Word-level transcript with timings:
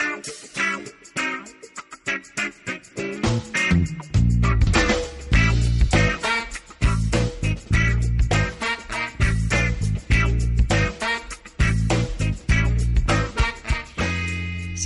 out, 0.00 0.28
out. 0.58 1.17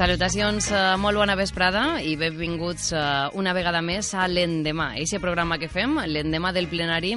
Salutacions, 0.02 0.66
eh, 0.74 0.78
molt 0.98 1.14
bona 1.14 1.36
vesprada 1.38 2.00
i 2.02 2.16
benvinguts 2.18 2.88
eh, 2.90 3.00
una 3.38 3.52
vegada 3.54 3.78
més 3.86 4.08
a 4.18 4.24
l'Endemà, 4.26 4.88
aquest 4.96 5.20
programa 5.22 5.60
que 5.62 5.68
fem, 5.70 5.92
l'Endemà 6.10 6.50
del 6.50 6.66
plenari, 6.66 7.12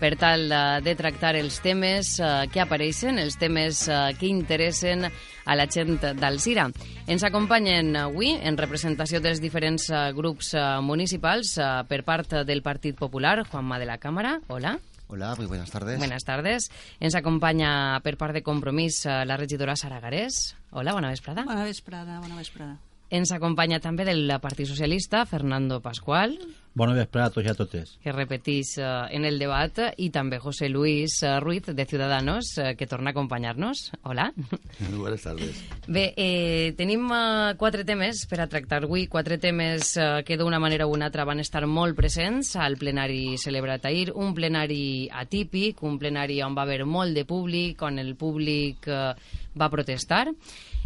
per 0.00 0.14
tal 0.16 0.46
eh, 0.48 0.60
de 0.80 0.94
tractar 0.96 1.34
els 1.36 1.58
temes 1.60 2.14
que 2.48 2.62
apareixen, 2.62 3.20
els 3.20 3.36
temes 3.36 3.82
que 4.16 4.30
interessen 4.30 5.04
a 5.04 5.56
la 5.58 5.66
gent 5.68 5.98
d'Alzira. 6.16 6.70
Ens 7.04 7.26
acompanyen 7.28 7.92
avui, 8.06 8.32
en 8.32 8.56
representació 8.56 9.20
dels 9.20 9.42
diferents 9.44 9.90
grups 10.16 10.54
municipals, 10.80 11.58
per 11.92 12.00
part 12.08 12.38
del 12.48 12.64
Partit 12.64 12.96
Popular, 12.96 13.42
Juanma 13.50 13.76
de 13.76 13.90
la 13.90 13.98
Càmara. 14.00 14.38
Hola. 14.48 14.78
Hola, 15.08 15.34
muy 15.36 15.44
buenas 15.44 15.70
tardes. 15.70 15.98
Buenas 15.98 16.24
tardes. 16.24 16.70
Ens 17.00 17.20
acompanya 17.20 18.00
per 18.00 18.16
part 18.16 18.32
de 18.32 18.44
Compromís 18.46 19.02
la 19.04 19.36
regidora 19.36 19.76
Sara 19.76 20.00
Garés. 20.00 20.54
Hola, 20.70 20.92
bona 20.92 21.10
vesprada. 21.10 21.44
Bona 21.44 21.64
vesprada, 21.64 22.20
bona 22.20 22.36
vesprada. 22.38 22.78
Ens 23.10 23.32
acompanya 23.34 23.80
també 23.82 24.04
del 24.06 24.30
Partit 24.38 24.68
Socialista, 24.70 25.24
Fernando 25.26 25.80
Pascual, 25.82 26.36
Bona 26.72 26.94
vesprada 26.94 27.26
a 27.26 27.32
tots 27.34 27.46
i 27.48 27.50
a 27.50 27.54
totes. 27.58 27.96
que 27.98 28.12
repetís 28.12 28.76
eh, 28.78 28.84
en 29.10 29.24
el 29.26 29.40
debat, 29.42 29.74
i 29.98 30.10
també 30.14 30.38
José 30.38 30.68
Luis 30.68 31.16
eh, 31.24 31.40
Ruiz, 31.42 31.66
de 31.66 31.84
Ciudadanos, 31.84 32.52
eh, 32.58 32.76
que 32.76 32.86
torna 32.86 33.10
a 33.10 33.12
acompanyar-nos. 33.12 33.90
Hola. 34.02 34.32
Buenas 34.94 35.22
tardes. 35.22 35.58
Bé, 35.88 36.14
eh, 36.16 36.72
tenim 36.78 37.08
eh, 37.10 37.56
quatre 37.58 37.82
temes 37.84 38.22
per 38.30 38.40
a 38.44 38.46
tractar 38.46 38.84
avui, 38.84 39.08
quatre 39.10 39.40
temes 39.42 39.96
eh, 39.96 40.22
que 40.24 40.38
d'una 40.38 40.62
manera 40.62 40.86
o 40.86 40.94
una 40.94 41.10
altra 41.10 41.26
van 41.26 41.42
estar 41.42 41.66
molt 41.66 41.98
presents 41.98 42.54
al 42.54 42.78
plenari 42.78 43.34
celebrat 43.36 43.90
ahir, 43.90 44.12
un 44.14 44.30
plenari 44.32 45.08
atípic, 45.10 45.82
un 45.82 45.98
plenari 45.98 46.38
on 46.46 46.54
va 46.54 46.62
haver 46.62 46.84
molt 46.86 47.18
de 47.18 47.26
públic, 47.26 47.82
on 47.82 47.98
el 47.98 48.14
públic 48.14 48.86
eh, 48.86 49.14
va 49.58 49.72
protestar, 49.74 50.28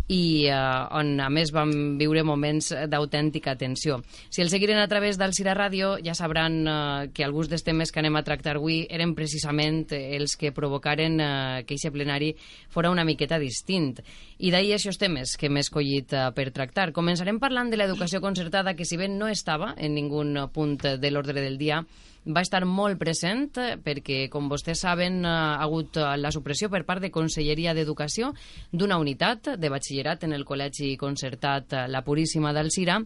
i 0.08 0.46
eh, 0.50 0.96
on 0.98 1.18
a 1.20 1.30
més 1.32 1.52
vam 1.54 1.96
viure 2.00 2.24
moments 2.26 2.72
d'autèntica 2.90 3.56
tensió. 3.56 4.00
Si 4.28 4.42
el 4.42 4.50
seguiren 4.52 4.78
a 4.80 4.88
través 4.88 5.18
del 5.18 5.32
Cira 5.36 5.54
Ràdio 5.56 5.94
ja 6.04 6.14
sabran 6.14 6.60
eh, 6.66 7.08
que 7.14 7.24
alguns 7.24 7.48
dels 7.48 7.64
temes 7.64 7.92
que 7.92 8.02
anem 8.02 8.16
a 8.16 8.24
tractar 8.26 8.58
avui 8.58 8.82
eren 8.90 9.14
precisament 9.16 9.86
els 9.94 10.36
que 10.36 10.52
provocaren 10.52 11.20
eh, 11.20 11.64
que 11.64 11.78
aquest 11.78 11.92
plenari 11.94 12.34
fora 12.68 12.92
una 12.92 13.04
miqueta 13.04 13.38
distint. 13.40 14.00
I 14.38 14.50
d'ahir 14.52 14.74
aquests 14.76 15.00
temes 15.00 15.36
que 15.38 15.48
hem 15.48 15.60
escollit 15.62 16.12
eh, 16.12 16.26
per 16.36 16.50
tractar. 16.52 16.92
Començarem 16.92 17.40
parlant 17.40 17.70
de 17.72 17.80
l'educació 17.80 18.20
concertada, 18.20 18.74
que 18.74 18.84
si 18.84 19.00
bé 19.00 19.08
no 19.08 19.28
estava 19.28 19.74
en 19.76 19.94
ningun 19.94 20.36
punt 20.52 20.76
de 21.00 21.10
l'ordre 21.10 21.40
del 21.40 21.56
dia, 21.58 21.84
va 22.26 22.42
estar 22.44 22.64
molt 22.64 22.98
present 23.00 23.50
eh, 23.60 23.74
perquè, 23.76 24.24
com 24.32 24.48
vostès 24.48 24.80
saben, 24.86 25.20
eh, 25.24 25.28
ha 25.28 25.62
hagut 25.64 25.98
eh, 26.00 26.08
la 26.16 26.32
supressió 26.32 26.70
per 26.72 26.84
part 26.88 27.02
de 27.04 27.12
Conselleria 27.12 27.74
d'Educació 27.76 28.32
d'una 28.72 28.98
unitat 28.98 29.54
de 29.60 29.72
batxillerat 29.72 30.24
en 30.24 30.32
el 30.32 30.46
Col·legi 30.48 30.94
Concertat 31.00 31.76
La 31.88 32.04
Puríssima 32.04 32.54
d'Alcira 32.56 33.00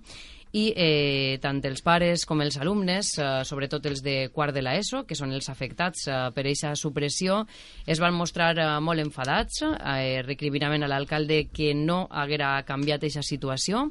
i 0.57 0.69
eh, 0.73 1.39
tant 1.43 1.61
els 1.69 1.83
pares 1.85 2.25
com 2.29 2.41
els 2.41 2.57
alumnes, 2.61 3.11
eh, 3.19 3.27
sobretot 3.45 3.85
els 3.91 4.01
de 4.05 4.31
quart 4.33 4.55
de 4.57 4.63
l'ESO, 4.65 5.03
que 5.05 5.19
són 5.19 5.35
els 5.37 5.51
afectats 5.53 6.07
eh, 6.09 6.21
per 6.35 6.47
aquesta 6.47 6.75
supressió, 6.79 7.43
es 7.87 8.01
van 8.01 8.17
mostrar 8.17 8.55
eh, 8.57 8.69
molt 8.81 9.03
enfadats, 9.05 9.61
eh, 9.67 10.23
recriminaven 10.25 10.85
a 10.87 10.89
l'alcalde 10.89 11.49
que 11.53 11.75
no 11.75 12.07
haguera 12.11 12.57
canviat 12.69 13.05
aquesta 13.05 13.27
situació 13.27 13.91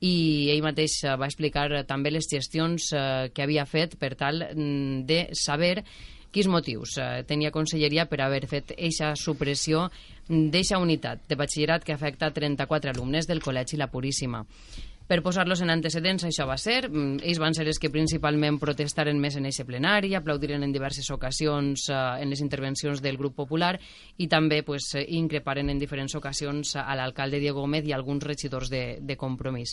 i 0.00 0.48
ell 0.52 0.62
mateix 0.64 1.02
eh, 1.04 1.16
va 1.20 1.28
explicar 1.28 1.68
eh, 1.72 1.82
també 1.88 2.12
les 2.12 2.28
gestions 2.30 2.90
eh, 2.96 3.28
que 3.34 3.44
havia 3.44 3.66
fet 3.68 3.98
per 4.00 4.14
tal 4.16 4.42
mm, 4.48 5.04
de 5.08 5.20
saber 5.36 5.84
quins 6.30 6.46
motius 6.46 6.92
tenia 7.26 7.50
Conselleria 7.50 8.04
per 8.06 8.20
haver 8.22 8.44
fet 8.46 8.70
eixa 8.76 9.16
supressió 9.18 9.88
d'eixa 10.30 10.78
unitat 10.78 11.24
de 11.26 11.34
batxillerat 11.34 11.82
que 11.82 11.96
afecta 11.96 12.30
34 12.30 12.92
alumnes 12.94 13.26
del 13.26 13.42
Col·legi 13.42 13.80
La 13.80 13.90
Puríssima. 13.90 14.44
Per 15.10 15.24
posar-los 15.26 15.58
en 15.64 15.72
antecedents, 15.74 16.22
això 16.22 16.44
va 16.46 16.54
ser. 16.54 16.84
Mm, 16.86 17.18
Ells 17.26 17.40
van 17.42 17.56
ser 17.56 17.64
els 17.66 17.80
que 17.82 17.90
principalment 17.90 18.60
protestaren 18.62 19.18
més 19.18 19.34
en 19.34 19.48
eixe 19.48 19.64
plenari, 19.66 20.12
aplaudiren 20.14 20.62
en 20.62 20.70
diverses 20.70 21.08
ocasions 21.10 21.88
eh, 21.90 21.96
en 22.22 22.30
les 22.30 22.42
intervencions 22.44 23.02
del 23.02 23.18
grup 23.18 23.34
popular 23.40 23.72
i 24.22 24.28
també 24.30 24.60
pues, 24.62 24.92
eh, 24.94 25.02
increparen 25.18 25.72
en 25.72 25.80
diferents 25.82 26.14
ocasions 26.14 26.76
a 26.78 26.94
l'alcalde 26.94 27.40
Diego 27.42 27.64
Gómez 27.64 27.88
i 27.88 27.92
alguns 27.96 28.22
regidors 28.22 28.70
de, 28.70 29.00
de 29.02 29.16
compromís. 29.18 29.72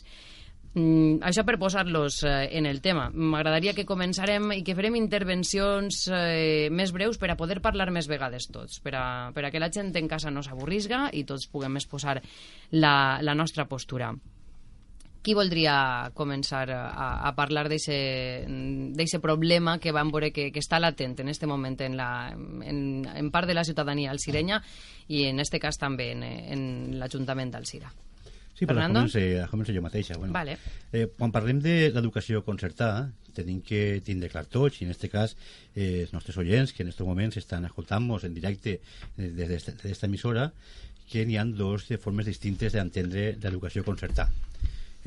Mm, 0.74 1.20
això 1.30 1.44
per 1.46 1.60
posar-los 1.62 2.18
eh, 2.24 2.50
en 2.58 2.66
el 2.66 2.82
tema. 2.82 3.12
M'agradaria 3.14 3.76
que 3.78 3.86
començarem 3.86 4.56
i 4.56 4.64
que 4.66 4.74
farem 4.80 4.98
intervencions 4.98 6.00
eh, 6.10 6.72
més 6.74 6.96
breus 6.96 7.22
per 7.22 7.30
a 7.30 7.38
poder 7.38 7.60
parlar 7.62 7.92
més 7.94 8.10
vegades 8.10 8.50
tots, 8.50 8.82
per 8.82 8.96
a, 8.98 9.06
per 9.38 9.46
a 9.46 9.54
que 9.54 9.62
la 9.62 9.70
gent 9.70 9.94
en 10.02 10.10
casa 10.10 10.34
no 10.34 10.42
s'avorrisga 10.42 11.12
i 11.14 11.28
tots 11.30 11.46
puguem 11.46 11.78
exposar 11.78 12.18
la, 12.74 12.96
la 13.22 13.38
nostra 13.38 13.70
postura. 13.70 14.16
Qui 15.22 15.34
voldria 15.36 16.12
començar 16.16 16.70
a, 16.72 17.28
a 17.28 17.32
parlar 17.36 17.68
d'aquest 17.68 19.18
problema 19.24 19.78
que 19.84 19.92
vam 19.92 20.12
veure 20.14 20.32
que, 20.32 20.52
que 20.56 20.64
està 20.64 20.80
latent 20.80 21.20
en 21.20 21.28
este 21.28 21.48
moment 21.50 21.80
en, 21.84 21.98
la, 22.00 22.32
en, 22.32 23.06
en 23.12 23.32
part 23.32 23.48
de 23.48 23.56
la 23.58 23.66
ciutadania 23.68 24.12
alcirenya 24.12 24.62
i 25.08 25.26
en 25.28 25.40
este 25.44 25.60
cas 25.60 25.78
també 25.78 26.12
en, 26.16 26.24
en 26.24 27.00
l'Ajuntament 27.00 27.52
d'Alcira? 27.52 27.92
Sí, 28.58 28.66
però 28.66 28.80
Fernando? 28.80 29.04
començo, 29.06 29.52
començo 29.52 29.74
jo 29.76 29.82
mateixa. 29.86 30.18
Bueno, 30.18 30.34
Vale. 30.34 30.58
eh, 30.92 31.06
quan 31.14 31.32
parlem 31.32 31.60
de 31.62 31.92
l'educació 31.94 32.42
concertada, 32.42 33.12
tenim 33.38 33.62
que 33.62 34.02
tindre 34.02 34.32
clar 34.34 34.48
tots, 34.50 34.80
i 34.82 34.88
en 34.88 34.96
aquest 34.96 35.12
cas 35.14 35.36
eh, 35.76 36.08
els 36.08 36.14
nostres 36.16 36.40
oients, 36.42 36.74
que 36.74 36.82
en 36.82 36.90
aquests 36.90 37.06
moments 37.06 37.38
estan 37.38 37.68
escoltant-nos 37.70 38.26
en 38.26 38.34
directe 38.34 38.80
eh, 38.80 39.30
des 39.30 39.70
d'esta 39.70 40.10
emissora, 40.10 40.50
que 41.08 41.22
n'hi 41.26 41.38
ha 41.38 41.46
dos 41.46 41.86
de 41.88 42.02
formes 42.02 42.26
distintes 42.26 42.74
d'entendre 42.74 43.36
l'educació 43.38 43.86
concertada. 43.86 44.34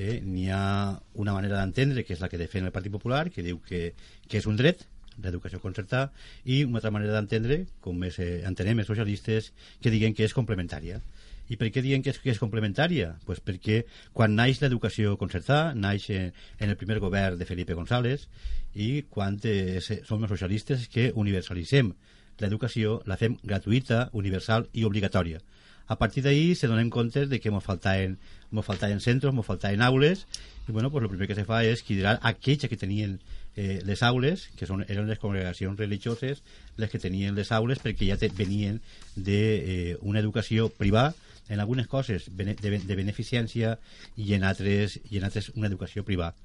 Eh, 0.01 0.21
n'hi 0.25 0.49
ha 0.49 0.97
una 1.21 1.35
manera 1.37 1.59
d'entendre, 1.59 2.07
que 2.09 2.15
és 2.17 2.23
la 2.25 2.31
que 2.33 2.41
defèn 2.41 2.65
el 2.65 2.73
Partit 2.73 2.93
Popular, 2.95 3.27
que 3.35 3.45
diu 3.45 3.59
que, 3.67 3.91
que 4.29 4.41
és 4.41 4.47
un 4.49 4.57
dret, 4.57 4.87
l'educació 5.21 5.61
concertada, 5.61 6.09
i 6.49 6.63
una 6.65 6.81
altra 6.81 6.93
manera 6.95 7.19
d'entendre, 7.19 7.67
com 7.85 7.99
més 8.01 8.17
eh, 8.25 8.41
entenem 8.49 8.81
els 8.81 8.89
socialistes, 8.89 9.51
que 9.83 9.93
diguen 9.93 10.17
que 10.17 10.25
és 10.25 10.37
complementària. 10.37 11.03
I 11.51 11.59
per 11.61 11.69
què 11.75 11.83
diuen 11.85 12.01
que 12.07 12.15
és, 12.15 12.21
que 12.23 12.31
és 12.33 12.41
complementària? 12.41 13.11
Pues 13.27 13.43
perquè 13.45 13.83
quan 14.17 14.37
naix 14.39 14.63
l'educació 14.63 15.17
concertada, 15.21 15.75
naix 15.75 16.07
en, 16.15 16.33
en 16.63 16.73
el 16.73 16.79
primer 16.81 17.01
govern 17.03 17.37
de 17.37 17.49
Felipe 17.49 17.77
González, 17.77 18.29
i 18.73 19.03
quan 19.11 19.37
eh, 19.45 19.83
som 19.83 20.23
els 20.23 20.33
socialistes 20.33 20.89
que 20.89 21.11
universalitzem 21.13 21.93
l'educació, 22.41 23.01
la 23.11 23.21
fem 23.21 23.37
gratuïta, 23.45 24.07
universal 24.17 24.71
i 24.73 24.87
obligatòria. 24.89 25.43
A 25.91 25.97
partir 25.99 26.23
d'ahí 26.23 26.55
se 26.55 26.69
donen 26.71 26.89
compte 26.89 27.27
de 27.27 27.41
que 27.43 27.51
ens 27.51 27.65
faltaven, 27.67 28.13
mos 28.55 28.63
faltaven 28.63 29.01
centres, 29.03 29.35
ens 29.35 29.47
faltaven 29.47 29.83
aules, 29.83 30.23
i 30.69 30.71
bueno, 30.71 30.91
pues, 30.93 31.03
el 31.03 31.11
primer 31.11 31.27
que 31.27 31.35
se 31.35 31.43
fa 31.49 31.65
és 31.67 31.83
liderar 31.89 32.21
aquells 32.31 32.69
que 32.71 32.79
tenien 32.79 33.17
eh, 33.57 33.81
les 33.83 34.05
aules, 34.07 34.47
que 34.55 34.69
són, 34.71 34.85
eren 34.87 35.11
les 35.11 35.19
congregacions 35.19 35.75
religioses, 35.83 36.45
les 36.79 36.95
que 36.95 37.03
tenien 37.03 37.35
les 37.35 37.51
aules 37.51 37.83
perquè 37.83 38.07
ja 38.07 38.21
te, 38.21 38.31
venien 38.31 38.79
d'una 39.17 39.99
eh, 39.99 40.23
educació 40.23 40.69
privada, 40.71 41.17
en 41.51 41.59
algunes 41.59 41.91
coses 41.91 42.31
de, 42.39 42.55
de 42.55 42.95
beneficència 42.95 43.75
i 44.15 44.31
en 44.39 44.47
altres, 44.47 45.01
i 45.11 45.19
en 45.19 45.27
altres 45.27 45.51
una 45.57 45.67
educació 45.67 46.07
privada 46.07 46.37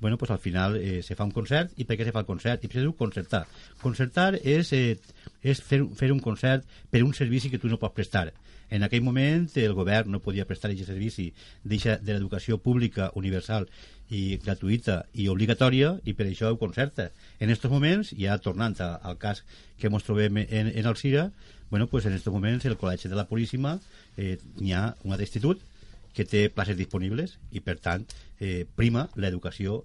bueno, 0.00 0.18
pues 0.18 0.30
al 0.30 0.38
final 0.38 0.76
eh, 0.76 1.02
se 1.02 1.14
fa 1.14 1.24
un 1.24 1.32
concert 1.34 1.72
i 1.76 1.86
per 1.86 1.98
què 1.98 2.06
se 2.06 2.12
fa 2.14 2.22
el 2.22 2.28
concert? 2.28 2.62
I 2.62 2.68
per 2.68 2.76
què 2.76 2.84
diu 2.84 2.94
concertar? 2.98 3.44
Concertar 3.82 4.36
és, 4.42 4.70
eh, 4.72 4.98
és 5.42 5.62
fer, 5.62 5.80
fer 5.98 6.12
un 6.14 6.20
concert 6.22 6.66
per 6.90 7.02
un 7.02 7.14
servici 7.14 7.50
que 7.50 7.58
tu 7.58 7.70
no 7.70 7.80
pots 7.82 7.96
prestar. 7.96 8.28
En 8.70 8.84
aquell 8.84 9.04
moment 9.04 9.46
el 9.56 9.74
govern 9.76 10.12
no 10.12 10.20
podia 10.20 10.46
prestar 10.48 10.70
aquest 10.70 10.90
servici 10.90 11.30
deixa 11.64 11.96
de 11.98 12.14
l'educació 12.14 12.58
pública, 12.60 13.10
universal 13.16 13.68
i 14.10 14.38
gratuïta 14.44 15.02
i 15.14 15.28
obligatòria 15.28 15.94
i 16.04 16.14
per 16.16 16.26
això 16.28 16.52
ho 16.52 16.58
concerta. 16.60 17.10
En 17.40 17.48
aquests 17.48 17.72
moments, 17.72 18.12
ja 18.16 18.38
tornant 18.44 18.76
al 18.80 19.18
cas 19.20 19.44
que 19.78 19.88
ens 19.88 20.04
trobem 20.04 20.42
en, 20.44 20.68
en 20.68 20.86
el 20.86 20.96
CIRA, 20.96 21.30
bueno, 21.70 21.86
pues 21.86 22.06
en 22.06 22.12
aquests 22.12 22.32
moments 22.32 22.64
el 22.64 22.78
Col·legi 22.80 23.08
de 23.08 23.16
la 23.16 23.26
Puríssima 23.28 23.78
eh, 24.16 24.38
n'hi 24.60 24.72
ha 24.72 24.94
un 25.04 25.12
altre 25.12 25.28
institut 25.28 25.60
que 26.16 26.24
té 26.24 26.48
places 26.50 26.78
disponibles 26.78 27.36
i, 27.52 27.60
per 27.60 27.76
tant, 27.78 28.04
eh, 28.40 28.64
prima 28.76 29.06
l'educació 29.16 29.82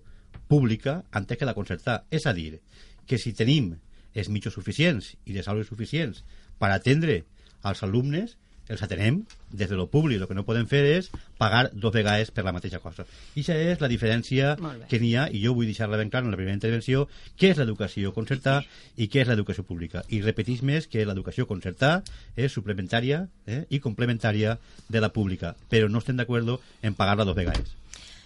pública 0.48 1.04
antes 1.12 1.38
que 1.38 1.46
la 1.46 1.56
concertada. 1.58 2.06
És 2.10 2.26
a 2.26 2.34
dir, 2.34 2.60
que 3.06 3.20
si 3.20 3.36
tenim 3.36 3.74
els 4.14 4.30
mitjos 4.30 4.56
suficients 4.56 5.14
i 5.26 5.36
les 5.36 5.48
aules 5.52 5.68
suficients 5.68 6.24
per 6.60 6.72
atendre 6.72 7.24
als 7.64 7.84
alumnes, 7.84 8.38
els 8.70 8.84
atenem 8.84 9.22
des 9.52 9.70
de 9.70 9.76
lo 9.76 9.88
públic. 9.92 10.22
El 10.22 10.28
que 10.28 10.38
no 10.38 10.46
podem 10.48 10.68
fer 10.70 10.84
és 10.88 11.10
pagar 11.38 11.70
dos 11.74 11.94
vegades 11.94 12.32
per 12.32 12.46
la 12.46 12.54
mateixa 12.56 12.80
cosa. 12.84 13.06
I 13.36 13.44
aquesta 13.44 13.58
és 13.74 13.84
la 13.84 13.92
diferència 13.92 14.56
que 14.90 15.00
n'hi 15.02 15.14
ha, 15.18 15.28
i 15.30 15.44
jo 15.44 15.54
vull 15.58 15.70
deixar-la 15.70 16.00
ben 16.00 16.10
clara 16.14 16.26
en 16.28 16.34
la 16.34 16.40
primera 16.40 16.56
intervenció, 16.56 17.08
què 17.40 17.52
és 17.54 17.60
l'educació 17.60 18.14
concertada 18.16 18.64
i 18.98 19.10
què 19.12 19.24
és 19.24 19.30
l'educació 19.30 19.68
pública. 19.68 20.04
I 20.10 20.22
repetís 20.24 20.64
més 20.64 20.88
que 20.88 21.06
l'educació 21.06 21.48
concertada 21.48 22.04
és 22.36 22.52
suplementària 22.54 23.26
eh, 23.46 23.64
i 23.70 23.80
complementària 23.84 24.58
de 24.90 25.04
la 25.04 25.14
pública, 25.14 25.56
però 25.70 25.90
no 25.90 26.04
estem 26.04 26.18
d'acord 26.18 26.60
en 26.82 26.94
pagar-la 26.96 27.26
dos 27.26 27.38
vegades. 27.38 27.76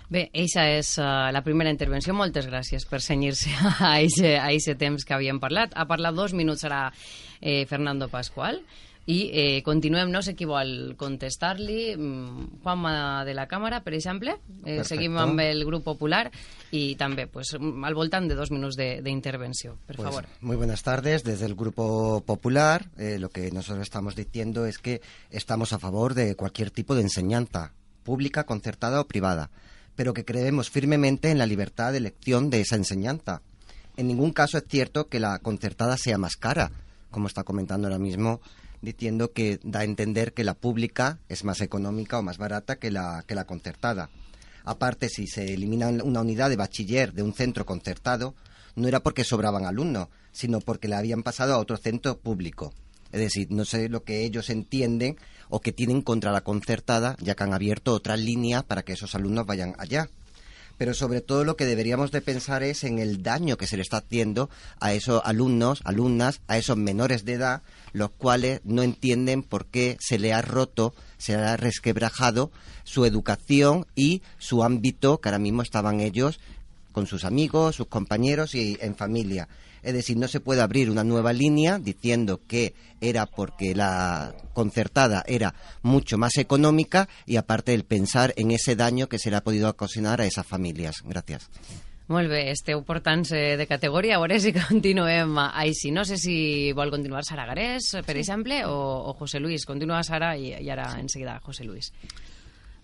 Bé, 0.07 0.30
eixa 0.31 0.63
és 0.72 0.94
uh, 1.01 1.28
la 1.36 1.42
primera 1.44 1.72
intervenció. 1.74 2.13
Moltes 2.16 2.45
gràcies 2.48 2.86
per 2.88 3.01
senyir-se 3.04 3.51
a 3.68 3.98
aquest 3.98 4.78
temps 4.80 5.04
que 5.04 5.16
havíem 5.18 5.42
parlat. 5.44 5.75
Ha 5.75 5.84
parlat 5.89 6.16
dos 6.16 6.31
minuts 6.34 6.63
ara 6.63 6.86
eh, 7.42 7.66
Fernando 7.68 8.07
Pascual 8.07 8.62
i 9.07 9.30
eh, 9.31 9.63
continuem, 9.63 10.09
no 10.12 10.19
sé 10.21 10.33
qui 10.36 10.44
vol 10.44 10.98
contestar-li, 11.00 11.95
mm, 11.95 12.59
Juanma 12.63 13.24
de 13.24 13.33
la 13.38 13.45
Càmera, 13.48 13.80
per 13.86 13.94
exemple, 13.95 14.36
eh, 14.65 14.83
seguim 14.83 15.15
amb 15.18 15.39
el 15.39 15.63
grup 15.63 15.86
popular 15.88 16.25
i 16.75 16.98
també 17.00 17.24
pues, 17.31 17.54
al 17.56 17.95
voltant 17.95 18.27
de 18.27 18.36
dos 18.36 18.51
minuts 18.51 18.75
d'intervenció, 18.75 19.77
per 19.88 19.95
pues, 19.95 20.09
favor. 20.09 20.27
Muy 20.42 20.57
buenas 20.57 20.83
tardes, 20.83 21.24
desde 21.24 21.45
el 21.45 21.56
grupo 21.56 22.21
popular 22.25 22.89
eh, 22.98 23.18
lo 23.18 23.30
que 23.30 23.50
nosotros 23.51 23.83
estamos 23.83 24.18
diciendo 24.18 24.65
es 24.65 24.77
que 24.77 25.01
estamos 25.31 25.71
a 25.71 25.80
favor 25.80 26.13
de 26.13 26.36
cualquier 26.36 26.69
tipo 26.69 26.94
de 26.94 27.03
enseñanza, 27.03 27.71
pública, 28.03 28.44
concertada 28.44 29.00
o 29.00 29.07
privada, 29.07 29.51
pero 29.95 30.13
que 30.13 30.25
creemos 30.25 30.69
firmemente 30.69 31.31
en 31.31 31.38
la 31.38 31.45
libertad 31.45 31.94
de 31.94 32.00
elección 32.00 32.50
de 32.50 32.60
esa 32.60 32.75
enseñanza. 32.75 33.42
En 33.95 34.10
ningún 34.10 34.33
caso 34.33 34.57
es 34.57 34.65
cierto 34.68 35.07
que 35.07 35.21
la 35.21 35.39
concertada 35.39 35.95
sea 35.95 36.18
más 36.18 36.36
cara, 36.36 36.71
como 37.10 37.27
está 37.27 37.45
comentando 37.45 37.88
ahora 37.88 38.00
mismo 38.00 38.42
diciendo 38.81 39.31
que 39.31 39.59
da 39.63 39.79
a 39.79 39.83
entender 39.83 40.33
que 40.33 40.44
la 40.44 40.53
pública 40.53 41.19
es 41.29 41.44
más 41.44 41.62
económica 41.62 42.19
o 42.19 42.24
más 42.24 42.38
barata 42.38 42.77
que 42.77 42.91
la, 42.91 43.24
que 43.27 43.35
la 43.35 43.45
concertada. 43.45 44.09
Aparte, 44.63 45.09
si 45.09 45.27
se 45.27 45.53
elimina 45.53 45.88
una 45.88 46.21
unidad 46.21 46.50
de 46.50 46.57
bachiller 46.57 47.13
de 47.13 47.24
un 47.24 47.33
centro 47.33 47.65
concertado, 47.65 48.35
no 48.75 48.88
era 48.88 49.01
porque 49.01 49.24
sobraban 49.24 49.65
alumnos, 49.65 50.09
sino 50.31 50.59
porque 50.59 50.88
le 50.88 50.95
habían 50.95 51.24
pasado 51.24 51.53
a 51.53 51.57
otro 51.57 51.77
centro 51.77 52.19
público. 52.19 52.74
Es 53.12 53.21
decir, 53.21 53.47
no 53.50 53.63
sé 53.65 53.88
lo 53.89 54.03
que 54.03 54.25
ellos 54.25 54.50
entienden 54.50 55.18
o 55.50 55.62
que 55.62 55.71
tienen 55.71 56.01
contra 56.01 56.31
la 56.31 56.41
concertada, 56.41 57.15
ya 57.21 57.35
que 57.35 57.44
han 57.44 57.53
abierto 57.53 57.94
otra 57.94 58.18
línea 58.18 58.63
para 58.63 58.83
que 58.83 58.94
esos 58.94 59.15
alumnos 59.15 59.45
vayan 59.45 59.75
allá 59.77 60.09
pero 60.77 60.94
sobre 60.94 61.21
todo 61.21 61.44
lo 61.44 61.56
que 61.56 61.65
deberíamos 61.65 62.12
de 62.12 62.21
pensar 62.21 62.63
es 62.63 62.83
en 62.83 63.00
el 63.00 63.24
daño 63.24 63.57
que 63.57 63.68
se 63.68 63.77
le 63.77 63.81
está 63.81 63.97
haciendo 63.97 64.50
a 64.79 64.94
esos 64.94 65.21
alumnos, 65.25 65.81
alumnas, 65.83 66.41
a 66.47 66.57
esos 66.57 66.77
menores 66.77 67.25
de 67.25 67.33
edad, 67.33 67.62
los 67.94 68.12
cuales 68.12 68.62
no 68.63 68.83
entienden 68.83 69.44
por 69.44 69.65
qué 69.65 69.97
se 70.00 70.19
le 70.19 70.33
ha 70.33 70.41
roto, 70.41 70.94
se 71.18 71.35
le 71.35 71.44
ha 71.44 71.57
resquebrajado 71.57 72.51
su 72.83 73.06
educación 73.06 73.85
y 73.95 74.21
su 74.38 74.63
ámbito 74.63 75.19
que 75.19 75.29
ahora 75.29 75.39
mismo 75.39 75.62
estaban 75.62 76.00
ellos 76.00 76.39
con 76.91 77.07
sus 77.07 77.25
amigos, 77.25 77.75
sus 77.75 77.88
compañeros 77.88 78.56
y 78.56 78.77
en 78.81 78.95
familia. 78.95 79.47
Es 79.88 79.94
decir, 79.94 80.18
no 80.18 80.28
se 80.28 80.42
puede 80.42 80.62
abrir 80.62 80.89
una 80.89 81.06
nueva 81.06 81.31
línea 81.31 81.80
diciendo 81.80 82.42
que 82.45 82.74
era 83.00 83.25
porque 83.25 83.74
la 83.74 84.36
concertada 84.51 85.24
era 85.25 85.54
mucho 85.81 86.18
más 86.18 86.36
económica 86.36 87.07
y 87.25 87.38
aparte 87.38 87.74
el 87.74 87.86
pensar 87.86 88.34
en 88.36 88.51
ese 88.51 88.75
daño 88.75 89.07
que 89.07 89.18
se 89.18 89.31
le 89.31 89.38
ha 89.38 89.45
podido 89.45 89.69
ocasionar 89.69 90.19
a 90.19 90.25
esas 90.25 90.45
familias. 90.45 90.98
Gracias. 91.06 91.50
Molt 92.07 92.28
bé, 92.28 92.51
esteu 92.51 92.84
portant 92.88 93.24
de 93.31 93.66
categoria, 93.68 94.16
a 94.16 94.19
veure 94.19 94.42
si 94.44 94.51
continuem 94.60 95.39
així. 95.48 95.94
No 95.95 96.04
sé 96.04 96.19
si 96.19 96.38
vol 96.75 96.92
continuar 96.92 97.24
Sara 97.24 97.48
Garés, 97.48 97.94
per 98.07 98.18
exemple, 98.19 98.66
o, 98.68 98.75
o 99.07 99.13
José 99.16 99.39
Luis. 99.39 99.63
Continua 99.68 100.04
Sara 100.04 100.36
i, 100.36 100.51
i 100.51 100.69
ara 100.72 100.94
enseguida 101.00 101.39
José 101.44 101.63
Luis. 101.63 101.94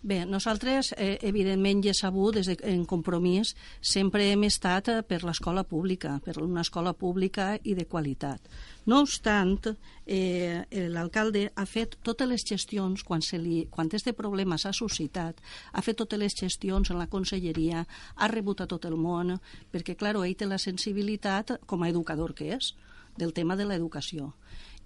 Bé, 0.03 0.25
nosaltres, 0.25 0.93
eh, 0.97 1.17
evidentment, 1.21 1.79
ja 1.85 1.93
sabut, 1.95 2.35
des 2.35 2.49
de, 2.49 2.57
en 2.67 2.81
compromís, 2.83 3.53
sempre 3.79 4.25
hem 4.33 4.41
estat 4.43 4.89
eh, 4.91 4.97
per 5.07 5.21
l'escola 5.23 5.63
pública, 5.63 6.17
per 6.25 6.41
una 6.43 6.59
escola 6.59 6.91
pública 6.91 7.53
i 7.63 7.71
de 7.73 7.85
qualitat. 7.87 8.49
No 8.85 8.99
obstant, 8.99 9.71
eh, 10.05 10.67
l'alcalde 10.91 11.45
ha 11.55 11.65
fet 11.65 11.95
totes 12.03 12.27
les 12.27 12.43
gestions, 12.43 13.05
quan, 13.07 13.23
se 13.23 13.39
li, 13.39 13.63
quan 13.71 13.87
este 13.93 14.11
problema 14.11 14.57
s'ha 14.57 14.73
suscitat, 14.75 15.39
ha 15.71 15.81
fet 15.81 15.95
totes 16.03 16.19
les 16.19 16.35
gestions 16.35 16.91
en 16.91 16.99
la 16.99 17.07
conselleria, 17.07 17.87
ha 18.15 18.27
rebut 18.27 18.59
a 18.59 18.67
tot 18.67 18.83
el 18.83 18.99
món, 18.99 19.37
perquè, 19.71 19.95
clar, 19.95 20.17
ell 20.19 20.35
té 20.35 20.45
la 20.51 20.59
sensibilitat, 20.59 21.61
com 21.65 21.81
a 21.81 21.87
educador 21.87 22.35
que 22.35 22.51
és, 22.57 22.75
del 23.15 23.31
tema 23.31 23.55
de 23.55 23.71
l'educació 23.71 24.33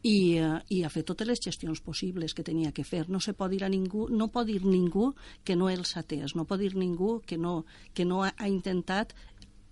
i, 0.04 0.38
eh, 0.38 0.60
i 0.70 0.84
ha 0.84 0.92
fet 0.94 1.08
totes 1.10 1.28
les 1.28 1.42
gestions 1.42 1.82
possibles 1.82 2.34
que 2.34 2.46
tenia 2.46 2.72
que 2.72 2.86
fer. 2.86 3.08
No 3.10 3.20
se 3.20 3.34
pot 3.34 3.52
dir 3.52 3.64
a 3.64 3.70
ningú, 3.70 4.08
no 4.10 4.30
pot 4.34 4.48
dir 4.48 4.64
ningú 4.66 5.14
que 5.44 5.56
no 5.56 5.70
els 5.70 5.96
ha 5.96 6.04
atès, 6.06 6.36
no 6.36 6.46
pot 6.46 6.60
dir 6.60 6.76
ningú 6.76 7.22
que 7.26 7.38
no, 7.38 7.66
que 7.94 8.06
no 8.06 8.24
ha, 8.24 8.34
ha 8.38 8.48
intentat 8.48 9.14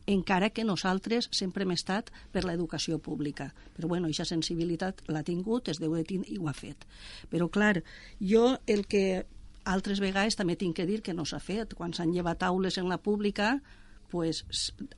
encara 0.06 0.52
que 0.52 0.64
nosaltres 0.64 1.30
sempre 1.34 1.66
hem 1.66 1.74
estat 1.74 2.12
per 2.32 2.46
l'educació 2.46 3.00
pública. 3.00 3.52
Però, 3.76 3.90
bueno, 3.90 4.06
aquesta 4.08 4.28
sensibilitat 4.36 5.02
l'ha 5.10 5.24
tingut, 5.26 5.70
es 5.70 5.80
deu 5.82 5.96
de 5.98 6.04
tindre 6.06 6.32
i 6.32 6.38
ho 6.38 6.50
ha 6.50 6.54
fet. 6.54 6.86
Però, 7.32 7.50
clar, 7.50 7.82
jo 8.22 8.58
el 8.68 8.86
que 8.86 9.26
altres 9.66 10.00
vegades 10.00 10.38
també 10.38 10.56
tinc 10.56 10.78
que 10.78 10.86
dir 10.86 11.02
que 11.02 11.16
no 11.18 11.26
s'ha 11.26 11.42
fet. 11.42 11.74
Quan 11.74 11.94
s'han 11.94 12.14
llevat 12.14 12.46
aules 12.46 12.78
en 12.78 12.90
la 12.90 13.02
pública, 13.02 13.60
pues, 14.12 14.44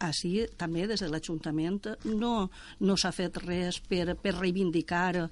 així 0.03 0.45
també 0.57 0.87
des 0.87 1.01
de 1.03 1.09
l'Ajuntament 1.11 1.93
no, 2.05 2.49
no 2.79 2.97
s'ha 2.97 3.11
fet 3.15 3.37
res 3.43 3.79
per, 3.79 4.15
per 4.21 4.35
reivindicar 4.37 5.27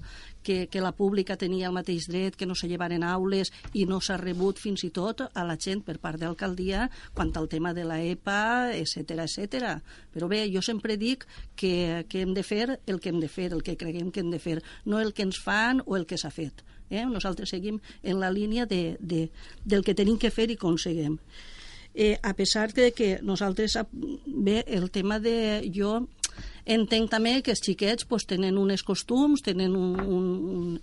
que, 0.46 0.68
que 0.70 0.80
la 0.80 0.92
pública 0.94 1.34
tenia 1.36 1.66
el 1.66 1.74
mateix 1.74 2.06
dret, 2.06 2.36
que 2.38 2.46
no 2.46 2.54
se 2.54 2.68
llevaren 2.70 3.02
aules 3.02 3.50
i 3.74 3.82
no 3.90 3.98
s'ha 4.00 4.18
rebut 4.20 4.60
fins 4.62 4.84
i 4.86 4.92
tot 4.94 5.24
a 5.26 5.42
la 5.48 5.56
gent 5.58 5.82
per 5.82 5.96
part 5.98 6.22
d'alcaldia 6.22 6.86
quant 7.16 7.32
al 7.34 7.48
tema 7.50 7.74
de 7.74 7.84
la 7.88 7.98
EPA, 7.98 8.70
etc 8.76 9.26
etc. 9.26 9.74
Però 10.14 10.30
bé, 10.30 10.44
jo 10.52 10.62
sempre 10.62 10.96
dic 10.96 11.26
que, 11.56 12.06
que 12.08 12.22
hem 12.22 12.36
de 12.36 12.46
fer 12.46 12.78
el 12.86 13.00
que 13.00 13.10
hem 13.10 13.18
de 13.20 13.28
fer, 13.32 13.50
el 13.52 13.66
que 13.66 13.76
creguem 13.76 14.12
que 14.14 14.22
hem 14.22 14.30
de 14.30 14.38
fer, 14.38 14.60
no 14.84 15.02
el 15.02 15.12
que 15.12 15.26
ens 15.26 15.42
fan 15.42 15.82
o 15.84 15.98
el 15.98 16.06
que 16.06 16.18
s'ha 16.20 16.30
fet. 16.30 16.62
Eh? 16.90 17.02
Nosaltres 17.10 17.50
seguim 17.50 17.80
en 18.02 18.20
la 18.22 18.30
línia 18.30 18.66
de, 18.70 18.96
de, 19.00 19.26
del 19.64 19.82
que 19.82 19.98
tenim 19.98 20.18
que 20.22 20.30
fer 20.30 20.50
i 20.52 20.60
aconseguim 20.60 21.18
eh, 21.96 22.18
a 22.22 22.34
pesar 22.34 22.72
de 22.72 22.92
que 22.92 23.18
nosaltres, 23.22 23.78
bé, 24.26 24.64
el 24.68 24.90
tema 24.90 25.18
de... 25.18 25.64
Jo 25.74 26.04
entenc 26.66 27.08
també 27.10 27.40
que 27.46 27.54
els 27.54 27.62
xiquets 27.62 28.04
pues, 28.10 28.26
tenen 28.26 28.58
uns 28.58 28.82
costums, 28.84 29.40
tenen 29.46 29.76
un, 29.78 29.94
un, 30.02 30.24
un 30.50 30.80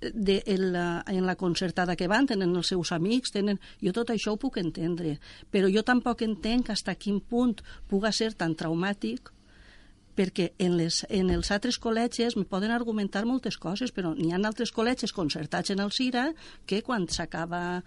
de, 0.00 0.42
en, 0.46 0.72
la, 0.72 1.04
en 1.06 1.26
la 1.26 1.34
concertada 1.36 1.96
que 1.96 2.08
van, 2.08 2.28
tenen 2.30 2.54
els 2.56 2.70
seus 2.70 2.92
amics, 2.94 3.34
tenen... 3.34 3.58
jo 3.82 3.92
tot 3.92 4.12
això 4.14 4.34
ho 4.34 4.40
puc 4.40 4.60
entendre, 4.62 5.18
però 5.50 5.70
jo 5.70 5.82
tampoc 5.82 6.22
entenc 6.22 6.70
fins 6.70 6.86
a 6.86 6.94
quin 6.94 7.20
punt 7.20 7.60
puga 7.90 8.12
ser 8.14 8.32
tan 8.38 8.54
traumàtic 8.54 9.32
perquè 10.18 10.52
en, 10.58 10.74
les, 10.78 11.04
en 11.14 11.30
els 11.30 11.50
altres 11.54 11.78
col·legis 11.78 12.34
me 12.34 12.46
poden 12.48 12.72
argumentar 12.74 13.24
moltes 13.26 13.58
coses, 13.58 13.92
però 13.94 14.14
n'hi 14.16 14.32
ha 14.32 14.40
altres 14.42 14.72
col·legis 14.74 15.14
concertats 15.14 15.70
en 15.70 15.82
el 15.84 15.92
CIRA 15.94 16.32
que 16.66 16.82
quan 16.82 17.06
s'acaba 17.06 17.82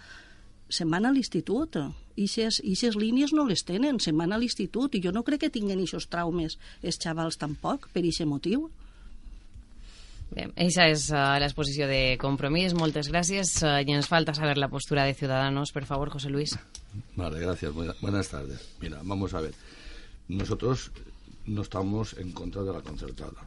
se'n 0.71 0.89
van 0.91 1.05
a 1.05 1.11
l'institut. 1.13 1.77
I 2.15 2.27
aquestes 2.27 2.97
línies 2.99 3.33
no 3.35 3.45
les 3.47 3.63
tenen, 3.67 3.99
se'n 3.99 4.17
van 4.17 4.33
a 4.33 4.39
l'institut. 4.41 4.95
I 4.95 5.03
jo 5.03 5.13
no 5.15 5.25
crec 5.27 5.45
que 5.45 5.53
tinguin 5.53 5.83
aquests 5.83 6.09
traumes 6.11 6.57
els 6.81 6.99
xavals 7.01 7.39
tampoc, 7.41 7.89
per 7.93 8.03
aquest 8.03 8.27
motiu. 8.29 8.69
Bé, 10.31 10.45
esa 10.63 10.85
és 10.87 11.09
uh, 11.11 11.35
l'exposició 11.43 11.89
de 11.89 12.15
compromís. 12.19 12.71
Moltes 12.77 13.09
gràcies. 13.11 13.57
Uh, 13.59 13.81
I 13.83 13.97
ens 13.97 14.07
falta 14.07 14.33
saber 14.33 14.55
la 14.57 14.69
postura 14.71 15.03
de 15.03 15.13
Ciudadanos. 15.13 15.73
Per 15.75 15.83
favor, 15.85 16.09
José 16.13 16.31
Luis. 16.31 16.55
Vale, 17.17 17.41
gracias. 17.41 17.73
Buenas 17.99 18.29
tardes. 18.29 18.63
Mira, 18.79 19.01
vamos 19.03 19.33
a 19.33 19.41
ver. 19.41 19.53
Nosotros 20.29 20.91
no 21.47 21.63
estamos 21.63 22.15
en 22.17 22.31
contra 22.31 22.63
de 22.63 22.71
la 22.71 22.79
concertada. 22.79 23.43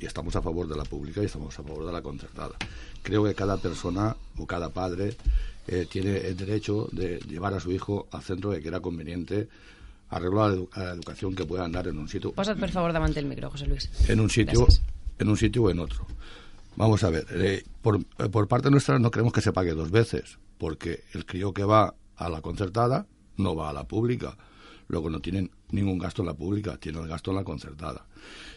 Y 0.00 0.06
estamos 0.06 0.34
a 0.34 0.42
favor 0.42 0.66
de 0.66 0.76
la 0.76 0.84
pública 0.84 1.22
y 1.22 1.26
estamos 1.26 1.56
a 1.56 1.62
favor 1.62 1.86
de 1.86 1.92
la 1.92 2.02
concertada. 2.02 2.56
Creo 3.02 3.22
que 3.22 3.34
cada 3.36 3.56
persona 3.58 4.16
o 4.36 4.46
cada 4.46 4.70
padre 4.70 5.16
eh, 5.66 5.86
tiene 5.88 6.16
el 6.18 6.36
derecho 6.36 6.88
de 6.92 7.18
llevar 7.28 7.54
a 7.54 7.60
su 7.60 7.70
hijo 7.72 8.08
al 8.10 8.22
centro 8.22 8.50
que 8.50 8.60
quiera 8.60 8.80
conveniente 8.80 9.48
arreglo 10.10 10.42
a 10.42 10.48
la, 10.48 10.54
edu 10.54 10.68
a 10.72 10.80
la 10.80 10.90
educación 10.92 11.34
que 11.34 11.44
puedan 11.44 11.72
dar 11.72 11.86
en 11.88 11.98
un 11.98 12.08
sitio. 12.08 12.32
Posa't, 12.32 12.58
per 12.58 12.70
favor, 12.70 12.92
davant 12.92 13.16
el 13.16 13.26
micro, 13.26 13.50
José 13.50 13.66
Luis. 13.66 13.88
En 14.08 14.20
un 14.20 14.28
sitio, 14.28 14.64
Gracias. 14.64 14.82
en 15.18 15.28
un 15.28 15.36
sitio 15.36 15.62
o 15.62 15.70
en 15.70 15.78
otro. 15.78 16.06
Vamos 16.76 17.02
a 17.04 17.10
ver, 17.10 17.26
eh, 17.30 17.64
por, 17.82 18.00
eh, 18.18 18.28
por 18.28 18.48
parte 18.48 18.70
nuestra 18.70 18.98
no 18.98 19.10
queremos 19.10 19.32
que 19.32 19.40
se 19.40 19.52
pague 19.52 19.72
dos 19.72 19.90
veces, 19.90 20.38
porque 20.58 21.04
el 21.14 21.26
crío 21.26 21.52
que 21.52 21.64
va 21.64 21.94
a 22.16 22.28
la 22.28 22.42
concertada 22.42 23.06
no 23.36 23.54
va 23.54 23.70
a 23.70 23.72
la 23.72 23.84
pública. 23.84 24.36
Luego 24.88 25.08
no 25.08 25.20
tienen 25.20 25.50
ningún 25.70 25.98
gasto 25.98 26.22
en 26.22 26.26
la 26.26 26.34
pública, 26.34 26.76
tienen 26.76 27.02
el 27.02 27.08
gasto 27.08 27.30
en 27.30 27.36
la 27.36 27.44
concertada. 27.44 28.06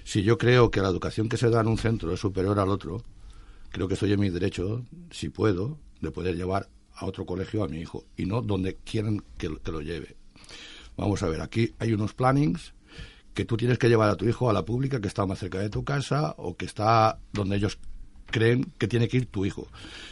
Si 0.04 0.24
yo 0.24 0.38
creo 0.38 0.72
que 0.72 0.82
la 0.82 0.90
educación 0.90 1.30
que 1.30 1.38
se 1.38 1.50
da 1.50 1.62
en 1.62 1.68
un 1.68 1.78
centro 1.78 2.12
es 2.12 2.20
superior 2.20 2.60
al 2.60 2.70
otro, 2.70 3.04
creo 3.70 3.88
que 3.88 3.94
estoy 3.94 4.14
en 4.14 4.20
mi 4.20 4.30
derecho, 4.30 4.84
si 5.12 5.30
puedo, 5.30 5.78
de 6.02 6.12
poder 6.12 6.36
llevar 6.36 6.70
a 6.96 7.06
otro 7.06 7.26
colegio 7.26 7.64
a 7.64 7.68
mi 7.68 7.80
hijo 7.80 8.06
y 8.18 8.26
no 8.26 8.42
donde 8.42 8.76
quieren 8.76 9.24
que, 9.38 9.56
que 9.64 9.72
lo 9.72 9.82
lleve. 9.82 10.16
Vamos 10.98 11.24
a 11.24 11.30
ver, 11.30 11.42
aquí 11.42 11.74
hay 11.80 11.94
unos 11.94 12.14
plannings 12.14 12.74
que 13.34 13.46
tú 13.46 13.58
tienes 13.58 13.80
que 13.80 13.90
llevar 13.90 14.10
a 14.10 14.16
tu 14.16 14.26
hijo 14.26 14.50
a 14.50 14.54
la 14.54 14.64
pública 14.64 15.02
que 15.02 15.08
está 15.08 15.26
más 15.26 15.40
cerca 15.40 15.60
de 15.60 15.70
tu 15.70 15.84
casa 15.84 16.36
o 16.38 16.56
que 16.56 16.66
está 16.66 17.18
donde 17.32 17.56
ellos 17.56 17.80
creen 18.28 18.72
que 18.78 18.88
tiene 18.88 19.08
que 19.08 19.18
ir 19.18 19.26
tu 19.26 19.46
hijo. 19.46 19.68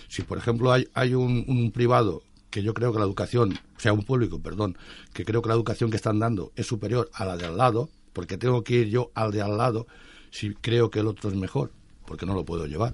Si, 0.08 0.24
por 0.24 0.38
ejemplo, 0.38 0.72
hay, 0.72 0.88
hay 0.94 1.14
un, 1.14 1.46
un 1.48 1.72
privado 1.72 2.24
que 2.50 2.64
yo 2.64 2.74
creo 2.74 2.92
que 2.92 3.00
la 3.00 3.06
educación, 3.06 3.58
o 3.78 3.80
sea, 3.80 3.94
un 3.94 4.04
público, 4.04 4.40
perdón, 4.40 4.78
que 5.14 5.24
creo 5.24 5.42
que 5.42 5.50
la 5.50 5.56
educación 5.56 5.90
que 5.90 5.96
están 5.96 6.20
dando 6.20 6.52
es 6.56 6.68
superior 6.68 7.10
a 7.14 7.26
la 7.26 7.38
de 7.38 7.46
al 7.46 7.58
lado, 7.58 7.90
porque 8.14 8.38
tengo 8.38 8.64
que 8.64 8.76
ir 8.76 8.90
yo 8.90 9.12
al 9.16 9.32
de 9.32 9.42
al 9.42 9.58
lado 9.58 9.88
si 10.32 10.54
creo 10.54 10.90
que 10.90 11.00
el 11.00 11.08
otro 11.08 11.30
es 11.30 11.36
mejor, 11.36 11.72
porque 12.06 12.26
no 12.26 12.34
lo 12.34 12.46
puedo 12.46 12.66
llevar. 12.66 12.94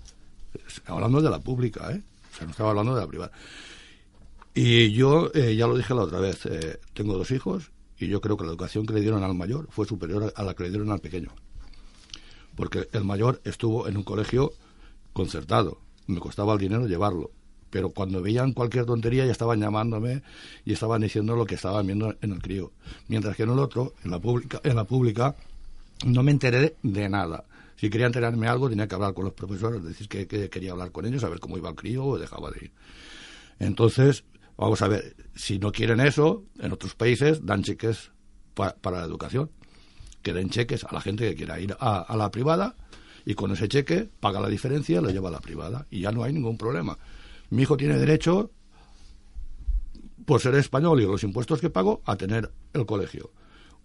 Hablando 0.86 1.22
de 1.22 1.30
la 1.30 1.40
pública, 1.40 1.92
¿eh? 1.92 2.02
O 2.32 2.36
sea, 2.36 2.46
no 2.46 2.52
estaba 2.52 2.70
hablando 2.70 2.96
de 2.96 3.02
la 3.02 3.08
privada. 3.08 3.32
Y 4.60 4.92
yo, 4.92 5.30
eh, 5.36 5.56
ya 5.56 5.68
lo 5.68 5.78
dije 5.78 5.94
la 5.94 6.02
otra 6.02 6.20
vez, 6.20 6.48
eh, 6.48 6.80
tengo 6.96 7.16
dos 7.16 7.30
hijos 7.30 7.70
y 8.00 8.08
yo 8.08 8.22
creo 8.22 8.38
que 8.38 8.44
la 8.44 8.50
educación 8.50 8.88
que 8.88 8.94
le 8.96 9.02
dieron 9.02 9.24
al 9.24 9.36
mayor 9.36 9.68
fue 9.70 9.86
superior 9.86 10.34
a 10.36 10.44
la 10.44 10.56
que 10.56 10.64
le 10.64 10.70
dieron 10.70 10.90
al 10.90 11.00
pequeño. 11.00 11.30
Porque 12.56 12.90
el 12.92 13.04
mayor 13.04 13.40
estuvo 13.44 13.88
en 13.88 13.98
un 13.98 14.02
colegio 14.02 14.54
concertado, 15.14 15.78
me 16.08 16.20
costaba 16.20 16.54
el 16.54 16.60
dinero 16.60 16.88
llevarlo. 16.88 17.30
Pero 17.70 17.92
cuando 17.92 18.20
veían 18.20 18.54
cualquier 18.54 18.86
tontería 18.88 19.28
ya 19.28 19.32
estaban 19.32 19.60
llamándome 19.60 20.24
y 20.66 20.74
estaban 20.74 21.02
diciendo 21.02 21.36
lo 21.36 21.46
que 21.46 21.54
estaban 21.54 21.86
viendo 21.86 22.16
en 22.20 22.32
el 22.32 22.42
crío. 22.42 22.72
Mientras 23.10 23.36
que 23.36 23.44
en 23.44 23.52
el 23.52 23.60
otro, 23.60 23.94
en 24.04 24.10
la 24.10 24.18
pública, 24.18 24.60
en 24.64 24.76
la 24.76 24.86
pública 24.86 25.36
no 26.04 26.24
me 26.24 26.32
enteré 26.32 26.78
de 26.82 27.08
nada. 27.10 27.46
Si 27.76 27.92
quería 27.92 28.08
enterarme 28.08 28.48
algo, 28.48 28.72
tenía 28.72 28.88
que 28.88 28.96
hablar 28.96 29.14
con 29.14 29.26
los 29.26 29.36
profesores, 29.36 29.84
decir 29.84 30.08
que, 30.08 30.26
que 30.26 30.50
quería 30.50 30.72
hablar 30.72 30.92
con 30.92 31.06
ellos, 31.06 31.24
a 31.24 31.30
ver 31.30 31.40
cómo 31.40 31.60
iba 31.60 31.70
el 31.70 31.76
crío 31.76 32.04
o 32.04 32.18
dejaba 32.18 32.50
de 32.50 32.66
ir. 32.66 32.72
Entonces, 33.60 34.24
vamos 34.58 34.82
a 34.82 34.88
ver, 34.88 35.16
si 35.36 35.60
no 35.60 35.72
quieren 35.72 36.00
eso, 36.00 36.44
en 36.60 36.72
otros 36.72 36.96
países 36.96 37.46
dan 37.46 37.64
cheques 37.64 38.12
pa- 38.54 38.76
para 38.82 39.00
la 39.00 39.06
educación. 39.06 39.52
Que 40.24 40.34
den 40.34 40.50
cheques 40.50 40.84
a 40.84 40.92
la 40.94 41.00
gente 41.02 41.30
que 41.30 41.36
quiera 41.36 41.60
ir 41.60 41.76
a, 41.80 42.00
a 42.02 42.18
la 42.18 42.32
privada 42.32 42.76
y 43.26 43.34
con 43.36 43.52
ese 43.52 43.68
cheque 43.70 44.10
paga 44.20 44.40
la 44.42 44.50
diferencia 44.50 45.00
lo 45.02 45.10
lleva 45.10 45.30
a 45.30 45.32
la 45.32 45.40
privada. 45.40 45.86
Y 45.90 46.02
ya 46.02 46.12
no 46.12 46.24
hay 46.24 46.34
ningún 46.34 46.58
problema. 46.58 46.98
Mi 47.50 47.62
hijo 47.62 47.78
tiene 47.78 47.98
derecho, 47.98 48.52
por 50.26 50.42
ser 50.42 50.56
español 50.56 51.00
y 51.02 51.06
los 51.06 51.24
impuestos 51.24 51.62
que 51.62 51.70
pago, 51.70 52.02
a 52.06 52.16
tener 52.18 52.52
el 52.74 52.86
colegio. 52.86 53.32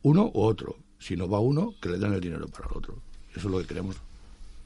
Uno 0.02 0.30
u 0.34 0.40
otro. 0.42 0.76
Si 0.98 1.16
no 1.16 1.28
va 1.28 1.38
uno, 1.38 1.74
que 1.80 1.88
le 1.90 1.98
den 1.98 2.12
el 2.12 2.20
dinero 2.20 2.48
para 2.48 2.66
el 2.70 2.76
otro. 2.76 3.02
Eso 3.30 3.38
es 3.40 3.44
lo 3.52 3.58
que 3.60 3.66
queremos. 3.66 3.96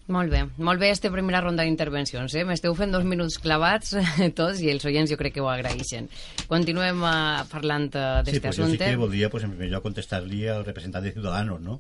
Molt 0.06 0.30
bé, 0.30 0.44
molt 0.62 0.78
bé 0.78 0.92
esta 0.94 1.10
primera 1.10 1.40
ronda 1.42 1.64
d'intervencions, 1.66 2.30
eh? 2.38 2.44
M'esteu 2.46 2.76
fent 2.78 2.92
dos 2.94 3.02
minuts 3.02 3.40
clavats 3.42 3.96
tots 4.38 4.60
i 4.62 4.68
els 4.70 4.84
oients 4.86 5.10
jo 5.10 5.18
crec 5.18 5.34
que 5.34 5.42
ho 5.42 5.48
agraeixen. 5.50 6.06
Continuem 6.46 7.02
uh, 7.02 7.42
parlant 7.50 7.88
uh, 7.98 8.20
Sí, 8.20 8.28
d'este 8.28 8.44
pues 8.44 8.60
yo 8.60 8.62
sí 8.62 8.76
assumpte. 8.76 8.90
que 8.92 9.00
voldria, 9.00 9.30
pues, 9.32 9.42
en 9.48 9.56
primer 9.56 9.72
lloc, 9.72 9.82
contestar-li 9.88 10.44
al 10.52 10.62
representant 10.64 11.02
de 11.02 11.10
Ciudadanos, 11.16 11.58
no? 11.60 11.74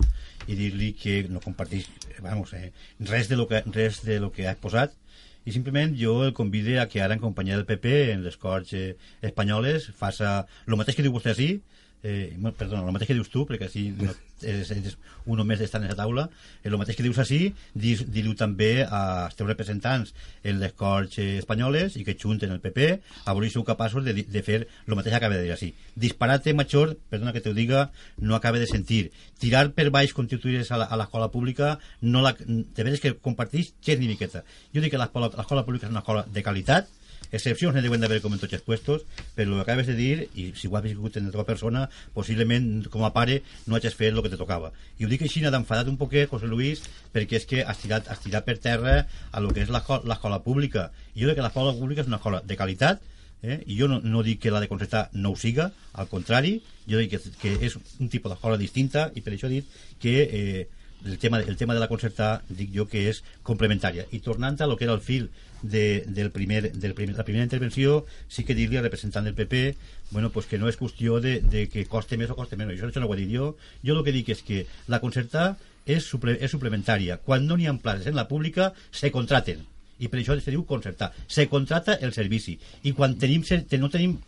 I 0.50 0.58
dir-li 0.58 0.90
que 0.98 1.20
no 1.30 1.38
comparteix, 1.44 1.86
eh, 2.10 2.18
vamos, 2.24 2.52
eh, 2.58 2.72
res, 2.98 3.30
de 3.30 3.38
lo 3.38 3.46
que, 3.46 3.62
res 3.70 4.02
de 4.02 4.18
lo 4.18 4.32
que 4.34 4.48
ha 4.48 4.56
exposat, 4.56 4.98
i 5.46 5.54
simplement 5.54 5.94
jo 5.94 6.24
el 6.26 6.34
convide 6.34 6.80
a 6.82 6.88
que 6.90 6.98
ara 7.04 7.14
en 7.14 7.22
companyia 7.22 7.54
del 7.54 7.66
PP 7.68 8.10
en 8.10 8.24
les 8.26 8.34
Corts 8.42 8.72
eh, 8.74 8.96
espanyoles 9.22 9.86
faça 9.94 10.40
el 10.66 10.74
mateix 10.74 10.98
que 10.98 11.06
diu 11.06 11.14
vostè 11.14 11.30
així 11.36 11.60
eh, 12.06 12.52
perdona, 12.58 12.84
el 12.86 12.94
mateix 12.94 13.08
que 13.10 13.16
dius 13.18 13.30
tu 13.32 13.42
perquè 13.48 13.66
així 13.66 13.88
no, 13.96 14.12
és, 14.46 14.70
és 14.70 14.96
un 15.26 15.40
més 15.48 15.58
d'estar 15.58 15.80
en 15.82 15.88
la 15.90 15.96
taula 15.98 16.28
eh, 16.28 16.68
el 16.70 16.76
mateix 16.78 16.96
que 16.98 17.02
dius 17.06 17.18
així 17.22 17.38
dis, 17.74 18.04
dir-ho 18.12 18.34
també 18.38 18.84
als 18.84 19.34
teus 19.38 19.48
representants 19.50 20.12
en 20.44 20.60
les 20.62 20.74
Corts 20.78 21.18
eh, 21.18 21.38
espanyoles 21.40 21.96
i 21.98 22.04
que 22.06 22.14
junten 22.20 22.52
el 22.54 22.60
PP 22.64 22.88
a 23.24 23.34
veure 23.34 23.48
si 23.50 23.56
sou 23.56 23.64
capaços 23.66 24.04
de, 24.06 24.14
de 24.14 24.42
fer 24.46 24.60
el 24.86 24.94
mateix 24.94 25.14
que 25.14 25.20
acaba 25.20 25.34
de 25.38 25.42
dir 25.48 25.54
així. 25.56 25.72
Disparate 25.96 26.54
major, 26.54 26.94
perdona 27.10 27.32
que 27.34 27.40
te 27.42 27.50
ho 27.50 27.56
diga 27.56 27.90
no 28.18 28.36
acaba 28.36 28.58
de 28.62 28.66
sentir. 28.70 29.10
Tirar 29.42 29.70
per 29.76 29.88
baix 29.90 30.12
constituïdes 30.16 30.70
a 30.72 30.78
la- 30.82 30.86
a 30.92 30.96
l'escola 31.00 31.30
pública 31.32 31.78
no 32.00 32.22
la, 32.22 32.34
de 32.38 32.84
veres 32.84 33.00
que 33.00 33.14
compartís 33.18 33.74
gens 33.82 33.98
ni 34.00 34.06
miqueta. 34.12 34.44
Jo 34.74 34.80
dic 34.84 34.92
que 34.94 35.00
l'escola 35.00 35.64
pública 35.66 35.86
és 35.88 35.92
una 35.92 36.04
escola 36.04 36.26
de 36.30 36.42
qualitat 36.46 36.88
excepcions 37.30 37.74
ne 37.74 37.82
deuen 37.84 38.02
d'haver 38.02 38.20
com 38.24 38.34
en 38.34 38.42
tots 38.42 38.56
els 38.58 38.64
puestos 38.66 39.04
però 39.34 39.48
el 39.48 39.54
que 39.56 39.64
acabes 39.64 39.90
de 39.90 39.96
dir 39.98 40.28
i 40.34 40.52
si 40.58 40.68
ho 40.68 40.76
has 40.76 40.84
viscut 40.84 41.16
en 41.16 41.28
la 41.28 41.34
teva 41.34 41.46
persona 41.48 41.86
possiblement 42.14 42.86
com 42.92 43.04
a 43.04 43.12
pare 43.16 43.42
no 43.66 43.76
hagis 43.76 43.96
fet 43.98 44.14
el 44.14 44.22
que 44.22 44.32
te 44.32 44.40
tocava 44.40 44.72
i 44.98 45.06
ho 45.06 45.10
dic 45.12 45.26
així 45.26 45.42
d'enfadat 45.44 45.88
un 45.88 45.98
poquet 46.00 46.30
José 46.30 46.46
Luis 46.46 46.84
perquè 47.12 47.40
és 47.40 47.46
que 47.46 47.64
has 47.64 47.82
tirat, 47.82 48.08
has 48.08 48.22
tirat 48.22 48.44
per 48.44 48.58
terra 48.58 49.02
a 49.32 49.40
lo 49.40 49.52
que 49.54 49.62
és 49.62 49.70
l'escola 49.70 50.42
pública 50.44 50.90
i 51.14 51.22
jo 51.22 51.28
crec 51.28 51.40
que 51.40 51.46
l'escola 51.48 51.76
pública 51.76 52.02
és 52.02 52.10
una 52.10 52.20
escola 52.20 52.42
de 52.44 52.56
qualitat 52.56 53.02
eh? 53.42 53.62
i 53.66 53.76
jo 53.78 53.88
no, 53.88 54.00
no 54.02 54.22
dic 54.26 54.40
que 54.42 54.50
la 54.50 54.60
de 54.60 54.68
concertar 54.68 55.08
no 55.12 55.32
ho 55.32 55.36
siga 55.36 55.70
al 55.94 56.08
contrari, 56.08 56.60
jo 56.88 57.00
dic 57.00 57.14
que, 57.14 57.20
que 57.40 57.54
és 57.68 57.76
un 58.00 58.10
tipus 58.12 58.32
d'escola 58.32 58.58
distinta 58.60 59.10
i 59.14 59.22
per 59.24 59.34
això 59.34 59.50
he 59.50 59.56
dit 59.58 59.76
que 60.02 60.16
eh, 60.24 60.66
el 61.04 61.18
tema, 61.18 61.40
el 61.40 61.56
tema 61.56 61.74
de 61.74 61.80
la 61.80 61.88
concertar 61.88 62.42
dic 62.48 62.72
jo 62.74 62.86
que 62.88 63.08
és 63.10 63.22
complementària. 63.46 64.06
I 64.10 64.22
tornant 64.24 64.60
a 64.60 64.66
lo 64.66 64.76
que 64.76 64.86
era 64.88 64.94
el 64.94 65.04
fil 65.04 65.28
de, 65.62 66.04
del 66.06 66.30
primer, 66.30 66.72
del 66.72 66.94
primer, 66.94 67.16
la 67.16 67.24
primera 67.24 67.44
intervenció 67.44 68.04
sí 68.28 68.44
que 68.44 68.54
dir-li 68.54 68.78
al 68.78 68.86
representant 68.86 69.24
del 69.24 69.34
PP 69.34 69.76
bueno, 70.10 70.30
pues 70.30 70.46
que 70.46 70.58
no 70.58 70.68
és 70.70 70.78
qüestió 70.78 71.20
de, 71.20 71.40
de 71.42 71.66
que 71.68 71.86
coste 71.90 72.18
més 72.18 72.30
o 72.30 72.36
coste 72.38 72.56
menys, 72.58 72.76
això, 72.76 72.90
això 72.90 73.02
no 73.02 73.08
ho 73.10 73.14
he 73.14 73.22
dit 73.24 73.32
jo. 73.34 73.54
Jo 73.82 73.96
el 73.96 74.04
que 74.06 74.14
dic 74.14 74.30
és 74.34 74.42
que 74.46 74.64
la 74.86 75.00
concertar 75.02 75.56
és, 75.86 76.04
suple, 76.04 76.36
és 76.40 76.52
suplementària. 76.52 77.18
Quan 77.24 77.46
no 77.46 77.56
n'hi 77.56 77.66
ha 77.66 77.74
places 77.82 78.10
en 78.10 78.18
la 78.18 78.28
pública 78.30 78.72
se 78.90 79.10
contraten. 79.14 79.64
I 79.98 80.10
per 80.12 80.20
això 80.20 80.36
se 80.38 80.52
diu 80.52 80.66
concertar. 80.68 81.12
Se 81.26 81.46
contrata 81.48 81.96
el 82.04 82.12
servici. 82.12 82.58
I 82.84 82.92
quan 82.92 83.16
tenim, 83.18 83.42
no 83.80 83.90
tenim 83.90 84.18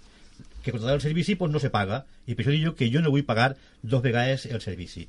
que 0.62 0.72
contratar 0.72 0.96
el 0.96 1.00
servici 1.00 1.34
pues 1.36 1.52
no 1.52 1.60
se 1.60 1.70
paga. 1.70 2.04
I 2.26 2.34
per 2.34 2.44
això 2.44 2.52
dic 2.52 2.74
que 2.76 2.90
jo 2.92 3.00
no 3.00 3.10
vull 3.10 3.24
pagar 3.24 3.56
dos 3.82 4.02
vegades 4.02 4.44
el 4.46 4.60
servici 4.60 5.06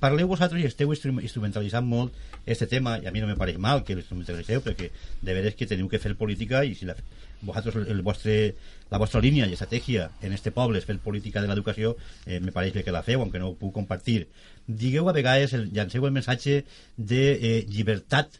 parleu 0.00 0.28
vosaltres 0.30 0.62
i 0.62 0.66
esteu 0.68 0.92
instru- 0.94 1.20
instrumentalitzant 1.20 1.84
molt 1.84 2.14
este 2.46 2.68
tema 2.70 2.94
i 3.02 3.06
a 3.06 3.12
mi 3.12 3.20
no 3.20 3.26
me 3.26 3.34
pareix 3.36 3.58
mal 3.58 3.82
que 3.84 3.96
l'instrumentalitzeu 3.98 4.62
perquè 4.62 4.92
de 5.20 5.34
veres 5.34 5.56
que 5.58 5.66
teniu 5.66 5.88
que 5.90 5.98
fer 5.98 6.14
política 6.16 6.62
i 6.64 6.76
si 6.78 6.86
la, 6.86 6.94
vosaltres 7.42 7.88
el 7.90 8.02
vostre, 8.06 8.54
la 8.90 9.00
vostra 9.02 9.20
línia 9.20 9.48
i 9.50 9.56
estratègia 9.58 10.10
en 10.22 10.32
este 10.32 10.52
poble 10.54 10.78
és 10.78 10.86
fer 10.86 10.96
política 11.02 11.42
de 11.42 11.50
l'educació 11.50 11.96
eh, 12.26 12.38
me 12.38 12.54
pareix 12.54 12.72
bé 12.78 12.84
que 12.86 12.94
la 12.94 13.02
feu 13.02 13.20
aunque 13.20 13.42
no 13.42 13.50
ho 13.50 13.58
puc 13.58 13.74
compartir. 13.74 14.28
Digueu 14.66 15.10
a 15.10 15.16
vegades, 15.16 15.52
el, 15.58 15.72
llanceu 15.74 16.06
el 16.06 16.14
missatge 16.14 16.62
de 16.96 17.22
eh, 17.34 17.66
llibertat 17.68 18.38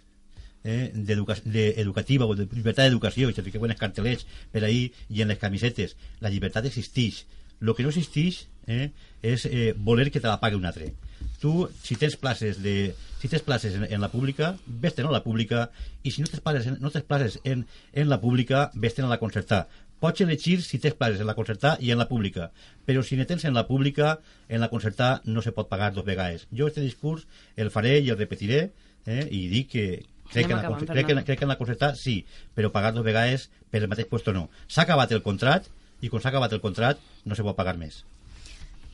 eh, 0.64 0.90
d'educa- 0.94 1.40
d'educativa 1.44 2.26
o 2.26 2.34
de 2.38 2.46
llibertat 2.52 2.86
d'educació 2.88 3.30
i 3.30 3.34
se 3.36 3.42
fiqueu 3.42 3.64
en 3.64 3.72
els 3.74 3.80
cartellets 3.80 4.26
per 4.52 4.64
ahí 4.64 4.92
i 5.08 5.22
en 5.22 5.28
les 5.32 5.38
camisetes. 5.38 5.96
La 6.20 6.30
llibertat 6.30 6.66
existeix. 6.66 7.24
El 7.62 7.74
que 7.78 7.82
no 7.86 7.90
existeix 7.94 8.46
eh, 8.66 8.90
és 9.22 9.44
eh, 9.46 9.72
voler 9.76 10.10
que 10.10 10.20
te 10.20 10.26
la 10.26 10.40
pagui 10.42 10.56
un 10.58 10.66
altre. 10.66 10.92
Tu 11.40 11.68
si 11.82 11.94
tens 11.98 12.16
places 12.18 12.58
de 12.62 12.94
si 13.20 13.28
tens 13.30 13.42
places 13.46 13.74
en, 13.78 13.84
en 13.86 14.00
la 14.02 14.08
pública 14.10 14.56
vés-te'n 14.66 15.06
a 15.06 15.12
la 15.14 15.22
pública 15.22 15.68
i 16.02 16.10
si 16.10 16.22
no 16.22 16.26
tens 16.30 16.42
places, 16.42 16.66
en- 16.66 16.78
no 16.82 16.90
tens 16.90 17.04
places 17.06 17.38
en, 17.44 17.66
en 17.92 18.08
la 18.10 18.18
pública 18.20 18.70
vés-te'n 18.74 19.06
a 19.06 19.10
la 19.12 19.18
concertar 19.22 19.68
pots 20.02 20.20
elegir 20.24 20.56
si 20.66 20.80
tens 20.82 20.96
places 20.98 21.20
en 21.22 21.28
la 21.30 21.36
concertar 21.38 21.76
i 21.78 21.92
en 21.94 21.98
la 22.02 22.08
pública 22.10 22.50
però 22.86 23.04
si 23.06 23.14
ne 23.14 23.26
tens 23.30 23.44
en 23.46 23.54
la 23.54 23.68
pública 23.68 24.18
en 24.48 24.58
la 24.60 24.68
concertar 24.70 25.20
no 25.24 25.42
se 25.42 25.52
pot 25.54 25.68
pagar 25.70 25.92
dos 25.94 26.04
vegades. 26.04 26.48
Jo 26.50 26.66
este 26.66 26.80
discurs 26.82 27.28
el 27.54 27.70
faré 27.70 28.00
i 28.00 28.10
el 28.10 28.18
repetiré 28.18 28.72
eh, 29.06 29.28
i 29.30 29.46
dic 29.46 29.70
que 29.70 29.86
crec 30.32 30.46
que, 30.46 30.52
en 30.52 30.56
la, 30.56 30.62
acabant, 30.62 30.80
crec, 30.80 30.88
que, 30.88 31.00
en- 31.00 31.06
Fernando. 31.06 31.26
crec 31.26 31.38
que 31.38 31.44
en 31.44 31.48
la 31.48 31.58
concertar 31.58 31.96
sí, 31.96 32.24
però 32.56 32.70
pagar 32.72 32.92
dos 32.94 33.04
vegades 33.04 33.50
per 33.70 33.82
el 33.82 33.88
mateix 33.88 34.06
puesto 34.08 34.32
no. 34.32 34.48
S'ha 34.66 34.82
acabat 34.82 35.12
el 35.12 35.22
contrat 35.22 35.68
i 36.02 36.08
quan 36.08 36.22
s'ha 36.22 36.30
acabat 36.32 36.52
el 36.52 36.60
contrat 36.60 36.98
no 37.24 37.34
se 37.38 37.42
pot 37.46 37.54
pagar 37.56 37.76
més. 37.78 38.04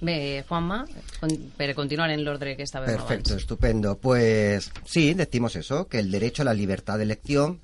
Bé, 0.00 0.44
Juanma, 0.46 0.84
con, 1.18 1.32
per 1.58 1.72
continuar 1.74 2.10
en 2.14 2.20
l'ordre 2.22 2.52
que 2.56 2.62
estàvem 2.62 2.86
Perfecto, 2.92 3.32
abans. 3.32 3.42
estupendo. 3.42 3.96
Pues 3.98 4.70
sí, 4.84 5.14
decimos 5.14 5.56
eso, 5.56 5.88
que 5.88 5.98
el 5.98 6.10
derecho 6.12 6.42
a 6.42 6.44
la 6.44 6.54
libertad 6.54 6.98
de 6.98 7.02
elección 7.04 7.58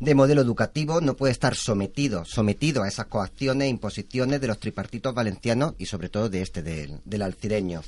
de 0.00 0.14
modelo 0.14 0.42
educativo 0.42 1.00
no 1.00 1.14
puede 1.16 1.32
estar 1.32 1.54
sometido, 1.54 2.24
sometido 2.26 2.82
a 2.82 2.88
esas 2.88 3.06
coacciones 3.06 3.66
e 3.66 3.68
imposiciones 3.70 4.38
de 4.40 4.48
los 4.48 4.58
tripartitos 4.58 5.14
valencianos 5.14 5.74
y 5.78 5.86
sobre 5.86 6.10
todo 6.10 6.28
de 6.28 6.42
este, 6.42 6.62
del, 6.62 6.98
del 7.06 7.22
alcireño. 7.22 7.80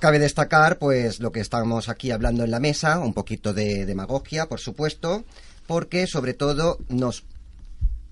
Cabe 0.00 0.18
destacar, 0.18 0.78
pues, 0.78 1.20
lo 1.20 1.30
que 1.30 1.40
estamos 1.40 1.90
aquí 1.90 2.10
hablando 2.10 2.42
en 2.42 2.50
la 2.50 2.58
mesa, 2.58 3.00
un 3.00 3.12
poquito 3.12 3.52
de 3.52 3.84
demagogia, 3.84 4.48
por 4.48 4.58
supuesto, 4.58 5.26
porque 5.66 6.06
sobre 6.06 6.32
todo 6.32 6.78
nos 6.88 7.24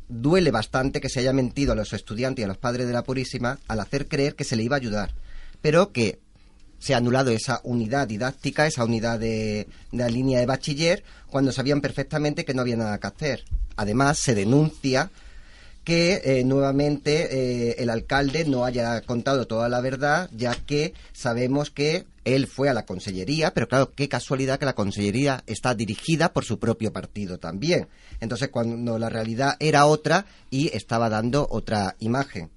duele 0.07 0.51
bastante 0.51 1.01
que 1.01 1.09
se 1.09 1.21
haya 1.21 1.33
mentido 1.33 1.73
a 1.73 1.75
los 1.75 1.95
estudiantes 1.95 2.43
y 2.43 2.45
a 2.45 2.49
los 2.49 2.59
padres 2.59 2.87
de 2.87 2.93
la 2.93 3.05
Purísima 3.05 3.59
al 3.69 3.81
hacer 3.81 4.07
creer 4.07 4.35
que 4.35 4.45
se 4.45 4.55
le 4.55 4.65
iba 4.65 4.77
a 4.77 4.81
ayudar, 4.81 5.15
pero 5.63 5.91
que 5.91 6.19
se 6.79 6.93
ha 6.93 6.99
anulado 6.99 7.31
esa 7.31 7.63
unidad 7.65 8.07
didáctica, 8.07 8.67
esa 8.67 8.85
unidad 8.85 9.19
de, 9.19 9.67
de 9.91 9.99
la 9.99 10.11
línea 10.11 10.41
de 10.41 10.47
bachiller, 10.47 11.03
cuando 11.31 11.53
sabían 11.53 11.81
perfectamente 11.81 12.45
que 12.45 12.53
no 12.53 12.61
había 12.61 12.77
nada 12.77 12.99
que 12.99 13.07
hacer. 13.07 13.45
Además, 13.77 14.19
se 14.19 14.35
denuncia 14.35 15.11
que 15.89 16.21
eh, 16.23 16.45
nuevamente 16.45 17.71
eh, 17.71 17.77
el 17.79 17.89
alcalde 17.89 18.45
no 18.45 18.67
haya 18.67 19.01
contado 19.01 19.47
toda 19.47 19.71
la 19.71 19.81
verdad, 19.81 20.29
ya 20.37 20.55
que 20.55 20.93
sabemos 21.15 21.71
que 21.71 22.05
él 22.27 22.47
fue 22.47 22.69
a 22.69 22.75
la 22.75 22.85
consellería, 22.85 23.55
pero 23.55 23.69
claro, 23.69 23.95
qué 23.95 24.07
casualidad 24.07 24.59
que 24.59 24.67
la 24.67 24.75
consellería 24.75 25.43
está 25.47 25.75
dirigida 25.75 26.35
por 26.35 26.45
su 26.45 26.59
propio 26.59 26.93
partido 26.93 27.39
también. 27.39 27.89
Entonces, 28.21 28.51
cuando 28.51 28.99
la 28.99 29.09
realidad 29.09 29.57
era 29.61 29.87
otra 29.87 30.27
y 30.51 30.69
estaba 30.77 31.09
dando 31.09 31.49
otra 31.51 31.97
imagen. 32.01 32.51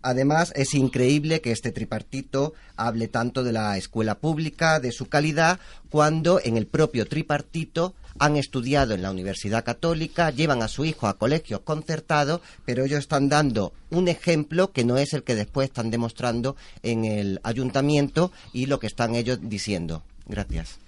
Además, 0.00 0.52
es 0.54 0.72
increíble 0.74 1.40
que 1.40 1.50
este 1.50 1.72
tripartito 1.72 2.54
hable 2.76 3.08
tanto 3.08 3.42
de 3.42 3.50
la 3.50 3.76
escuela 3.76 4.14
pública, 4.20 4.78
de 4.78 4.92
su 4.92 5.08
calidad, 5.08 5.58
cuando 5.90 6.40
en 6.44 6.56
el 6.56 6.68
propio 6.68 7.08
tripartito 7.08 7.94
han 8.18 8.36
estudiado 8.36 8.94
en 8.94 9.02
la 9.02 9.10
Universidad 9.10 9.64
Católica, 9.64 10.30
llevan 10.30 10.62
a 10.62 10.68
su 10.68 10.84
hijo 10.84 11.06
a 11.06 11.18
colegios 11.18 11.60
concertados, 11.60 12.40
pero 12.64 12.84
ellos 12.84 13.00
están 13.00 13.28
dando 13.28 13.72
un 13.90 14.08
ejemplo 14.08 14.72
que 14.72 14.84
no 14.84 14.96
es 14.98 15.12
el 15.12 15.22
que 15.22 15.34
después 15.34 15.68
están 15.68 15.90
demostrando 15.90 16.56
en 16.82 17.04
el 17.04 17.40
ayuntamiento 17.42 18.32
y 18.52 18.66
lo 18.66 18.78
que 18.78 18.86
están 18.86 19.14
ellos 19.14 19.38
diciendo. 19.42 20.02
Gracias. 20.26 20.78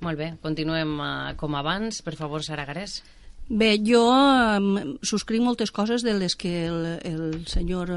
Molt 0.00 0.16
bé, 0.16 0.30
continuem 0.40 0.96
uh, 0.96 1.34
com 1.36 1.54
abans. 1.58 2.00
Per 2.02 2.16
favor, 2.16 2.42
Sara 2.42 2.64
Garés. 2.64 3.02
Bé, 3.50 3.74
jo 3.84 4.06
um, 4.08 4.96
subscric 5.04 5.42
moltes 5.44 5.72
coses 5.74 6.04
de 6.06 6.14
les 6.16 6.36
que 6.40 6.64
el, 6.64 6.86
el 7.04 7.46
senyor 7.50 7.92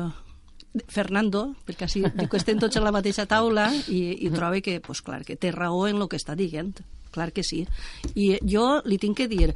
Fernando, 0.88 1.54
perquè 1.68 1.86
així 1.86 2.02
dic 2.02 2.32
que 2.32 2.40
estem 2.40 2.60
tots 2.62 2.78
a 2.78 2.84
la 2.84 2.94
mateixa 2.96 3.28
taula 3.30 3.68
i, 3.88 4.26
i 4.26 4.32
trobo 4.34 4.62
que, 4.66 4.80
pues, 4.82 5.04
clar, 5.06 5.22
que 5.26 5.38
té 5.38 5.52
raó 5.54 5.86
en 5.88 6.02
el 6.02 6.10
que 6.10 6.18
està 6.18 6.36
dient. 6.36 6.74
Clar 7.14 7.30
que 7.30 7.44
sí. 7.46 7.60
I 8.18 8.40
jo 8.42 8.82
li 8.90 8.98
tinc 8.98 9.20
que 9.20 9.28
dir 9.30 9.52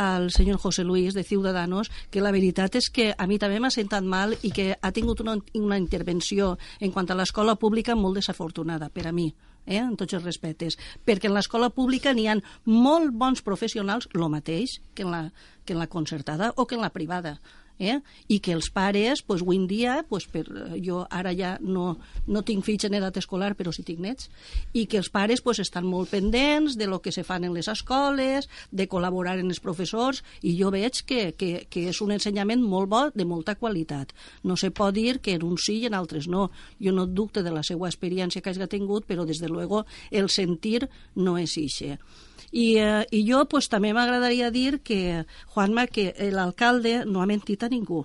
al 0.00 0.30
senyor 0.32 0.56
José 0.62 0.82
Luis 0.82 1.12
de 1.12 1.26
Ciudadanos 1.28 1.90
que 2.10 2.22
la 2.24 2.32
veritat 2.32 2.78
és 2.80 2.88
que 2.88 3.10
a 3.12 3.26
mi 3.28 3.36
també 3.38 3.60
m'ha 3.60 3.70
sentat 3.74 4.04
mal 4.04 4.32
i 4.40 4.50
que 4.50 4.70
ha 4.80 4.92
tingut 4.96 5.20
una, 5.20 5.36
una 5.60 5.76
intervenció 5.76 6.54
en 6.80 6.96
quant 6.96 7.12
a 7.12 7.18
l'escola 7.18 7.58
pública 7.60 7.98
molt 8.00 8.16
desafortunada 8.16 8.88
per 8.88 9.10
a 9.10 9.12
mi 9.12 9.28
eh, 9.66 9.76
en 9.76 9.96
tots 10.00 10.16
els 10.16 10.24
respectes, 10.24 10.78
perquè 11.04 11.28
en 11.28 11.36
l'escola 11.36 11.68
pública 11.74 12.14
n'hi 12.14 12.28
ha 12.30 12.38
molt 12.64 13.12
bons 13.12 13.44
professionals, 13.44 14.08
el 14.14 14.28
mateix 14.32 14.80
que 14.94 15.04
en, 15.04 15.12
la, 15.12 15.22
que 15.66 15.74
en 15.74 15.82
la 15.82 15.90
concertada 15.92 16.54
o 16.56 16.66
que 16.66 16.78
en 16.78 16.86
la 16.86 16.94
privada 16.94 17.40
eh? 17.78 18.00
i 18.28 18.38
que 18.40 18.54
els 18.56 18.70
pares, 18.70 19.22
pues, 19.22 19.42
avui 19.42 19.58
en 19.60 19.66
dia, 19.70 19.98
pues, 20.08 20.26
per, 20.30 20.44
jo 20.82 21.04
ara 21.10 21.32
ja 21.36 21.56
no, 21.60 21.96
no 22.26 22.42
tinc 22.46 22.64
fills 22.64 22.86
en 22.88 22.96
edat 22.98 23.16
escolar, 23.20 23.54
però 23.56 23.72
sí 23.74 23.84
tinc 23.86 24.00
nets, 24.02 24.30
i 24.72 24.86
que 24.86 25.00
els 25.00 25.10
pares 25.12 25.42
pues, 25.44 25.60
estan 25.62 25.86
molt 25.86 26.10
pendents 26.12 26.76
de 26.76 26.88
lo 26.90 27.00
que 27.02 27.12
se 27.12 27.24
fan 27.24 27.44
en 27.44 27.54
les 27.54 27.68
escoles, 27.68 28.48
de 28.70 28.88
col·laborar 28.88 29.38
en 29.40 29.50
els 29.52 29.60
professors, 29.60 30.22
i 30.42 30.56
jo 30.58 30.70
veig 30.74 31.02
que, 31.06 31.32
que, 31.38 31.66
que 31.70 31.86
és 31.90 32.00
un 32.04 32.14
ensenyament 32.16 32.62
molt 32.62 32.90
bo, 32.90 33.02
de 33.14 33.26
molta 33.28 33.56
qualitat. 33.56 34.14
No 34.44 34.56
se 34.56 34.70
pot 34.70 34.94
dir 34.96 35.18
que 35.20 35.36
en 35.36 35.44
uns 35.46 35.66
sí 35.68 35.80
i 35.82 35.90
en 35.90 35.96
altres 35.98 36.28
no. 36.28 36.48
Jo 36.82 36.94
no 36.94 37.06
dubte 37.06 37.42
de 37.42 37.52
la 37.52 37.64
seva 37.66 37.90
experiència 37.90 38.42
que 38.42 38.52
hagi 38.52 38.66
tingut, 38.70 39.06
però, 39.06 39.26
des 39.26 39.40
de 39.42 39.48
luego, 39.48 39.84
el 40.10 40.30
sentir 40.30 40.88
no 41.14 41.36
és 41.38 41.56
ixe. 41.60 41.98
I, 42.52 42.76
eh, 42.78 43.06
i 43.10 43.22
jo 43.28 43.44
pues, 43.50 43.70
també 43.72 43.92
m'agradaria 43.96 44.50
dir 44.50 44.80
que, 44.82 45.24
Juanma, 45.54 45.86
que 45.86 46.12
l'alcalde 46.32 47.04
no 47.06 47.22
ha 47.22 47.26
mentit 47.26 47.62
a 47.62 47.72
ningú. 47.72 48.04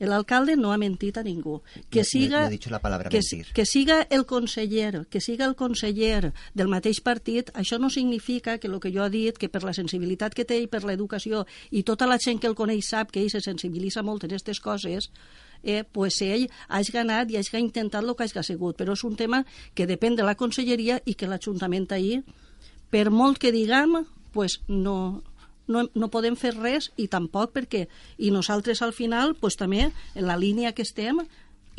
El 0.00 0.14
alcalde 0.14 0.56
no 0.56 0.72
ha 0.72 0.78
mentit 0.80 1.18
a 1.18 1.22
ningú. 1.22 1.60
Que 1.90 2.04
siga, 2.04 2.44
no, 2.44 2.50
dicho 2.50 2.70
la 2.70 2.80
palabra 2.80 3.10
que, 3.10 3.18
mentir. 3.18 3.52
que 3.52 3.66
siga 3.66 4.06
el 4.08 4.24
conseller, 4.24 5.06
que 5.10 5.20
siga 5.20 5.44
el 5.44 5.54
conseller 5.54 6.32
del 6.54 6.72
mateix 6.72 7.02
partit, 7.04 7.52
això 7.52 7.78
no 7.78 7.90
significa 7.90 8.56
que 8.56 8.66
el 8.66 8.80
que 8.80 8.94
jo 8.94 9.04
he 9.04 9.10
dit, 9.10 9.36
que 9.36 9.50
per 9.52 9.62
la 9.62 9.76
sensibilitat 9.76 10.32
que 10.34 10.48
té 10.48 10.56
i 10.64 10.70
per 10.72 10.86
l'educació 10.88 11.44
i 11.70 11.84
tota 11.84 12.08
la 12.08 12.16
gent 12.16 12.40
que 12.40 12.48
el 12.48 12.56
coneix 12.56 12.88
sap 12.88 13.12
que 13.12 13.20
ell 13.20 13.28
se 13.28 13.44
sensibilitza 13.44 14.02
molt 14.02 14.24
en 14.24 14.32
aquestes 14.32 14.64
coses, 14.64 15.10
eh, 15.62 15.84
pues 15.84 16.22
ell 16.24 16.48
hagi 16.68 16.96
ganat 16.96 17.28
i 17.30 17.36
hagi 17.36 17.60
intentat 17.60 18.00
el 18.00 18.16
que 18.16 18.24
hagi 18.24 18.42
sigut. 18.42 18.80
Però 18.80 18.96
és 18.96 19.04
un 19.04 19.20
tema 19.20 19.44
que 19.74 19.86
depèn 19.86 20.16
de 20.16 20.24
la 20.24 20.34
conselleria 20.34 21.02
i 21.04 21.12
que 21.12 21.28
l'Ajuntament 21.28 21.92
ahir 21.92 22.22
per 22.90 23.10
molt 23.10 23.38
que 23.38 23.52
diguem, 23.54 24.02
pues 24.34 24.60
no, 24.68 25.22
no, 25.70 25.86
no 25.94 26.10
podem 26.10 26.36
fer 26.36 26.54
res 26.58 26.90
i 26.98 27.06
tampoc 27.08 27.54
perquè 27.54 27.86
i 28.18 28.32
nosaltres 28.34 28.82
al 28.82 28.92
final 28.92 29.36
pues, 29.38 29.56
també 29.56 29.86
en 29.88 30.26
la 30.26 30.38
línia 30.38 30.74
que 30.74 30.86
estem 30.86 31.22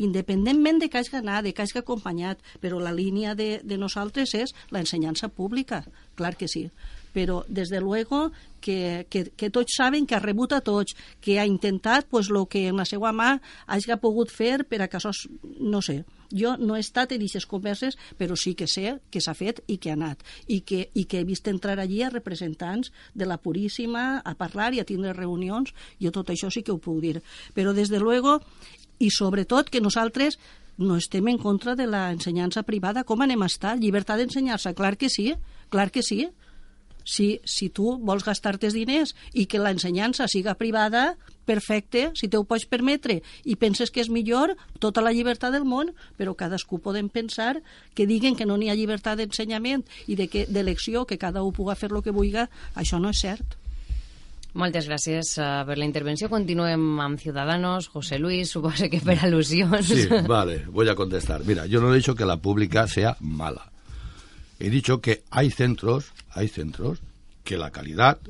independentment 0.02 0.80
de 0.80 0.88
que 0.90 0.98
hagi 0.98 1.14
anat, 1.16 1.44
de 1.44 1.52
que 1.52 1.62
hagi 1.62 1.78
acompanyat, 1.78 2.40
però 2.60 2.80
la 2.80 2.94
línia 2.96 3.36
de, 3.38 3.60
de 3.62 3.78
nosaltres 3.78 4.34
és 4.34 4.54
l'ensenyança 4.72 5.28
pública, 5.28 5.84
clar 6.16 6.34
que 6.36 6.48
sí. 6.48 6.66
Però, 7.12 7.42
des 7.46 7.68
de 7.68 7.78
luego, 7.80 8.30
que, 8.64 9.06
que, 9.12 9.26
que 9.36 9.50
tots 9.52 9.76
saben 9.76 10.06
que 10.08 10.16
ha 10.16 10.22
rebut 10.22 10.54
a 10.56 10.62
tots, 10.64 10.96
que 11.20 11.38
ha 11.38 11.46
intentat 11.46 12.08
pues, 12.08 12.30
lo 12.32 12.46
que 12.46 12.66
en 12.70 12.80
la 12.80 12.88
seva 12.88 13.12
mà 13.12 13.36
hagi 13.66 13.98
pogut 14.00 14.32
fer 14.32 14.64
per 14.64 14.80
a 14.80 14.88
casos, 14.88 15.28
no 15.60 15.82
sé, 15.84 16.02
jo 16.32 16.56
no 16.58 16.76
he 16.76 16.82
estat 16.82 17.12
en 17.12 17.22
aquestes 17.22 17.46
converses, 17.46 17.98
però 18.18 18.36
sí 18.36 18.54
que 18.58 18.66
sé 18.66 18.98
que 19.10 19.20
s'ha 19.20 19.34
fet 19.38 19.62
i 19.68 19.78
que 19.78 19.92
ha 19.92 19.96
anat. 19.98 20.24
I 20.48 20.62
que, 20.66 20.88
I 20.94 21.04
que 21.04 21.20
he 21.20 21.28
vist 21.28 21.48
entrar 21.48 21.78
allí 21.80 22.02
a 22.02 22.10
representants 22.10 22.92
de 23.14 23.28
la 23.28 23.38
Puríssima 23.38 24.22
a 24.24 24.34
parlar 24.34 24.72
i 24.74 24.80
a 24.80 24.88
tindre 24.88 25.12
reunions. 25.12 25.74
Jo 26.00 26.10
tot 26.10 26.30
això 26.32 26.50
sí 26.50 26.62
que 26.62 26.72
ho 26.72 26.80
puc 26.80 27.00
dir. 27.02 27.22
Però, 27.54 27.72
des 27.72 27.92
de 27.92 28.00
luego, 28.00 28.40
i 28.98 29.10
sobretot 29.10 29.70
que 29.70 29.80
nosaltres 29.80 30.38
no 30.78 30.96
estem 30.96 31.28
en 31.28 31.38
contra 31.38 31.74
de 31.76 31.86
l'ensenyança 31.86 32.62
privada. 32.62 33.04
Com 33.04 33.22
anem 33.22 33.42
a 33.42 33.50
estar? 33.50 33.76
Llibertat 33.78 34.20
d'ensenyar-se? 34.20 34.74
Clar 34.74 34.96
que 34.96 35.10
sí, 35.12 35.32
clar 35.70 35.90
que 35.90 36.02
sí. 36.02 36.30
Si, 37.04 37.40
si 37.44 37.68
tu 37.70 37.96
vols 38.02 38.24
gastar-te 38.24 38.70
diners 38.72 39.14
i 39.32 39.46
que 39.46 39.60
l'ensenyança 39.60 40.28
siga 40.30 40.54
privada, 40.58 41.16
perfecte, 41.44 42.10
si 42.14 42.28
te 42.28 42.38
ho 42.38 42.44
pots 42.46 42.66
permetre 42.70 43.20
i 43.44 43.56
penses 43.58 43.90
que 43.90 44.02
és 44.02 44.10
millor, 44.12 44.54
tota 44.78 45.02
la 45.02 45.12
llibertat 45.12 45.52
del 45.54 45.66
món, 45.68 45.90
però 46.18 46.36
cadascú 46.38 46.78
podem 46.82 47.08
pensar 47.10 47.56
que 47.94 48.06
diguen 48.06 48.36
que 48.38 48.46
no 48.46 48.56
n'hi 48.56 48.70
ha 48.70 48.78
llibertat 48.78 49.18
d'ensenyament 49.18 49.82
i 50.06 50.16
de 50.16 50.28
que 50.30 50.46
d'elecció, 50.46 51.04
que 51.06 51.18
cada 51.18 51.42
un 51.42 51.52
puga 51.52 51.74
fer 51.74 51.90
el 51.92 52.02
que 52.02 52.14
vulgui, 52.14 52.46
això 52.78 53.02
no 53.02 53.10
és 53.10 53.20
cert. 53.20 53.58
Moltes 54.52 54.84
gràcies 54.84 55.32
uh, 55.40 55.64
per 55.64 55.78
la 55.80 55.86
intervenció. 55.88 56.28
Continuem 56.28 57.00
amb 57.00 57.20
Ciudadanos. 57.20 57.88
José 57.88 58.18
Luis, 58.20 58.52
suposo 58.52 58.90
que 58.92 59.00
per 59.00 59.16
al·lusions. 59.24 59.88
Sí, 59.88 60.06
vale, 60.28 60.58
voy 60.68 60.88
a 60.92 60.94
contestar. 60.94 61.40
Mira, 61.48 61.64
yo 61.66 61.80
no 61.80 61.92
he 61.92 61.96
dicho 61.96 62.14
que 62.14 62.28
la 62.28 62.36
pública 62.36 62.86
sea 62.86 63.16
mala. 63.20 63.71
He 64.62 64.70
dicho 64.70 65.00
que 65.00 65.24
hay 65.28 65.50
centros, 65.50 66.12
hay 66.30 66.46
centros 66.46 67.02
que 67.42 67.56
la 67.56 67.72
calidad 67.72 68.20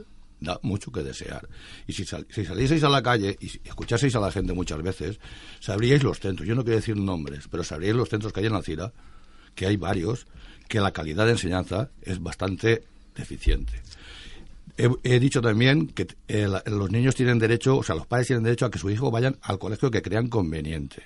da 0.41 0.59
mucho 0.63 0.91
que 0.91 1.03
desear. 1.03 1.47
Y 1.87 1.93
si, 1.93 2.07
sal, 2.07 2.27
salieseis 2.31 2.83
a 2.85 2.89
la 2.89 3.03
calle 3.03 3.37
y 3.39 3.49
escuchaseis 3.69 4.17
a 4.17 4.21
la 4.21 4.33
gente 4.33 4.55
muchas 4.55 4.83
veces, 4.83 5.21
sabríais 5.61 6.03
los 6.03 6.21
centros. 6.21 6.49
Yo 6.49 6.55
no 6.55 6.65
quiero 6.65 6.77
decir 6.77 6.97
nombres, 6.97 7.49
pero 7.51 7.63
sabríais 7.63 7.95
los 7.95 8.09
centros 8.09 8.33
que 8.33 8.41
hay 8.41 8.47
en 8.47 8.55
Alcira, 8.55 8.95
que 9.55 9.67
hay 9.67 9.77
varios, 9.77 10.27
que 10.71 10.81
la 10.81 10.91
calidad 10.93 11.27
de 11.27 11.33
enseñanza 11.33 11.91
es 12.01 12.19
bastante 12.23 12.83
deficiente. 13.15 13.83
He, 14.79 15.21
dicho 15.21 15.43
también 15.43 15.89
que 15.89 16.07
eh, 16.29 16.49
la, 16.49 16.63
los 16.65 16.91
niños 16.91 17.15
tienen 17.15 17.39
derecho, 17.39 17.77
o 17.77 17.83
sea, 17.83 17.95
los 17.95 18.07
padres 18.07 18.29
tienen 18.29 18.43
derecho 18.43 18.65
a 18.65 18.71
que 18.71 18.79
su 18.79 18.89
hijo 18.89 19.11
vayan 19.11 19.37
al 19.43 19.59
colegio 19.59 19.91
que 19.91 20.01
crean 20.01 20.29
conveniente. 20.29 21.03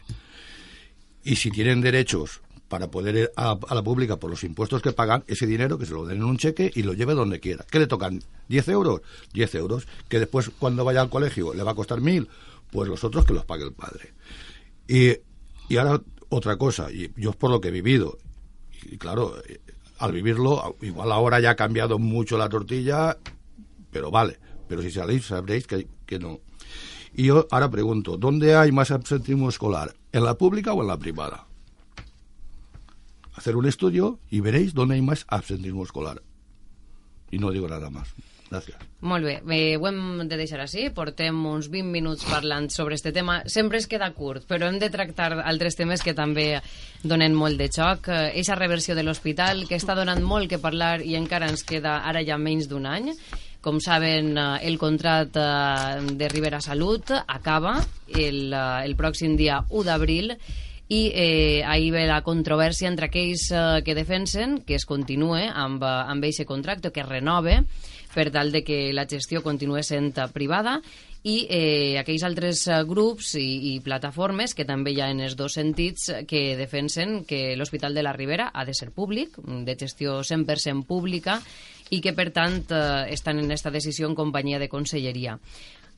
Y 1.24 1.34
si 1.34 1.50
tienen 1.50 1.80
derechos 1.80 2.42
para 2.68 2.90
poder 2.90 3.16
ir 3.16 3.30
a, 3.36 3.58
a, 3.68 3.74
la 3.74 3.82
pública 3.82 4.16
por 4.16 4.30
los 4.30 4.42
impuestos 4.44 4.82
que 4.82 4.92
pagan, 4.92 5.24
ese 5.26 5.46
dinero 5.46 5.78
que 5.78 5.86
se 5.86 5.94
lo 5.94 6.04
den 6.04 6.18
en 6.18 6.24
un 6.24 6.36
cheque 6.36 6.70
y 6.74 6.82
lo 6.82 6.94
lleve 6.94 7.14
donde 7.14 7.40
quiera. 7.40 7.64
¿Qué 7.70 7.78
le 7.78 7.86
tocan? 7.86 8.22
¿10 8.48 8.72
euros? 8.72 9.02
10 9.32 9.54
euros. 9.56 9.86
Que 10.08 10.18
después, 10.18 10.50
cuando 10.58 10.84
vaya 10.84 11.00
al 11.00 11.10
colegio, 11.10 11.54
le 11.54 11.62
va 11.62 11.72
a 11.72 11.76
costar 11.76 12.00
mil, 12.00 12.28
pues 12.70 12.88
los 12.88 13.04
otros 13.04 13.24
que 13.24 13.34
los 13.34 13.44
pague 13.44 13.64
el 13.64 13.72
padre. 13.72 14.14
Y, 14.88 15.12
y 15.68 15.76
ahora, 15.76 16.00
otra 16.28 16.56
cosa, 16.56 16.90
y 16.90 17.12
yo 17.16 17.32
por 17.32 17.50
lo 17.50 17.60
que 17.60 17.68
he 17.68 17.72
vivido, 17.72 18.18
y 18.82 18.98
claro, 18.98 19.34
al 19.98 20.12
vivirlo, 20.12 20.76
igual 20.82 21.12
ahora 21.12 21.40
ya 21.40 21.50
ha 21.50 21.56
cambiado 21.56 21.98
mucho 21.98 22.36
la 22.36 22.48
tortilla, 22.48 23.16
pero 23.90 24.10
vale, 24.10 24.38
pero 24.68 24.82
si 24.82 24.90
salís 24.90 25.26
sabréis 25.26 25.66
que, 25.66 25.86
que 26.04 26.18
no. 26.18 26.40
Y 27.14 27.24
yo 27.24 27.46
ahora 27.50 27.70
pregunto, 27.70 28.16
¿dónde 28.16 28.54
hay 28.54 28.72
más 28.72 28.90
absentismo 28.90 29.48
escolar? 29.48 29.94
¿En 30.12 30.24
la 30.24 30.34
pública 30.34 30.72
o 30.72 30.82
en 30.82 30.88
la 30.88 30.98
privada? 30.98 31.45
Hacer 33.36 33.56
un 33.56 33.66
estudio 33.66 34.18
y 34.30 34.40
veréis 34.40 34.74
dónde 34.74 34.96
hay 34.96 35.02
más 35.02 35.24
absentismo 35.28 35.84
escolar. 35.84 36.22
Y 37.30 37.38
no 37.38 37.50
digo 37.50 37.68
nada 37.68 37.90
más. 37.90 38.14
Gràcies. 38.50 38.76
Molt 39.00 39.26
bé, 39.26 39.40
eh, 39.50 39.76
ho 39.76 39.88
hem 39.88 40.28
de 40.28 40.36
deixar 40.38 40.60
així, 40.62 40.84
portem 40.94 41.38
uns 41.50 41.66
20 41.72 41.90
minuts 41.90 42.26
parlant 42.30 42.68
sobre 42.70 42.94
este 42.94 43.10
tema, 43.12 43.40
sempre 43.46 43.78
es 43.78 43.88
queda 43.90 44.12
curt, 44.14 44.46
però 44.46 44.68
hem 44.68 44.78
de 44.78 44.90
tractar 44.90 45.32
altres 45.42 45.74
temes 45.74 46.02
que 46.02 46.14
també 46.14 46.60
donen 47.02 47.34
molt 47.34 47.58
de 47.58 47.66
xoc. 47.66 48.08
Eixa 48.08 48.54
reversió 48.54 48.94
de 48.94 49.02
l'hospital, 49.02 49.66
que 49.66 49.78
està 49.80 49.96
donant 49.98 50.22
molt 50.22 50.48
que 50.48 50.62
parlar 50.62 51.00
i 51.02 51.16
encara 51.18 51.50
ens 51.50 51.66
queda 51.66 51.98
ara 52.06 52.22
ja 52.22 52.38
menys 52.38 52.70
d'un 52.70 52.86
any. 52.86 53.10
Com 53.66 53.80
saben, 53.82 54.36
el 54.38 54.78
contracte 54.78 55.42
de 56.14 56.28
Rivera 56.30 56.60
Salut 56.62 57.10
acaba 57.26 57.80
el, 58.06 58.54
el 58.54 58.94
pròxim 58.94 59.34
dia 59.34 59.64
1 59.70 59.88
d'abril 59.88 60.36
i 60.88 61.10
eh, 61.14 61.64
ahir 61.66 61.90
ve 61.92 62.06
la 62.06 62.22
controvèrsia 62.22 62.88
entre 62.88 63.08
aquells 63.10 63.48
eh, 63.50 63.82
que 63.84 63.96
defensen 63.98 64.60
que 64.62 64.76
es 64.78 64.86
continue 64.86 65.48
amb, 65.48 65.82
eh, 65.82 65.92
amb 66.12 66.24
aquest 66.24 66.46
contracte, 66.46 66.92
que 66.92 67.02
es 67.02 67.08
renove 67.08 67.64
per 68.14 68.30
tal 68.32 68.52
de 68.52 68.62
que 68.64 68.94
la 68.94 69.04
gestió 69.10 69.42
continue 69.42 69.82
sent 69.82 70.14
privada 70.32 70.80
i 71.26 71.40
eh, 71.50 71.98
aquells 71.98 72.22
altres 72.22 72.62
eh, 72.70 72.82
grups 72.86 73.34
i, 73.40 73.74
i 73.74 73.80
plataformes 73.82 74.54
que 74.54 74.66
també 74.68 74.94
hi 74.94 75.00
ha 75.02 75.10
en 75.10 75.24
els 75.26 75.34
dos 75.34 75.56
sentits 75.58 76.12
que 76.28 76.54
defensen 76.58 77.24
que 77.26 77.56
l'Hospital 77.58 77.98
de 77.98 78.04
la 78.06 78.14
Ribera 78.14 78.52
ha 78.54 78.64
de 78.64 78.74
ser 78.78 78.92
públic, 78.94 79.34
de 79.42 79.74
gestió 79.74 80.20
100% 80.22 80.86
pública 80.86 81.40
i 81.90 82.00
que 82.02 82.14
per 82.14 82.30
tant 82.30 82.62
eh, 82.70 83.10
estan 83.14 83.42
en 83.42 83.50
aquesta 83.50 83.74
decisió 83.74 84.06
en 84.06 84.14
companyia 84.14 84.62
de 84.62 84.70
conselleria. 84.70 85.40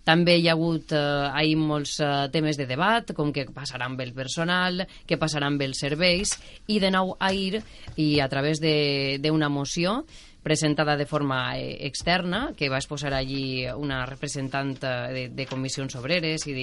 També 0.06 0.38
hi 0.38 0.46
ha 0.48 0.54
hagut 0.56 0.92
eh, 0.96 1.00
ahir 1.32 1.56
molts 1.60 1.98
eh, 2.00 2.12
temes 2.32 2.56
de 2.56 2.68
debat, 2.68 3.12
com 3.16 3.32
què 3.34 3.46
passarà 3.52 3.88
amb 3.88 4.00
el 4.04 4.14
personal, 4.16 4.86
què 5.06 5.18
passarà 5.20 5.50
amb 5.50 5.62
els 5.66 5.82
serveis, 5.84 6.36
i 6.68 6.78
de 6.80 6.92
nou 6.94 7.16
ahir, 7.20 7.62
i 7.96 8.18
a 8.20 8.28
través 8.32 8.62
d'una 8.62 9.50
moció, 9.52 10.02
presentada 10.42 10.96
de 10.96 11.04
forma 11.04 11.58
eh, 11.58 11.86
externa, 11.86 12.54
que 12.56 12.70
va 12.72 12.78
exposar 12.78 13.12
allí 13.12 13.66
una 13.68 14.04
representant 14.06 14.76
eh, 14.80 14.92
de, 15.12 15.24
de 15.36 15.46
comissions 15.46 15.98
obreres 16.00 16.46
i 16.48 16.54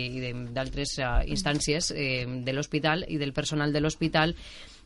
d'altres 0.55 0.95
uh, 1.03 1.19
instàncies 1.29 1.91
eh, 1.93 2.25
de 2.25 2.55
l'hospital 2.55 3.05
i 3.07 3.19
del 3.21 3.33
personal 3.33 3.75
de 3.75 3.83
l'hospital 3.83 4.33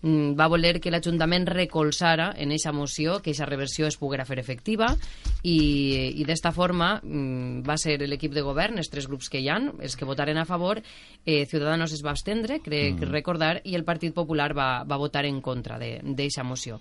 va 0.02 0.48
voler 0.48 0.78
que 0.80 0.92
l'Ajuntament 0.94 1.48
recolzara 1.50 2.30
en 2.38 2.54
aquesta 2.54 2.72
moció 2.72 3.18
que 3.20 3.32
aquesta 3.32 3.48
reversió 3.50 3.88
es 3.88 3.98
poguera 4.00 4.26
fer 4.26 4.40
efectiva 4.40 4.94
i, 5.44 5.58
i 6.16 6.24
d'esta 6.28 6.54
forma 6.56 7.02
mm, 7.04 7.66
va 7.68 7.76
ser 7.78 7.98
l'equip 8.08 8.34
de 8.36 8.44
govern, 8.46 8.80
els 8.80 8.90
tres 8.92 9.10
grups 9.12 9.30
que 9.30 9.42
hi 9.44 9.50
han, 9.52 9.74
els 9.84 9.98
que 10.00 10.08
votaren 10.08 10.40
a 10.40 10.48
favor, 10.48 10.80
eh, 11.26 11.46
Ciudadanos 11.46 11.94
es 11.94 12.04
va 12.06 12.14
abstendre, 12.16 12.62
crec 12.64 12.96
mm. 12.96 13.12
recordar, 13.12 13.60
i 13.66 13.76
el 13.76 13.84
Partit 13.84 14.16
Popular 14.16 14.54
va, 14.56 14.72
va 14.88 15.00
votar 15.00 15.26
en 15.28 15.42
contra 15.42 15.80
d'aquesta 15.80 16.48
moció. 16.48 16.80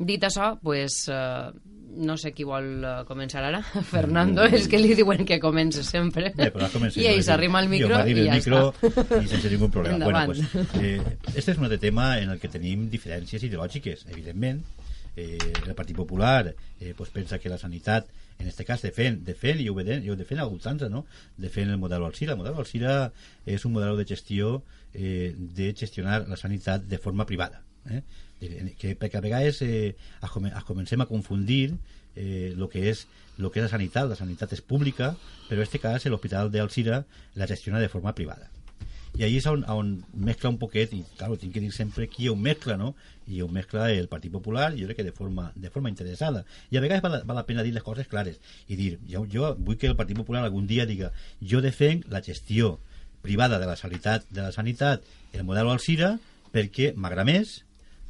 Dit 0.00 0.22
això, 0.24 0.54
pues, 0.60 1.02
eh, 1.12 1.50
no 1.96 2.16
sé 2.20 2.32
qui 2.36 2.46
vol 2.46 2.84
uh, 2.84 2.92
començar 3.08 3.42
ara. 3.46 3.62
Fernando, 3.92 4.44
mm. 4.46 4.58
és 4.58 4.68
que 4.70 4.80
li 4.80 4.94
diuen 4.98 5.24
que 5.28 5.40
comença 5.42 5.84
sempre. 5.86 6.32
Bé, 6.36 6.50
però 6.54 6.68
I 6.94 7.08
ell 7.12 7.22
s'arrima 7.26 7.60
al 7.62 7.70
micro 7.72 8.02
i 8.06 8.16
ja 8.26 8.36
micro 8.38 8.62
està. 8.70 9.20
I 9.20 9.30
sense 9.30 9.52
ningú 9.52 9.70
problema. 9.72 9.96
Endavant. 10.00 10.32
Bueno, 10.32 10.48
pues, 10.52 10.82
eh, 10.82 11.34
este 11.34 11.54
és 11.54 11.58
un 11.58 11.66
altre 11.68 11.80
tema 11.82 12.12
en 12.20 12.30
el 12.34 12.40
que 12.42 12.52
tenim 12.52 12.88
diferències 12.92 13.44
ideològiques, 13.48 14.06
evidentment. 14.10 14.62
Eh, 15.16 15.36
el 15.66 15.74
Partit 15.74 15.96
Popular 15.98 16.54
eh, 16.54 16.94
pues 16.96 17.10
pensa 17.10 17.40
que 17.42 17.50
la 17.50 17.58
sanitat 17.58 18.06
en 18.40 18.48
este 18.48 18.64
cas 18.64 18.80
defèn, 18.80 19.20
defèn 19.26 19.60
i 19.60 19.68
ho, 19.68 19.74
veiem, 19.76 20.04
i 20.06 20.10
ho 20.10 20.16
defèn 20.16 20.40
a 20.40 20.46
ultrança, 20.48 20.88
no? 20.88 21.04
defèn 21.36 21.68
el 21.68 21.78
model 21.82 22.06
Alcira. 22.06 22.32
El 22.32 22.40
model 22.40 22.56
Alcira 22.62 22.94
és 23.44 23.66
un 23.68 23.74
model 23.76 24.00
de 24.00 24.06
gestió 24.08 24.62
eh, 24.94 25.34
de 25.36 25.74
gestionar 25.76 26.22
la 26.28 26.38
sanitat 26.40 26.86
de 26.88 26.98
forma 26.98 27.26
privada. 27.28 27.62
Eh? 27.90 28.00
Que 28.40 28.94
perquè 28.98 29.18
a 29.18 29.24
vegades 29.24 29.60
eh, 29.62 29.96
es 30.20 30.64
comencem 30.66 31.00
a 31.00 31.08
confundir 31.08 31.74
eh, 32.16 32.54
lo 32.56 32.68
que 32.68 32.88
és 32.90 33.06
lo 33.40 33.50
que 33.50 33.60
és 33.60 33.64
la 33.64 33.72
sanitat, 33.72 34.08
la 34.08 34.18
sanitat 34.18 34.52
és 34.52 34.60
pública, 34.60 35.14
però 35.48 35.60
en 35.60 35.66
aquest 35.66 35.82
cas 35.82 36.06
l'Hospital 36.06 36.50
d'Alcira 36.52 37.04
la 37.34 37.46
gestiona 37.48 37.80
de 37.80 37.88
forma 37.88 38.14
privada. 38.14 38.50
I 39.18 39.24
ahí 39.26 39.38
és 39.40 39.46
on, 39.50 39.64
on 39.68 39.88
mescla 40.14 40.52
un 40.52 40.58
poquet, 40.60 40.92
i 40.94 41.00
claro, 41.18 41.38
tinc 41.40 41.54
que 41.54 41.62
dir 41.62 41.72
sempre 41.74 42.06
qui 42.08 42.28
ho 42.30 42.36
mescla, 42.36 42.76
no? 42.78 42.92
I 43.26 43.40
ho 43.42 43.48
mescla 43.50 43.88
el 43.92 44.06
Partit 44.12 44.32
Popular, 44.32 44.70
jo 44.76 44.86
crec 44.86 45.00
que 45.00 45.06
de 45.08 45.14
forma, 45.16 45.50
de 45.56 45.70
forma 45.70 45.90
interessada. 45.90 46.44
I 46.70 46.78
a 46.78 46.84
vegades 46.84 47.02
val, 47.02 47.18
val 47.26 47.40
la 47.40 47.46
pena 47.48 47.64
dir 47.66 47.74
les 47.74 47.84
coses 47.86 48.06
clares 48.08 48.38
i 48.68 48.78
dir, 48.78 48.98
jo, 49.10 49.24
jo 49.32 49.54
vull 49.58 49.80
que 49.80 49.90
el 49.90 49.96
Partit 49.98 50.18
Popular 50.20 50.44
algun 50.44 50.68
dia 50.70 50.86
diga, 50.86 51.10
jo 51.40 51.62
defenc 51.64 52.06
la 52.12 52.22
gestió 52.22 52.78
privada 53.22 53.58
de 53.58 53.66
la 53.66 53.76
sanitat, 53.76 54.28
de 54.30 54.44
la 54.46 54.52
sanitat 54.52 55.02
el 55.32 55.44
model 55.44 55.68
Alcira 55.74 56.14
perquè 56.54 56.94
m'agrada 56.96 57.26
més, 57.28 57.60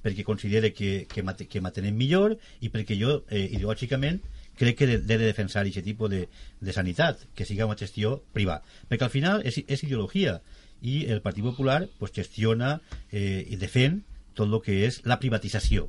perquè 0.04 0.24
considere 0.26 0.72
que, 0.72 1.06
que, 1.10 1.24
que 1.46 1.62
m'atenem 1.62 1.96
millor 1.96 2.36
i 2.60 2.70
perquè 2.72 2.96
jo, 2.98 3.20
eh, 3.28 3.46
ideològicament, 3.56 4.20
crec 4.60 4.76
que 4.76 4.88
he 4.88 4.98
de 4.98 5.18
defensar 5.20 5.64
aquest 5.64 5.86
tipus 5.86 6.10
de, 6.12 6.26
de 6.60 6.72
sanitat, 6.76 7.22
que 7.34 7.46
siga 7.48 7.68
una 7.68 7.78
gestió 7.80 8.18
privada. 8.34 8.64
Perquè 8.90 9.06
al 9.06 9.14
final 9.14 9.44
és, 9.48 9.62
és 9.66 9.84
ideologia 9.86 10.40
i 10.80 11.04
el 11.12 11.22
Partit 11.24 11.44
Popular 11.44 11.84
pues, 11.98 12.12
gestiona 12.16 12.78
eh, 13.12 13.46
i 13.48 13.56
defèn 13.60 14.02
tot 14.34 14.48
el 14.48 14.60
que 14.64 14.82
és 14.86 15.00
la 15.08 15.20
privatització. 15.20 15.88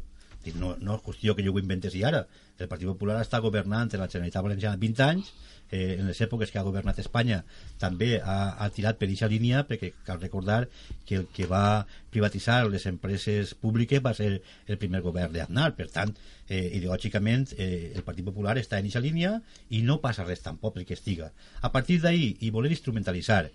No, 0.58 0.76
no 0.82 0.98
és 0.98 1.06
qüestió 1.06 1.36
que 1.38 1.46
jo 1.46 1.54
ho 1.54 1.62
inventessi 1.62 2.04
ara. 2.08 2.26
El 2.58 2.70
Partit 2.70 2.90
Popular 2.90 3.20
està 3.22 3.42
governant 3.44 3.90
en 3.94 4.02
la 4.02 4.10
Generalitat 4.10 4.46
Valenciana 4.46 4.80
20 4.82 5.04
anys 5.06 5.32
eh, 5.72 5.98
en 6.00 6.08
les 6.08 6.22
èpoques 6.22 6.52
que 6.52 6.60
ha 6.60 6.66
governat 6.68 7.00
Espanya 7.02 7.42
també 7.82 8.20
ha, 8.20 8.38
ha 8.60 8.70
tirat 8.76 9.00
per 9.00 9.08
aquesta 9.08 9.30
línia 9.32 9.64
perquè 9.68 9.92
cal 10.06 10.20
recordar 10.22 10.66
que 11.08 11.22
el 11.22 11.28
que 11.34 11.48
va 11.50 11.86
privatitzar 12.14 12.66
les 12.70 12.86
empreses 12.92 13.56
públiques 13.56 14.04
va 14.04 14.14
ser 14.18 14.32
el 14.68 14.78
primer 14.82 15.02
govern 15.02 15.34
d'Aznar. 15.34 15.72
Per 15.78 15.88
tant, 15.94 16.14
eh, 16.50 16.68
ideològicament 16.78 17.54
eh, 17.58 17.92
el 17.96 18.06
Partit 18.08 18.28
Popular 18.28 18.58
està 18.60 18.78
en 18.78 18.86
aquesta 18.86 19.04
línia 19.04 19.38
i 19.70 19.82
no 19.88 20.02
passa 20.04 20.28
res 20.28 20.44
tampoc 20.44 20.76
perquè 20.78 20.98
estiga. 20.98 21.32
A 21.62 21.72
partir 21.72 22.02
d'ahir 22.04 22.36
i 22.42 22.52
voler 22.52 22.74
instrumentalitzar 22.76 23.46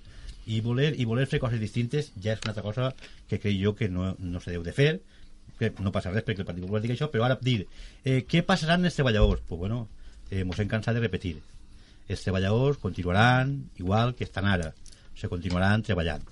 i 0.46 0.60
voler, 0.62 0.92
i 0.94 1.04
voler 1.04 1.26
fer 1.26 1.42
coses 1.42 1.60
distintes 1.60 2.12
ja 2.22 2.32
és 2.32 2.42
una 2.44 2.54
altra 2.54 2.64
cosa 2.64 2.92
que 3.28 3.40
crec 3.42 3.58
jo 3.60 3.74
que 3.74 3.90
no, 3.90 4.14
no 4.18 4.40
se 4.40 4.54
deu 4.54 4.62
de 4.62 4.72
fer 4.72 4.92
que 5.58 5.72
no 5.80 5.92
passa 5.92 6.12
res 6.12 6.24
perquè 6.24 6.44
el 6.44 6.48
Partit 6.48 6.64
Popular 6.64 6.82
digui 6.84 6.96
això 6.96 7.10
però 7.12 7.26
ara 7.26 7.38
dir, 7.40 7.66
eh, 8.04 8.22
què 8.28 8.44
passarà 8.46 8.76
amb 8.76 8.88
els 8.88 8.96
treballadors? 8.98 9.42
Pues 9.48 9.58
bueno, 9.58 9.88
eh, 10.30 10.44
mos 10.44 10.58
hem 10.60 10.68
cansat 10.68 10.96
de 10.96 11.04
repetir 11.04 11.38
els 12.08 12.22
treballadors 12.22 12.78
continuaran 12.78 13.70
igual 13.76 14.14
que 14.14 14.24
estan 14.24 14.46
ara, 14.46 14.72
se 15.14 15.28
continuaran 15.28 15.82
treballant. 15.82 16.24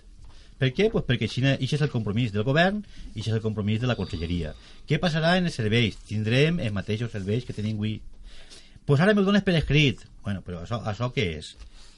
Per 0.58 0.70
què? 0.70 0.86
Pues 0.92 1.04
perquè 1.08 1.26
això 1.26 1.54
és 1.58 1.82
el 1.82 1.90
compromís 1.90 2.32
del 2.32 2.46
govern 2.46 2.82
i 3.14 3.20
això 3.20 3.32
és 3.32 3.38
el 3.40 3.42
compromís 3.42 3.80
de 3.82 3.90
la 3.90 3.96
conselleria. 3.98 4.54
Què 4.86 5.00
passarà 5.02 5.34
en 5.38 5.50
els 5.50 5.58
serveis? 5.58 5.98
Tindrem 6.06 6.60
els 6.62 6.72
mateixos 6.72 7.10
serveis 7.10 7.44
que 7.44 7.56
tenim 7.56 7.80
avui? 7.80 7.98
Pues 8.86 9.00
ara 9.00 9.14
me'l 9.14 9.26
dones 9.26 9.42
per 9.42 9.56
escrit. 9.58 10.04
Bueno, 10.22 10.44
però 10.46 10.62
això, 10.62 10.78
això 10.86 11.10
què 11.12 11.26
és? 11.40 11.54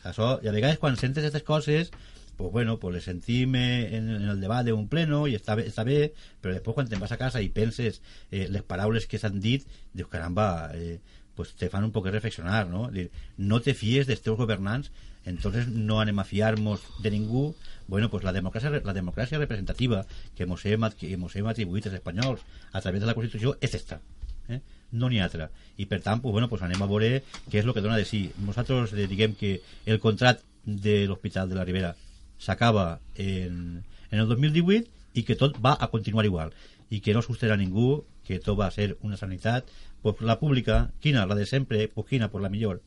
Això, 0.06 0.36
i 0.42 0.48
a 0.48 0.54
vegades 0.54 0.78
quan 0.78 0.96
sentes 0.96 1.24
aquestes 1.24 1.44
coses 1.44 1.92
pues 2.36 2.52
bueno, 2.52 2.78
pues 2.78 2.94
les 2.94 3.04
sentim 3.04 3.54
en, 3.56 4.10
en 4.10 4.28
el 4.28 4.40
debat 4.40 4.66
d'un 4.66 4.88
pleno 4.92 5.24
i 5.26 5.36
està 5.38 5.56
bé, 5.56 5.66
està 5.70 5.84
bé, 5.88 6.12
però 6.42 6.54
després 6.54 6.76
quan 6.76 6.88
te'n 6.90 7.00
vas 7.00 7.14
a 7.14 7.20
casa 7.20 7.42
i 7.42 7.48
penses 7.52 8.02
eh, 8.30 8.46
les 8.52 8.64
paraules 8.64 9.08
que 9.08 9.20
s'han 9.20 9.40
dit, 9.40 9.64
dius, 9.92 10.10
caramba, 10.12 10.70
eh, 10.74 11.00
pues 11.36 11.54
te 11.56 11.68
fan 11.72 11.84
un 11.84 11.92
poc 11.92 12.08
reflexionar, 12.08 12.66
¿no? 12.68 12.90
Dir, 12.92 13.10
no 13.36 13.60
te 13.60 13.74
fies 13.74 14.08
dels 14.08 14.22
teus 14.24 14.38
governants, 14.38 14.92
entonces 15.26 15.68
no 15.68 15.98
anem 16.00 16.20
a 16.22 16.24
fiar-nos 16.24 16.84
de 17.02 17.10
ningú. 17.10 17.48
Bueno, 17.88 18.08
pues 18.10 18.22
la 18.24 18.32
democràcia, 18.32 18.70
la 18.70 18.94
democràcia 18.94 19.40
representativa 19.42 20.06
que 20.36 20.46
mos 20.46 20.64
hem, 20.64 20.86
que 20.96 21.16
mos 21.18 21.34
hem 21.36 21.50
atribuït 21.50 21.88
als 21.88 21.98
espanyols 21.98 22.44
a 22.72 22.80
través 22.80 23.02
de 23.02 23.10
la 23.10 23.14
Constitució 23.18 23.56
és 23.60 23.74
esta. 23.74 24.00
Eh? 24.48 24.60
no 24.92 25.08
n'hi 25.10 25.18
altra. 25.20 25.48
I 25.76 25.86
per 25.90 26.00
tant, 26.02 26.22
pues, 26.22 26.32
bueno, 26.32 26.48
pues 26.48 26.62
anem 26.62 26.82
a 26.82 26.88
veure 26.90 27.22
què 27.50 27.60
és 27.60 27.66
el 27.66 27.74
que 27.74 27.82
dona 27.84 27.98
de 27.98 28.06
si. 28.08 28.26
Nosaltres 28.46 28.94
eh, 28.94 29.06
diguem 29.10 29.34
que 29.38 29.60
el 29.84 30.00
contrat 30.00 30.42
de 30.64 31.04
l'Hospital 31.06 31.50
de 31.50 31.58
la 31.58 31.64
Ribera 31.66 31.94
s'acaba 32.38 33.00
en, 33.14 33.84
en 34.10 34.18
el 34.18 34.28
2018 34.28 34.90
i 35.16 35.24
que 35.24 35.36
tot 35.36 35.56
va 35.62 35.76
a 35.80 35.88
continuar 35.92 36.26
igual 36.28 36.52
i 36.90 37.00
que 37.02 37.14
no 37.16 37.22
s'ustarà 37.24 37.56
ningú, 37.58 38.04
que 38.26 38.38
tot 38.42 38.58
va 38.58 38.68
a 38.68 38.74
ser 38.74 38.96
una 39.02 39.16
sanitat 39.16 39.70
pues 40.02 40.20
la 40.20 40.38
pública, 40.38 40.92
quina? 41.00 41.26
La 41.26 41.34
de 41.34 41.46
sempre, 41.46 41.88
pues 41.88 42.06
quina? 42.06 42.30
Pues 42.30 42.42
la 42.42 42.50
millor. 42.50 42.82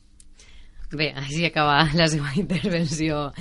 Bé, 0.92 1.12
així 1.14 1.44
acaba 1.46 1.84
la 1.94 2.08
seva 2.08 2.32
intervenció 2.40 3.32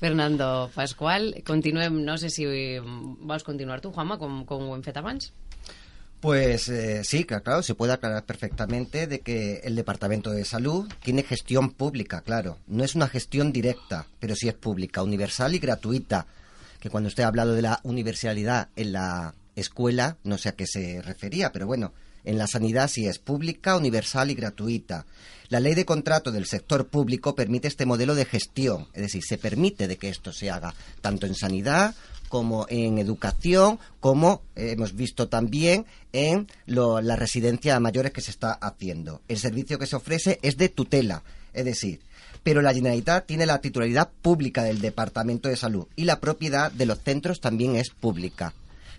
Fernando 0.00 0.70
Pascual. 0.74 1.32
Continuem, 1.46 1.98
no 2.04 2.16
sé 2.18 2.30
si 2.30 2.46
vols 2.78 3.44
continuar 3.44 3.80
tu, 3.80 3.90
Juanma, 3.92 4.18
com, 4.20 4.44
com 4.48 4.68
ho 4.68 4.76
hem 4.76 4.84
fet 4.86 5.00
abans. 5.00 5.32
Pues 6.24 6.70
eh, 6.70 7.04
sí, 7.04 7.24
claro, 7.24 7.62
se 7.62 7.74
puede 7.74 7.92
aclarar 7.92 8.24
perfectamente 8.24 9.06
de 9.06 9.20
que 9.20 9.60
el 9.62 9.76
Departamento 9.76 10.30
de 10.30 10.46
Salud 10.46 10.90
tiene 11.02 11.22
gestión 11.22 11.72
pública, 11.72 12.22
claro. 12.22 12.56
No 12.66 12.82
es 12.82 12.94
una 12.94 13.08
gestión 13.08 13.52
directa, 13.52 14.06
pero 14.20 14.34
sí 14.34 14.48
es 14.48 14.54
pública, 14.54 15.02
universal 15.02 15.54
y 15.54 15.58
gratuita. 15.58 16.26
Que 16.80 16.88
cuando 16.88 17.08
usted 17.08 17.24
ha 17.24 17.26
hablado 17.26 17.52
de 17.52 17.60
la 17.60 17.78
universalidad 17.82 18.70
en 18.74 18.92
la 18.92 19.34
escuela, 19.54 20.16
no 20.24 20.38
sé 20.38 20.48
a 20.48 20.52
qué 20.52 20.66
se 20.66 21.02
refería, 21.02 21.52
pero 21.52 21.66
bueno, 21.66 21.92
en 22.24 22.38
la 22.38 22.46
sanidad 22.46 22.88
sí 22.88 23.06
es 23.06 23.18
pública, 23.18 23.76
universal 23.76 24.30
y 24.30 24.34
gratuita. 24.34 25.04
La 25.50 25.60
ley 25.60 25.74
de 25.74 25.84
contrato 25.84 26.32
del 26.32 26.46
sector 26.46 26.88
público 26.88 27.34
permite 27.34 27.68
este 27.68 27.84
modelo 27.84 28.14
de 28.14 28.24
gestión, 28.24 28.88
es 28.94 29.02
decir, 29.02 29.22
se 29.22 29.36
permite 29.36 29.86
de 29.88 29.98
que 29.98 30.08
esto 30.08 30.32
se 30.32 30.50
haga 30.50 30.74
tanto 31.02 31.26
en 31.26 31.34
sanidad 31.34 31.94
como 32.34 32.66
en 32.68 32.98
educación, 32.98 33.78
como 34.00 34.42
eh, 34.56 34.72
hemos 34.72 34.96
visto 34.96 35.28
también 35.28 35.86
en 36.12 36.48
lo, 36.66 37.00
la 37.00 37.14
residencia 37.14 37.78
mayores 37.78 38.10
que 38.10 38.22
se 38.22 38.32
está 38.32 38.50
haciendo. 38.54 39.20
El 39.28 39.38
servicio 39.38 39.78
que 39.78 39.86
se 39.86 39.94
ofrece 39.94 40.40
es 40.42 40.56
de 40.56 40.68
tutela, 40.68 41.22
es 41.52 41.64
decir, 41.64 42.00
pero 42.42 42.60
la 42.60 42.74
Generalitat 42.74 43.24
tiene 43.24 43.46
la 43.46 43.60
titularidad 43.60 44.10
pública 44.20 44.64
del 44.64 44.80
Departamento 44.80 45.48
de 45.48 45.54
Salud 45.54 45.86
y 45.94 46.06
la 46.06 46.18
propiedad 46.18 46.72
de 46.72 46.86
los 46.86 46.98
centros 46.98 47.40
también 47.40 47.76
es 47.76 47.90
pública. 47.90 48.52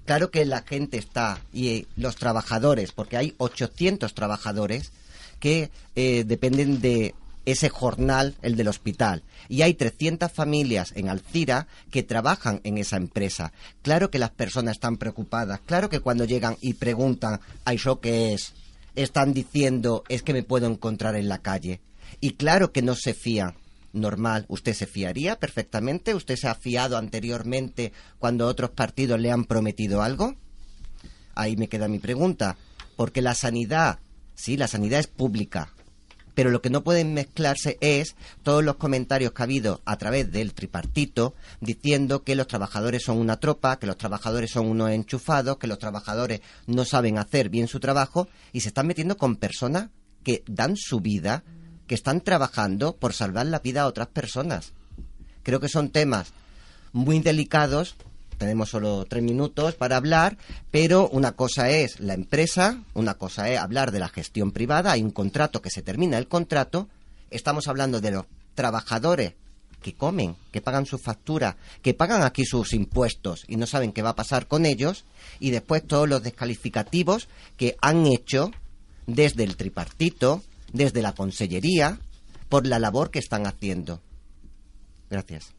Claro 0.05 0.31
que 0.31 0.45
la 0.45 0.61
gente 0.61 0.97
está 0.97 1.41
y 1.51 1.87
los 1.97 2.15
trabajadores, 2.15 2.93
porque 2.93 3.17
hay 3.17 3.35
800 3.37 4.13
trabajadores 4.13 4.93
que 5.41 5.71
eh, 5.97 6.23
dependen 6.25 6.79
de 6.79 7.13
ese 7.45 7.69
jornal, 7.69 8.35
el 8.41 8.55
del 8.55 8.67
hospital. 8.67 9.23
Y 9.47 9.61
hay 9.61 9.75
300 9.75 10.31
familias 10.31 10.91
en 10.95 11.09
Alcira 11.09 11.67
que 11.91 12.03
trabajan 12.03 12.61
en 12.63 12.77
esa 12.77 12.97
empresa. 12.97 13.53
Claro 13.81 14.09
que 14.09 14.19
las 14.19 14.31
personas 14.31 14.73
están 14.73 14.97
preocupadas. 14.97 15.61
Claro 15.65 15.89
que 15.89 15.99
cuando 15.99 16.25
llegan 16.25 16.57
y 16.61 16.73
preguntan, 16.73 17.39
¿a 17.63 17.73
eso 17.73 17.99
qué 17.99 18.33
es? 18.33 18.53
Están 18.95 19.33
diciendo, 19.33 20.03
es 20.09 20.23
que 20.23 20.33
me 20.33 20.43
puedo 20.43 20.67
encontrar 20.67 21.15
en 21.15 21.29
la 21.29 21.39
calle. 21.39 21.81
Y 22.19 22.31
claro 22.31 22.71
que 22.71 22.81
no 22.81 22.95
se 22.95 23.13
fían 23.13 23.55
normal, 23.95 24.45
¿usted 24.49 24.73
se 24.73 24.85
fiaría 24.85 25.39
perfectamente? 25.39 26.13
¿Usted 26.13 26.35
se 26.35 26.47
ha 26.47 26.55
fiado 26.55 26.97
anteriormente 26.97 27.93
cuando 28.19 28.47
otros 28.47 28.71
partidos 28.71 29.19
le 29.19 29.31
han 29.31 29.45
prometido 29.45 30.01
algo? 30.01 30.35
Ahí 31.33 31.55
me 31.55 31.67
queda 31.67 31.87
mi 31.87 31.99
pregunta. 31.99 32.57
Porque 32.95 33.21
la 33.21 33.35
sanidad, 33.35 33.99
sí, 34.35 34.57
la 34.57 34.67
sanidad 34.67 34.99
es 34.99 35.07
pública, 35.07 35.73
pero 36.35 36.51
lo 36.51 36.61
que 36.61 36.69
no 36.69 36.83
pueden 36.83 37.13
mezclarse 37.13 37.77
es 37.81 38.15
todos 38.43 38.63
los 38.63 38.75
comentarios 38.75 39.31
que 39.31 39.41
ha 39.41 39.45
habido 39.45 39.81
a 39.85 39.97
través 39.97 40.31
del 40.31 40.53
tripartito 40.53 41.33
diciendo 41.61 42.23
que 42.23 42.35
los 42.35 42.47
trabajadores 42.47 43.03
son 43.03 43.17
una 43.17 43.39
tropa, 43.39 43.79
que 43.79 43.87
los 43.87 43.97
trabajadores 43.97 44.51
son 44.51 44.67
unos 44.67 44.91
enchufados, 44.91 45.57
que 45.57 45.67
los 45.67 45.79
trabajadores 45.79 46.41
no 46.67 46.85
saben 46.85 47.17
hacer 47.17 47.49
bien 47.49 47.67
su 47.67 47.79
trabajo 47.79 48.27
y 48.51 48.59
se 48.59 48.67
están 48.67 48.85
metiendo 48.85 49.17
con 49.17 49.37
personas 49.37 49.89
que 50.23 50.43
dan 50.45 50.75
su 50.75 50.99
vida, 50.99 51.43
que 51.87 51.95
están 51.95 52.21
trabajando 52.21 52.97
por 52.97 53.13
salvar 53.13 53.45
la 53.45 53.59
vida 53.59 53.83
a 53.83 53.87
otras 53.87 54.07
personas. 54.07 54.73
Creo 55.43 55.59
que 55.59 55.69
son 55.69 55.89
temas 55.89 56.33
muy 56.91 57.19
delicados 57.19 57.95
tenemos 58.37 58.69
solo 58.69 59.05
tres 59.05 59.23
minutos 59.23 59.75
para 59.75 59.97
hablar, 59.97 60.37
pero 60.71 61.07
una 61.09 61.33
cosa 61.33 61.69
es 61.69 61.99
la 61.99 62.13
empresa, 62.13 62.83
una 62.93 63.15
cosa 63.15 63.49
es 63.49 63.59
hablar 63.59 63.91
de 63.91 63.99
la 63.99 64.09
gestión 64.09 64.51
privada, 64.51 64.91
hay 64.91 65.01
un 65.01 65.11
contrato 65.11 65.61
que 65.61 65.69
se 65.69 65.81
termina 65.81 66.17
el 66.17 66.27
contrato, 66.27 66.87
estamos 67.29 67.67
hablando 67.67 68.01
de 68.01 68.11
los 68.11 68.25
trabajadores 68.55 69.33
que 69.81 69.93
comen, 69.93 70.35
que 70.51 70.61
pagan 70.61 70.85
su 70.85 70.97
factura, 70.97 71.57
que 71.81 71.93
pagan 71.93 72.23
aquí 72.23 72.45
sus 72.45 72.73
impuestos 72.73 73.45
y 73.47 73.55
no 73.55 73.67
saben 73.67 73.91
qué 73.91 74.01
va 74.01 74.09
a 74.09 74.15
pasar 74.15 74.47
con 74.47 74.65
ellos, 74.65 75.05
y 75.39 75.51
después 75.51 75.85
todos 75.85 76.09
los 76.09 76.23
descalificativos 76.23 77.27
que 77.57 77.75
han 77.81 78.05
hecho 78.07 78.51
desde 79.05 79.43
el 79.43 79.55
tripartito, 79.55 80.41
desde 80.73 81.01
la 81.01 81.13
consellería, 81.13 81.99
por 82.49 82.65
la 82.65 82.79
labor 82.79 83.11
que 83.11 83.19
están 83.19 83.45
haciendo. 83.45 84.01
Gracias. 85.09 85.53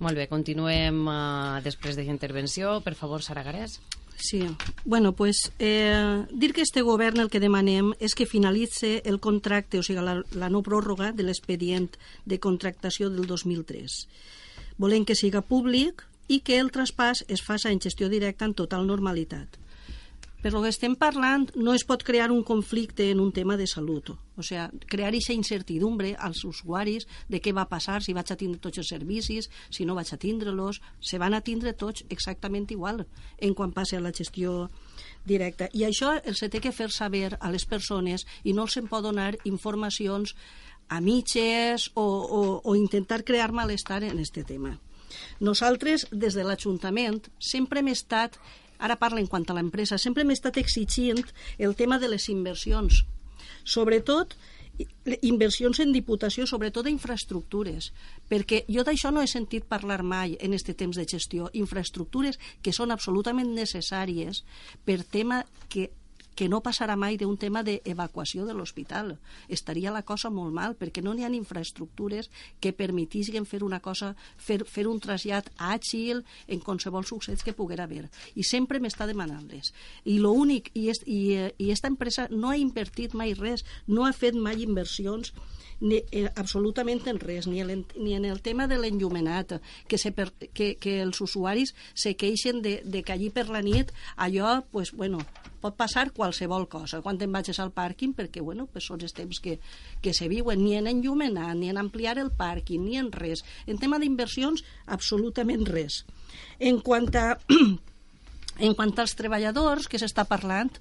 Molt 0.00 0.16
bé, 0.16 0.26
continuem 0.30 1.02
uh, 1.04 1.60
després 1.64 1.96
d'aquesta 1.96 2.16
intervenció. 2.16 2.78
Per 2.84 2.94
favor, 2.96 3.22
Sara 3.22 3.44
Garés. 3.44 3.78
Sí, 4.20 4.44
bueno, 4.84 5.12
pues 5.12 5.50
eh, 5.58 6.26
dir 6.30 6.52
que 6.52 6.60
este 6.60 6.82
govern 6.82 7.20
el 7.20 7.30
que 7.32 7.40
demanem 7.40 7.94
és 8.04 8.12
que 8.12 8.28
finalitze 8.28 9.00
el 9.08 9.16
contracte, 9.16 9.80
o 9.80 9.84
sigui, 9.84 10.02
la, 10.04 10.18
la 10.36 10.50
no 10.52 10.60
pròrroga 10.64 11.08
de 11.16 11.24
l'expedient 11.24 11.88
de 12.28 12.36
contractació 12.36 13.08
del 13.08 13.24
2003. 13.24 13.96
Volem 14.76 15.06
que 15.08 15.16
siga 15.16 15.40
públic 15.40 16.04
i 16.28 16.42
que 16.44 16.60
el 16.60 16.68
traspàs 16.72 17.24
es 17.28 17.40
faci 17.40 17.72
en 17.72 17.80
gestió 17.80 18.10
directa 18.12 18.44
en 18.44 18.54
total 18.54 18.84
normalitat. 18.86 19.56
Per 20.40 20.52
lo 20.54 20.62
que 20.64 20.70
estem 20.72 20.94
parlant, 20.96 21.50
no 21.54 21.74
es 21.76 21.84
pot 21.84 22.00
crear 22.06 22.30
un 22.32 22.42
conflicte 22.48 23.10
en 23.10 23.20
un 23.20 23.32
tema 23.32 23.58
de 23.60 23.66
salut. 23.68 24.14
O 24.40 24.42
sigui, 24.42 24.80
crear 24.88 25.10
aquesta 25.10 25.36
incertidumbre 25.36 26.14
als 26.16 26.40
usuaris 26.48 27.04
de 27.28 27.42
què 27.44 27.52
va 27.52 27.66
passar, 27.68 27.98
si 28.00 28.14
vaig 28.16 28.32
a 28.32 28.38
tindre 28.40 28.60
tots 28.64 28.80
els 28.80 28.88
servicis, 28.88 29.50
si 29.68 29.84
no 29.84 29.98
vaig 29.98 30.14
a 30.14 30.20
tindre-los, 30.20 30.80
se 31.00 31.20
van 31.20 31.36
a 31.36 31.42
tindre 31.44 31.74
tots 31.76 32.06
exactament 32.08 32.70
igual 32.72 33.04
en 33.38 33.54
quan 33.54 33.76
passe 33.76 33.98
a 33.98 34.00
la 34.00 34.14
gestió 34.16 34.70
directa. 35.28 35.68
I 35.76 35.84
això 35.84 36.16
els 36.24 36.40
té 36.40 36.60
que 36.60 36.72
fer 36.72 36.88
saber 36.88 37.36
a 37.38 37.52
les 37.52 37.68
persones 37.68 38.24
i 38.42 38.56
no 38.56 38.64
els 38.64 38.78
en 38.80 38.88
pot 38.88 39.04
donar 39.04 39.34
informacions 39.44 40.32
a 40.88 41.00
mitges 41.04 41.90
o, 41.94 42.02
o, 42.02 42.40
o 42.64 42.76
intentar 42.76 43.24
crear 43.24 43.52
malestar 43.52 44.02
en 44.04 44.16
aquest 44.16 44.40
tema. 44.48 44.78
Nosaltres, 45.40 46.06
des 46.10 46.34
de 46.38 46.44
l'Ajuntament, 46.46 47.24
sempre 47.38 47.80
hem 47.80 47.90
estat 47.92 48.38
ara 48.80 48.98
parla 49.00 49.20
en 49.20 49.28
quant 49.30 49.46
a 49.48 49.56
l'empresa, 49.56 49.98
sempre 49.98 50.24
m'he 50.24 50.36
estat 50.36 50.58
exigint 50.60 51.22
el 51.58 51.76
tema 51.76 51.98
de 51.98 52.08
les 52.08 52.28
inversions. 52.32 53.04
Sobretot, 53.64 54.34
inversions 55.22 55.80
en 55.84 55.92
diputació, 55.92 56.46
sobretot 56.48 56.86
d'infraestructures, 56.86 57.90
perquè 58.30 58.64
jo 58.68 58.84
d'això 58.86 59.12
no 59.12 59.22
he 59.22 59.28
sentit 59.30 59.66
parlar 59.68 60.02
mai 60.02 60.36
en 60.40 60.56
aquest 60.56 60.72
temps 60.78 60.96
de 60.96 61.06
gestió. 61.08 61.50
Infraestructures 61.52 62.40
que 62.62 62.72
són 62.72 62.90
absolutament 62.90 63.52
necessàries 63.56 64.44
per 64.84 65.02
tema 65.04 65.44
que 65.68 65.90
que 66.34 66.48
no 66.48 66.62
passarà 66.64 66.96
mai 66.96 67.18
d'un 67.20 67.36
tema 67.36 67.62
d'evacuació 67.66 68.46
de 68.46 68.54
l'hospital. 68.54 69.16
Estaria 69.48 69.92
la 69.92 70.02
cosa 70.06 70.30
molt 70.30 70.54
mal, 70.54 70.76
perquè 70.78 71.02
no 71.02 71.14
n'hi 71.14 71.24
ha 71.26 71.32
infraestructures 71.34 72.30
que 72.60 72.72
permetissin 72.72 73.46
fer 73.46 73.62
una 73.64 73.80
cosa, 73.80 74.14
fer, 74.36 74.62
fer 74.64 74.86
un 74.88 75.00
trasllat 75.00 75.50
àgil 75.56 76.24
en 76.48 76.60
qualsevol 76.60 77.06
succés 77.06 77.44
que 77.44 77.56
poguera 77.56 77.84
haver. 77.84 78.08
I 78.34 78.44
sempre 78.44 78.80
m'està 78.80 79.06
demanant-les. 79.10 79.72
I 80.04 80.18
lo 80.18 80.32
únic, 80.32 80.70
i, 80.74 80.88
est, 80.90 81.06
i, 81.06 81.20
eh, 81.36 81.54
i 81.58 81.70
esta 81.70 81.88
empresa 81.88 82.28
no 82.30 82.50
ha 82.50 82.58
invertit 82.58 83.14
mai 83.14 83.34
res, 83.34 83.64
no 83.86 84.06
ha 84.06 84.12
fet 84.16 84.34
mai 84.34 84.62
inversions 84.62 85.34
ni, 85.80 86.02
eh, 86.12 86.28
absolutament 86.36 87.06
en 87.08 87.18
res, 87.20 87.46
ni, 87.48 87.60
el, 87.60 87.86
ni 87.96 88.14
en 88.14 88.24
el 88.24 88.40
tema 88.42 88.66
de 88.68 88.78
l'enllumenat, 88.78 89.58
que, 89.88 89.98
se 89.98 90.12
per, 90.12 90.30
que, 90.52 90.74
que 90.80 91.00
els 91.02 91.20
usuaris 91.20 91.74
se 91.94 92.14
queixen 92.20 92.62
de, 92.62 92.80
de 92.84 93.02
que 93.02 93.14
allí 93.16 93.30
per 93.34 93.48
la 93.48 93.62
nit 93.64 93.92
allò, 94.16 94.60
pues, 94.70 94.92
bueno, 94.92 95.20
pot 95.60 95.76
passar 95.76 96.10
qualsevol 96.16 96.66
cosa. 96.68 97.02
Quan 97.04 97.18
te'n 97.20 97.32
vagis 97.32 97.60
al 97.60 97.72
pàrquing, 97.76 98.14
perquè 98.16 98.44
bueno, 98.44 98.66
pues 98.72 98.88
són 98.88 99.02
els 99.04 99.16
temps 99.16 99.40
que, 99.44 99.58
que 100.00 100.14
se 100.16 100.28
viuen, 100.32 100.62
ni 100.64 100.76
en 100.78 100.88
enllumenar, 100.90 101.54
ni 101.56 101.70
en 101.72 101.80
ampliar 101.80 102.18
el 102.18 102.32
pàrquing, 102.32 102.84
ni 102.84 102.96
en 103.00 103.12
res. 103.12 103.44
En 103.66 103.80
tema 103.80 104.00
d'inversions, 104.00 104.64
absolutament 104.86 105.66
res. 105.68 106.04
En 106.58 106.80
quant 106.84 107.08
a, 107.16 107.34
en 108.66 108.76
quant 108.76 108.96
als 108.98 109.16
treballadors 109.18 109.88
que 109.88 110.00
s'està 110.00 110.26
parlant, 110.28 110.72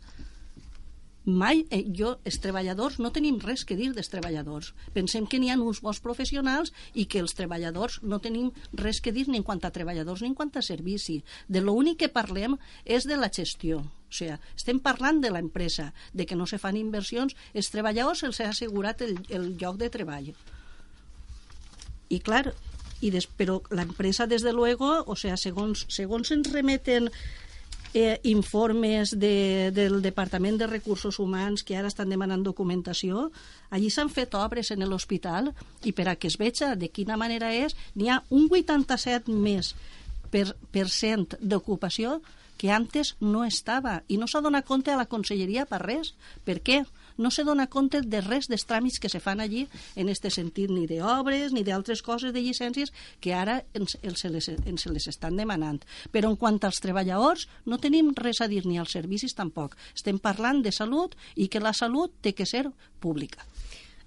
mai, 1.30 1.66
eh, 1.70 1.84
jo, 1.96 2.16
els 2.26 2.40
treballadors, 2.44 3.00
no 3.00 3.12
tenim 3.16 3.40
res 3.44 3.66
que 3.66 3.78
dir 3.80 3.92
dels 3.94 4.12
treballadors. 4.12 4.74
Pensem 4.94 5.28
que 5.30 5.40
n'hi 5.40 5.52
ha 5.52 5.58
uns 5.60 5.82
bons 5.86 6.02
professionals 6.04 6.74
i 6.94 7.06
que 7.06 7.22
els 7.24 7.36
treballadors 7.38 8.00
no 8.04 8.20
tenim 8.20 8.52
res 8.74 9.02
que 9.02 9.14
dir 9.16 9.28
ni 9.28 9.40
en 9.40 9.46
quant 9.48 9.64
a 9.64 9.72
treballadors 9.72 10.22
ni 10.22 10.32
en 10.32 10.36
quant 10.36 10.52
a 10.56 10.64
servici. 10.66 11.22
De 11.48 11.62
l'únic 11.62 12.00
que 12.04 12.14
parlem 12.14 12.58
és 12.86 13.08
de 13.08 13.18
la 13.18 13.32
gestió. 13.34 13.80
O 13.80 14.14
sigui, 14.14 14.38
estem 14.56 14.80
parlant 14.80 15.22
de 15.22 15.30
l'empresa, 15.30 15.92
de 16.14 16.26
que 16.26 16.36
no 16.36 16.48
se 16.50 16.58
fan 16.58 16.78
inversions, 16.78 17.36
els 17.54 17.70
treballadors 17.70 18.24
els 18.24 18.42
ha 18.42 18.50
assegurat 18.50 19.02
el, 19.06 19.20
el 19.30 19.54
lloc 19.58 19.78
de 19.78 19.90
treball. 19.94 20.34
I 22.10 22.20
clar, 22.26 22.50
i 23.02 23.12
des, 23.14 23.28
però 23.28 23.60
l'empresa, 23.72 24.28
des 24.28 24.44
de 24.44 24.52
luego, 24.54 24.90
o 25.06 25.16
sea, 25.16 25.38
segons, 25.38 25.86
segons 25.94 26.32
ens 26.36 26.50
remeten 26.52 27.12
eh, 27.94 28.20
informes 28.24 29.12
de, 29.18 29.72
del 29.74 30.02
Departament 30.02 30.58
de 30.60 30.68
Recursos 30.68 31.20
Humans 31.20 31.64
que 31.64 31.78
ara 31.78 31.90
estan 31.90 32.10
demanant 32.10 32.44
documentació, 32.46 33.30
allí 33.70 33.90
s'han 33.90 34.12
fet 34.14 34.36
obres 34.38 34.72
en 34.72 34.86
l'hospital 34.88 35.54
i 35.84 35.94
per 35.94 36.10
a 36.10 36.16
que 36.16 36.30
es 36.30 36.38
veja 36.38 36.76
de 36.76 36.90
quina 36.90 37.18
manera 37.18 37.54
és, 37.54 37.76
n'hi 37.96 38.10
ha 38.10 38.22
un 38.30 38.48
87 38.50 39.32
més 39.32 39.74
per, 40.30 40.54
per 40.72 40.88
cent 40.90 41.28
d'ocupació 41.42 42.20
que 42.60 42.72
antes 42.76 43.16
no 43.24 43.46
estava 43.48 44.02
i 44.12 44.18
no 44.20 44.28
s'ha 44.28 44.44
donat 44.44 44.68
compte 44.68 44.92
a 44.92 45.00
la 45.00 45.08
conselleria 45.08 45.66
per 45.66 45.80
res. 45.86 46.12
Per 46.44 46.60
què? 46.60 46.84
No 47.20 47.30
se 47.32 47.44
dona 47.44 47.68
compte 47.68 48.02
de 48.02 48.22
res 48.24 48.48
dels 48.50 48.66
tràmits 48.66 48.98
que 49.00 49.12
se 49.12 49.20
fan 49.20 49.44
allí 49.44 49.68
en 50.00 50.10
este 50.10 50.32
sentit, 50.32 50.72
ni 50.72 50.88
d'obres 50.88 51.54
ni 51.54 51.66
d'altres 51.68 52.02
coses 52.02 52.34
de 52.34 52.42
llicències 52.42 52.94
que 53.20 53.36
ara 53.36 53.60
ens, 53.78 53.98
ens, 54.02 54.24
les, 54.32 54.50
ens 54.50 54.88
les 54.88 55.08
estan 55.12 55.38
demanant. 55.38 55.84
Però 56.16 56.32
en 56.32 56.40
quant 56.40 56.58
als 56.64 56.82
treballadors, 56.82 57.50
no 57.66 57.78
tenim 57.78 58.14
res 58.16 58.42
a 58.42 58.48
dir 58.48 58.66
ni 58.66 58.80
als 58.80 58.96
servicis 58.96 59.36
tampoc. 59.36 59.76
Estem 59.94 60.18
parlant 60.18 60.64
de 60.64 60.72
salut 60.72 61.16
i 61.36 61.52
que 61.52 61.62
la 61.62 61.76
salut 61.76 62.16
té 62.24 62.34
que 62.34 62.48
ser 62.48 62.66
pública. 63.04 63.46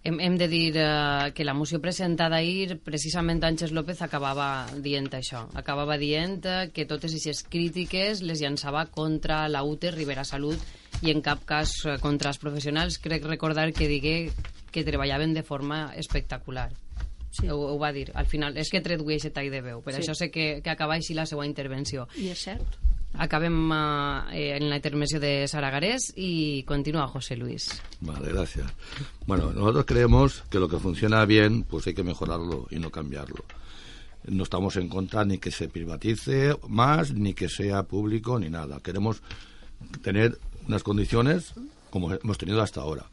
Hem, 0.05 0.19
hem 0.19 0.37
de 0.37 0.49
dir 0.51 0.75
eh, 0.77 1.31
que 1.35 1.45
la 1.45 1.55
moció 1.55 1.79
presentada 1.81 2.41
ahir, 2.41 2.81
precisament 2.83 3.39
Àngels 3.47 3.71
López 3.71 4.01
acabava 4.03 4.67
dient 4.83 5.07
això. 5.15 5.45
Acabava 5.55 5.95
dient 6.01 6.41
eh, 6.43 6.71
que 6.75 6.89
totes 6.91 7.15
aquestes 7.15 7.45
crítiques 7.47 8.25
les 8.27 8.43
llançava 8.43 8.89
contra 8.91 9.45
la 9.49 9.63
UTE 9.63 9.93
Rivera 9.95 10.27
Salut 10.27 10.59
i 11.07 11.15
en 11.15 11.23
cap 11.23 11.47
cas 11.47 11.77
eh, 11.87 12.01
contra 12.03 12.35
els 12.35 12.43
professionals. 12.43 12.99
Crec 12.99 13.29
recordar 13.31 13.71
que 13.73 13.87
digué 13.87 14.17
que 14.75 14.83
treballaven 14.83 15.35
de 15.39 15.47
forma 15.47 15.93
espectacular. 15.95 16.73
Sí. 17.31 17.47
Ho, 17.49 17.61
ho 17.71 17.79
va 17.79 17.93
dir. 17.95 18.11
Al 18.19 18.27
final, 18.27 18.59
és 18.59 18.75
que 18.75 18.83
he 18.83 18.85
tret 18.85 19.01
aquest 19.01 19.37
tall 19.37 19.55
de 19.55 19.63
veu. 19.63 19.87
Per 19.87 19.95
sí. 19.95 20.03
això 20.03 20.19
sé 20.19 20.33
que, 20.35 20.57
que 20.65 20.75
acaba 20.75 20.99
així 20.99 21.15
la 21.15 21.31
seva 21.31 21.47
intervenció. 21.47 22.09
I 22.19 22.33
és 22.35 22.43
cert. 22.51 22.83
Acabem 23.15 23.71
uh, 23.71 24.31
en 24.31 24.71
la 24.71 24.77
intervenció 24.77 25.21
de 25.21 25.47
Sara 25.47 25.71
Garés 25.71 26.13
y 26.17 26.63
continúa 26.65 27.07
José 27.07 27.37
Luis. 27.37 27.83
Vale, 28.01 28.33
gracias. 28.33 28.67
Bueno, 29.27 29.53
nosotros 29.53 29.85
creemos 29.87 30.43
que 30.51 30.59
lo 30.59 30.69
que 30.69 30.79
funciona 30.79 31.25
bien, 31.27 31.65
pues 31.65 31.87
hay 31.87 31.95
que 31.95 32.03
mejorarlo 32.03 32.67
y 32.71 32.79
no 32.79 32.91
cambiarlo. 32.91 33.45
No 34.25 34.45
estamos 34.45 34.77
en 34.77 34.89
contra 34.89 35.25
ni 35.25 35.39
que 35.39 35.51
se 35.51 35.69
privatice 35.69 36.57
más, 36.69 37.13
ni 37.13 37.35
que 37.35 37.49
sea 37.49 37.83
público, 37.83 38.39
ni 38.39 38.49
nada. 38.49 38.81
Queremos 38.81 39.23
tener 40.03 40.39
unas 40.67 40.83
condiciones 40.83 41.55
como 41.91 42.13
hemos 42.13 42.39
tenido 42.39 42.63
hasta 42.63 42.81
ahora. 42.81 43.05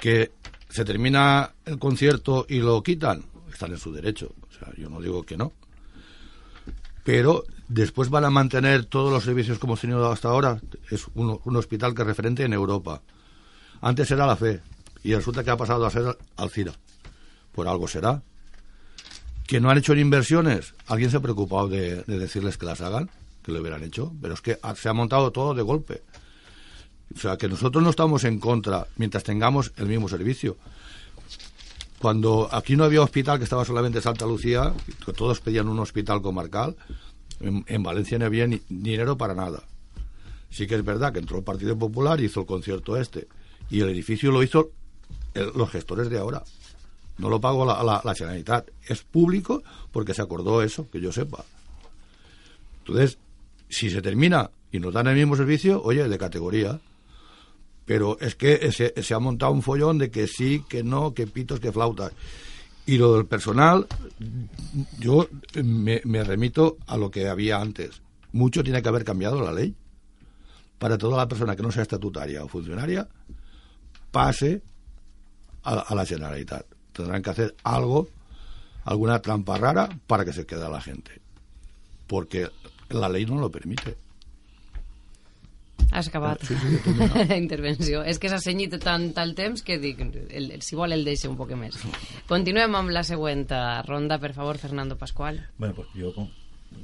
Que 0.00 0.32
se 0.68 0.84
termina 0.84 1.54
el 1.64 1.78
concierto 1.78 2.46
y 2.48 2.58
lo 2.58 2.82
quitan, 2.82 3.24
están 3.52 3.72
en 3.72 3.78
su 3.78 3.92
derecho. 3.92 4.32
O 4.48 4.52
sea, 4.52 4.72
yo 4.76 4.90
no 4.90 5.00
digo 5.00 5.22
que 5.22 5.36
no. 5.36 5.52
Pero 7.04 7.44
después 7.70 8.10
van 8.10 8.24
a 8.24 8.30
mantener 8.30 8.84
todos 8.84 9.12
los 9.12 9.24
servicios 9.24 9.58
como 9.58 9.72
hemos 9.72 9.80
tenido 9.80 10.10
hasta 10.10 10.28
ahora. 10.28 10.60
Es 10.90 11.06
un, 11.14 11.40
un 11.42 11.56
hospital 11.56 11.94
que 11.94 12.02
es 12.02 12.08
referente 12.08 12.44
en 12.44 12.52
Europa. 12.52 13.00
Antes 13.80 14.10
era 14.10 14.26
la 14.26 14.36
fe 14.36 14.60
y 15.02 15.14
resulta 15.14 15.44
que 15.44 15.50
ha 15.50 15.56
pasado 15.56 15.86
a 15.86 15.90
ser 15.90 16.18
Alcira. 16.36 16.72
Por 17.52 17.68
algo 17.68 17.88
será. 17.88 18.22
Que 19.46 19.60
no 19.60 19.70
han 19.70 19.78
hecho 19.78 19.94
inversiones. 19.94 20.74
¿Alguien 20.86 21.10
se 21.10 21.16
ha 21.16 21.20
preocupado 21.20 21.68
de, 21.68 22.02
de 22.02 22.18
decirles 22.18 22.58
que 22.58 22.66
las 22.66 22.80
hagan? 22.80 23.08
Que 23.42 23.52
lo 23.52 23.60
hubieran 23.60 23.82
hecho. 23.82 24.12
Pero 24.20 24.34
es 24.34 24.40
que 24.40 24.58
se 24.76 24.88
ha 24.88 24.92
montado 24.92 25.30
todo 25.30 25.54
de 25.54 25.62
golpe. 25.62 26.02
O 27.14 27.18
sea, 27.18 27.36
que 27.36 27.48
nosotros 27.48 27.82
no 27.82 27.90
estamos 27.90 28.24
en 28.24 28.38
contra 28.38 28.86
mientras 28.96 29.24
tengamos 29.24 29.72
el 29.76 29.86
mismo 29.86 30.08
servicio. 30.08 30.56
cuando 32.00 32.48
aquí 32.50 32.76
no 32.76 32.84
había 32.84 33.02
hospital, 33.02 33.36
que 33.38 33.44
estaba 33.44 33.64
solamente 33.64 34.00
Santa 34.00 34.24
Lucía, 34.24 34.72
que 35.04 35.12
todos 35.12 35.40
pedían 35.40 35.68
un 35.68 35.78
hospital 35.80 36.22
comarcal, 36.22 36.74
en, 37.40 37.64
en 37.66 37.82
Valencia 37.82 38.18
no 38.18 38.26
había 38.26 38.46
ni, 38.46 38.60
dinero 38.68 39.16
para 39.16 39.34
nada. 39.34 39.62
Sí 40.50 40.66
que 40.66 40.74
es 40.74 40.84
verdad 40.84 41.12
que 41.12 41.18
entró 41.20 41.38
el 41.38 41.44
Partido 41.44 41.78
Popular 41.78 42.20
y 42.20 42.24
hizo 42.24 42.40
el 42.40 42.46
concierto 42.46 42.96
este. 42.96 43.28
Y 43.70 43.80
el 43.80 43.88
edificio 43.88 44.30
lo 44.32 44.42
hizo 44.42 44.70
el- 45.34 45.52
los 45.54 45.70
gestores 45.70 46.10
de 46.10 46.18
ahora. 46.18 46.42
No 47.18 47.28
lo 47.28 47.40
pagó 47.40 47.64
la, 47.66 47.82
la, 47.84 48.00
la 48.04 48.14
Generalitat. 48.14 48.68
Es 48.88 49.02
público 49.02 49.62
porque 49.92 50.14
se 50.14 50.22
acordó 50.22 50.62
eso, 50.62 50.88
que 50.90 51.00
yo 51.00 51.12
sepa. 51.12 51.44
Entonces, 52.80 53.18
si 53.68 53.90
se 53.90 54.02
termina 54.02 54.50
y 54.72 54.80
nos 54.80 54.92
dan 54.94 55.06
el 55.08 55.16
mismo 55.16 55.36
servicio, 55.36 55.82
oye, 55.82 56.08
de 56.08 56.18
categoría. 56.18 56.80
Pero 57.84 58.18
es 58.20 58.34
que 58.36 58.70
se, 58.72 58.94
se 59.02 59.14
ha 59.14 59.18
montado 59.18 59.52
un 59.52 59.62
follón 59.62 59.98
de 59.98 60.10
que 60.10 60.26
sí, 60.26 60.64
que 60.68 60.82
no, 60.82 61.12
que 61.12 61.26
pitos, 61.26 61.60
que 61.60 61.72
flautas. 61.72 62.12
Y 62.86 62.98
lo 62.98 63.14
del 63.14 63.26
personal, 63.26 63.86
yo 64.98 65.28
me, 65.62 66.00
me 66.04 66.24
remito 66.24 66.78
a 66.86 66.96
lo 66.96 67.10
que 67.10 67.28
había 67.28 67.60
antes. 67.60 68.02
Mucho 68.32 68.64
tiene 68.64 68.82
que 68.82 68.88
haber 68.88 69.04
cambiado 69.04 69.40
la 69.42 69.52
ley 69.52 69.76
para 70.78 70.98
toda 70.98 71.16
la 71.16 71.28
persona 71.28 71.54
que 71.54 71.62
no 71.62 71.70
sea 71.70 71.82
estatutaria 71.82 72.42
o 72.42 72.48
funcionaria 72.48 73.06
pase 74.10 74.62
a, 75.62 75.74
a 75.74 75.94
la 75.94 76.06
Generalitat. 76.06 76.66
Tendrán 76.92 77.22
que 77.22 77.30
hacer 77.30 77.54
algo, 77.62 78.08
alguna 78.84 79.20
trampa 79.20 79.58
rara 79.58 79.88
para 80.06 80.24
que 80.24 80.32
se 80.32 80.46
quede 80.46 80.68
la 80.68 80.80
gente. 80.80 81.20
Porque 82.06 82.48
la 82.88 83.08
ley 83.08 83.26
no 83.26 83.38
lo 83.38 83.50
permite. 83.50 83.96
Has 85.90 86.08
acabat 86.08 86.42
Sí, 86.46 86.54
sí, 86.54 86.76
terminat. 86.84 87.28
la 87.30 87.36
intervenció. 87.36 88.02
És 88.06 88.18
que 88.22 88.28
s'ha 88.30 88.38
cenyit 88.42 88.76
tant 88.82 89.08
el 89.18 89.34
temps 89.34 89.62
que 89.66 89.78
dic, 89.82 90.00
el, 90.04 90.12
el, 90.30 90.50
si 90.62 90.76
vol 90.78 90.92
el 90.94 91.04
deixa 91.04 91.28
un 91.30 91.36
poc 91.38 91.50
més. 91.58 91.74
Continuem 92.30 92.74
amb 92.78 92.92
la 92.94 93.02
següent 93.06 93.46
eh, 93.50 93.62
ronda, 93.88 94.20
per 94.22 94.32
favor, 94.36 94.58
Fernando 94.58 94.96
Pascual. 94.98 95.40
Bueno, 95.58 95.74
pues 95.74 95.88
yo 95.94 96.14
con- 96.14 96.30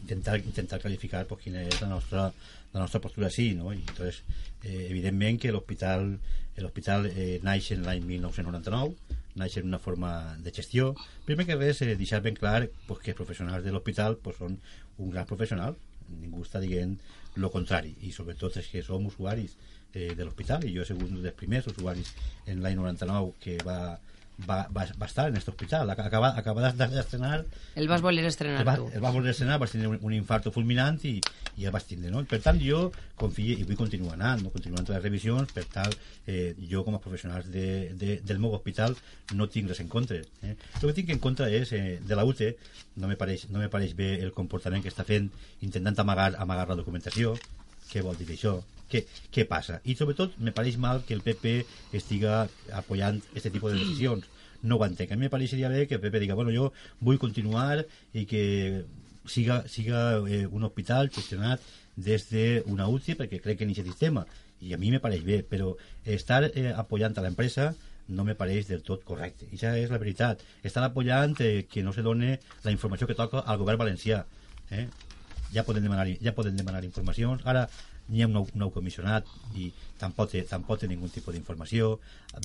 intentar 0.03 0.39
intentar 0.41 0.81
clarificar 0.83 1.27
pues 1.31 1.45
quina 1.45 1.63
és 1.63 1.81
la 1.81 1.87
nostra, 1.89 2.33
la 2.73 2.81
nostra 2.81 3.01
postura 3.01 3.31
sí, 3.31 3.53
no? 3.55 3.73
I 3.73 3.79
entonces, 3.87 4.23
eh, 4.65 4.89
evidentment 4.91 5.39
que 5.41 5.53
l'hospital 5.55 6.17
l'hospital 6.57 7.07
eh, 7.13 7.39
naix 7.45 7.71
en 7.75 7.83
l'any 7.85 8.01
1999 8.03 8.95
naix 9.37 9.59
en 9.61 9.67
una 9.69 9.79
forma 9.79 10.37
de 10.41 10.51
gestió 10.57 10.95
primer 11.27 11.45
que 11.47 11.55
res 11.55 11.83
eh, 11.85 11.95
deixar 12.01 12.23
ben 12.25 12.35
clar 12.35 12.71
pues, 12.89 12.99
que 13.05 13.13
els 13.13 13.19
professionals 13.19 13.63
de 13.63 13.71
l'hospital 13.75 14.17
pues, 14.17 14.39
són 14.41 14.57
un 14.97 15.11
gran 15.13 15.27
professional 15.29 15.77
ningú 16.21 16.45
està 16.45 16.61
dient 16.63 16.97
lo 17.37 17.51
contrari 17.53 17.95
i 18.09 18.13
sobretot 18.15 18.57
és 18.61 18.69
que 18.73 18.83
som 18.85 19.07
usuaris 19.07 19.57
eh, 19.93 20.13
de 20.15 20.23
l'hospital 20.25 20.65
i 20.65 20.75
jo 20.75 20.83
he 20.83 20.89
sigut 20.89 21.11
un 21.11 21.23
dels 21.23 21.37
primers 21.37 21.69
usuaris 21.73 22.13
en 22.47 22.63
l'any 22.65 22.79
99 22.79 23.35
que 23.43 23.59
va, 23.67 23.99
va, 24.45 24.67
va, 24.69 24.85
va 25.01 25.07
estar 25.07 25.29
en 25.29 25.37
aquest 25.37 25.49
hospital 25.49 25.89
acaba, 25.91 26.29
acaba 26.37 26.73
d'estrenar 26.73 27.45
El 27.75 27.89
vas 27.89 28.03
voler 28.05 28.27
estrenar 28.29 28.61
el 28.61 28.69
va, 28.69 28.77
tu. 28.77 28.89
el 28.93 29.03
va 29.03 29.11
voler 29.15 29.33
estrenar, 29.33 29.59
vas 29.59 29.73
tindre 29.73 29.89
un, 29.89 29.99
un 30.03 30.13
infarto 30.13 30.53
fulminant 30.53 31.01
i, 31.09 31.15
i 31.57 31.65
el 31.65 31.73
vas 31.73 31.87
tindre, 31.89 32.11
no? 32.13 32.23
Per 32.29 32.41
tant, 32.45 32.61
jo 32.61 32.91
confio 33.17 33.57
i 33.57 33.65
vull 33.65 33.81
continuar 33.81 34.19
anant, 34.19 34.45
no? 34.45 34.53
continuar 34.53 34.85
amb 34.85 34.93
les 34.93 35.03
revisions, 35.03 35.53
per 35.57 35.65
tal, 35.73 35.97
eh, 36.29 36.53
jo 36.69 36.85
com 36.85 36.99
a 36.99 37.01
professionals 37.01 37.49
de, 37.53 37.67
de, 37.97 38.21
del 38.21 38.43
meu 38.43 38.53
hospital 38.59 38.97
no 39.33 39.49
tinc 39.49 39.73
res 39.73 39.81
en 39.81 39.89
contra. 39.93 40.21
Eh? 40.21 40.55
El 40.55 40.85
que 40.85 40.97
tinc 41.01 41.17
en 41.17 41.23
contra 41.23 41.49
és, 41.49 41.73
eh, 41.73 41.99
de 42.05 42.19
la 42.19 42.29
UTE, 42.29 42.53
no 43.01 43.09
me, 43.09 43.17
pareix, 43.17 43.49
no 43.49 43.63
me 43.63 43.73
pareix 43.73 43.97
bé 43.97 44.15
el 44.21 44.37
comportament 44.37 44.85
que 44.85 44.93
està 44.93 45.09
fent 45.09 45.31
intentant 45.65 46.05
amagar, 46.05 46.35
amagar 46.37 46.69
la 46.69 46.81
documentació, 46.83 47.37
què 47.89 48.05
vol 48.05 48.19
dir 48.21 48.29
això? 48.37 48.59
Què, 48.91 49.03
què 49.35 49.47
passa? 49.51 49.81
I 49.85 49.97
sobretot 49.99 50.37
me 50.39 50.55
pareix 50.55 50.79
mal 50.79 51.03
que 51.07 51.15
el 51.17 51.25
PP 51.27 51.57
estiga 51.99 52.45
apoyant 52.73 53.19
aquest 53.33 53.51
tipus 53.51 53.75
de 53.75 53.81
decisions 53.83 54.29
no 54.63 54.79
ho 54.79 54.85
entenc. 54.87 55.13
A 55.13 55.17
mi 55.17 55.27
me 55.27 55.33
pareixeria 55.33 55.71
bé 55.73 55.87
que 55.87 55.99
el 55.99 56.05
PP 56.05 56.23
diga, 56.23 56.39
bueno, 56.39 56.55
jo 56.55 56.71
vull 57.01 57.19
continuar 57.23 57.85
i 58.15 58.25
que 58.31 58.45
siga, 59.27 59.65
siga 59.69 60.23
eh, 60.23 60.47
un 60.47 60.65
hospital 60.65 61.11
gestionat 61.11 61.63
des 61.97 62.29
d'una 62.31 62.89
UCI 62.93 63.17
perquè 63.19 63.41
crec 63.43 63.63
en 63.65 63.73
aquest 63.73 63.89
sistema 63.89 64.27
i 64.61 64.73
a 64.75 64.79
mi 64.81 64.91
me 64.93 65.01
pareix 65.01 65.25
bé, 65.25 65.43
però 65.45 65.75
estar 66.05 66.45
eh, 66.49 66.73
apoyant 66.73 67.17
a 67.17 67.25
l'empresa 67.25 67.73
no 68.09 68.25
me 68.25 68.37
pareix 68.39 68.69
del 68.71 68.85
tot 68.87 69.03
correcte. 69.05 69.49
I 69.51 69.57
això 69.57 69.73
és 69.75 69.91
la 69.91 69.99
veritat. 69.99 70.43
Estan 70.63 70.87
apoyant 70.87 71.35
eh, 71.43 71.67
que 71.71 71.83
no 71.83 71.93
se 71.93 72.05
done 72.07 72.39
la 72.65 72.73
informació 72.73 73.07
que 73.07 73.19
toca 73.19 73.43
al 73.43 73.59
govern 73.59 73.83
valencià. 73.83 74.23
Eh? 74.71 74.87
Ja 75.53 75.65
poden 75.67 75.83
demanar, 75.83 76.07
ja 76.23 76.35
poden 76.35 76.57
demanar 76.57 76.85
informacions. 76.87 77.43
Ara 77.45 77.67
n'hi 78.09 78.23
ha 78.23 78.29
un 78.29 78.35
nou, 78.37 78.47
nou 78.55 78.71
comissionat 78.75 79.27
i 79.59 79.71
tampoc 79.99 80.31
té, 80.31 80.43
tampoc 80.47 80.81
té 80.81 80.89
ningun 80.91 81.11
tipus 81.11 81.35
d'informació. 81.35 81.97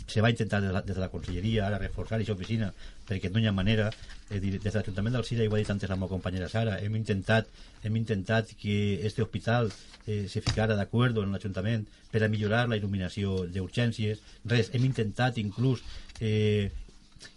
Se 0.07 0.23
va 0.23 0.31
intentar 0.33 0.61
des 0.61 0.71
de, 0.71 0.73
la, 0.73 0.81
des 0.81 0.97
de 0.97 1.03
la 1.03 1.09
conselleria 1.13 1.67
ara 1.67 1.79
reforçar 1.81 2.17
aquesta 2.17 2.33
oficina 2.33 2.71
perquè 3.07 3.29
no 3.29 3.41
hi 3.41 3.47
ha 3.49 3.53
manera. 3.53 3.89
Eh, 4.29 4.39
des 4.39 4.59
de 4.63 4.73
l'Ajuntament 4.73 5.17
del 5.17 5.25
Sira, 5.27 5.43
i 5.43 5.51
ho 5.51 5.55
ha 5.55 5.61
dit 5.61 5.69
antes 5.73 5.89
la 5.89 5.99
meva 5.99 6.09
companyera 6.11 6.49
Sara, 6.49 6.77
hem 6.81 6.95
intentat, 6.95 7.49
hem 7.83 7.97
intentat 7.99 8.53
que 8.61 8.77
este 9.05 9.21
hospital 9.21 9.71
eh, 10.07 10.27
se 10.29 10.41
ficara 10.41 10.77
d'acord 10.79 11.17
en 11.21 11.35
l'Ajuntament 11.35 11.85
per 12.11 12.23
a 12.23 12.31
millorar 12.31 12.67
la 12.69 12.79
il·luminació 12.79 13.43
d'urgències. 13.51 14.23
Res, 14.45 14.71
hem 14.73 14.87
intentat 14.87 15.37
inclús 15.43 15.83
eh, 16.19 16.71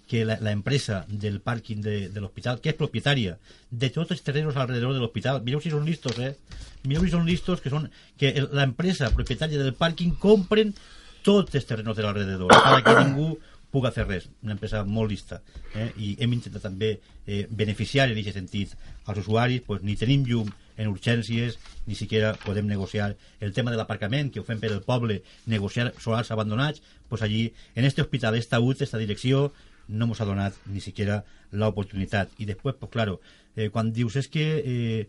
que 0.08 0.24
la, 0.24 0.36
la 0.40 0.52
empresa 0.52 1.04
del 1.08 1.40
pàrquing 1.40 1.80
de, 1.82 2.08
de 2.12 2.20
l'hospital, 2.20 2.60
que 2.60 2.70
és 2.74 2.76
propietària 2.76 3.38
de 3.70 3.88
tots 3.90 4.12
els 4.12 4.22
terrenos 4.22 4.56
alrededor 4.56 4.92
de 4.92 5.00
l'hospital, 5.00 5.40
mireu 5.46 5.62
si 5.64 5.72
són 5.72 5.86
listos, 5.88 6.18
eh? 6.20 6.34
Mireu 6.84 7.06
si 7.06 7.14
són 7.14 7.24
listos, 7.24 7.60
que 7.64 7.72
són 7.72 7.88
que 8.20 8.34
el- 8.36 8.50
la 8.52 8.66
empresa 8.68 9.08
propietària 9.16 9.58
del 9.62 9.74
pàrquing 9.74 10.16
compren 10.20 10.74
tots 11.24 11.54
els 11.56 11.64
terrenos 11.66 11.96
de 11.96 12.04
l'alrededor, 12.04 12.52
perquè 12.76 12.98
ningú 13.00 13.34
puga 13.74 13.90
fer 13.90 14.04
res, 14.06 14.28
una 14.44 14.52
empresa 14.54 14.84
molt 14.86 15.10
lista 15.10 15.40
eh? 15.74 15.88
i 15.98 16.12
hem 16.22 16.30
intentat 16.36 16.62
també 16.62 16.92
eh, 17.26 17.40
beneficiar 17.50 18.04
en 18.06 18.20
aquest 18.20 18.36
sentit 18.38 18.76
als 19.10 19.18
usuaris 19.24 19.64
pues, 19.66 19.82
ni 19.82 19.96
tenim 19.98 20.22
llum 20.28 20.52
en 20.78 20.92
urgències 20.92 21.56
ni 21.88 21.96
siquiera 21.98 22.36
podem 22.44 22.68
negociar 22.70 23.16
el 23.40 23.50
tema 23.52 23.72
de 23.74 23.80
l'aparcament 23.80 24.30
que 24.30 24.38
ho 24.38 24.46
fem 24.46 24.60
per 24.62 24.70
el 24.70 24.84
poble 24.86 25.22
negociar 25.50 25.88
solars 25.98 26.30
abandonats 26.30 26.84
pues 27.08 27.22
allí 27.26 27.48
en 27.74 27.84
este 27.84 28.02
hospital, 28.02 28.36
esta 28.38 28.60
UT, 28.60 28.80
esta 28.86 28.98
direcció 29.02 29.50
no 29.88 30.06
nos 30.06 30.20
ha 30.20 30.28
donat 30.28 30.54
ni 30.66 30.80
siquiera 30.80 31.24
la 31.52 31.68
oportunitat. 31.68 32.32
I 32.38 32.48
després, 32.48 32.76
pues 32.80 32.92
claro, 32.92 33.20
eh, 33.56 33.70
quan 33.70 33.92
dius 33.92 34.16
és 34.16 34.28
que 34.28 34.46
eh, 34.60 35.08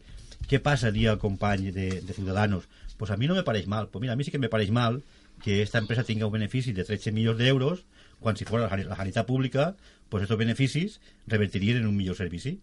què 0.50 0.62
passaria 0.62 1.12
al 1.12 1.20
company 1.20 1.72
de, 1.72 2.02
de 2.02 2.14
Ciudadanos. 2.14 2.68
Pues 2.98 3.12
a 3.12 3.18
mi 3.18 3.28
no 3.28 3.36
me 3.36 3.44
pareix 3.44 3.68
mal, 3.68 3.90
pues 3.90 4.02
mira, 4.02 4.14
a 4.14 4.16
mi 4.16 4.24
sí 4.24 4.32
que 4.32 4.40
me 4.40 4.50
pareix 4.50 4.72
mal 4.72 5.04
que 5.44 5.62
esta 5.62 5.80
empresa 5.80 6.04
tenga 6.04 6.28
un 6.28 6.32
benefici 6.32 6.72
de 6.72 6.84
13 6.84 7.12
milions 7.12 7.38
d'euros 7.38 7.84
quan 8.20 8.38
si 8.38 8.46
fos 8.48 8.62
la, 8.62 8.70
sanitat 8.96 9.28
pública 9.28 9.76
pues 10.10 10.24
estos 10.24 10.38
beneficis 10.38 11.02
revertirien 11.28 11.78
en 11.78 11.88
un 11.88 11.98
millor 11.98 12.16
servici. 12.16 12.60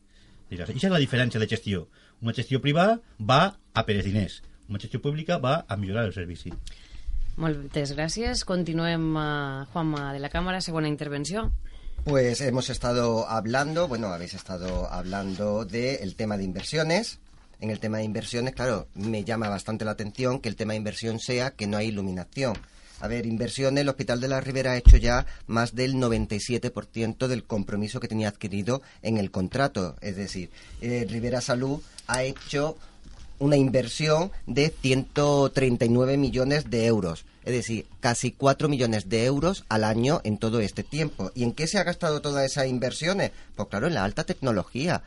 Diràs, 0.48 0.70
Això 0.70 0.88
és 0.88 0.94
la 0.94 1.00
diferència 1.02 1.40
de 1.40 1.48
gestió. 1.48 1.88
Una 2.20 2.34
gestió 2.36 2.60
privada 2.60 3.00
va 3.18 3.58
a 3.74 3.84
per 3.84 3.96
els 3.96 4.06
diners. 4.06 4.42
Una 4.68 4.78
gestió 4.78 5.02
pública 5.02 5.38
va 5.38 5.64
a 5.68 5.76
millorar 5.76 6.06
el 6.06 6.14
servici. 6.14 6.52
Moltes 7.36 7.94
gràcies. 7.96 8.44
Continuem, 8.44 9.04
uh, 9.16 9.64
Juanma 9.72 10.12
de 10.12 10.20
la 10.20 10.30
Càmera, 10.32 10.60
segona 10.60 10.88
intervenció. 10.88 11.50
Pues 12.04 12.40
hemos 12.40 12.68
estado 12.68 13.28
hablando, 13.28 13.86
bueno, 13.86 14.08
habéis 14.08 14.34
estado 14.34 14.90
hablando 14.90 15.64
del 15.64 16.16
tema 16.16 16.36
de 16.36 16.42
inversiones. 16.42 17.20
En 17.60 17.70
el 17.70 17.78
tema 17.78 17.98
de 17.98 18.04
inversiones, 18.04 18.56
claro, 18.56 18.88
me 18.94 19.22
llama 19.22 19.48
bastante 19.48 19.84
la 19.84 19.92
atención 19.92 20.40
que 20.40 20.48
el 20.48 20.56
tema 20.56 20.72
de 20.72 20.78
inversión 20.78 21.20
sea 21.20 21.52
que 21.52 21.68
no 21.68 21.76
hay 21.76 21.88
iluminación. 21.88 22.58
A 23.00 23.06
ver, 23.06 23.24
inversiones, 23.24 23.82
el 23.82 23.88
Hospital 23.88 24.20
de 24.20 24.26
la 24.26 24.40
Ribera 24.40 24.72
ha 24.72 24.76
hecho 24.76 24.96
ya 24.96 25.26
más 25.46 25.76
del 25.76 25.94
97% 25.94 27.28
del 27.28 27.44
compromiso 27.44 28.00
que 28.00 28.08
tenía 28.08 28.28
adquirido 28.28 28.82
en 29.02 29.16
el 29.16 29.30
contrato. 29.30 29.94
Es 30.00 30.16
decir, 30.16 30.50
eh, 30.80 31.06
Rivera 31.08 31.40
Salud 31.40 31.80
ha 32.08 32.24
hecho 32.24 32.76
una 33.38 33.56
inversión 33.56 34.32
de 34.46 34.74
139 34.82 36.16
millones 36.16 36.68
de 36.68 36.86
euros. 36.86 37.24
Es 37.44 37.52
decir, 37.52 37.86
casi 38.00 38.32
4 38.32 38.68
millones 38.68 39.08
de 39.08 39.24
euros 39.24 39.64
al 39.68 39.84
año 39.84 40.20
en 40.24 40.38
todo 40.38 40.60
este 40.60 40.82
tiempo. 40.82 41.32
¿Y 41.34 41.42
en 41.42 41.52
qué 41.52 41.66
se 41.66 41.78
ha 41.78 41.84
gastado 41.84 42.20
todas 42.20 42.44
esas 42.44 42.66
inversiones? 42.66 43.32
Pues 43.56 43.68
claro, 43.68 43.86
en 43.86 43.94
la 43.94 44.04
alta 44.04 44.24
tecnología. 44.24 45.02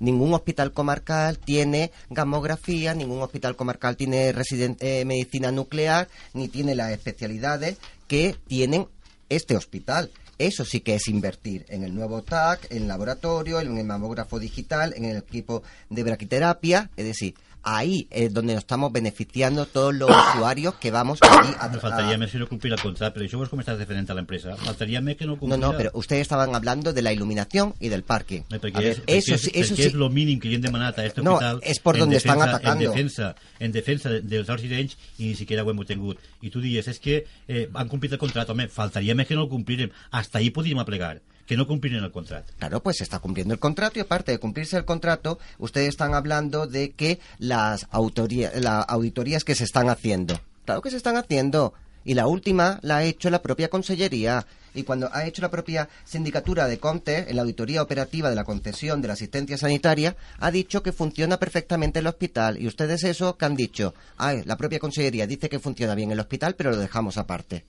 Ningún 0.00 0.32
hospital 0.32 0.72
comarcal 0.72 1.38
tiene 1.38 1.90
gamografía, 2.08 2.94
ningún 2.94 3.20
hospital 3.20 3.56
comarcal 3.56 3.96
tiene 3.96 4.32
eh, 4.32 5.04
medicina 5.04 5.50
nuclear, 5.50 6.08
ni 6.34 6.48
tiene 6.48 6.76
las 6.76 6.92
especialidades 6.92 7.78
que 8.06 8.36
tienen 8.46 8.86
este 9.28 9.56
hospital. 9.56 10.10
Eso 10.38 10.64
sí 10.64 10.80
que 10.82 10.94
es 10.94 11.08
invertir 11.08 11.66
en 11.68 11.82
el 11.82 11.92
nuevo 11.92 12.22
TAC, 12.22 12.70
en 12.70 12.82
el 12.82 12.88
laboratorio, 12.88 13.60
en 13.60 13.76
el 13.76 13.84
mamógrafo 13.84 14.38
digital, 14.38 14.94
en 14.96 15.04
el 15.04 15.16
equipo 15.16 15.64
de 15.90 16.04
braquiterapia. 16.04 16.90
Es 16.96 17.06
decir, 17.06 17.34
ahí 17.62 18.06
es 18.10 18.32
donde 18.32 18.54
nos 18.54 18.62
estamos 18.62 18.92
beneficiando 18.92 19.66
todos 19.66 19.94
los 19.94 20.10
usuarios 20.34 20.74
que 20.74 20.90
vamos 20.90 21.18
allí 21.22 21.52
a 21.58 21.68
Me 21.68 21.78
faltaria 21.78 22.16
més 22.18 22.30
si 22.30 22.38
no 22.38 22.46
complir 22.48 22.72
el 22.72 22.80
contracte, 22.80 23.18
però 23.18 23.26
això 23.26 23.42
és 23.44 23.50
com 23.50 23.60
estàs 23.60 23.78
defendent 23.78 24.08
a 24.10 24.14
l'empresa. 24.14 24.56
Faltaria 24.56 25.00
més 25.00 25.16
que 25.16 25.26
no 25.26 25.34
No, 25.34 25.38
complira. 25.40 25.58
no, 25.66 25.76
pero 25.76 25.90
ustedes 25.94 26.22
estaban 26.22 26.54
hablando 26.54 26.92
de 26.92 27.02
la 27.02 27.12
iluminación 27.12 27.74
y 27.80 27.88
del 27.88 28.02
parque. 28.04 28.44
Eh, 28.50 28.58
perquè 28.60 28.76
A 28.76 28.80
ver, 28.80 28.90
és, 28.92 28.98
perquè 29.04 29.16
eso 29.18 29.34
és, 29.34 29.40
sí, 29.42 29.50
eso 29.54 29.74
perquè 29.74 29.82
sí. 29.82 29.88
és 29.88 29.94
lo 29.94 30.08
mínim 30.10 30.38
que 30.40 30.48
li 30.48 30.54
hem 30.56 30.62
demanat 30.62 30.98
a 30.98 31.04
este 31.06 31.22
No, 31.22 31.34
hospital 31.34 31.60
és 31.62 31.78
por 31.80 31.96
en 31.96 32.00
donde 32.00 32.16
defensa, 32.16 32.34
están 32.38 32.48
atacando. 32.54 32.84
en 32.84 32.90
defensa, 32.90 33.34
en 33.58 33.72
defensa 33.72 34.10
de- 34.10 34.20
dels 34.22 34.48
alts 34.48 34.62
sirenys 34.62 34.96
i 35.18 35.26
ni 35.28 35.34
siquiera 35.34 35.62
ho 35.64 35.70
hem 35.70 35.78
obtingut 35.78 36.18
i 36.42 36.50
tu 36.50 36.60
dius, 36.60 36.86
és 36.88 36.98
que 37.00 37.24
eh, 37.48 37.68
han 37.74 37.88
complit 37.88 38.12
el 38.12 38.18
contracte 38.18 38.52
home, 38.52 38.68
faltaria 38.68 39.14
més 39.14 39.26
que 39.26 39.34
no 39.34 39.42
el 39.44 39.48
complirem 39.48 39.90
hasta 40.10 40.38
ahí 40.38 40.50
podíem 40.50 40.78
aplegar 40.78 41.20
que 41.48 41.56
no 41.56 41.66
cumplieron 41.66 42.04
el 42.04 42.12
contrato. 42.12 42.52
Claro, 42.58 42.82
pues 42.82 42.98
se 42.98 43.04
está 43.04 43.18
cumpliendo 43.20 43.54
el 43.54 43.58
contrato 43.58 43.98
y 43.98 44.02
aparte 44.02 44.32
de 44.32 44.38
cumplirse 44.38 44.76
el 44.76 44.84
contrato, 44.84 45.38
ustedes 45.58 45.88
están 45.88 46.14
hablando 46.14 46.66
de 46.66 46.90
que 46.90 47.18
las 47.38 47.86
autoría, 47.90 48.52
las 48.54 48.84
auditorías 48.86 49.44
que 49.44 49.54
se 49.54 49.64
están 49.64 49.88
haciendo. 49.88 50.38
Claro 50.66 50.82
que 50.82 50.90
se 50.90 50.98
están 50.98 51.16
haciendo. 51.16 51.72
Y 52.04 52.12
la 52.14 52.26
última 52.26 52.78
la 52.82 52.98
ha 52.98 53.04
hecho 53.04 53.30
la 53.30 53.40
propia 53.40 53.68
Consellería. 53.68 54.46
Y 54.74 54.82
cuando 54.82 55.08
ha 55.12 55.26
hecho 55.26 55.40
la 55.40 55.50
propia 55.50 55.88
Sindicatura 56.04 56.68
de 56.68 56.78
Conte, 56.78 57.30
en 57.30 57.36
la 57.36 57.42
auditoría 57.42 57.82
operativa 57.82 58.28
de 58.28 58.36
la 58.36 58.44
concesión 58.44 59.00
de 59.00 59.08
la 59.08 59.14
asistencia 59.14 59.56
sanitaria, 59.56 60.16
ha 60.38 60.50
dicho 60.50 60.82
que 60.82 60.92
funciona 60.92 61.38
perfectamente 61.38 62.00
el 62.00 62.06
hospital. 62.06 62.60
Y 62.60 62.66
ustedes 62.66 63.04
eso 63.04 63.38
que 63.38 63.46
han 63.46 63.56
dicho, 63.56 63.94
ay, 64.18 64.42
la 64.44 64.58
propia 64.58 64.78
Consellería 64.78 65.26
dice 65.26 65.48
que 65.48 65.58
funciona 65.58 65.94
bien 65.94 66.12
el 66.12 66.20
hospital, 66.20 66.54
pero 66.56 66.70
lo 66.70 66.76
dejamos 66.76 67.16
aparte. 67.16 67.64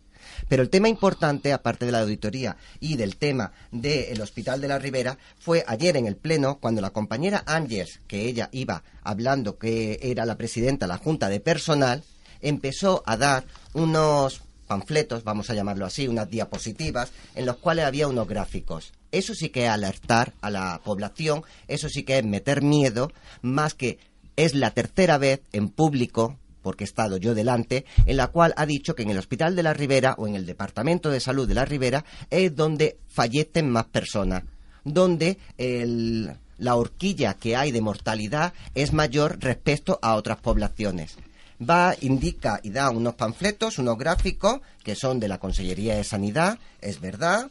Pero 0.48 0.64
el 0.64 0.70
tema 0.70 0.90
importante, 0.90 1.54
aparte 1.54 1.86
de 1.86 1.92
la 1.92 2.02
auditoría 2.02 2.58
y 2.80 2.96
del 2.96 3.18
tema 3.18 3.52
del 3.72 4.22
Hospital 4.22 4.62
de 4.62 4.68
la 4.68 4.80
Ribera, 4.80 5.18
fue 5.40 5.64
ayer 5.68 5.98
en 5.98 6.08
el 6.08 6.16
Pleno, 6.16 6.60
cuando 6.60 6.82
la 6.82 6.92
compañera 6.92 7.44
Ángels, 7.46 8.02
que 8.08 8.26
ella 8.26 8.50
iba 8.52 8.84
hablando 9.04 9.58
que 9.58 10.00
era 10.02 10.26
la 10.26 10.38
presidenta 10.38 10.86
de 10.86 10.94
la 10.94 10.98
Junta 10.98 11.30
de 11.30 11.40
Personal, 11.40 12.04
empezó 12.42 13.04
a 13.06 13.18
dar 13.18 13.46
unos 13.74 14.42
panfletos, 14.68 15.24
vamos 15.24 15.50
a 15.50 15.56
llamarlo 15.56 15.86
así, 15.86 16.08
unas 16.08 16.30
diapositivas, 16.30 17.12
en 17.34 17.46
los 17.46 17.58
cuales 17.58 17.86
había 17.86 18.08
unos 18.08 18.28
gráficos. 18.28 18.94
Eso 19.12 19.34
sí 19.34 19.50
que 19.50 19.66
es 19.66 19.70
alertar 19.70 20.34
a 20.42 20.52
la 20.52 20.80
población, 20.84 21.44
eso 21.68 21.90
sí 21.90 22.04
que 22.04 22.20
es 22.20 22.26
meter 22.26 22.62
miedo, 22.62 23.12
más 23.42 23.74
que 23.74 23.98
es 24.36 24.54
la 24.54 24.72
tercera 24.72 25.18
vez 25.18 25.42
en 25.52 25.70
público 25.70 26.38
porque 26.70 26.84
he 26.84 26.86
estado 26.86 27.18
yo 27.18 27.34
delante, 27.34 27.84
en 28.06 28.16
la 28.16 28.28
cual 28.28 28.54
ha 28.56 28.68
dicho 28.68 28.94
que 28.94 29.02
en 29.02 29.10
el 29.10 29.18
Hospital 29.18 29.56
de 29.56 29.64
la 29.64 29.74
Ribera 29.74 30.14
o 30.20 30.28
en 30.28 30.36
el 30.36 30.46
Departamento 30.46 31.10
de 31.10 31.20
Salud 31.20 31.48
de 31.48 31.56
la 31.56 31.66
Ribera 31.66 32.06
es 32.30 32.56
donde 32.56 33.00
fallecen 33.08 33.72
más 33.72 33.86
personas, 33.86 34.44
donde 34.84 35.40
la 35.58 36.76
horquilla 36.76 37.34
que 37.34 37.56
hay 37.56 37.72
de 37.72 37.82
mortalidad 37.82 38.54
es 38.76 38.94
mayor 38.94 39.40
respecto 39.40 39.98
a 40.04 40.14
otras 40.14 40.38
poblaciones. 40.38 41.18
Va, 41.60 41.96
indica 42.02 42.60
y 42.62 42.70
da 42.70 42.92
unos 42.92 43.16
panfletos, 43.16 43.80
unos 43.80 43.98
gráficos 43.98 44.62
que 44.84 44.94
son 44.94 45.20
de 45.20 45.28
la 45.28 45.40
Consellería 45.40 45.96
de 45.96 46.04
Sanidad, 46.04 46.60
es 46.82 47.02
verdad, 47.02 47.50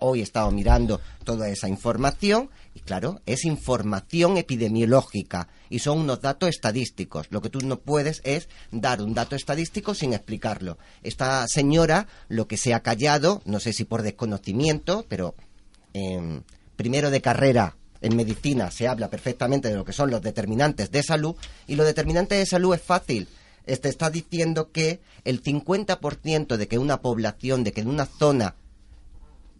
hoy 0.00 0.20
he 0.20 0.22
estado 0.22 0.50
mirando 0.50 1.00
toda 1.24 1.48
esa 1.48 1.68
información 1.68 2.50
y 2.74 2.80
claro, 2.80 3.20
es 3.26 3.44
información 3.44 4.36
epidemiológica 4.36 5.48
y 5.68 5.78
son 5.78 5.98
unos 5.98 6.20
datos 6.20 6.48
estadísticos. 6.48 7.28
Lo 7.30 7.40
que 7.40 7.50
tú 7.50 7.60
no 7.60 7.80
puedes 7.80 8.20
es 8.24 8.48
dar 8.70 9.02
un 9.02 9.14
dato 9.14 9.36
estadístico 9.36 9.94
sin 9.94 10.12
explicarlo. 10.12 10.78
Esta 11.02 11.46
señora 11.48 12.06
lo 12.28 12.48
que 12.48 12.56
se 12.56 12.74
ha 12.74 12.80
callado, 12.80 13.42
no 13.44 13.60
sé 13.60 13.72
si 13.72 13.84
por 13.84 14.02
desconocimiento, 14.02 15.06
pero 15.08 15.34
em, 15.92 16.42
primero 16.76 17.10
de 17.10 17.20
carrera 17.20 17.76
en 18.00 18.16
medicina 18.16 18.70
se 18.70 18.88
habla 18.88 19.10
perfectamente 19.10 19.68
de 19.68 19.76
lo 19.76 19.84
que 19.84 19.92
son 19.92 20.10
los 20.10 20.22
determinantes 20.22 20.90
de 20.90 21.02
salud 21.02 21.36
y 21.66 21.76
los 21.76 21.86
determinantes 21.86 22.38
de 22.38 22.46
salud 22.46 22.74
es 22.74 22.82
fácil. 22.82 23.28
Este 23.66 23.88
está 23.88 24.10
diciendo 24.10 24.72
que 24.72 25.00
el 25.24 25.42
50% 25.42 26.56
de 26.56 26.66
que 26.68 26.78
una 26.78 27.02
población, 27.02 27.62
de 27.62 27.72
que 27.72 27.82
en 27.82 27.88
una 27.88 28.06
zona 28.06 28.56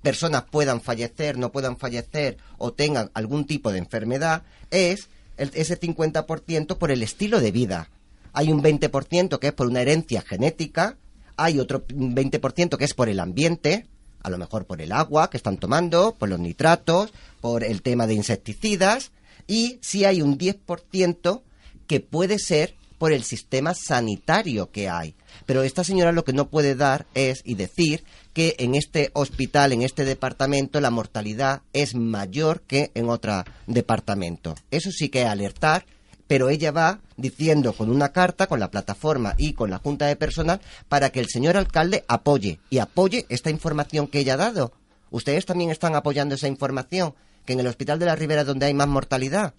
personas 0.02 0.44
puedan 0.50 0.80
fallecer, 0.80 1.38
no 1.38 1.52
puedan 1.52 1.76
fallecer 1.76 2.38
o 2.58 2.72
tengan 2.72 3.10
algún 3.14 3.46
tipo 3.46 3.70
de 3.72 3.78
enfermedad 3.78 4.42
es 4.70 5.08
ese 5.36 5.78
50% 5.78 6.76
por 6.76 6.90
el 6.90 7.02
estilo 7.02 7.40
de 7.40 7.50
vida. 7.50 7.88
Hay 8.32 8.52
un 8.52 8.62
20% 8.62 9.38
que 9.38 9.48
es 9.48 9.52
por 9.52 9.66
una 9.66 9.80
herencia 9.80 10.22
genética, 10.22 10.96
hay 11.36 11.58
otro 11.58 11.86
20% 11.86 12.76
que 12.76 12.84
es 12.84 12.94
por 12.94 13.08
el 13.08 13.20
ambiente, 13.20 13.86
a 14.22 14.30
lo 14.30 14.38
mejor 14.38 14.66
por 14.66 14.82
el 14.82 14.92
agua 14.92 15.30
que 15.30 15.38
están 15.38 15.56
tomando, 15.56 16.14
por 16.14 16.28
los 16.28 16.38
nitratos, 16.38 17.12
por 17.40 17.64
el 17.64 17.82
tema 17.82 18.06
de 18.06 18.14
insecticidas, 18.14 19.12
y 19.46 19.78
si 19.80 20.04
hay 20.04 20.22
un 20.22 20.38
10% 20.38 21.42
que 21.86 22.00
puede 22.00 22.38
ser 22.38 22.74
por 23.00 23.14
el 23.14 23.24
sistema 23.24 23.72
sanitario 23.72 24.70
que 24.70 24.90
hay. 24.90 25.14
Pero 25.46 25.62
esta 25.62 25.84
señora 25.84 26.12
lo 26.12 26.22
que 26.22 26.34
no 26.34 26.50
puede 26.50 26.74
dar 26.74 27.06
es 27.14 27.40
y 27.46 27.54
decir 27.54 28.04
que 28.34 28.56
en 28.58 28.74
este 28.74 29.08
hospital, 29.14 29.72
en 29.72 29.80
este 29.80 30.04
departamento, 30.04 30.82
la 30.82 30.90
mortalidad 30.90 31.62
es 31.72 31.94
mayor 31.94 32.60
que 32.60 32.90
en 32.94 33.08
otro 33.08 33.44
departamento. 33.66 34.54
Eso 34.70 34.90
sí 34.92 35.08
que 35.08 35.22
es 35.22 35.28
alertar, 35.28 35.86
pero 36.26 36.50
ella 36.50 36.72
va 36.72 37.00
diciendo 37.16 37.72
con 37.72 37.90
una 37.90 38.12
carta, 38.12 38.46
con 38.48 38.60
la 38.60 38.70
plataforma 38.70 39.34
y 39.38 39.54
con 39.54 39.70
la 39.70 39.78
Junta 39.78 40.04
de 40.04 40.16
Personal, 40.16 40.60
para 40.90 41.08
que 41.08 41.20
el 41.20 41.30
señor 41.30 41.56
alcalde 41.56 42.04
apoye 42.06 42.60
y 42.68 42.80
apoye 42.80 43.24
esta 43.30 43.48
información 43.48 44.08
que 44.08 44.18
ella 44.18 44.34
ha 44.34 44.36
dado. 44.36 44.74
¿Ustedes 45.10 45.46
también 45.46 45.70
están 45.70 45.94
apoyando 45.94 46.34
esa 46.34 46.48
información? 46.48 47.14
Que 47.46 47.54
en 47.54 47.60
el 47.60 47.66
Hospital 47.66 47.98
de 47.98 48.04
la 48.04 48.14
Ribera 48.14 48.44
donde 48.44 48.66
hay 48.66 48.74
más 48.74 48.88
mortalidad. 48.88 49.54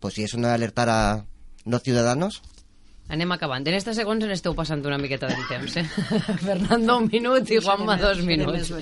Pues 0.00 0.14
si 0.14 0.22
eso 0.22 0.38
no 0.38 0.48
es 0.48 0.54
alertar 0.54 0.88
a 0.88 1.26
los 1.66 1.82
ciudadanos. 1.82 2.40
Anem 3.08 3.30
acabant. 3.30 3.62
En 3.68 3.74
estos 3.78 3.94
segons 3.94 4.24
en 4.26 4.32
esteu 4.34 4.54
passant 4.58 4.80
una 4.82 4.96
miqueta 4.98 5.28
del 5.30 5.42
temps, 5.46 5.76
eh? 5.78 5.84
Fernando, 6.46 6.96
un 6.98 7.06
minut 7.06 7.50
i 7.54 7.60
Juanma 7.62 7.94
dos 8.00 8.18
minuts. 8.26 8.72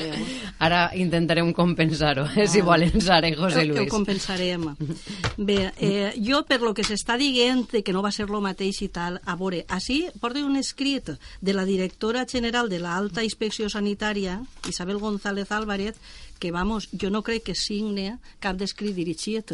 Ara 0.65 0.87
intentarem 0.97 1.51
compensar-ho, 1.53 2.25
eh? 2.33 2.47
si 2.49 2.63
volen, 2.65 2.97
Sara 3.05 3.29
i 3.29 3.37
José 3.37 3.67
Luis. 3.69 3.83
Ho 3.83 3.91
compensarem. 3.93 4.65
Bé, 5.51 5.59
eh, 5.77 6.15
jo 6.25 6.41
per 6.49 6.63
lo 6.63 6.73
que 6.73 6.87
s'està 6.89 7.19
dient 7.21 7.67
que 7.85 7.93
no 7.93 8.01
va 8.05 8.13
ser 8.17 8.31
lo 8.31 8.41
mateix 8.41 8.81
i 8.87 8.89
tal, 8.89 9.21
a 9.29 9.37
veure, 9.37 9.61
així 9.69 10.07
porta 10.23 10.41
un 10.41 10.57
escrit 10.57 11.13
de 11.45 11.57
la 11.57 11.67
directora 11.69 12.25
general 12.25 12.73
de 12.73 12.81
l'Alta 12.81 13.27
Inspecció 13.27 13.69
Sanitària, 13.69 14.39
Isabel 14.71 15.03
González 15.05 15.53
Álvarez, 15.53 16.01
que, 16.41 16.51
vamos, 16.51 16.89
jo 16.97 17.13
no 17.13 17.21
crec 17.23 17.51
que 17.51 17.59
signe 17.59 18.17
cap 18.41 18.57
d'escrit 18.57 18.97
dirigit 18.97 19.53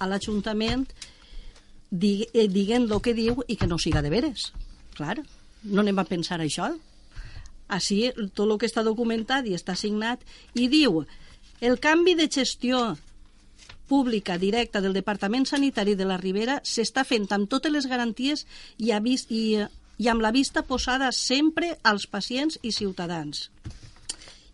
a 0.00 0.10
l'Ajuntament 0.10 0.88
diguen 1.90 2.86
el 2.86 3.00
que 3.02 3.14
diu 3.14 3.42
i 3.48 3.56
que 3.56 3.66
no 3.66 3.78
siga 3.78 4.02
de 4.02 4.10
veres. 4.10 4.50
Clar, 4.96 5.18
no 5.64 5.82
anem 5.82 5.98
a 5.98 6.06
pensar 6.08 6.40
això. 6.40 6.70
Així, 7.70 8.10
tot 8.34 8.46
el 8.48 8.58
que 8.58 8.70
està 8.70 8.82
documentat 8.86 9.46
i 9.46 9.54
està 9.54 9.76
signat, 9.78 10.22
i 10.54 10.66
diu 10.70 11.04
el 11.60 11.78
canvi 11.78 12.16
de 12.18 12.26
gestió 12.30 12.96
pública 13.90 14.38
directa 14.38 14.80
del 14.80 14.94
Departament 14.94 15.46
Sanitari 15.50 15.96
de 15.98 16.06
la 16.06 16.16
Ribera 16.16 16.60
s'està 16.62 17.02
fent 17.04 17.26
amb 17.34 17.50
totes 17.50 17.74
les 17.74 17.88
garanties 17.90 18.46
i, 18.78 18.94
i, 18.94 19.42
i 19.98 20.08
amb 20.08 20.22
la 20.22 20.30
vista 20.30 20.62
posada 20.62 21.10
sempre 21.12 21.74
als 21.82 22.06
pacients 22.06 22.58
i 22.62 22.72
ciutadans. 22.72 23.50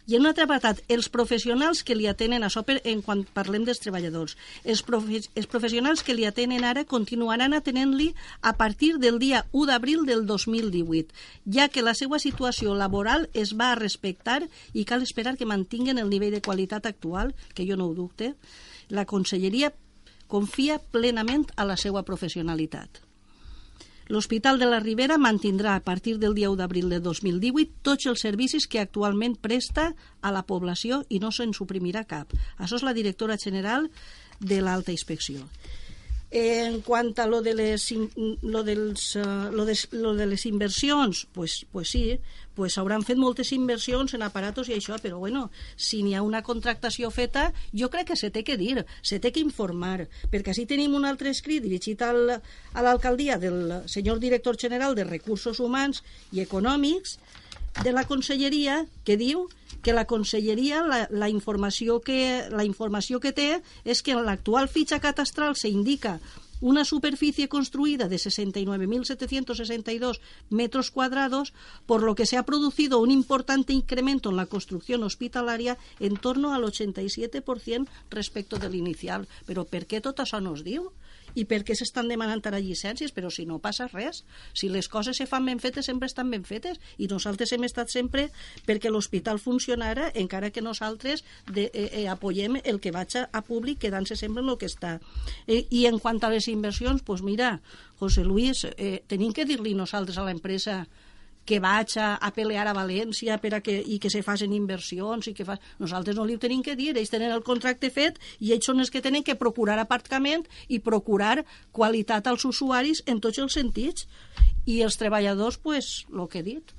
I 0.07 0.15
en 0.15 0.23
un 0.23 0.29
altre 0.31 0.45
apartat, 0.47 0.85
els 0.87 1.09
professionals 1.11 1.81
que 1.83 1.97
li 1.99 2.07
atenen 2.07 2.45
a 2.47 2.51
per, 2.63 2.77
en 2.87 3.01
quan 3.03 3.25
parlem 3.35 3.65
dels 3.67 3.81
treballadors. 3.83 4.37
Els, 4.63 4.85
profe 4.87 5.19
els 5.35 5.49
professionals 5.51 6.05
que 6.07 6.15
li 6.15 6.25
atenen 6.29 6.63
ara 6.65 6.85
continuaran 6.87 7.57
atenent-li 7.59 8.13
a 8.41 8.53
partir 8.57 8.99
del 9.03 9.19
dia 9.19 9.45
1 9.51 9.67
d'abril 9.67 10.05
del 10.07 10.23
2018, 10.27 11.11
ja 11.51 11.67
que 11.69 11.83
la 11.83 11.95
seva 11.95 12.21
situació 12.23 12.75
laboral 12.75 13.27
es 13.35 13.57
va 13.59 13.73
a 13.73 13.81
respectar 13.81 14.45
i 14.73 14.85
cal 14.85 15.03
esperar 15.03 15.35
que 15.37 15.51
mantinguen 15.51 15.99
el 15.99 16.09
nivell 16.09 16.39
de 16.39 16.43
qualitat 16.43 16.87
actual, 16.87 17.35
que 17.55 17.67
jo 17.67 17.75
no 17.77 17.91
ho 17.91 17.95
dubte. 17.95 18.37
La 18.89 19.07
Conselleria 19.07 19.73
confia 20.29 20.79
plenament 20.79 21.51
a 21.57 21.67
la 21.67 21.77
seva 21.77 22.07
professionalitat. 22.07 23.06
L'Hospital 24.09 24.61
de 24.61 24.67
la 24.71 24.79
Ribera 24.79 25.17
mantindrà 25.19 25.75
a 25.75 25.83
partir 25.83 26.13
del 26.23 26.35
dia 26.39 26.51
1 26.53 26.61
d'abril 26.61 26.93
de 26.93 27.01
2018 27.03 27.83
tots 27.83 28.07
els 28.07 28.23
servicis 28.23 28.69
que 28.71 28.79
actualment 28.79 29.35
presta 29.35 29.89
a 30.23 30.31
la 30.31 30.45
població 30.47 31.01
i 31.11 31.19
no 31.19 31.33
se'n 31.35 31.55
suprimirà 31.59 32.05
cap. 32.07 32.31
Això 32.57 32.79
és 32.79 32.87
la 32.87 32.95
directora 32.95 33.35
general 33.37 33.91
de 34.39 34.61
l'alta 34.63 34.95
inspecció. 34.95 35.43
En 36.31 36.81
quant 36.83 37.13
a 37.23 37.27
lo 37.31 37.39
de 37.41 37.53
les, 37.55 37.85
lo 38.43 38.63
dels, 38.67 39.05
uh, 39.17 39.53
lo 39.55 39.65
de, 39.65 39.77
lo 39.93 40.15
de 40.19 40.27
les 40.27 40.45
inversions, 40.47 41.27
pues, 41.33 41.67
pues 41.71 41.89
sí, 41.89 42.19
pues 42.57 42.79
hauran 42.81 43.05
fet 43.07 43.21
moltes 43.21 43.53
inversions 43.55 44.17
en 44.17 44.25
aparatos 44.27 44.67
i 44.69 44.75
això, 44.75 44.99
però 44.99 45.21
bueno, 45.23 45.51
si 45.77 46.03
n'hi 46.03 46.17
ha 46.17 46.25
una 46.27 46.43
contractació 46.43 47.13
feta, 47.15 47.53
jo 47.71 47.91
crec 47.93 48.11
que 48.11 48.19
se 48.19 48.33
té 48.35 48.43
que 48.43 48.57
dir, 48.57 48.83
se 49.03 49.21
té 49.21 49.31
que 49.31 49.45
informar, 49.45 50.09
perquè 50.33 50.51
així 50.51 50.67
tenim 50.67 50.97
un 50.99 51.07
altre 51.07 51.31
escrit 51.31 51.63
dirigit 51.63 52.03
al, 52.03 52.41
a 52.41 52.83
l'alcaldia 52.83 53.39
del 53.39 53.83
senyor 53.87 54.19
director 54.19 54.59
general 54.59 54.97
de 54.97 55.05
Recursos 55.05 55.61
Humans 55.61 56.03
i 56.33 56.43
Econòmics 56.43 57.21
de 57.83 57.93
la 57.93 58.07
Conselleria 58.09 58.87
que 59.05 59.17
diu 59.21 59.47
que 59.83 59.93
la 59.93 60.07
Conselleria 60.07 60.83
la, 60.83 61.07
la, 61.11 61.29
informació 61.29 62.01
que, 62.01 62.49
la 62.51 62.65
informació 62.65 63.21
que 63.21 63.35
té 63.37 63.61
és 63.85 64.03
que 64.03 64.17
en 64.17 64.25
l'actual 64.27 64.69
fitxa 64.69 65.01
catastral 65.03 65.57
s'indica 65.57 66.19
una 66.61 66.85
superficie 66.85 67.49
construida 67.49 68.09
de 68.09 68.17
69.762 68.17 70.21
metros 70.49 70.91
cuadrados, 70.91 71.53
por 71.85 72.03
lo 72.03 72.15
que 72.15 72.27
se 72.27 72.37
ha 72.37 72.45
producido 72.45 73.01
un 73.01 73.11
importante 73.11 73.73
incremento 73.73 74.31
en 74.31 74.37
la 74.37 74.47
construcción 74.47 75.03
hospitalaria 75.03 75.77
en 76.01 76.17
torno 76.17 76.55
al 76.55 76.63
87% 76.63 77.89
respecto 78.11 78.57
del 78.57 78.75
inicial. 78.75 79.29
Però 79.45 79.65
per 79.69 79.85
què 79.85 80.01
tot 80.01 80.25
això 80.25 80.41
no 80.41 80.57
es 80.57 80.65
diu? 80.65 80.89
I 81.37 81.45
per 81.47 81.63
què 81.67 81.77
s'estan 81.79 82.11
demanant 82.11 82.43
ara 82.49 82.61
llicències, 82.63 83.13
però 83.15 83.31
si 83.31 83.47
no 83.47 83.61
passa 83.63 83.87
res. 83.93 84.25
Si 84.57 84.71
les 84.73 84.89
coses 84.89 85.21
se 85.21 85.29
fan 85.31 85.47
ben 85.47 85.63
fetes, 85.63 85.87
sempre 85.87 86.11
estan 86.11 86.31
ben 86.33 86.45
fetes, 86.49 86.81
i 86.99 87.09
nosaltres 87.13 87.53
hem 87.53 87.67
estat 87.69 87.93
sempre 87.93 88.29
perquè 88.67 88.91
l'hospital 88.91 89.39
funcionara, 89.39 90.11
encara 90.15 90.51
que 90.51 90.65
nosaltres 90.65 91.25
de, 91.47 91.71
eh, 91.73 91.89
eh, 92.03 92.07
apoyem 92.09 92.61
el 92.65 92.81
que 92.81 92.95
vaig 92.95 93.17
a, 93.21 93.29
a 93.33 93.43
públic 93.47 93.85
quedant-se 93.85 94.17
sempre 94.17 94.43
en 94.43 94.51
el 94.51 94.59
que 94.59 94.71
està. 94.71 94.97
Eh, 95.47 95.67
I 95.71 95.87
en 95.87 96.01
quant 96.03 96.23
a 96.25 96.33
les 96.33 96.49
inversions, 96.49 96.97
doncs 96.97 97.03
pues 97.05 97.23
mira, 97.23 97.61
José 97.99 98.25
Luis, 98.25 98.65
eh, 98.65 99.03
tenim 99.07 99.33
que 99.33 99.45
dir-li 99.45 99.75
nosaltres 99.75 100.17
a 100.17 100.25
l'empresa 100.25 100.87
que 101.47 101.61
vaig 101.63 101.95
a, 102.03 102.17
a 102.19 102.31
pelear 102.35 102.67
a 102.69 102.75
València 102.77 103.39
per 103.41 103.55
a 103.57 103.61
que, 103.65 103.79
i 103.79 104.01
que 104.03 104.11
se 104.13 104.23
facin 104.27 104.53
inversions 104.57 105.31
i 105.31 105.35
que 105.37 105.47
fa... 105.47 105.57
nosaltres 105.79 106.19
no 106.19 106.27
li 106.27 106.35
ho 106.37 106.43
tenim 106.43 106.65
que 106.67 106.75
dir, 106.77 106.91
ells 106.93 107.13
tenen 107.13 107.33
el 107.33 107.45
contracte 107.47 107.91
fet 107.95 108.19
i 108.41 108.53
ells 108.57 108.67
són 108.67 108.83
els 108.83 108.91
que 108.91 109.03
tenen 109.05 109.25
que 109.25 109.39
procurar 109.39 109.79
aparcament 109.81 110.45
i 110.69 110.81
procurar 110.83 111.45
qualitat 111.73 112.27
als 112.27 112.45
usuaris 112.45 113.05
en 113.07 113.23
tots 113.23 113.39
els 113.39 113.55
sentits. 113.57 114.09
I 114.67 114.81
els 114.83 114.99
treballadors, 114.99 115.61
pues, 115.63 116.05
el 116.11 116.27
que 116.27 116.41
he 116.41 116.47
dit. 116.47 116.75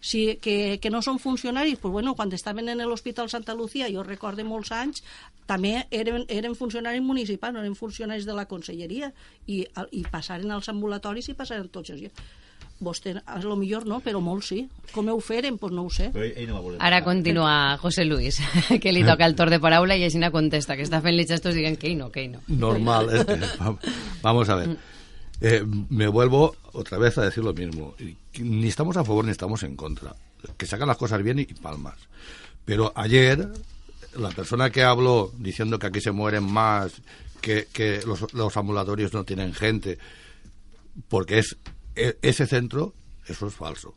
Si, 0.00 0.40
que, 0.42 0.80
que 0.82 0.90
no 0.90 1.02
són 1.04 1.20
funcionaris, 1.20 1.78
pues 1.78 1.92
bueno, 1.92 2.16
quan 2.16 2.32
estaven 2.32 2.72
en 2.72 2.80
l'Hospital 2.88 3.28
Santa 3.28 3.54
Lucía, 3.54 3.90
jo 3.92 4.02
recorde 4.02 4.46
molts 4.48 4.72
anys, 4.72 5.04
també 5.46 5.84
eren, 5.92 6.24
eren 6.32 6.56
funcionaris 6.56 7.04
municipals, 7.04 7.54
no 7.54 7.60
eren 7.60 7.76
funcionaris 7.76 8.26
de 8.26 8.34
la 8.34 8.48
conselleria, 8.48 9.12
i, 9.46 9.66
i 9.92 10.02
passaren 10.10 10.50
als 10.56 10.72
ambulatoris 10.72 11.28
i 11.28 11.36
passaren 11.36 11.68
tots 11.68 11.92
els 11.92 12.06
dies 12.08 12.39
vostè, 12.80 13.14
a 13.26 13.38
lo 13.44 13.56
millor 13.56 13.84
no, 13.86 14.00
però 14.00 14.20
molt 14.24 14.44
sí. 14.44 14.62
Com 14.92 15.08
ho 15.12 15.18
feren, 15.20 15.54
doncs 15.54 15.60
pues 15.60 15.72
no 15.76 15.84
ho 15.86 15.90
sé. 15.92 16.10
Però 16.14 16.24
ell 16.24 16.48
no 16.48 16.54
va 16.56 16.60
voler 16.64 16.78
Ara 16.80 17.02
continua 17.04 17.76
José 17.78 18.04
Luis, 18.04 18.40
que 18.82 18.92
li 18.92 19.04
toca 19.04 19.26
el 19.28 19.36
torn 19.36 19.52
de 19.54 19.60
paraula 19.60 19.96
i 19.96 20.04
així 20.08 20.18
no 20.18 20.32
contesta, 20.32 20.76
que 20.76 20.82
està 20.88 21.02
fent-li 21.04 21.26
gestos 21.28 21.54
dient 21.54 21.76
que 21.78 21.88
ell 21.92 21.98
no, 21.98 22.10
que 22.10 22.24
ell 22.24 22.32
no. 22.32 22.40
normal. 22.48 23.10
va- 23.60 23.76
Vamos 24.22 24.48
a 24.48 24.56
ver. 24.56 24.76
Eh, 25.40 25.62
me 25.88 26.06
vuelvo 26.08 26.54
otra 26.72 26.98
vez 26.98 27.16
a 27.18 27.22
decir 27.22 27.42
lo 27.44 27.54
mismo. 27.54 27.94
Ni 28.38 28.68
estamos 28.68 28.96
a 28.96 29.04
favor 29.04 29.24
ni 29.24 29.30
estamos 29.30 29.62
en 29.62 29.76
contra. 29.76 30.14
Que 30.56 30.66
se 30.66 30.74
hagan 30.76 30.88
las 30.88 30.96
cosas 30.98 31.22
bien 31.22 31.38
y 31.38 31.46
palmas. 31.46 31.96
Pero 32.64 32.92
ayer, 32.94 33.48
la 34.18 34.28
persona 34.30 34.70
que 34.70 34.82
habló 34.82 35.32
diciendo 35.38 35.78
que 35.78 35.86
aquí 35.86 36.00
se 36.00 36.12
mueren 36.12 36.44
más, 36.44 36.92
que, 37.40 37.68
que 37.72 38.00
los, 38.06 38.32
los 38.34 38.56
ambulatorios 38.56 39.14
no 39.14 39.24
tienen 39.24 39.54
gente, 39.54 39.98
porque 41.08 41.38
es 41.38 41.56
e- 41.96 42.18
ese 42.22 42.46
centro, 42.46 42.94
eso 43.26 43.46
es 43.46 43.54
falso. 43.54 43.94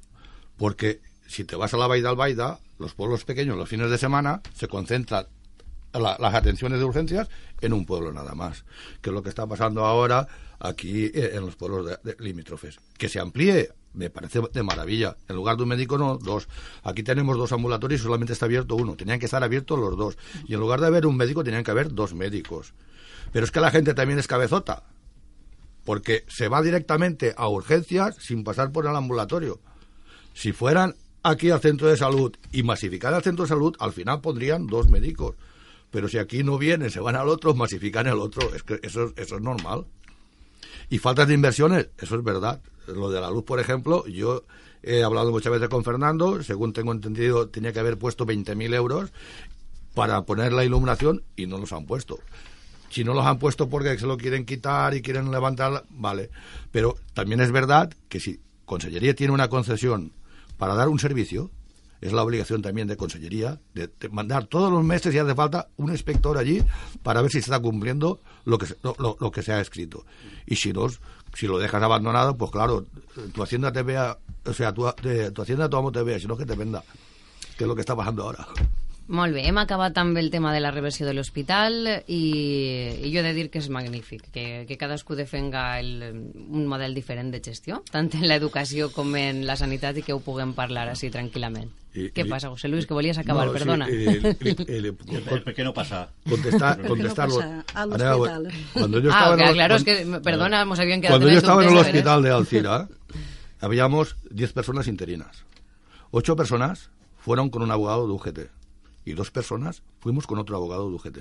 Porque 0.58 1.02
si 1.28 1.44
te 1.44 1.56
vas 1.56 1.74
a 1.74 1.78
la 1.78 1.88
Baida 1.88 2.10
al 2.10 2.16
Baida, 2.16 2.60
los 2.80 2.94
pueblos 2.94 3.24
pequeños 3.26 3.58
los 3.58 3.70
fines 3.70 3.90
de 3.90 3.98
semana 3.98 4.42
se 4.56 4.68
concentran 4.68 5.28
la- 5.94 6.18
las 6.20 6.34
atenciones 6.34 6.80
de 6.80 6.86
urgencias 6.86 7.30
en 7.62 7.74
un 7.74 7.86
pueblo 7.86 8.12
nada 8.12 8.34
más, 8.36 8.66
que 9.02 9.10
es 9.10 9.14
lo 9.14 9.22
que 9.24 9.30
está 9.30 9.46
pasando 9.48 9.86
ahora 9.86 10.28
aquí 10.60 11.06
eh, 11.06 11.32
en 11.34 11.46
los 11.46 11.56
pueblos 11.56 11.86
de- 11.86 11.98
de 12.04 12.24
limítrofes. 12.24 12.80
Que 12.98 13.10
se 13.10 13.20
amplíe, 13.20 13.70
me 13.94 14.10
parece 14.10 14.42
de 14.52 14.64
maravilla. 14.64 15.16
En 15.28 15.36
lugar 15.36 15.56
de 15.58 15.64
un 15.64 15.70
médico, 15.70 15.98
no, 15.98 16.18
dos. 16.18 16.48
Aquí 16.84 17.04
tenemos 17.04 17.38
dos 17.38 17.52
ambulatorios 17.52 18.02
y 18.02 18.04
solamente 18.04 18.34
está 18.34 18.46
abierto 18.46 18.76
uno. 18.76 18.96
Tenían 18.96 19.20
que 19.20 19.26
estar 19.26 19.44
abiertos 19.44 19.78
los 19.80 19.96
dos. 19.98 20.18
Y 20.48 20.54
en 20.56 20.60
lugar 20.60 20.82
de 20.82 20.88
haber 20.88 21.06
un 21.06 21.16
médico, 21.16 21.44
tenían 21.44 21.64
que 21.64 21.72
haber 21.72 21.94
dos 21.94 22.14
médicos. 22.16 22.74
Pero 23.32 23.46
es 23.46 23.52
que 23.52 23.60
la 23.60 23.70
gente 23.72 23.94
también 23.94 24.18
es 24.20 24.28
cabezota 24.28 24.84
porque 25.86 26.24
se 26.28 26.48
va 26.48 26.62
directamente 26.62 27.34
a 27.38 27.48
urgencias 27.48 28.16
sin 28.20 28.44
pasar 28.44 28.72
por 28.72 28.86
el 28.86 28.96
ambulatorio. 28.96 29.60
Si 30.34 30.52
fueran 30.52 30.96
aquí 31.24 31.50
al 31.50 31.62
centro 31.62 31.88
de 31.88 31.98
salud 31.98 32.36
y 32.52 32.64
masificar 32.64 33.14
al 33.14 33.24
centro 33.24 33.44
de 33.44 33.50
salud, 33.50 33.76
al 33.80 33.94
final 33.94 34.22
pondrían 34.22 34.68
dos 34.68 34.90
médicos. 34.90 35.36
Pero 35.92 36.08
si 36.08 36.18
aquí 36.18 36.44
no 36.44 36.58
vienen, 36.58 36.90
se 36.90 37.00
van 37.00 37.16
al 37.16 37.30
otro, 37.30 37.54
masifican 37.54 38.08
el 38.08 38.20
otro. 38.20 38.54
Es 38.56 38.64
que 38.64 38.80
eso, 38.82 39.14
eso 39.16 39.36
es 39.36 39.42
normal. 39.42 39.86
Y 40.90 40.98
faltas 40.98 41.28
de 41.28 41.36
inversiones, 41.36 41.90
eso 41.98 42.16
es 42.16 42.24
verdad. 42.24 42.62
Lo 42.88 43.10
de 43.10 43.22
la 43.22 43.30
luz, 43.30 43.44
por 43.44 43.60
ejemplo, 43.60 44.06
yo 44.08 44.44
he 44.82 45.04
hablado 45.04 45.32
muchas 45.32 45.54
veces 45.54 45.70
con 45.70 45.84
Fernando, 45.84 46.42
según 46.44 46.74
tengo 46.74 46.92
entendido, 46.92 47.48
tenía 47.50 47.72
que 47.72 47.80
haber 47.80 47.98
puesto 47.98 48.26
20.000 48.26 48.74
euros 48.76 49.12
para 49.94 50.24
poner 50.24 50.52
la 50.52 50.66
iluminación 50.66 51.24
y 51.36 51.46
no 51.48 51.58
los 51.58 51.72
han 51.72 51.86
puesto. 51.86 52.20
Si 52.94 53.04
no 53.04 53.14
los 53.16 53.26
han 53.26 53.40
puesto 53.40 53.70
porque 53.70 53.98
se 53.98 54.06
lo 54.06 54.18
quieren 54.18 54.46
quitar 54.46 54.94
y 54.94 55.02
quieren 55.02 55.32
levantar, 55.32 55.84
vale. 55.90 56.30
Pero 56.72 56.96
también 57.16 57.42
es 57.42 57.52
verdad 57.52 57.92
que 58.08 58.20
si 58.20 58.40
Consellería 58.66 59.16
tiene 59.16 59.34
una 59.34 59.48
concesión 59.50 60.12
para 60.58 60.76
dar 60.76 60.90
un 60.90 61.00
servicio, 61.00 61.50
es 62.02 62.14
la 62.14 62.22
obligación 62.22 62.62
también 62.62 62.88
de 62.88 62.96
Consellería 62.98 63.60
de, 63.74 63.90
mandar 64.12 64.46
todos 64.46 64.72
los 64.72 64.84
meses, 64.84 65.12
si 65.12 65.18
hace 65.18 65.34
falta, 65.34 65.70
un 65.78 65.90
inspector 65.92 66.38
allí 66.38 66.62
para 67.02 67.22
ver 67.22 67.32
si 67.32 67.40
se 67.40 67.46
está 67.46 67.60
cumpliendo 67.60 68.20
lo 68.46 68.58
que 68.60 68.68
lo, 68.84 68.96
lo- 69.00 69.18
lo 69.20 69.32
que 69.32 69.42
se 69.42 69.54
ha 69.54 69.60
escrito. 69.62 70.06
Y 70.46 70.58
si 70.58 70.72
no, 70.72 70.88
si 71.34 71.48
lo 71.48 71.58
dejas 71.58 71.82
abandonado, 71.82 72.38
pues 72.38 72.52
claro, 72.52 72.86
tu 73.34 73.42
hacienda 73.42 73.72
te 73.72 73.82
vea, 73.82 74.18
o 74.46 74.54
sea, 74.54 74.72
tu, 74.74 74.86
de- 75.02 75.32
tu 75.32 75.42
hacienda 75.42 75.68
tu 75.68 75.78
amo 75.78 75.92
te 75.92 76.04
vea, 76.04 76.20
sino 76.20 76.38
que 76.38 76.46
te 76.46 76.56
venda, 76.56 76.84
que 77.58 77.64
es 77.64 77.68
lo 77.68 77.74
que 77.74 77.82
está 77.82 77.96
pasando 77.96 78.24
ahora. 78.24 78.48
Molt 79.08 79.34
bé, 79.36 79.42
hem 79.50 79.58
acabat 79.60 79.92
també 79.94 80.22
el 80.24 80.30
tema 80.32 80.54
de 80.54 80.62
la 80.64 80.72
reversió 80.72 81.06
de 81.06 81.12
l'hospital 81.14 81.74
i, 82.08 82.20
i 83.04 83.10
jo 83.12 83.20
he 83.20 83.24
de 83.26 83.34
dir 83.36 83.50
que 83.52 83.60
és 83.60 83.68
magnífic, 83.70 84.30
que, 84.32 84.64
que 84.66 84.78
cadascú 84.80 85.18
defenga 85.20 85.78
el, 85.82 86.32
un 86.48 86.64
model 86.72 86.96
diferent 86.96 87.34
de 87.34 87.42
gestió, 87.44 87.82
tant 87.92 88.08
en 88.16 88.24
l'educació 88.30 88.88
com 88.96 89.12
en 89.20 89.42
la 89.46 89.58
sanitat 89.60 90.00
i 90.00 90.04
que 90.08 90.16
ho 90.16 90.22
puguem 90.24 90.54
parlar 90.56 90.88
així 90.88 91.12
tranquil·lament. 91.12 91.68
I- 91.94 92.08
Què 92.16 92.24
i- 92.26 92.30
passa, 92.32 92.48
José 92.50 92.72
Luis, 92.72 92.88
que 92.88 92.96
volies 92.96 93.20
acabar, 93.20 93.46
No, 93.46 93.52
sí, 93.52 93.60
perdona. 93.60 93.90
eh, 93.92 94.36
eh, 94.40 94.56
eh, 94.68 94.94
Per, 94.94 95.44
per 95.44 95.54
què 95.54 95.64
no 95.68 95.74
passa? 95.76 96.08
contestar, 96.28 96.80
no 96.80 96.88
contestarlo. 96.88 97.36
pasa 97.36 97.66
al? 97.76 98.50
Cuando 98.74 99.00
yo 99.00 99.12
ah, 99.12 99.20
estaba 99.20 99.36
en 99.36 99.42
ok, 99.42 99.48
el- 99.50 99.54
claro, 99.54 99.76
es 99.76 99.84
que, 99.84 100.20
perdona, 100.24 100.64
nos 100.66 100.80
habían 100.80 101.02
quedado 101.02 101.18
Cuando 101.20 101.30
yo 101.30 101.38
estaba 101.40 101.62
en 101.62 101.70
el 101.70 101.76
¿sabes? 101.76 101.88
hospital 101.92 102.24
de 102.24 102.32
Alcira, 102.32 102.88
habíamos 103.60 104.16
10 104.32 104.54
personas 104.54 104.88
interinas. 104.88 105.44
Ocho 106.12 106.36
personas 106.38 106.90
fueron 107.20 107.50
con 107.50 107.62
un 107.64 107.70
abogado 107.72 108.08
de 108.08 108.14
UGT 108.14 108.40
y 109.06 109.14
dos 109.14 109.32
personas 109.32 109.84
fuimos 110.00 110.28
con 110.28 110.40
otro 110.40 110.56
abogado 110.56 110.90
de 110.90 110.96
UGT. 110.96 111.18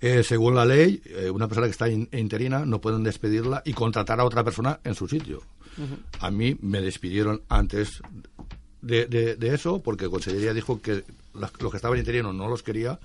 Eh, 0.00 0.22
según 0.22 0.54
la 0.54 0.64
ley, 0.64 1.00
eh, 1.06 1.30
una 1.30 1.46
persona 1.48 1.66
que 1.66 1.70
está 1.70 1.88
in- 1.88 2.08
interina 2.12 2.66
no 2.66 2.80
pueden 2.80 3.02
despedirla 3.04 3.62
y 3.64 3.72
contratar 3.72 4.20
a 4.20 4.24
otra 4.24 4.44
persona 4.44 4.80
en 4.84 4.94
su 4.94 5.08
sitio. 5.08 5.42
A 6.20 6.30
mí 6.30 6.56
me 6.60 6.80
despidieron 6.80 7.42
antes 7.48 8.00
de, 8.82 9.06
de- 9.06 9.36
de 9.36 9.54
eso 9.54 9.82
porque 9.82 10.08
Consellería 10.10 10.52
dijo 10.52 10.80
que 10.82 11.04
las- 11.32 11.52
los 11.60 11.70
que 11.70 11.76
estaban 11.78 11.98
interinos 11.98 12.34
no 12.34 12.48
los 12.48 12.62
quería 12.62 12.98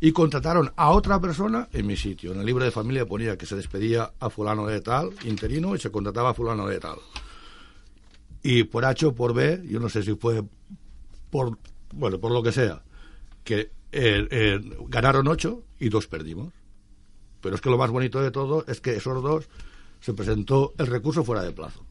y 0.00 0.12
contrataron 0.12 0.70
a 0.76 0.90
otra 0.90 1.20
persona 1.20 1.68
en 1.72 1.86
mi 1.86 1.96
sitio. 1.96 2.32
En 2.32 2.38
el 2.40 2.46
libro 2.46 2.64
de 2.64 2.70
familia 2.70 3.04
ponía 3.04 3.36
que 3.36 3.46
se 3.46 3.56
despedía 3.56 4.12
a 4.20 4.30
fulano 4.30 4.66
de 4.66 4.80
tal, 4.80 5.10
interino, 5.24 5.74
y 5.74 5.78
se 5.80 5.90
contrataba 5.90 6.30
a 6.30 6.34
fulano 6.34 6.68
de 6.68 6.78
tal. 6.78 6.98
Y 8.42 8.62
por 8.64 8.84
H 8.84 9.06
o 9.06 9.14
por 9.14 9.34
B, 9.34 9.62
yo 9.68 9.80
no 9.80 9.88
sé 9.88 10.02
si 10.04 10.14
fue 10.14 10.44
por, 11.30 11.58
bueno, 11.92 12.18
por 12.20 12.30
lo 12.30 12.42
que 12.42 12.52
sea, 12.52 12.82
que 13.44 13.70
eh, 13.92 14.26
eh, 14.30 14.60
ganaron 14.88 15.28
ocho 15.28 15.64
y 15.78 15.88
dos 15.88 16.06
perdimos. 16.06 16.52
Pero 17.40 17.54
es 17.54 17.60
que 17.60 17.70
lo 17.70 17.78
más 17.78 17.90
bonito 17.90 18.20
de 18.20 18.30
todo 18.30 18.64
es 18.66 18.80
que 18.80 18.96
esos 18.96 19.22
dos 19.22 19.48
se 20.00 20.12
presentó 20.14 20.74
el 20.78 20.86
recurso 20.86 21.24
fuera 21.24 21.42
de 21.42 21.52
plazo. 21.52 21.84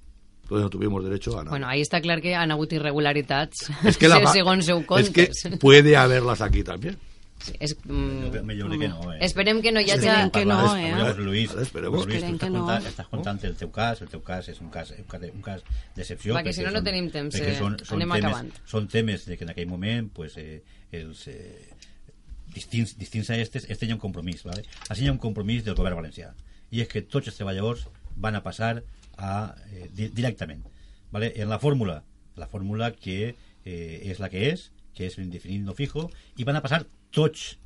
Entonces 0.43 0.63
no 0.63 0.69
tuvimos 0.69 1.03
derecho 1.03 1.33
a 1.33 1.43
nada. 1.43 1.49
Bueno, 1.49 1.67
ahí 1.67 1.81
està 1.83 1.99
clar 1.99 2.21
que 2.23 2.31
han 2.35 2.53
hagut 2.55 2.71
irregularitats 2.71 3.65
es 3.83 3.97
que, 3.99 4.07
la, 4.07 4.21
se- 4.23 4.39
segons 4.39 4.63
seu 4.63 4.79
que 4.87 5.27
puede 5.59 5.97
haverlas 5.97 6.39
aquí 6.39 6.63
también. 6.63 6.95
Sí, 7.43 7.51
és, 7.59 7.75
mm, 7.83 8.31
Jo, 8.33 8.43
millor 8.43 8.71
que 8.79 8.87
no, 8.87 9.11
eh? 9.13 9.19
esperem 9.21 9.59
que 9.61 9.71
no 9.71 9.79
hi 9.83 9.91
hagi... 9.91 10.07
Esperem 10.07 10.31
que 10.31 10.45
no, 10.45 10.75
eh? 10.75 10.87
Llavors, 10.89 11.19
Luis. 11.19 11.51
Luis, 11.53 11.69
tu 11.69 12.15
estàs, 12.15 12.49
no. 12.49 12.63
contant, 12.63 12.87
estàs 12.87 13.09
contant 13.11 13.43
el 13.43 13.57
teu 13.59 13.69
cas, 13.75 14.01
el 14.01 14.09
teu 14.09 14.23
cas 14.23 14.47
és 14.49 14.61
un 14.63 14.71
cas, 14.73 14.89
un 14.95 15.03
cas, 15.11 15.27
un 15.27 15.43
cas 15.45 15.61
d'excepció. 15.95 16.33
Perquè 16.39 16.55
si 16.55 16.63
no, 16.65 16.71
no 16.73 16.81
tenim 16.81 17.11
temps, 17.13 17.35
eh, 17.37 17.53
són, 17.59 17.75
són 17.83 18.01
anem 18.01 18.15
temes, 18.15 18.25
acabant. 18.25 18.49
Són 18.65 18.87
temes 18.87 19.27
de 19.27 19.37
que 19.37 19.45
en 19.45 19.51
aquell 19.53 19.67
moment 19.69 20.09
pues, 20.15 20.39
eh, 20.41 20.63
els 20.91 21.27
eh, 21.27 21.69
distints, 22.53 22.97
distints 22.97 23.29
a 23.29 23.37
estes, 23.37 23.67
este 23.69 23.85
hi 23.85 23.91
ha 23.91 23.97
un 23.97 24.01
compromís. 24.01 24.43
¿vale? 24.43 24.63
Així 24.89 25.05
hi 25.05 25.11
ha 25.11 25.15
un 25.15 25.21
compromís 25.23 25.65
del 25.65 25.75
govern 25.75 25.99
valencià. 25.99 26.33
I 26.71 26.83
és 26.83 26.91
que 26.91 27.03
tots 27.03 27.29
els 27.31 27.37
treballadors 27.39 27.87
van 28.15 28.35
a 28.35 28.43
passar 28.43 28.83
a, 29.17 29.55
eh, 29.71 29.89
di 29.93 30.09
directament. 30.09 30.65
¿vale? 31.11 31.33
En 31.35 31.49
la 31.49 31.59
fórmula, 31.59 32.03
la 32.35 32.47
fórmula 32.47 32.91
que 32.91 33.35
eh, 33.65 34.01
és 34.03 34.19
la 34.19 34.29
que 34.29 34.49
és, 34.51 34.71
que 34.95 35.05
és 35.05 35.17
l'indefinit 35.17 35.63
no 35.63 35.75
fijo, 35.77 36.09
i 36.37 36.45
van 36.47 36.57
a 36.57 36.63
passar 36.65 36.85
tots, 37.11 37.57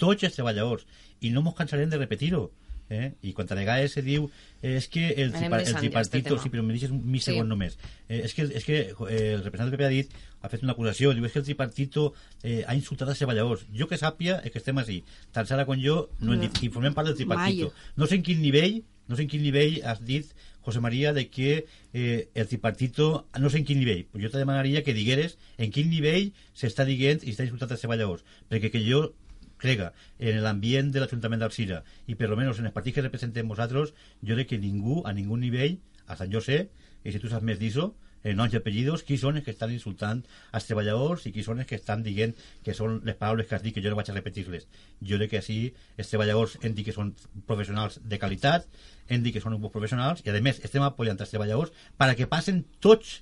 tots 0.00 0.24
els 0.24 0.34
treballadors 0.34 0.86
i 1.20 1.30
no 1.30 1.44
ens 1.44 1.56
cansarem 1.58 1.90
de 1.90 2.00
repetir-ho 2.00 2.50
eh? 2.90 3.12
i 3.22 3.32
quan 3.32 3.48
a 3.50 3.54
vegades 3.56 3.92
se 3.96 4.02
diu 4.02 4.28
eh, 4.62 4.76
és 4.76 4.88
que 4.88 5.06
el, 5.10 5.32
tripa, 5.32 5.58
el 5.62 6.10
tema. 6.10 6.38
sí, 6.42 6.50
però 6.52 6.62
me 6.62 6.74
deixes 6.74 6.90
un 6.90 7.00
mi 7.04 7.18
Sí. 7.18 7.30
segon 7.32 7.48
només 7.48 7.78
eh, 8.08 8.22
és 8.24 8.34
que, 8.34 8.42
és 8.44 8.64
que 8.64 8.78
eh, 9.08 9.34
el 9.34 9.44
representant 9.44 9.70
del 9.70 9.78
PP 9.78 9.84
ha 9.86 9.92
dit 9.94 10.16
ha 10.44 10.48
fet 10.52 10.62
una 10.62 10.72
acusació, 10.76 11.14
diu 11.16 11.24
és 11.24 11.32
que 11.32 11.38
el 11.40 11.44
tripartito 11.46 12.12
eh, 12.42 12.62
ha 12.66 12.74
insultat 12.76 13.08
els 13.08 13.18
treballadors 13.18 13.66
jo 13.72 13.88
que 13.88 13.96
sàpia 13.96 14.40
és 14.44 14.52
que 14.52 14.58
estem 14.60 14.76
així, 14.78 15.02
tant 15.32 15.46
Sara 15.48 15.64
com 15.64 15.80
jo 15.80 16.10
no 16.20 16.34
hem 16.34 16.40
dit, 16.44 16.62
i 16.64 16.68
formem 16.68 16.92
part 16.94 17.08
del 17.08 17.16
tripartito 17.16 17.70
Mai. 17.72 17.92
no 17.96 18.06
sé 18.06 18.20
en 18.20 18.22
quin 18.26 18.42
nivell 18.42 18.82
no 19.08 19.16
sé 19.16 19.22
en 19.24 19.28
quin 19.28 19.42
nivell 19.42 19.80
has 19.84 20.00
dit 20.04 20.28
José 20.64 20.80
María, 20.80 21.12
de 21.12 21.28
que 21.28 21.66
eh, 21.92 22.28
el 22.32 22.46
tripartito, 22.48 23.26
no 23.38 23.50
sé 23.50 23.58
en 23.58 23.66
quin 23.68 23.78
nivell, 23.78 24.06
però 24.08 24.22
jo 24.24 24.30
te 24.32 24.38
demanaria 24.40 24.80
que 24.82 24.94
digueres 24.96 25.36
en 25.58 25.70
quin 25.70 25.90
nivell 25.92 26.30
s'està 26.56 26.86
dient 26.88 27.20
i 27.20 27.34
està 27.34 27.44
insultant 27.44 27.68
els 27.76 27.82
treballadors, 27.84 28.24
perquè 28.48 28.70
que 28.72 28.80
jo 28.80 29.12
crega 29.60 29.92
en 30.18 30.40
l'ambient 30.44 30.92
de 30.92 31.02
l'Ajuntament 31.02 31.42
d'Alcira 31.42 31.82
i 32.06 32.16
per 32.18 32.30
almenys 32.30 32.60
en 32.60 32.70
els 32.70 32.76
partits 32.76 32.98
que 32.98 33.06
representem 33.06 33.48
vosaltres, 33.48 33.94
jo 34.22 34.38
crec 34.38 34.54
que 34.54 34.62
ningú, 34.62 35.02
a 35.04 35.12
ningú 35.12 35.38
nivell, 35.40 35.78
a 36.06 36.16
Sant 36.16 36.32
jo 36.32 36.40
sé, 36.44 36.68
i 37.04 37.12
si 37.12 37.20
tu 37.20 37.30
saps 37.32 37.44
més 37.44 37.60
d'això, 37.60 37.90
eh, 38.24 38.34
noms 38.34 38.54
i 38.54 38.58
apellidos, 38.58 39.04
qui 39.04 39.18
són 39.20 39.38
els 39.38 39.44
que 39.44 39.52
estan 39.52 39.72
insultant 39.72 40.22
els 40.56 40.66
treballadors 40.68 41.26
i 41.28 41.32
qui 41.32 41.44
són 41.46 41.60
els 41.60 41.68
que 41.68 41.76
estan 41.78 42.02
dient 42.02 42.32
que 42.64 42.74
són 42.76 43.02
les 43.04 43.18
paraules 43.20 43.46
que 43.46 43.54
has 43.56 43.62
dit, 43.62 43.74
que 43.76 43.84
jo 43.84 43.92
no 43.92 44.00
vaig 44.00 44.10
a 44.10 44.16
repetir-les. 44.16 44.66
Jo 45.04 45.20
crec 45.20 45.34
que 45.34 45.42
així 45.42 45.58
els 45.96 46.10
treballadors 46.10 46.56
hem 46.62 46.74
dit 46.74 46.88
que 46.88 46.96
són 46.96 47.12
professionals 47.46 48.00
de 48.02 48.18
qualitat, 48.18 48.66
hem 49.08 49.22
dit 49.22 49.36
que 49.36 49.44
són 49.44 49.60
bons 49.60 49.72
professionals 49.72 50.24
i 50.24 50.32
a 50.32 50.40
més 50.40 50.60
estem 50.64 50.82
apoyant 50.82 51.20
els 51.20 51.30
treballadors 51.30 51.72
perquè 52.00 52.26
passen 52.30 52.64
tots 52.80 53.20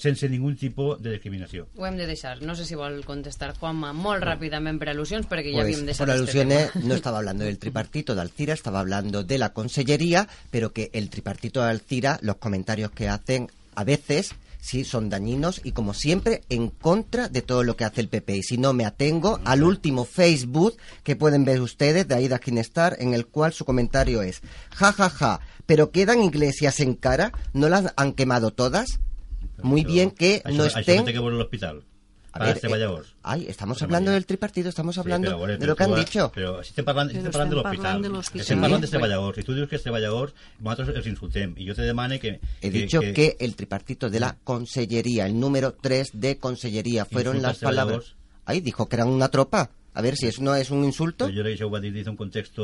sense 0.00 0.28
ningú 0.32 0.54
tipus 0.56 0.96
de 1.02 1.12
discriminació. 1.12 1.66
Ho 1.76 1.86
hem 1.86 1.96
de 2.00 2.06
deixar. 2.08 2.40
No 2.42 2.54
sé 2.56 2.64
si 2.64 2.74
vol 2.74 3.02
contestar 3.04 3.52
Juanma 3.58 3.92
molt 3.92 4.24
ràpidament 4.24 4.80
per 4.80 4.88
al·lusions, 4.94 5.28
perquè 5.28 5.52
ja 5.52 5.60
Pues 5.60 5.68
havíem 5.68 5.86
deixat 5.86 6.06
por 6.06 6.14
este 6.14 6.22
alusiones 6.22 6.72
tema. 6.72 6.86
no 6.88 6.94
estaba 6.94 7.18
hablando 7.18 7.44
del 7.44 7.58
tripartito 7.58 8.14
de 8.14 8.22
Alcira, 8.22 8.54
estaba 8.54 8.80
hablando 8.80 9.22
de 9.22 9.38
la 9.38 9.52
consellería, 9.52 10.26
pero 10.50 10.72
que 10.72 10.90
el 10.94 11.10
tripartito 11.10 11.62
de 11.62 11.70
Alcira, 11.70 12.18
los 12.22 12.36
comentarios 12.36 12.90
que 12.92 13.08
hacen 13.08 13.50
a 13.74 13.84
veces 13.84 14.32
sí 14.62 14.84
son 14.84 15.08
dañinos 15.08 15.60
y 15.64 15.72
como 15.72 15.94
siempre 15.94 16.42
en 16.50 16.68
contra 16.68 17.28
de 17.28 17.40
todo 17.40 17.62
lo 17.64 17.76
que 17.76 17.84
hace 17.84 18.02
el 18.02 18.08
PP. 18.08 18.36
Y 18.36 18.42
si 18.42 18.58
no 18.58 18.72
me 18.74 18.84
atengo 18.84 19.40
al 19.44 19.62
último 19.62 20.04
Facebook 20.04 20.76
que 21.02 21.16
pueden 21.16 21.44
ver 21.46 21.60
ustedes 21.62 22.06
de 22.06 22.14
Aida 22.14 22.38
Ginestar, 22.42 22.96
en 23.00 23.14
el 23.14 23.26
cual 23.26 23.52
su 23.54 23.64
comentario 23.64 24.20
es, 24.22 24.42
ja, 24.74 24.92
ja, 24.92 25.08
ja, 25.08 25.40
pero 25.66 25.90
quedan 25.92 26.22
iglesias 26.22 26.80
en 26.80 26.94
cara, 26.94 27.32
¿no 27.54 27.68
las 27.70 27.92
han 27.96 28.12
quemado 28.12 28.50
todas? 28.50 29.00
Muy 29.62 29.82
Això- 29.82 29.92
bien 29.92 30.10
que 30.10 30.42
això, 30.44 30.54
no 30.56 30.64
Això 30.64 30.80
estén... 30.80 30.96
no 30.98 31.04
té 31.04 31.12
que 31.12 31.20
veure 31.20 31.36
l'hospital. 31.36 31.82
A 32.32 32.38
Per 32.38 32.42
ver, 32.46 32.52
als 32.52 32.60
treballadors. 32.60 33.08
eh, 33.08 33.14
ay, 33.24 33.46
estamos 33.48 33.74
José 33.76 33.84
hablando 33.86 34.06
María. 34.10 34.14
del 34.14 34.26
tripartito, 34.26 34.68
estamos 34.68 34.96
hablando 34.98 35.26
Sí, 35.26 35.32
però, 35.32 35.36
a 35.36 35.38
veure, 35.40 35.52
de 35.54 35.58
però 35.58 35.66
lo 35.70 35.76
que 35.76 35.82
han 35.82 35.90
tu 35.90 35.96
has- 35.96 36.04
dicho. 36.04 36.32
Però 36.32 36.62
si 36.62 36.68
estem 36.68 36.84
parlant, 36.84 37.10
Però 37.10 37.18
estem 37.18 37.32
parlant 37.32 37.50
de 37.50 37.56
estem 37.56 37.64
l'hospital. 37.64 37.82
parlant 37.82 38.02
de 38.04 38.08
l'hospital. 38.08 38.40
Estem 38.40 38.60
parlant 38.60 38.80
dels 38.80 38.90
Sí. 38.90 38.92
treballadors. 38.96 39.38
I 39.38 39.42
tu 39.42 39.54
dius 39.54 39.68
que 39.68 39.74
els 39.74 39.82
treballadors, 39.82 40.34
nosaltres 40.60 40.96
els 40.96 41.06
insultem. 41.08 41.54
I 41.58 41.66
jo 41.68 41.74
te 41.74 41.82
demane 41.82 42.20
que... 42.20 42.28
He 42.60 42.70
que, 42.70 42.70
dicho 42.70 43.00
que, 43.00 43.36
el 43.40 43.56
tripartito 43.56 44.08
de 44.10 44.20
la 44.20 44.36
consellería, 44.44 45.26
el 45.26 45.40
número 45.40 45.72
3 45.74 46.10
de 46.12 46.38
consellería, 46.38 47.04
fueron 47.04 47.34
Insulta 47.36 47.48
las 47.48 47.62
a 47.62 47.66
palabras. 47.66 47.98
trabajadores. 48.04 48.44
Ahí 48.46 48.60
dijo 48.60 48.88
que 48.88 48.94
eran 48.96 49.08
una 49.08 49.28
tropa. 49.28 49.70
A 49.92 50.02
ver 50.02 50.14
si 50.16 50.28
eso 50.28 50.40
no 50.42 50.54
es 50.54 50.70
un 50.70 50.84
insulto. 50.84 51.26
Però 51.26 51.34
jo 51.34 51.42
crec 51.42 51.56
que 51.56 51.64
això 51.64 51.66
ho 51.66 51.72
va 51.74 51.80
dir 51.82 51.90
dins 51.92 52.06
d'un 52.06 52.16
context 52.16 52.58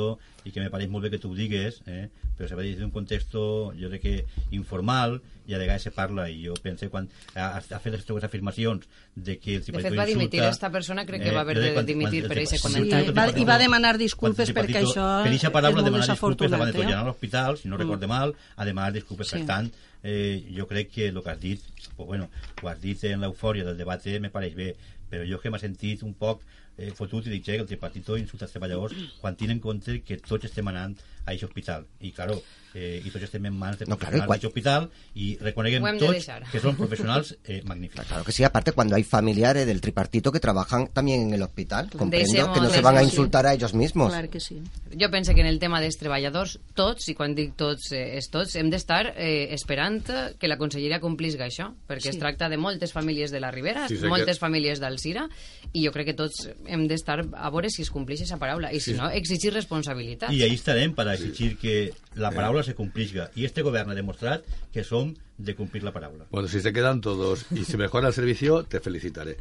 i 0.47 0.53
que 0.55 0.61
me 0.61 0.71
pareix 0.71 0.89
molt 0.89 1.03
bé 1.03 1.11
que 1.11 1.19
tu 1.19 1.33
ho 1.33 1.35
digues, 1.35 1.81
eh? 1.87 2.09
però 2.39 2.47
se 2.49 2.55
va 2.55 2.63
dir 2.63 2.71
dins 2.77 2.81
d'un 2.85 2.93
context, 2.95 3.33
jo 3.35 3.89
crec 3.91 4.03
que 4.03 4.25
informal, 4.55 5.21
i 5.47 5.55
a 5.55 5.59
vegades 5.59 5.83
se 5.87 5.91
parla, 5.95 6.29
i 6.31 6.45
jo 6.47 6.55
pense 6.63 6.89
quan 6.91 7.09
ha, 7.35 7.57
ha 7.59 7.79
fet 7.83 7.93
les 7.95 8.05
teves 8.07 8.25
afirmacions 8.27 8.87
de 9.15 9.39
que 9.39 9.57
el 9.57 9.65
De 9.65 9.73
fet, 9.73 9.97
va 9.97 10.07
dimitir 10.07 10.39
insulta, 10.41 10.51
esta 10.51 10.71
persona, 10.71 11.05
crec 11.07 11.23
que 11.23 11.29
eh, 11.31 11.35
va 11.35 11.41
haver 11.43 11.59
de 11.59 11.73
quan- 11.75 11.87
dimitir 11.87 12.23
quan 12.23 12.29
per 12.29 12.39
tripartito- 12.39 12.63
comentario. 12.63 13.07
Sí, 13.07 13.17
va- 13.19 13.39
i 13.41 13.45
va 13.45 13.59
demanar 13.59 13.97
disculpes 13.99 14.53
perquè 14.55 14.83
això 14.85 15.07
per 15.25 15.33
és 15.33 15.45
paraula 15.51 15.83
molt 15.83 15.85
demanar 15.91 16.09
disculpes 16.15 16.51
davant 16.51 16.71
de 16.73 16.79
tot, 16.79 16.91
eh? 16.91 16.95
a 16.95 17.05
l'hospital, 17.05 17.59
si 17.59 17.69
no 17.69 17.77
recorde 17.77 18.07
mal, 18.07 18.35
a 18.57 18.65
demanar 18.65 18.93
disculpes. 18.93 19.29
Sí. 19.29 19.39
Per 19.39 19.47
tant, 19.47 19.71
eh, 20.03 20.45
jo 20.57 20.67
crec 20.67 20.91
que 20.91 21.09
el 21.09 21.23
que 21.23 21.31
has 21.31 21.41
dit, 21.41 21.61
pues, 21.97 22.07
bueno, 22.07 22.29
ho 22.63 22.69
has 22.69 22.81
dit 22.81 23.03
en 23.05 23.21
l'eufòria 23.21 23.65
del 23.65 23.77
debat, 23.79 24.05
me 24.21 24.31
pareix 24.31 24.55
bé, 24.55 24.77
però 25.11 25.25
jo 25.27 25.41
que 25.41 25.51
m'ha 25.51 25.59
sentit 25.59 26.03
un 26.03 26.15
poc 26.15 26.43
eh, 26.79 26.93
fotut 26.95 27.27
i 27.27 27.35
dic 27.35 27.45
que 27.47 27.59
el 27.61 27.69
tripartito 27.71 28.19
insulta 28.21 28.47
els 28.47 28.55
treballadors 28.55 28.97
quan 29.21 29.37
tenen 29.37 29.59
en 29.59 29.65
compte 29.65 30.01
que 30.07 30.21
tots 30.23 30.49
estem 30.51 30.69
anant 30.73 30.97
a 31.25 31.33
aquest 31.33 31.49
hospital 31.49 31.87
i 32.01 32.13
claro, 32.17 32.39
eh, 32.77 33.01
i 33.05 33.09
tots 33.11 33.25
estem 33.25 33.47
en 33.49 33.55
mans 33.57 33.79
de 33.81 33.87
No, 33.87 33.97
claro, 33.97 34.19
professionals 34.21 34.25
igual- 34.27 34.29
d'aquest 34.29 34.51
hospital 34.51 34.91
i 35.15 35.27
reconeguem 35.41 35.83
de 35.83 35.99
tots 35.99 36.13
deixar. 36.13 36.43
que 36.53 36.61
són 36.61 36.77
professionals 36.77 37.37
eh, 37.45 37.63
magnífics 37.65 38.07
Claro 38.07 38.25
que 38.25 38.33
sí, 38.33 38.45
aparte 38.45 38.73
cuando 38.73 38.97
hay 38.97 39.03
familiares 39.05 39.67
del 39.67 39.81
tripartito 39.81 40.31
que 40.31 40.41
trabajan 40.41 40.89
también 40.93 41.23
en 41.29 41.35
el 41.35 41.43
hospital. 41.43 41.89
Comprendo 41.91 42.27
Deixem-ho 42.29 42.53
que 42.53 42.61
no 42.61 42.69
se 42.71 42.81
van 42.83 42.99
a 42.99 43.03
insultar 43.03 43.47
a 43.47 43.55
ellos 43.55 43.73
mismos. 43.73 44.13
Clar 44.13 44.29
que 44.29 44.41
sí. 44.41 44.61
Jo 45.01 45.11
penso 45.11 45.33
que 45.35 45.41
en 45.41 45.47
el 45.47 45.59
tema 45.59 45.81
dels 45.81 45.97
treballadors, 45.97 46.59
tots, 46.75 47.09
i 47.09 47.15
quan 47.15 47.35
dic 47.35 47.55
tots, 47.57 47.93
eh, 47.93 48.19
és 48.19 48.29
tots, 48.31 48.55
hem 48.57 48.69
d'estar 48.71 49.15
eh, 49.17 49.49
esperant 49.55 50.05
que 50.39 50.49
la 50.49 50.59
conselleria 50.59 51.01
complisga 51.01 51.47
això, 51.47 51.73
perquè 51.89 52.03
Sí. 52.03 52.09
es 52.11 52.19
tracta 52.19 52.49
de 52.51 52.59
moltes 52.59 52.93
famílies 52.93 53.31
de 53.31 53.41
la 53.41 53.51
Ribera, 53.51 53.89
Sí, 53.89 53.97
moltes 54.05 54.37
que- 54.37 54.41
famílies 54.41 54.81
d'Alcira, 54.81 55.29
i 55.73 55.85
jo 55.87 55.93
crec 55.93 56.07
que 56.09 56.15
tots 56.15 56.51
hem 56.67 56.87
d'estar 56.89 57.21
a 57.33 57.51
veure 57.51 57.71
si 57.71 57.83
es 57.83 57.91
complix 57.91 58.21
aquesta 58.21 58.37
paraula, 58.39 58.73
i 58.73 58.81
si 58.81 58.93
no, 58.93 59.09
exigir 59.11 59.53
responsabilitats. 59.55 60.33
i 60.33 60.43
ahí 60.43 60.55
estarem 60.55 60.95
per 60.95 61.09
exigir 61.09 61.57
que 61.59 61.93
la 62.15 62.31
paraula 62.31 62.63
se 62.67 62.75
complisga 62.75 63.31
i 63.37 63.47
este 63.47 63.63
govern 63.63 63.91
ha 63.91 63.95
demostrat 63.95 64.45
que 64.75 64.83
som 64.85 65.15
de 65.39 65.55
complir 65.55 65.83
la 65.85 65.93
paraula 65.93 66.25
Bueno, 66.31 66.49
si 66.49 66.61
se 66.61 66.73
quedan 66.73 67.01
todos 67.01 67.45
y 67.53 67.65
se 67.65 67.77
mejora 67.77 68.09
el 68.09 68.15
servicio, 68.15 68.65
te 68.65 68.81
felicitaré. 68.81 69.37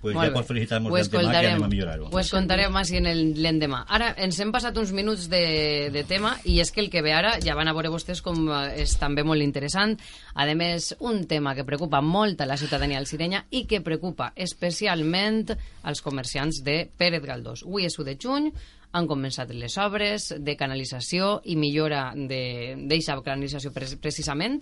pues 0.00 0.14
Molt 0.14 0.30
ja 0.30 0.32
pots 0.32 0.46
felicitar-nos 0.48 0.92
d'antemà 1.10 1.30
que 1.34 1.48
anem 1.50 1.62
a 1.64 1.68
millorar-ho 1.68 2.06
ho 2.08 2.18
escoltarem 2.20 2.76
així 2.80 2.96
en 2.96 3.06
el- 3.10 3.34
l'endemà. 3.42 3.82
Ara, 3.88 4.14
ens 4.16 4.38
hem 4.40 4.52
passat 4.54 4.78
uns 4.80 4.92
minuts 4.96 5.26
de, 5.28 5.90
de 5.92 6.04
tema 6.08 6.38
i 6.48 6.60
és 6.62 6.70
que 6.72 6.80
el 6.80 6.88
que 6.88 7.02
ve 7.02 7.12
ara 7.12 7.34
ja 7.44 7.54
van 7.58 7.68
a 7.68 7.74
veure 7.76 7.90
vostès 7.92 8.22
com 8.24 8.46
eh, 8.48 8.80
és 8.80 8.94
també 8.96 9.22
molt 9.26 9.42
interessant. 9.44 9.98
A 10.34 10.46
més, 10.54 10.94
un 11.00 11.26
tema 11.28 11.52
que 11.54 11.66
preocupa 11.68 12.00
molt 12.00 12.40
a 12.40 12.46
la 12.48 12.56
ciutadania 12.56 12.96
alcirenya 12.98 13.44
i 13.50 13.66
que 13.66 13.82
preocupa 13.84 14.32
especialment 14.36 15.50
als 15.82 16.00
comerciants 16.00 16.62
de 16.64 16.88
Pérez 16.96 17.22
Galdós. 17.26 17.64
Avui 17.66 17.84
és 17.84 17.98
1 17.98 18.04
de 18.08 18.16
juny, 18.16 18.52
han 18.92 19.06
començat 19.06 19.52
les 19.54 19.76
obres 19.78 20.32
de 20.38 20.56
canalització 20.58 21.40
i 21.44 21.56
millora 21.56 22.10
d'aquesta 22.16 23.20
canalització 23.22 23.70
pre 23.74 23.86
precisament 24.00 24.60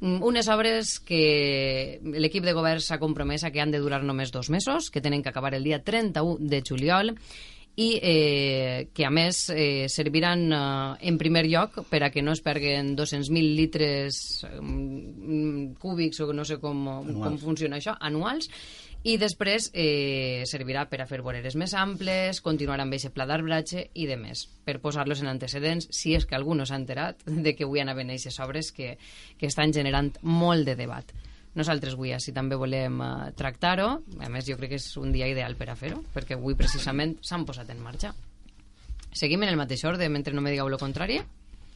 Mm, 0.00 0.22
unes 0.24 0.48
obres 0.48 0.98
que 1.04 2.00
l'equip 2.00 2.44
de 2.46 2.54
govern 2.56 2.80
s'ha 2.80 2.98
compromès 2.98 3.44
a 3.44 3.50
que 3.52 3.60
han 3.60 3.72
de 3.72 3.82
durar 3.84 4.00
només 4.02 4.32
dos 4.32 4.48
mesos, 4.48 4.88
que 4.90 5.02
tenen 5.04 5.22
que 5.22 5.28
acabar 5.28 5.54
el 5.54 5.64
dia 5.64 5.82
31 5.84 6.38
de 6.40 6.62
juliol 6.64 7.12
i 7.76 7.90
eh, 8.02 8.88
que 8.96 9.04
a 9.04 9.10
més 9.12 9.42
eh, 9.52 9.88
serviran 9.92 10.46
eh, 10.52 11.10
en 11.12 11.20
primer 11.20 11.44
lloc 11.46 11.82
per 11.92 12.02
a 12.02 12.10
que 12.10 12.24
no 12.24 12.32
es 12.32 12.40
perguen 12.40 12.94
200.000 12.96 13.54
litres 13.60 14.40
mm, 14.48 15.76
cúbics 15.80 16.24
o 16.24 16.32
no 16.32 16.48
sé 16.48 16.56
com, 16.58 16.80
com 16.80 17.12
Anuals. 17.12 17.44
funciona 17.44 17.76
això, 17.76 17.94
anuals 18.00 18.48
i 19.02 19.16
després 19.16 19.70
eh, 19.72 20.44
servirà 20.44 20.84
per 20.90 20.98
a 21.00 21.06
fer 21.08 21.22
voreres 21.24 21.54
més 21.56 21.72
amples, 21.78 22.42
continuar 22.44 22.76
amb 22.82 22.92
aquest 22.92 23.14
pla 23.16 23.24
d'arbratge 23.28 23.86
i 23.96 24.04
de 24.10 24.18
més, 24.20 24.44
per 24.66 24.76
posar-los 24.82 25.22
en 25.24 25.30
antecedents 25.32 25.88
si 25.96 26.12
és 26.16 26.26
que 26.28 26.36
algú 26.36 26.52
no 26.54 26.66
s'ha 26.68 26.76
enterat 26.76 27.24
de 27.46 27.54
que 27.56 27.64
avui 27.64 27.80
anaven 27.80 28.12
aquestes 28.12 28.36
obres 28.44 28.72
que, 28.76 28.96
que 29.40 29.48
estan 29.48 29.72
generant 29.72 30.12
molt 30.20 30.68
de 30.68 30.76
debat. 30.76 31.14
Nosaltres 31.56 31.96
avui 31.96 32.12
així 32.14 32.34
també 32.36 32.60
volem 32.60 33.00
eh, 33.00 33.12
tractar-ho, 33.40 33.88
a 34.20 34.28
més 34.28 34.44
jo 34.46 34.60
crec 34.60 34.76
que 34.76 34.82
és 34.82 34.92
un 35.00 35.16
dia 35.16 35.30
ideal 35.32 35.56
per 35.56 35.72
a 35.72 35.78
fer-ho, 35.80 36.04
perquè 36.12 36.36
avui 36.36 36.58
precisament 36.58 37.16
s'han 37.24 37.48
posat 37.48 37.72
en 37.72 37.80
marxa. 37.80 38.12
Seguim 39.16 39.42
en 39.42 39.50
el 39.50 39.58
mateix 39.58 39.82
ordre, 39.88 40.12
mentre 40.12 40.36
no 40.36 40.44
me 40.44 40.52
digueu 40.52 40.68
el 40.68 40.78
contrari? 40.78 41.22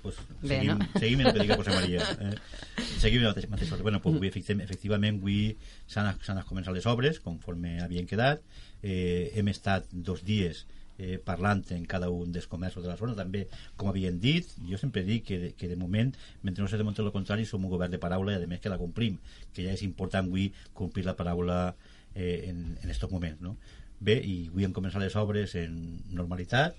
Pues, 0.04 0.20
Bé, 0.44 0.60
seguim, 0.60 0.76
no? 0.78 0.86
seguim 1.00 1.24
el 1.24 1.32
que 1.32 1.42
diga 1.42 1.56
José 1.58 1.72
María 1.80 2.04
eh? 2.20 2.36
seguim 3.00 3.24
el 3.24 3.30
mateix, 3.32 3.48
mateix 3.50 3.72
ordre 3.72 3.82
bueno, 3.88 4.02
pues, 4.04 4.14
avui, 4.20 4.28
efecti- 4.30 4.60
efectivament 4.62 5.18
avui 5.18 5.56
s'han 5.90 6.12
començat 6.46 6.76
les 6.76 6.86
obres 6.86 7.18
conforme 7.24 7.78
havien 7.82 8.06
quedat 8.06 8.44
eh, 8.84 9.32
hem 9.34 9.48
estat 9.50 9.88
dos 9.90 10.22
dies 10.28 10.66
eh, 10.98 11.16
parlant 11.18 11.64
en 11.74 11.86
cada 11.90 12.06
un 12.14 12.30
dels 12.30 12.46
comerços 12.46 12.84
de 12.84 12.88
la 12.92 12.94
zona 13.00 13.16
també, 13.18 13.48
com 13.74 13.88
havien 13.90 14.20
dit, 14.22 14.46
jo 14.68 14.78
sempre 14.78 15.02
dic 15.02 15.24
que, 15.26 15.38
de- 15.42 15.52
que 15.58 15.66
de 15.66 15.74
moment, 15.80 16.12
mentre 16.46 16.62
no 16.62 16.68
se 16.70 16.78
demontre 16.78 17.02
el 17.02 17.10
contrari 17.10 17.48
som 17.50 17.64
un 17.66 17.72
govern 17.72 17.90
de 17.90 17.98
paraula 17.98 18.36
i 18.36 18.44
a 18.44 18.46
més 18.46 18.60
que 18.62 18.70
la 18.70 18.78
complim 18.78 19.16
que 19.56 19.64
ja 19.66 19.72
és 19.74 19.82
important 19.82 20.28
avui 20.30 20.52
complir 20.72 21.02
la 21.08 21.16
paraula 21.18 21.74
eh, 22.14 22.44
en, 22.52 22.76
en 22.82 22.90
estos 22.94 23.10
moments 23.10 23.40
no? 23.42 23.56
bé, 23.98 24.20
i 24.22 24.44
avui 24.52 24.68
hem 24.68 24.76
començat 24.76 25.02
les 25.02 25.16
obres 25.18 25.56
en 25.58 25.74
normalitat 26.14 26.76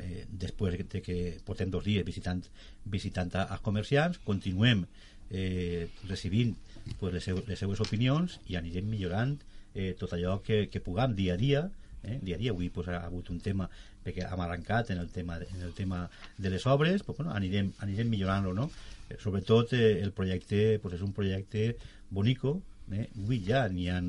eh, 0.00 0.24
després 0.30 0.78
de 0.78 1.02
que 1.02 1.18
portem 1.46 1.70
dos 1.70 1.84
dies 1.84 2.06
visitant, 2.06 2.42
visitant 2.84 3.34
a, 3.34 3.46
als 3.54 3.64
comerciants, 3.64 4.20
continuem 4.24 4.84
eh, 5.30 5.88
recibint 6.08 6.54
pues, 6.98 7.12
les, 7.14 7.24
seu, 7.24 7.42
les 7.46 7.58
seues 7.58 7.80
opinions 7.84 8.38
i 8.48 8.56
anirem 8.60 8.88
millorant 8.88 9.36
eh, 9.74 9.94
tot 9.98 10.14
allò 10.16 10.38
que, 10.44 10.66
que 10.72 10.82
puguem 10.84 11.14
dia 11.18 11.34
a 11.34 11.40
dia 11.40 11.68
eh? 12.02 12.18
dia 12.22 12.36
a 12.36 12.38
dia, 12.38 12.52
avui 12.52 12.70
pues, 12.70 12.88
ha 12.88 13.02
hagut 13.04 13.30
un 13.34 13.40
tema 13.44 13.68
perquè 14.04 14.24
hem 14.24 14.40
arrencat 14.40 14.92
en 14.94 15.02
el 15.02 15.10
tema, 15.12 15.38
en 15.42 15.62
el 15.66 15.74
tema 15.76 16.08
de 16.38 16.50
les 16.50 16.64
obres, 16.66 17.02
pues, 17.02 17.18
bueno, 17.18 17.34
anirem, 17.34 17.72
anirem 17.84 18.08
millorant-lo 18.08 18.54
no? 18.54 18.70
eh, 19.08 19.16
sobretot 19.20 19.74
eh, 19.74 20.00
el 20.02 20.12
projecte 20.12 20.78
pues, 20.82 20.96
és 20.98 21.04
un 21.04 21.12
projecte 21.12 21.74
bonico 22.10 22.60
eh? 22.92 23.08
avui 23.18 23.42
ja 23.44 23.66
n'hi 23.68 23.88
ha 23.92 24.00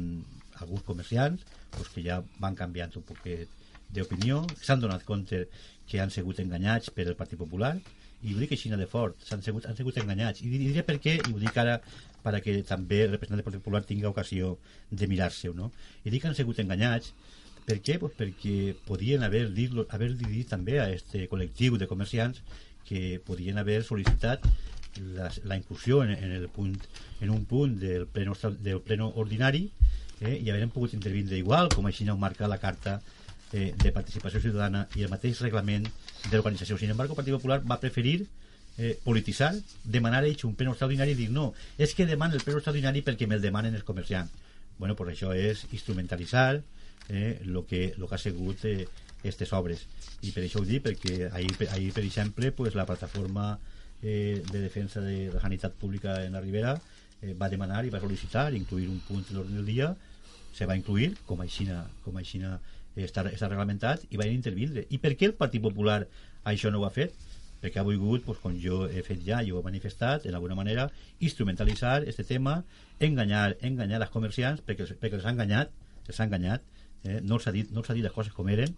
alguns 0.59 0.83
comerciants 0.87 1.43
pues, 1.75 1.89
que 1.93 2.03
ja 2.05 2.21
van 2.39 2.55
canviant 2.55 2.95
un 2.99 3.07
poquet 3.07 3.58
d'opinió, 3.93 4.43
s'han 4.61 4.83
donat 4.83 5.05
compte 5.07 5.47
que 5.89 5.99
han 6.01 6.11
sigut 6.13 6.39
enganyats 6.43 6.93
per 6.93 7.07
el 7.07 7.17
Partit 7.19 7.39
Popular 7.39 7.73
i 8.21 8.35
ho 8.35 8.39
dic 8.41 8.53
així 8.53 8.69
de 8.69 8.87
fort, 8.87 9.17
s'han 9.25 9.41
sigut, 9.41 9.65
han 9.65 9.77
sigut 9.77 9.97
enganyats 9.97 10.43
i 10.43 10.49
diré 10.51 10.83
per 10.83 10.99
què, 10.99 11.17
i 11.17 11.33
ho 11.33 11.39
dic 11.39 11.57
ara 11.57 11.79
perquè 12.23 12.57
també 12.67 13.03
el 13.05 13.13
representant 13.15 13.39
del 13.39 13.47
Partit 13.47 13.63
Popular 13.63 13.83
tingui 13.87 14.05
ocasió 14.05 14.57
de 14.91 15.07
mirar-se 15.07 15.53
no? 15.55 15.71
i 16.03 16.09
dic 16.09 16.21
que 16.21 16.31
han 16.31 16.37
sigut 16.37 16.59
enganyats 16.59 17.13
per 17.69 17.77
què? 17.85 17.99
Pues 18.01 18.15
perquè 18.17 18.73
podien 18.87 19.23
haver 19.23 19.47
dit, 19.53 19.73
haver 19.93 20.15
dit 20.17 20.47
també 20.49 20.79
a 20.81 20.89
este 20.89 21.27
col·lectiu 21.29 21.77
de 21.77 21.87
comerciants 21.87 22.41
que 22.87 23.19
podien 23.25 23.59
haver 23.61 23.83
sol·licitat 23.85 24.47
la, 25.13 25.29
la 25.45 25.57
inclusió 25.59 26.03
en, 26.03 26.15
en, 26.15 26.31
el 26.33 26.47
punt, 26.49 26.73
en 27.21 27.29
un 27.29 27.45
punt 27.45 27.77
del 27.79 28.07
pleno, 28.07 28.33
del 28.59 28.81
pleno 28.81 29.11
ordinari 29.21 29.67
eh, 30.19 30.39
i 30.39 30.49
haver 30.49 30.67
pogut 30.73 30.95
intervindre 30.97 31.37
igual 31.37 31.69
com 31.75 31.85
així 31.85 32.07
no 32.07 32.17
marca 32.17 32.49
la 32.49 32.57
carta 32.57 32.99
eh, 33.53 33.73
de 33.75 33.91
participació 33.95 34.41
ciutadana 34.43 34.85
i 34.95 35.05
el 35.05 35.11
mateix 35.11 35.41
reglament 35.45 35.87
de 35.87 36.35
l'organització. 36.35 36.77
Sin 36.77 36.91
embargo, 36.93 37.13
el 37.13 37.21
Partit 37.21 37.35
Popular 37.35 37.59
va 37.65 37.79
preferir 37.79 38.23
eh, 38.77 38.97
polititzar, 39.03 39.53
demanar 39.83 40.23
ells 40.25 40.45
un 40.47 40.55
pleno 40.55 40.75
extraordinari 40.75 41.15
i 41.15 41.19
dir 41.19 41.29
no, 41.35 41.51
és 41.77 41.95
que 41.95 42.07
demana 42.09 42.37
el 42.37 42.45
pleno 42.45 42.61
extraordinari 42.61 43.03
perquè 43.05 43.27
me'l 43.27 43.43
demanen 43.43 43.75
els 43.75 43.87
comerciants. 43.87 44.31
Bueno, 44.79 44.95
pues 44.95 45.11
això 45.15 45.33
és 45.35 45.65
instrumentalitzar 45.75 46.61
eh, 47.09 47.41
lo, 47.43 47.65
que, 47.67 47.93
lo 47.97 48.07
que 48.07 48.15
ha 48.15 48.21
sigut 48.21 48.63
eh, 48.65 48.87
obres. 49.51 49.85
I 50.23 50.31
per 50.31 50.45
això 50.45 50.61
ho 50.61 50.67
dic, 50.67 50.85
perquè 50.85 51.27
ahir, 51.33 51.51
ahir 51.67 51.91
per 51.93 52.05
exemple, 52.05 52.51
pues, 52.51 52.75
la 52.75 52.85
plataforma 52.85 53.57
eh, 54.01 54.41
de 54.51 54.61
defensa 54.61 55.01
de 55.01 55.29
la 55.33 55.41
sanitat 55.41 55.73
pública 55.73 56.23
en 56.23 56.33
la 56.33 56.41
Ribera 56.41 56.79
eh, 57.21 57.33
va 57.33 57.49
demanar 57.49 57.83
i 57.85 57.91
va 57.91 57.99
sol·licitar 57.99 58.53
incluir 58.55 58.87
un 58.87 59.01
punt 59.07 59.25
de 59.27 59.35
l'ordre 59.35 59.55
del 59.55 59.65
dia 59.65 59.95
se 60.55 60.65
va 60.65 60.75
incluir, 60.75 61.13
com 61.25 61.41
aixina, 61.41 61.83
com 62.03 62.17
aixina 62.17 62.57
està, 63.05 63.25
està 63.29 63.47
reglamentat, 63.47 64.05
i 64.09 64.19
va 64.19 64.27
intervindre. 64.27 64.85
I 64.89 64.99
per 65.01 65.15
què 65.15 65.29
el 65.29 65.37
Partit 65.39 65.63
Popular 65.63 66.03
això 66.49 66.71
no 66.71 66.81
ho 66.81 66.87
ha 66.87 66.93
fet? 66.95 67.15
perquè 67.59 67.81
ha 67.81 67.83
volgut, 67.83 68.23
pues, 68.23 68.39
com 68.39 68.55
jo 68.63 68.85
he 68.87 69.03
fet 69.03 69.23
ja 69.25 69.41
i 69.43 69.51
ho 69.51 69.59
he 69.59 69.65
manifestat, 69.65 70.25
en 70.29 70.35
alguna 70.37 70.55
manera, 70.55 70.87
instrumentalitzar 71.19 72.01
aquest 72.01 72.23
tema, 72.27 72.61
enganyar, 73.03 73.57
enganyar 73.67 74.01
els 74.01 74.13
comerciants, 74.13 74.63
perquè, 74.65 74.87
perquè 74.99 75.19
els 75.19 75.27
ha 75.27 75.33
enganyat, 75.35 75.73
els 76.07 76.19
ha 76.19 76.27
enganyat, 76.27 76.63
eh? 77.03 77.19
no 77.21 77.39
els 77.39 77.47
ha 77.47 77.55
dit, 77.55 77.71
no 77.75 77.83
els 77.83 77.91
ha 77.91 77.97
dit 77.97 78.05
les 78.05 78.15
coses 78.15 78.33
com 78.35 78.49
eren, 78.49 78.75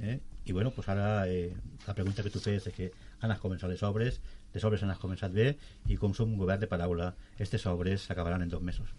eh? 0.00 0.18
i 0.44 0.52
bueno, 0.52 0.72
pues 0.74 0.88
ara 0.92 1.28
eh, 1.30 1.52
la 1.86 1.94
pregunta 1.94 2.22
que 2.26 2.32
tu 2.34 2.42
fes 2.42 2.66
és 2.66 2.74
que 2.74 2.90
han 3.22 3.32
començat 3.40 3.70
les 3.70 3.82
obres, 3.86 4.18
les 4.54 4.66
obres 4.66 4.82
han 4.82 4.92
començat 5.00 5.32
bé, 5.32 5.54
i 5.88 5.96
com 5.96 6.14
som 6.14 6.34
un 6.34 6.40
govern 6.40 6.60
de 6.60 6.70
paraula, 6.70 7.12
aquestes 7.36 7.64
obres 7.70 8.08
s'acabaran 8.08 8.42
en 8.42 8.50
dos 8.50 8.62
mesos. 8.62 8.90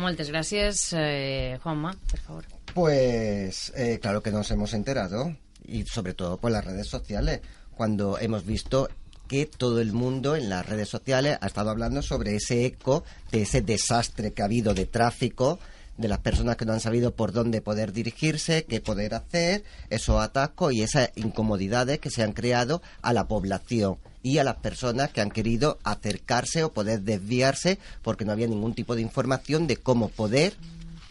Moltes 0.00 0.30
gràcies, 0.30 0.92
eh, 0.96 1.58
Juanma, 1.62 1.92
por 2.08 2.20
favor. 2.20 2.59
Pues 2.74 3.72
eh, 3.76 3.98
claro 4.00 4.22
que 4.22 4.30
nos 4.30 4.50
hemos 4.50 4.74
enterado 4.74 5.36
y 5.66 5.84
sobre 5.84 6.14
todo 6.14 6.38
por 6.38 6.52
las 6.52 6.64
redes 6.64 6.88
sociales 6.88 7.40
cuando 7.74 8.18
hemos 8.18 8.44
visto 8.44 8.88
que 9.26 9.46
todo 9.46 9.80
el 9.80 9.92
mundo 9.92 10.36
en 10.36 10.48
las 10.48 10.66
redes 10.66 10.88
sociales 10.88 11.38
ha 11.40 11.46
estado 11.46 11.70
hablando 11.70 12.02
sobre 12.02 12.36
ese 12.36 12.66
eco 12.66 13.04
de 13.30 13.42
ese 13.42 13.62
desastre 13.62 14.32
que 14.32 14.42
ha 14.42 14.46
habido 14.46 14.74
de 14.74 14.86
tráfico, 14.86 15.58
de 15.96 16.08
las 16.08 16.18
personas 16.18 16.56
que 16.56 16.64
no 16.64 16.72
han 16.72 16.80
sabido 16.80 17.14
por 17.14 17.32
dónde 17.32 17.60
poder 17.60 17.92
dirigirse, 17.92 18.64
qué 18.64 18.80
poder 18.80 19.14
hacer, 19.14 19.62
esos 19.88 20.20
atascos 20.20 20.72
y 20.72 20.82
esas 20.82 21.10
incomodidades 21.14 21.98
que 21.98 22.10
se 22.10 22.22
han 22.22 22.32
creado 22.32 22.82
a 23.02 23.12
la 23.12 23.28
población 23.28 23.98
y 24.22 24.38
a 24.38 24.44
las 24.44 24.56
personas 24.56 25.10
que 25.10 25.20
han 25.20 25.30
querido 25.30 25.78
acercarse 25.84 26.64
o 26.64 26.72
poder 26.72 27.02
desviarse 27.02 27.78
porque 28.02 28.24
no 28.24 28.32
había 28.32 28.46
ningún 28.46 28.74
tipo 28.74 28.94
de 28.94 29.02
información 29.02 29.66
de 29.66 29.76
cómo 29.76 30.08
poder 30.08 30.54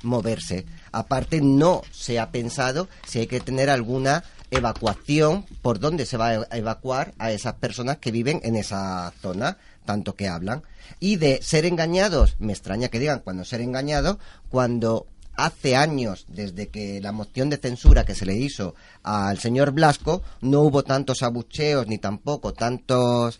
moverse. 0.04 0.66
Aparte, 0.92 1.42
no 1.42 1.82
se 1.92 2.20
ha 2.20 2.32
pensado 2.32 2.88
si 3.08 3.20
hay 3.20 3.28
que 3.28 3.40
tener 3.40 3.70
alguna 3.70 4.24
evacuación, 4.52 5.46
por 5.62 5.80
dónde 5.80 6.06
se 6.06 6.18
va 6.18 6.30
a 6.30 6.58
evacuar 6.58 7.14
a 7.20 7.32
esas 7.32 7.56
personas 7.56 7.98
que 7.98 8.12
viven 8.12 8.42
en 8.44 8.56
esa 8.56 9.14
zona, 9.22 9.58
tanto 9.86 10.16
que 10.16 10.28
hablan. 10.28 10.64
Y 11.00 11.18
de 11.18 11.40
ser 11.42 11.66
engañados, 11.66 12.36
me 12.40 12.54
extraña 12.54 12.88
que 12.88 13.00
digan 13.00 13.20
cuando 13.20 13.46
ser 13.46 13.62
engañados, 13.62 14.18
cuando 14.50 15.08
hace 15.36 15.76
años, 15.76 16.26
desde 16.28 16.68
que 16.68 17.00
la 17.02 17.12
moción 17.12 17.50
de 17.50 17.58
censura 17.58 18.06
que 18.06 18.16
se 18.16 18.26
le 18.26 18.36
hizo 18.36 18.76
al 19.04 19.40
señor 19.40 19.72
Blasco, 19.72 20.22
no 20.42 20.62
hubo 20.62 20.84
tantos 20.84 21.24
abucheos 21.24 21.88
ni 21.88 21.98
tampoco 21.98 22.54
tantos 22.54 23.40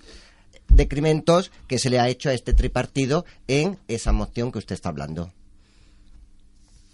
decrimentos 0.68 1.52
que 1.68 1.80
se 1.80 1.90
le 1.90 2.00
ha 2.00 2.08
hecho 2.08 2.30
a 2.30 2.34
este 2.34 2.54
tripartido 2.54 3.26
en 3.48 3.80
esa 3.88 4.12
moción 4.12 4.52
que 4.52 4.60
usted 4.60 4.76
está 4.76 4.90
hablando. 4.90 5.32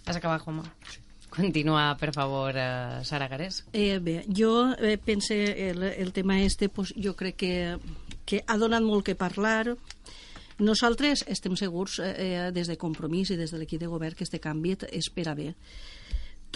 Has 0.06 0.16
acabat, 0.16 0.42
Juanma? 0.42 0.64
Sí. 0.86 1.02
Continua, 1.36 1.96
per 2.00 2.14
favor, 2.14 2.54
eh, 2.56 3.04
Sara 3.04 3.28
Garés. 3.28 3.64
Eh, 3.72 3.98
bé, 3.98 4.24
jo 4.32 4.72
eh, 4.78 4.96
pense 4.96 5.68
el, 5.68 5.82
el 5.82 6.12
tema 6.12 6.40
este, 6.40 6.70
pues, 6.70 6.94
jo 6.96 7.14
crec 7.14 7.36
que, 7.36 7.78
que 8.24 8.42
ha 8.46 8.56
donat 8.56 8.80
molt 8.82 9.04
que 9.04 9.16
parlar. 9.18 9.74
Nosaltres 10.58 11.26
estem 11.28 11.58
segurs, 11.60 11.98
eh, 12.00 12.14
eh 12.16 12.52
des 12.56 12.70
de 12.70 12.78
Compromís 12.80 13.34
i 13.34 13.36
des 13.36 13.52
de 13.52 13.58
l'equip 13.58 13.82
de 13.82 13.90
govern, 13.90 14.16
que 14.16 14.24
este 14.24 14.40
canvi 14.40 14.78
és 14.88 15.10
per 15.12 15.28
a 15.28 15.34
bé. 15.34 15.52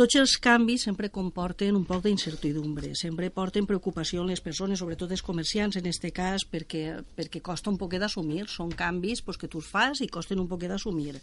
Tots 0.01 0.17
els 0.17 0.39
canvis 0.41 0.87
sempre 0.87 1.11
comporten 1.13 1.77
un 1.77 1.83
poc 1.85 2.07
d'incertidumbre, 2.07 2.95
sempre 2.97 3.29
porten 3.29 3.67
preocupació 3.69 4.23
en 4.23 4.31
les 4.31 4.41
persones, 4.41 4.81
sobretot 4.81 5.11
els 5.13 5.21
comerciants 5.21 5.77
en 5.77 5.85
aquest 5.91 6.07
cas, 6.17 6.47
perquè, 6.49 7.03
perquè 7.19 7.43
costa 7.45 7.69
un 7.69 7.77
poquet 7.77 8.01
d'assumir. 8.01 8.47
Són 8.49 8.73
canvis 8.73 9.21
pues, 9.21 9.37
que 9.37 9.51
tu 9.53 9.61
fas 9.61 10.01
i 10.01 10.09
costen 10.09 10.41
un 10.41 10.49
poquet 10.49 10.73
d'assumir. 10.73 11.19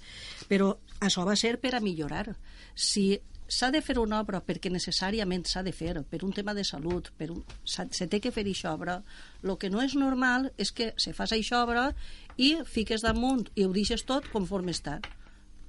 Però 0.45 0.69
això 1.01 1.25
va 1.25 1.33
ser 1.33 1.55
per 1.57 1.73
a 1.73 1.81
millorar. 1.81 2.35
Si 2.75 3.07
s'ha 3.49 3.71
de 3.73 3.81
fer 3.81 3.97
una 3.97 4.21
obra 4.21 4.43
perquè 4.45 4.69
necessàriament 4.69 5.49
s'ha 5.49 5.65
de 5.65 5.73
fer, 5.73 5.97
per 6.05 6.21
un 6.21 6.37
tema 6.37 6.53
de 6.53 6.61
salut, 6.61 7.09
per 7.17 7.31
un, 7.33 7.41
se 7.65 8.05
té 8.05 8.21
que 8.21 8.29
fer 8.29 8.45
aquesta 8.45 8.77
obra. 8.77 9.01
El 9.41 9.57
que 9.57 9.73
no 9.73 9.81
és 9.81 9.97
normal 9.97 10.51
és 10.53 10.69
que 10.69 10.93
se 11.01 11.17
fas 11.17 11.33
aquesta 11.33 11.65
obra 11.65 11.89
i 12.37 12.59
fiques 12.61 13.01
damunt 13.01 13.47
i 13.55 13.65
ho 13.65 13.73
deixes 13.73 14.05
tot 14.05 14.29
conforme 14.29 14.69
està 14.69 14.99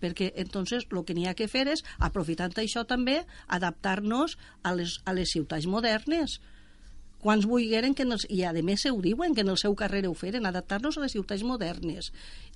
perquè 0.01 0.33
entonces 0.37 0.87
el 0.91 1.05
que 1.05 1.17
n'hi 1.17 1.27
ha 1.29 1.37
que 1.39 1.49
fer 1.49 1.67
és, 1.69 1.85
aprofitant 1.99 2.55
això 2.57 2.85
també, 2.89 3.23
adaptar-nos 3.47 4.39
a, 4.63 4.75
les, 4.75 4.99
a 5.05 5.15
les 5.17 5.35
ciutats 5.35 5.67
modernes. 5.67 6.39
Quants 7.19 7.49
vulgueren 7.51 7.97
que 7.99 8.05
els, 8.07 8.29
i 8.31 8.45
a 8.47 8.53
més 8.63 8.85
ho 8.87 9.01
diuen 9.03 9.35
que 9.35 9.43
en 9.43 9.51
el 9.51 9.59
seu 9.59 9.75
carrer 9.75 10.05
ho 10.07 10.15
feren 10.15 10.47
adaptar-nos 10.47 10.99
a 10.99 11.03
les 11.03 11.17
ciutats 11.17 11.43
modernes 11.43 12.13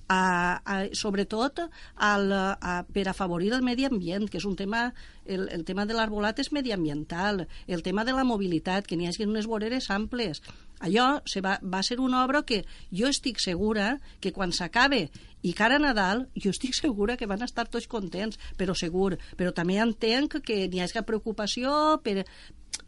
a, 0.07 0.61
a, 0.63 0.77
sobretot 0.93 1.63
al, 1.95 2.31
a, 2.33 2.83
per 2.91 3.07
afavorir 3.09 3.53
el 3.53 3.65
medi 3.65 3.85
ambient 3.85 4.29
que 4.29 4.39
és 4.41 4.45
un 4.45 4.55
tema 4.59 4.91
el, 5.25 5.47
el 5.49 5.63
tema 5.63 5.85
de 5.85 5.95
l'arbolat 5.95 6.39
és 6.43 6.51
mediambiental 6.51 7.45
el 7.67 7.83
tema 7.83 8.03
de 8.03 8.13
la 8.13 8.25
mobilitat, 8.27 8.87
que 8.87 8.97
n'hi 8.99 9.07
hagi 9.07 9.27
unes 9.27 9.47
voreres 9.47 9.89
amples 9.89 10.43
allò 10.83 11.21
se 11.25 11.41
va, 11.41 11.59
va 11.63 11.83
ser 11.83 11.99
una 11.99 12.23
obra 12.25 12.43
que 12.43 12.63
jo 12.91 13.07
estic 13.07 13.39
segura 13.39 13.99
que 14.19 14.33
quan 14.35 14.51
s'acabe 14.51 15.07
i 15.43 15.51
cara 15.51 15.75
a 15.75 15.83
Nadal, 15.83 16.27
jo 16.39 16.53
estic 16.53 16.75
segura 16.75 17.17
que 17.19 17.27
van 17.27 17.43
estar 17.43 17.67
tots 17.67 17.89
contents, 17.91 18.39
però 18.57 18.71
segur. 18.75 19.17
Però 19.35 19.51
també 19.51 19.75
entenc 19.83 20.39
que 20.47 20.63
n'hi 20.71 20.79
hagi 20.79 21.03
preocupació 21.03 21.99
per, 22.03 22.23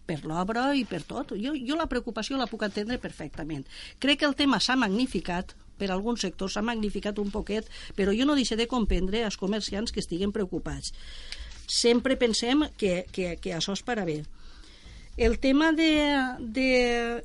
per 0.08 0.22
l'obra 0.24 0.70
i 0.74 0.86
per 0.88 1.02
tot. 1.04 1.36
Jo, 1.36 1.52
jo 1.56 1.76
la 1.76 1.90
preocupació 1.92 2.40
la 2.40 2.48
puc 2.48 2.64
entendre 2.64 2.98
perfectament. 3.04 3.68
Crec 4.00 4.22
que 4.22 4.30
el 4.30 4.40
tema 4.40 4.62
s'ha 4.64 4.80
magnificat, 4.80 5.52
per 5.78 5.92
alguns 5.92 6.26
sectors 6.26 6.56
s'ha 6.56 6.66
magnificat 6.66 7.20
un 7.20 7.32
poquet, 7.34 7.70
però 7.96 8.16
jo 8.16 8.26
no 8.26 8.36
deixo 8.36 8.56
de 8.56 8.70
comprendre 8.72 9.24
als 9.24 9.38
comerciants 9.38 9.92
que 9.92 10.04
estiguen 10.04 10.34
preocupats. 10.36 10.94
Sempre 11.68 12.18
pensem 12.18 12.68
que, 12.78 13.06
que, 13.12 13.36
que 13.42 13.56
això 13.56 13.74
és 13.74 13.84
per 13.86 14.00
a 14.00 14.06
bé. 14.06 14.24
El 15.18 15.40
tema 15.40 15.72
de, 15.72 15.92
de 16.40 17.24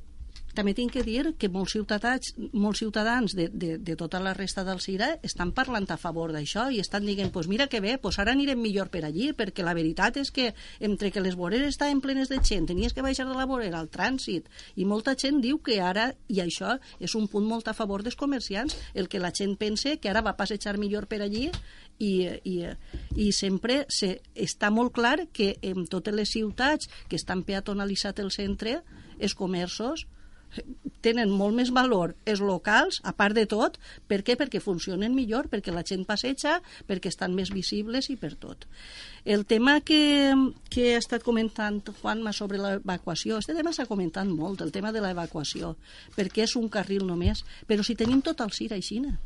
també 0.60 0.74
tinc 0.76 0.92
que 0.92 1.02
dir 1.06 1.22
que 1.40 1.48
molts 1.48 1.72
ciutadans, 1.72 2.34
molts 2.52 2.82
ciutadans 2.82 3.32
de, 3.36 3.46
de, 3.48 3.78
de 3.80 3.94
tota 3.96 4.20
la 4.20 4.34
resta 4.36 4.60
del 4.66 4.82
CIRA 4.84 5.14
estan 5.24 5.54
parlant 5.56 5.86
a 5.88 5.96
favor 5.96 6.34
d'això 6.34 6.66
i 6.68 6.82
estan 6.82 7.06
dient, 7.08 7.30
pues 7.32 7.48
mira 7.48 7.66
que 7.72 7.80
bé, 7.80 7.96
pues 8.02 8.18
ara 8.20 8.34
anirem 8.36 8.60
millor 8.60 8.90
per 8.92 9.06
allí, 9.08 9.30
perquè 9.36 9.64
la 9.64 9.72
veritat 9.76 10.18
és 10.20 10.28
que 10.30 10.50
entre 10.84 11.10
que 11.14 11.22
les 11.24 11.38
voreres 11.40 11.72
estaven 11.72 12.02
plenes 12.04 12.28
de 12.28 12.42
gent, 12.44 12.68
tenies 12.68 12.92
que 12.92 13.04
baixar 13.06 13.24
de 13.30 13.38
la 13.38 13.48
vorera 13.48 13.80
al 13.80 13.88
trànsit, 13.88 14.52
i 14.76 14.84
molta 14.84 15.16
gent 15.16 15.40
diu 15.40 15.62
que 15.64 15.80
ara, 15.80 16.10
i 16.28 16.42
això 16.44 16.76
és 17.00 17.16
un 17.16 17.24
punt 17.32 17.48
molt 17.48 17.72
a 17.72 17.76
favor 17.76 18.04
dels 18.04 18.20
comerciants, 18.20 18.76
el 18.92 19.08
que 19.08 19.22
la 19.22 19.32
gent 19.32 19.56
pense 19.56 19.96
que 19.96 20.12
ara 20.12 20.20
va 20.20 20.36
passejar 20.36 20.76
millor 20.76 21.08
per 21.08 21.22
allí 21.24 21.48
i, 21.96 22.12
i, 22.44 22.56
i 23.16 23.32
sempre 23.32 23.86
se, 23.88 24.18
està 24.36 24.68
molt 24.68 24.92
clar 24.92 25.16
que 25.32 25.54
en 25.62 25.88
totes 25.88 26.14
les 26.14 26.36
ciutats 26.36 26.92
que 27.08 27.16
estan 27.16 27.48
peatonalitzat 27.48 28.20
el 28.20 28.32
centre, 28.34 28.82
els 29.20 29.32
comerços 29.36 30.04
tenen 31.04 31.30
molt 31.32 31.56
més 31.56 31.70
valor 31.74 32.14
els 32.28 32.42
locals, 32.44 33.00
a 33.04 33.12
part 33.16 33.36
de 33.36 33.46
tot, 33.50 33.78
per 34.10 34.20
què? 34.26 34.36
Perquè 34.40 34.60
funcionen 34.62 35.14
millor, 35.16 35.48
perquè 35.52 35.72
la 35.74 35.84
gent 35.86 36.04
passeja, 36.08 36.58
perquè 36.88 37.12
estan 37.12 37.34
més 37.36 37.52
visibles 37.54 38.10
i 38.10 38.18
per 38.20 38.34
tot. 38.40 38.66
El 39.24 39.46
tema 39.46 39.78
que, 39.80 40.34
que 40.72 40.94
ha 40.94 41.00
estat 41.00 41.24
comentant 41.24 41.80
Juanma 42.02 42.32
sobre 42.36 42.60
l'evacuació, 42.60 43.40
este 43.40 43.56
tema 43.56 43.72
s'ha 43.72 43.88
comentat 43.88 44.28
molt, 44.28 44.62
el 44.64 44.72
tema 44.72 44.92
de 44.92 45.02
l'evacuació, 45.04 45.74
perquè 46.16 46.46
és 46.46 46.56
un 46.60 46.68
carril 46.68 47.06
només, 47.06 47.44
però 47.66 47.84
si 47.86 47.98
tenim 47.98 48.24
tot 48.24 48.40
el 48.44 48.54
CIR 48.56 48.78
aixina 48.78 49.18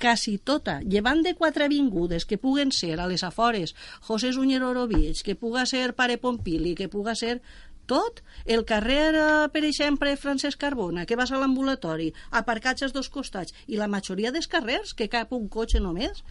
quasi 0.00 0.38
tota, 0.38 0.80
llevant 0.80 1.20
de 1.22 1.34
quatre 1.36 1.66
avingudes 1.68 2.24
que 2.24 2.38
puguen 2.40 2.72
ser 2.72 2.96
a 2.98 3.06
les 3.06 3.22
afores 3.22 3.74
José 4.00 4.32
Sunyer 4.32 4.62
Orovich, 4.64 5.20
que 5.22 5.36
puga 5.36 5.66
ser 5.68 5.92
Pare 5.94 6.16
Pompili, 6.16 6.74
que 6.74 6.88
puga 6.88 7.14
ser 7.14 7.42
tot, 7.90 8.22
el 8.44 8.64
carrer, 8.64 9.14
eh, 9.14 9.48
per 9.52 9.64
exemple, 9.66 10.16
Francesc 10.16 10.60
Carbona, 10.60 11.06
que 11.06 11.18
vas 11.18 11.32
a 11.32 11.40
l'ambulatori, 11.40 12.12
aparcats 12.30 12.86
als 12.86 12.94
dos 12.94 13.10
costats, 13.10 13.56
i 13.66 13.80
la 13.80 13.90
majoria 13.90 14.30
dels 14.30 14.46
carrers, 14.46 14.94
que 14.94 15.10
cap 15.10 15.34
un 15.34 15.48
cotxe 15.48 15.82
només, 15.82 16.22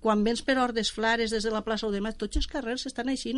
quan 0.00 0.24
vens 0.24 0.40
per 0.40 0.56
Hordes 0.58 0.90
Flares 0.96 1.32
des 1.32 1.44
de 1.44 1.50
la 1.52 1.60
plaça 1.64 1.86
Odemà, 1.86 2.14
tots 2.16 2.40
els 2.40 2.48
carrers 2.48 2.86
estan 2.88 3.10
així. 3.12 3.34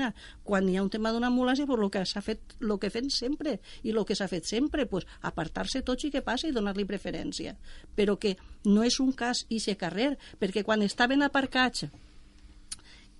Quan 0.47 0.69
hi 0.71 0.77
ha 0.79 0.83
un 0.85 0.91
tema 0.91 1.11
d'una 1.13 1.29
ambulància, 1.29 1.67
pues, 1.67 1.81
el 1.83 1.91
que 1.91 2.05
s'ha 2.07 2.23
fet, 2.23 2.55
el 2.61 2.79
que 2.79 2.91
fem 2.91 3.11
sempre, 3.11 3.59
i 3.83 3.91
el 3.91 4.05
que 4.07 4.15
s'ha 4.15 4.29
fet 4.31 4.47
sempre, 4.47 4.87
pues, 4.87 5.07
apartar-se 5.21 5.83
tots 5.83 6.05
i 6.05 6.11
que 6.11 6.23
passi 6.23 6.49
i 6.49 6.55
donar-li 6.55 6.87
preferència. 6.87 7.57
Però 7.97 8.17
que 8.19 8.37
no 8.65 8.85
és 8.85 9.01
un 9.01 9.13
cas 9.13 9.45
i 9.51 9.59
carrer, 9.75 10.17
perquè 10.39 10.63
quan 10.65 10.83
estaven 10.83 11.23
aparcats 11.23 11.87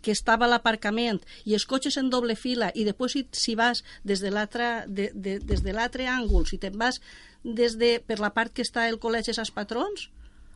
que 0.03 0.15
estava 0.15 0.47
a 0.47 0.53
l'aparcament 0.53 1.21
i 1.45 1.57
els 1.59 1.67
cotxes 1.67 1.99
en 2.01 2.11
doble 2.11 2.37
fila 2.37 2.73
i 2.75 2.87
després 2.89 3.17
si, 3.17 3.27
si 3.33 3.55
vas 3.59 3.85
des 4.05 4.21
de 4.21 4.33
l'altre 4.35 4.73
de, 4.87 5.11
de, 5.15 5.39
des 5.39 5.63
de 5.63 5.77
l'altre 5.77 6.09
àngul, 6.11 6.47
si 6.51 6.59
te'n 6.59 6.79
vas 6.79 7.01
des 7.43 7.79
de, 7.79 7.97
per 8.07 8.19
la 8.23 8.33
part 8.35 8.53
que 8.55 8.67
està 8.67 8.89
el 8.89 9.01
col·legi 9.03 9.35
dels 9.35 9.51
patrons, 9.55 10.09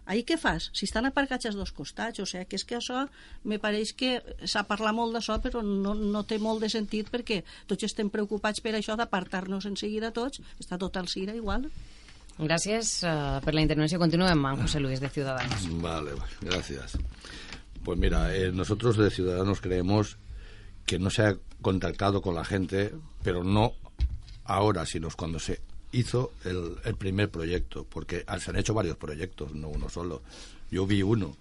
ahir 0.07 0.23
què 0.27 0.37
fas? 0.39 0.71
Si 0.77 0.87
estan 0.87 1.09
aparcats 1.09 1.49
als 1.49 1.59
dos 1.59 1.73
costats, 1.75 2.23
o 2.23 2.27
sigui, 2.29 2.47
que 2.47 2.59
és 2.61 2.65
que 2.65 2.79
això 2.79 3.05
me 3.45 3.59
pareix 3.63 3.93
que 3.99 4.21
s'ha 4.47 4.63
parlat 4.69 4.95
molt 4.95 5.17
d'això, 5.17 5.41
però 5.43 5.63
no, 5.67 5.97
no 5.99 6.23
té 6.23 6.39
molt 6.39 6.63
de 6.63 6.71
sentit 6.73 7.11
perquè 7.11 7.43
tots 7.67 7.89
estem 7.89 8.11
preocupats 8.15 8.63
per 8.63 8.77
això 8.79 8.97
d'apartar-nos 8.97 9.67
en 9.67 9.77
seguida 9.77 10.15
tots, 10.15 10.41
està 10.63 10.79
tot 10.79 10.97
al 10.97 11.11
CIRA 11.11 11.35
igual. 11.35 11.67
Gracias 12.39 13.01
uh, 13.03 13.41
per 13.43 13.55
la 13.57 13.65
intervenció. 13.65 13.99
Continuem 13.99 14.45
amb 14.45 14.61
José 14.67 14.81
Luis 14.81 15.01
de 15.01 15.09
Ciudadanos. 15.09 15.67
Vale, 15.81 16.13
gracias. 16.43 16.99
Pues 17.87 18.01
mira, 18.01 18.35
eh, 18.35 18.51
nosotros 18.51 18.97
de 18.97 19.13
Ciudadanos 19.13 19.61
creemos 19.61 20.19
que 20.87 20.99
no 20.99 21.09
se 21.09 21.23
ha 21.23 21.37
contactado 21.63 22.21
con 22.21 22.35
la 22.35 22.45
gente, 22.45 22.93
pero 23.23 23.45
no 23.45 23.75
ahora, 24.43 24.85
sino 24.87 25.09
cuando 25.17 25.39
se 25.39 25.61
hizo 25.93 26.33
el, 26.45 26.97
primer 26.97 27.31
proyecto, 27.31 27.87
porque 27.89 28.25
se 28.41 28.51
han 28.51 28.57
hecho 28.57 28.75
varios 28.75 28.97
proyectos, 28.97 29.55
no 29.55 29.69
uno 29.69 29.89
solo. 29.89 30.23
Yo 30.69 30.85
vi 30.85 31.05
uno 31.05 31.37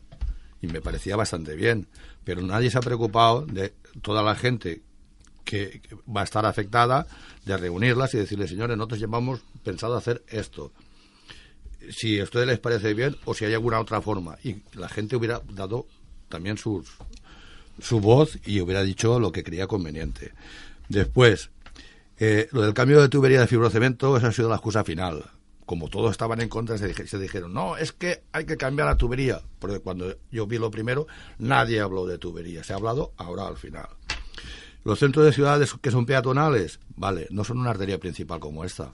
y 0.61 0.67
me 0.67 0.81
parecía 0.81 1.15
bastante 1.15 1.55
bien, 1.55 1.87
pero 2.23 2.43
nadie 2.43 2.69
se 2.69 2.77
ha 2.77 2.81
preocupado 2.81 3.47
de 3.47 3.73
toda 4.03 4.21
la 4.21 4.35
gente 4.35 4.83
que 5.45 5.81
va 6.15 6.21
a 6.21 6.25
estar 6.25 6.45
afectada, 6.45 7.07
de 7.43 7.57
reunirlas 7.57 8.13
y 8.13 8.19
decirles, 8.19 8.51
señores, 8.51 8.77
nosotros 8.77 8.99
llevamos 8.99 9.41
pensado 9.63 9.95
hacer 9.95 10.23
esto. 10.27 10.71
Si 11.89 12.19
a 12.19 12.23
ustedes 12.23 12.45
les 12.45 12.59
parece 12.59 12.93
bien 12.93 13.17
o 13.25 13.33
si 13.33 13.45
hay 13.45 13.55
alguna 13.55 13.79
otra 13.79 13.99
forma. 13.99 14.37
Y 14.43 14.57
la 14.75 14.89
gente 14.89 15.15
hubiera 15.15 15.41
dado 15.51 15.87
también 16.29 16.57
sus, 16.57 16.87
su 17.79 17.99
voz 17.99 18.37
y 18.45 18.61
hubiera 18.61 18.83
dicho 18.83 19.19
lo 19.19 19.31
que 19.31 19.43
creía 19.43 19.67
conveniente. 19.67 20.33
Después, 20.89 21.49
eh, 22.17 22.47
lo 22.51 22.61
del 22.61 22.73
cambio 22.73 23.01
de 23.01 23.09
tubería 23.09 23.41
de 23.41 23.47
fibrocemento, 23.47 24.15
esa 24.17 24.27
ha 24.27 24.31
sido 24.31 24.49
la 24.49 24.55
excusa 24.55 24.83
final. 24.83 25.23
Como 25.65 25.89
todos 25.89 26.11
estaban 26.11 26.41
en 26.41 26.49
contra, 26.49 26.77
se, 26.77 26.87
dije, 26.87 27.07
se, 27.07 27.17
dijeron, 27.17 27.53
no, 27.53 27.75
es 27.75 27.91
que 27.91 28.23
hay 28.31 28.45
que 28.45 28.55
cambiar 28.55 28.87
la 28.87 28.97
tubería. 28.97 29.41
Porque 29.59 29.79
cuando 29.79 30.15
yo 30.31 30.45
vi 30.45 30.59
lo 30.59 30.69
primero, 30.69 31.07
nadie 31.39 31.79
habló 31.79 32.05
de 32.05 32.19
tubería. 32.19 32.63
Se 32.63 32.73
ha 32.73 32.75
hablado 32.75 33.13
ahora 33.17 33.47
al 33.47 33.57
final. 33.57 33.87
Los 34.83 34.99
centros 34.99 35.25
de 35.25 35.33
ciudades 35.33 35.73
que 35.81 35.89
son 35.89 36.05
peatonales, 36.05 36.79
vale, 36.95 37.27
no 37.31 37.43
son 37.43 37.57
una 37.57 37.71
arteria 37.71 37.99
principal 37.99 38.39
como 38.39 38.63
esta. 38.63 38.93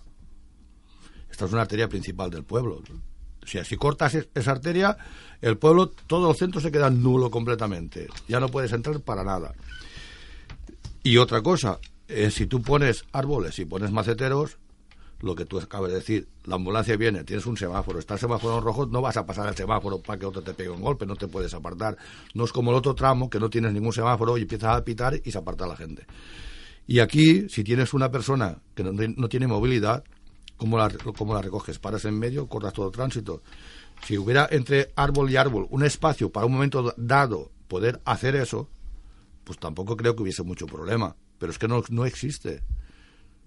Esta 1.29 1.45
es 1.45 1.51
una 1.51 1.63
arteria 1.63 1.89
principal 1.89 2.29
del 2.29 2.45
pueblo. 2.45 2.81
O 3.43 3.47
sea, 3.47 3.63
si 3.63 3.75
cortas 3.75 4.15
esa 4.33 4.51
arteria, 4.51 4.97
el 5.41 5.57
pueblo, 5.57 5.89
todo 5.89 6.29
el 6.29 6.37
centro 6.37 6.61
se 6.61 6.71
queda 6.71 6.89
nulo 6.89 7.31
completamente. 7.31 8.07
Ya 8.27 8.39
no 8.39 8.49
puedes 8.49 8.71
entrar 8.71 8.99
para 9.01 9.23
nada. 9.23 9.53
Y 11.03 11.17
otra 11.17 11.41
cosa, 11.41 11.79
eh, 12.07 12.29
si 12.29 12.45
tú 12.45 12.61
pones 12.61 13.05
árboles 13.11 13.57
y 13.57 13.65
pones 13.65 13.91
maceteros, 13.91 14.57
lo 15.21 15.35
que 15.35 15.45
tú 15.45 15.59
acabas 15.59 15.89
de 15.89 15.97
decir, 15.97 16.27
la 16.45 16.55
ambulancia 16.55 16.95
viene, 16.97 17.23
tienes 17.23 17.45
un 17.45 17.57
semáforo, 17.57 17.99
está 17.99 18.15
el 18.15 18.19
semáforo 18.19 18.57
en 18.57 18.63
rojo, 18.63 18.85
no 18.85 19.01
vas 19.01 19.17
a 19.17 19.25
pasar 19.25 19.47
el 19.47 19.55
semáforo 19.55 19.99
para 19.99 20.19
que 20.19 20.25
otro 20.25 20.41
te 20.41 20.53
pegue 20.53 20.69
un 20.69 20.81
golpe, 20.81 21.05
no 21.05 21.15
te 21.15 21.27
puedes 21.27 21.53
apartar. 21.53 21.97
No 22.33 22.45
es 22.45 22.51
como 22.51 22.71
el 22.71 22.77
otro 22.77 22.93
tramo, 22.93 23.29
que 23.29 23.39
no 23.39 23.49
tienes 23.49 23.73
ningún 23.73 23.93
semáforo 23.93 24.37
y 24.37 24.43
empiezas 24.43 24.77
a 24.77 24.83
pitar 24.83 25.19
y 25.23 25.31
se 25.31 25.37
aparta 25.37 25.65
la 25.65 25.75
gente. 25.75 26.05
Y 26.87 26.99
aquí, 26.99 27.47
si 27.49 27.63
tienes 27.63 27.93
una 27.93 28.11
persona 28.11 28.57
que 28.75 28.83
no 28.83 29.29
tiene 29.29 29.47
movilidad, 29.47 30.03
¿cómo 30.61 30.77
la, 30.77 30.91
¿cómo 31.17 31.33
la 31.33 31.41
recoges? 31.41 31.79
Paras 31.79 32.05
en 32.05 32.19
medio, 32.19 32.45
cortas 32.45 32.73
todo 32.73 32.91
tránsito. 32.91 33.41
Si 34.05 34.15
hubiera 34.15 34.47
entre 34.51 34.91
árbol 34.95 35.31
y 35.31 35.35
árbol 35.35 35.65
un 35.71 35.83
espacio 35.83 36.31
para 36.31 36.45
un 36.45 36.53
momento 36.53 36.93
dado 36.97 37.51
poder 37.67 37.99
hacer 38.05 38.35
eso, 38.35 38.69
pues 39.43 39.57
tampoco 39.57 39.97
creo 39.97 40.15
que 40.15 40.21
hubiese 40.21 40.43
mucho 40.43 40.67
problema. 40.67 41.15
Pero 41.39 41.51
es 41.51 41.57
que 41.57 41.67
no, 41.67 41.81
no 41.89 42.05
existe. 42.05 42.61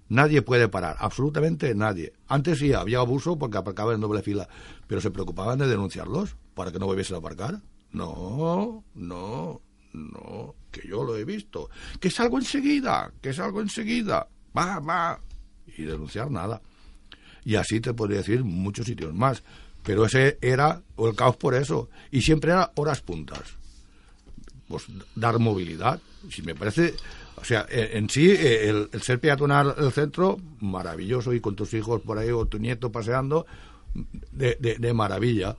Nadie 0.08 0.42
puede 0.42 0.66
parar, 0.66 0.96
absolutamente 0.98 1.72
nadie. 1.76 2.14
Antes 2.26 2.58
sí, 2.58 2.72
había 2.72 2.98
abuso 2.98 3.38
porque 3.38 3.58
aparcaban 3.58 3.94
en 3.94 4.00
doble 4.00 4.22
fila, 4.22 4.48
pero 4.88 5.00
se 5.00 5.12
preocupaban 5.12 5.60
de 5.60 5.68
denunciarlos 5.68 6.34
para 6.54 6.72
que 6.72 6.80
no 6.80 6.86
volviesen 6.86 7.14
a 7.14 7.18
aparcar. 7.20 7.62
No, 7.92 8.82
no, 8.92 9.62
no, 9.92 10.54
que 10.72 10.88
yo 10.88 11.04
lo 11.04 11.16
he 11.16 11.24
visto. 11.24 11.70
Que 12.00 12.10
salgo 12.10 12.38
enseguida, 12.38 13.12
que 13.22 13.32
salgo 13.32 13.60
enseguida. 13.60 14.26
Va, 14.56 14.80
va. 14.80 15.20
Y 15.78 15.84
denunciar 15.84 16.28
nada. 16.28 16.60
Y 17.45 17.57
así 17.57 17.80
te 17.80 17.95
podría 17.95 18.18
decir 18.18 18.45
muchos 18.45 18.86
sitios 18.86 19.14
más. 19.14 19.42
Pero 19.82 20.07
ese 20.07 20.38
era 20.40 20.82
el 20.97 21.14
caos 21.14 21.36
por 21.36 21.55
eso. 21.55 21.90
Y 22.11 22.22
siempre 22.22 22.53
era 22.53 22.72
horas 22.76 23.01
puntas. 23.03 23.42
Pues 24.68 24.84
dar 25.14 25.38
movilidad. 25.38 26.01
Si 26.30 26.42
me 26.42 26.55
parece 26.55 26.95
o 27.36 27.45
sea, 27.45 27.66
en 27.68 28.09
sí, 28.09 28.30
el, 28.30 28.88
el, 28.90 29.03
ser 29.03 29.20
peatonal 29.20 29.74
el 29.76 29.92
centro, 29.92 30.38
maravilloso, 30.61 31.34
y 31.34 31.40
con 31.40 31.57
tus 31.57 31.74
hijos 31.74 32.01
por 32.01 32.16
ahí 32.16 32.30
o 32.30 32.47
tu 32.47 32.59
nieto 32.59 32.90
paseando, 32.90 33.45
de, 34.32 34.57
de, 34.59 34.76
de 34.76 34.95
maravilla, 34.95 35.57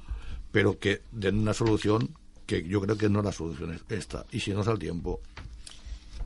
pero 0.52 0.80
que 0.80 1.02
den 1.12 1.40
una 1.40 1.54
solución 1.54 2.16
que 2.46 2.64
jo 2.70 2.82
crec 2.82 3.00
que 3.00 3.10
no 3.10 3.22
la 3.26 3.34
solució 3.34 3.68
és 3.74 3.82
esta, 3.90 4.24
i 4.32 4.40
si 4.40 4.54
no 4.54 4.62
és 4.62 4.70
el 4.70 4.78
tiempo. 4.80 5.20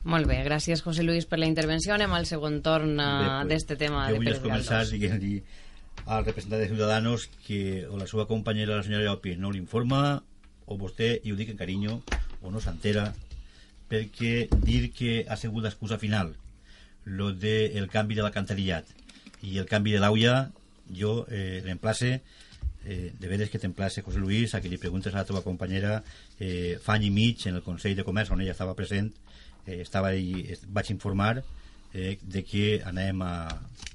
Molt 0.04 0.26
bé, 0.26 0.38
gràcies 0.46 0.80
José 0.80 1.04
Luis 1.04 1.26
per 1.28 1.38
la 1.38 1.48
intervenció. 1.48 1.94
Anem 1.94 2.12
al 2.16 2.28
segon 2.28 2.60
torn 2.64 2.96
uh, 2.96 3.42
d'este 3.48 3.76
tema 3.76 4.06
jo 4.08 4.14
de 4.14 4.20
vull 4.20 4.30
Pérez 4.30 4.44
començar 4.44 4.84
Galdós. 4.84 4.94
dient 4.96 5.20
dir 5.20 5.42
al 6.06 6.24
representant 6.24 6.62
de 6.62 6.68
Ciudadanos 6.70 7.26
que 7.46 7.86
o 7.86 7.98
la 8.00 8.06
seva 8.08 8.26
companyera, 8.26 8.78
la 8.78 8.86
senyora 8.86 9.04
Llopi, 9.04 9.36
no 9.36 9.52
l'informa, 9.52 10.22
o 10.66 10.78
vostè, 10.80 11.18
i 11.24 11.32
ho 11.32 11.36
dic 11.36 11.52
en 11.52 11.60
carinyo, 11.60 12.00
o 12.40 12.52
no 12.54 12.62
s'entera, 12.64 13.10
perquè 13.90 14.46
dir 14.62 14.92
que 14.94 15.24
ha 15.28 15.36
sigut 15.36 15.66
l'excusa 15.66 15.98
final 15.98 16.32
lo 17.04 17.32
del 17.32 17.74
de 17.74 17.88
canvi 17.90 18.14
de 18.14 18.22
l'alcantarillat 18.22 18.86
i 19.42 19.58
el 19.58 19.66
canvi 19.66 19.96
de 19.96 20.00
l'auia 20.02 20.50
jo 20.94 21.24
eh, 21.28 21.60
l'emplace 21.64 22.20
eh, 22.84 23.10
de 23.18 23.28
veres 23.28 23.50
que 23.50 23.58
t'emplace 23.58 24.04
José 24.06 24.20
Luis 24.20 24.54
a 24.54 24.60
que 24.60 24.70
li 24.70 24.78
preguntes 24.78 25.14
a 25.14 25.22
la 25.22 25.26
teva 25.26 25.42
companyera 25.42 26.02
eh, 26.38 26.78
fa 26.82 26.94
any 26.98 27.08
i 27.08 27.10
mig 27.14 27.46
en 27.48 27.58
el 27.58 27.66
Consell 27.66 27.96
de 27.98 28.06
Comerç 28.06 28.30
on 28.30 28.44
ella 28.44 28.54
estava 28.54 28.76
present 28.78 29.10
eh, 29.66 29.80
estava 29.82 30.12
es- 30.14 30.66
vaig 30.68 30.90
informar 30.90 31.42
eh, 31.92 32.18
de 32.22 32.44
que 32.44 32.80
anem 32.84 33.22
a 33.22 33.32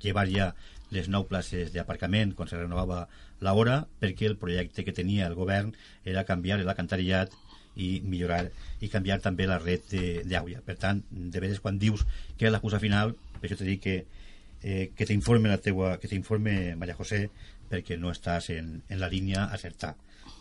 llevar 0.03 0.27
ja 0.29 0.53
les 0.91 1.07
nou 1.09 1.25
places 1.27 1.71
d'aparcament 1.73 2.35
quan 2.35 2.47
se 2.47 2.57
renovava 2.59 3.07
l'hora 3.41 3.85
perquè 3.99 4.27
el 4.29 4.37
projecte 4.37 4.85
que 4.85 4.93
tenia 4.93 5.27
el 5.27 5.35
govern 5.35 5.73
era 6.05 6.23
canviar 6.25 6.59
l'alcantarillat 6.61 7.33
i 7.75 7.99
millorar 8.05 8.51
i 8.79 8.87
canviar 8.87 9.17
també 9.19 9.47
la 9.47 9.57
red 9.59 9.83
d'aigua. 10.23 10.61
Per 10.63 10.77
tant, 10.79 11.01
de 11.11 11.39
veres 11.43 11.59
quan 11.59 11.79
dius 11.79 12.05
que 12.37 12.45
és 12.47 12.51
l'excusa 12.53 12.79
final, 12.79 13.15
per 13.41 13.49
això 13.49 13.57
t'he 13.59 13.67
dit 13.67 13.81
que, 13.83 13.95
eh, 14.63 14.91
que 14.95 15.05
t'informe 15.05 15.49
la 15.51 15.57
teua, 15.59 15.97
que 15.99 16.07
t'informe 16.07 16.75
Maria 16.79 16.95
José 16.95 17.25
perquè 17.69 17.97
no 17.99 18.11
estàs 18.13 18.47
en, 18.55 18.81
en 18.87 18.99
la 19.01 19.09
línia 19.11 19.43
a 19.49 19.55
acertar. 19.57 19.95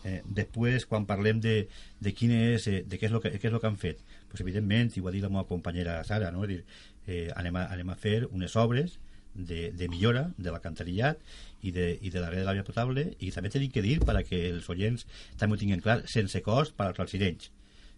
Eh, 0.05 0.21
després, 0.25 0.85
quan 0.85 1.05
parlem 1.09 1.41
de, 1.41 1.67
de, 1.99 2.13
quin 2.13 2.31
és, 2.31 2.67
eh, 2.69 2.83
de 2.87 2.97
què, 3.01 3.09
és 3.09 3.11
lo 3.11 3.19
que, 3.19 3.33
què 3.35 3.49
és 3.49 3.53
el 3.53 3.59
que 3.59 3.67
han 3.67 3.77
fet, 3.81 3.99
pues, 4.35 4.45
evidentment, 4.45 4.93
i 4.95 5.01
ho 5.01 5.09
ha 5.09 5.15
dit 5.15 5.23
la 5.23 5.31
meva 5.31 5.47
companyera 5.49 6.03
Sara, 6.03 6.31
no? 6.35 6.45
Dir, 6.49 6.61
eh, 7.07 7.29
anem, 7.35 7.55
a, 7.55 7.67
anem 7.73 7.89
a 7.89 7.97
fer 7.99 8.25
unes 8.31 8.55
obres 8.59 8.99
de, 9.35 9.71
de 9.71 9.87
millora 9.89 10.29
de 10.37 10.51
l'alcantarillat 10.51 11.19
i 11.65 11.71
de, 11.75 11.89
i 12.01 12.09
de 12.09 12.21
la 12.21 12.29
red 12.31 12.43
de 12.43 12.47
l'aigua 12.47 12.65
potable 12.67 13.05
i 13.19 13.31
també 13.35 13.51
tenim 13.53 13.71
que 13.73 13.83
dir 13.83 13.99
per 14.05 14.15
a 14.17 14.23
que 14.23 14.39
els 14.49 14.67
oients 14.71 15.05
també 15.39 15.55
ho 15.55 15.61
tinguin 15.61 15.83
clar, 15.83 16.01
sense 16.09 16.41
cost 16.45 16.75
per 16.77 16.87
als 16.89 17.01
residents 17.01 17.51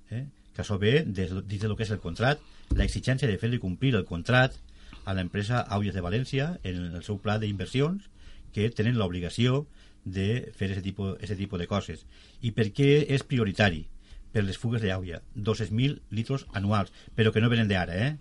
eh? 0.09 0.25
que 0.53 0.63
això 0.63 0.79
ve 0.81 1.03
des, 1.05 1.33
dins 1.45 1.63
del 1.63 1.75
que 1.77 1.85
és 1.85 1.93
el 1.93 2.01
contrat 2.03 2.41
l'exigència 2.75 3.29
de 3.29 3.37
fer-li 3.37 3.61
complir 3.61 3.93
el 3.95 4.07
contrat 4.09 4.57
a 5.05 5.13
l'empresa 5.15 5.61
Aules 5.77 5.95
de 5.95 6.03
València 6.03 6.55
en 6.67 6.97
el 6.99 7.03
seu 7.05 7.21
pla 7.23 7.37
d'inversions 7.39 8.09
que 8.55 8.69
tenen 8.73 8.97
l'obligació 8.97 9.65
de 10.03 10.47
fer 10.55 10.71
aquest 10.71 10.85
tipus, 10.87 11.19
tipus 11.37 11.61
de 11.61 11.67
coses 11.69 12.03
i 12.41 12.51
per 12.55 12.71
què 12.73 13.05
és 13.13 13.23
prioritari 13.27 13.85
per 14.33 14.43
les 14.45 14.57
fugues 14.59 14.83
d'aigua 14.83 15.21
200.000 15.35 16.01
litros 16.11 16.45
anuals 16.53 16.91
però 17.15 17.33
que 17.33 17.43
no 17.43 17.51
venen 17.53 17.69
d'ara 17.71 17.95
eh? 17.95 18.11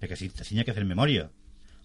perquè 0.00 0.16
si, 0.16 0.30
si 0.30 0.58
ha 0.58 0.64
que 0.64 0.74
fer 0.74 0.86
memòria. 0.86 1.28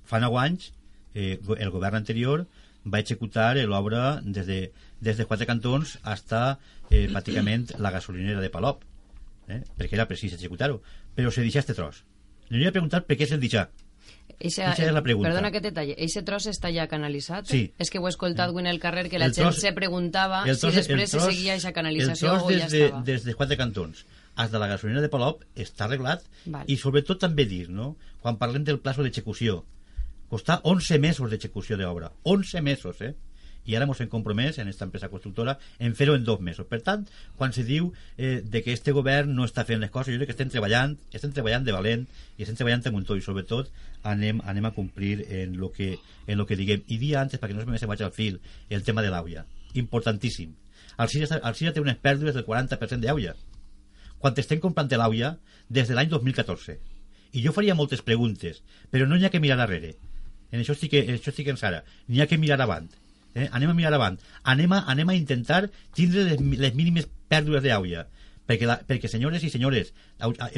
Fa 0.05 0.19
9 0.21 0.39
anys 0.41 0.71
eh, 1.13 1.39
el 1.57 1.73
govern 1.73 1.97
anterior 1.97 2.45
va 2.85 2.99
executar 2.99 3.55
l'obra 3.65 4.19
des, 4.21 4.45
de, 4.45 4.59
des 4.99 5.17
de 5.17 5.25
quatre 5.25 5.47
cantons 5.49 5.97
hasta 6.03 6.59
eh, 6.89 7.07
pràcticament 7.13 7.71
la 7.79 7.93
gasolinera 7.95 8.43
de 8.43 8.51
Palop 8.53 8.83
eh? 9.47 9.61
perquè 9.77 9.97
era 9.97 10.07
precís 10.09 10.35
executar-ho. 10.35 10.81
Però 11.15 11.31
se 11.31 11.45
deixa 11.45 11.61
este 11.63 11.75
tros. 11.77 12.03
Li 12.49 12.59
voy 12.59 12.69
a 12.69 12.75
preguntar 12.75 13.03
per 13.07 13.17
què 13.17 13.27
se'l 13.29 13.41
deixa 13.41 13.67
Eixa, 14.39 14.69
Eixa 14.71 14.85
és 14.87 14.93
la 14.93 15.01
pregunta. 15.03 15.29
Perdona 15.29 15.51
que 15.51 15.61
te 15.61 15.71
talle. 15.71 15.95
Eixe 15.97 16.21
tros 16.23 16.45
està 16.47 16.71
ja 16.73 16.87
canalitzat? 16.87 17.45
Sí. 17.47 17.73
És 17.77 17.89
que 17.89 17.99
ho 17.99 18.07
he 18.07 18.09
escoltat 18.09 18.49
avui 18.49 18.61
en 18.61 18.67
el 18.67 18.79
carrer 18.79 19.09
que 19.09 19.19
la 19.19 19.25
El 19.25 19.33
gent 19.33 19.47
tros- 19.49 19.59
se 19.61 19.71
preguntava 19.73 20.43
el 20.45 20.55
si 20.55 20.61
tros- 20.61 20.75
després 20.75 21.01
el 21.01 21.07
se 21.07 21.17
tros- 21.17 21.33
seguia 21.33 21.53
eixa 21.55 21.71
canalització 21.73 22.33
el 22.33 22.39
tros 22.39 22.43
o 22.43 22.59
ja 22.59 22.67
de, 22.69 22.85
estava. 22.85 23.03
des 23.03 23.23
de 23.23 23.33
quatre 23.35 23.57
cantons 23.57 24.05
hasta 24.35 24.57
la 24.59 24.67
gasolinera 24.67 25.01
de 25.01 25.09
Palop 25.09 25.43
està 25.55 25.85
arreglat 25.85 26.23
Val. 26.45 26.63
i 26.67 26.77
sobretot 26.77 27.19
també 27.19 27.45
dir, 27.45 27.69
no? 27.69 27.95
quan 28.21 28.37
parlem 28.37 28.63
del 28.63 28.79
plazo 28.79 29.03
d'execució 29.03 29.63
costar 30.29 30.59
11 30.63 30.97
mesos 30.99 31.29
d'execució 31.29 31.77
d'obra 31.77 32.11
11 32.23 32.61
mesos, 32.61 32.99
eh? 33.01 33.13
I 33.65 33.75
ara 33.75 33.87
ens 33.87 34.01
hem 34.03 34.09
compromès 34.11 34.57
en 34.59 34.67
aquesta 34.67 34.85
empresa 34.87 35.09
constructora 35.11 35.57
en 35.79 35.95
fer-ho 35.95 36.15
en 36.17 36.25
dos 36.27 36.41
mesos. 36.41 36.67
Per 36.67 36.81
tant, 36.83 37.05
quan 37.37 37.53
se 37.55 37.63
diu 37.67 37.91
eh, 38.17 38.41
de 38.43 38.63
que 38.63 38.73
este 38.73 38.91
govern 38.91 39.33
no 39.35 39.47
està 39.47 39.65
fent 39.67 39.81
les 39.83 39.91
coses, 39.91 40.13
jo 40.13 40.19
crec 40.19 40.31
que 40.31 40.37
estem 40.37 40.51
treballant, 40.51 40.97
estem 41.13 41.31
treballant 41.35 41.63
de 41.63 41.75
valent 41.75 42.05
i 42.37 42.43
estem 42.43 42.59
treballant 42.59 42.83
amb 42.89 42.99
un 42.99 43.07
to 43.07 43.17
i 43.17 43.23
sobretot 43.23 43.71
anem, 44.03 44.41
anem 44.43 44.67
a 44.67 44.73
complir 44.75 45.23
en 45.29 45.57
lo 45.57 45.71
que, 45.71 45.97
en 46.27 46.37
lo 46.37 46.45
que 46.45 46.59
diguem. 46.59 46.83
I 46.87 46.99
dia 46.99 47.21
antes, 47.21 47.39
perquè 47.39 47.55
no 47.55 47.63
se 47.63 47.71
me 47.71 47.93
vaig 47.93 48.03
al 48.03 48.15
fil, 48.15 48.41
el 48.69 48.83
tema 48.83 49.01
de 49.01 49.11
l'àuia. 49.13 49.45
Importantíssim. 49.79 50.53
El 50.99 51.09
Sira 51.09 51.73
té 51.73 51.81
unes 51.81 51.97
pèrdues 51.97 52.35
del 52.35 52.45
40% 52.45 53.01
d'àuia. 53.01 53.33
Quan 54.19 54.35
estem 54.37 54.59
comprant 54.63 54.91
l'àuia 54.91 55.37
des 55.69 55.87
de 55.87 55.95
l'any 55.95 56.09
2014. 56.11 56.77
I 57.33 57.41
jo 57.41 57.51
faria 57.51 57.73
moltes 57.75 58.03
preguntes, 58.05 58.61
però 58.91 59.07
no 59.07 59.17
n'hi 59.17 59.25
ha 59.25 59.31
que 59.33 59.41
mirar 59.41 59.57
darrere. 59.57 59.95
En 60.53 60.61
això 60.61 60.75
estic, 60.75 60.93
en 60.99 61.15
això 61.15 61.31
estic 61.31 61.49
en 61.49 61.57
Sara. 61.57 61.81
N'hi 62.07 62.21
ha 62.21 62.27
que 62.29 62.37
mirar 62.37 62.59
avant. 62.61 62.91
Eh? 63.35 63.49
Anem 63.51 63.71
a 63.71 63.77
mirar 63.77 63.93
avant. 63.97 64.19
Anem 64.43 64.73
a, 64.73 64.83
anem 64.93 65.09
a 65.09 65.15
intentar 65.17 65.67
tindre 65.95 66.25
les, 66.29 66.41
les 66.41 66.75
mínimes 66.77 67.09
pèrdues 67.31 67.63
d'àuia. 67.65 68.07
Perquè, 68.47 68.67
la, 68.67 68.77
perquè 68.83 69.07
senyores 69.07 69.43
i 69.45 69.49
senyores, 69.49 69.93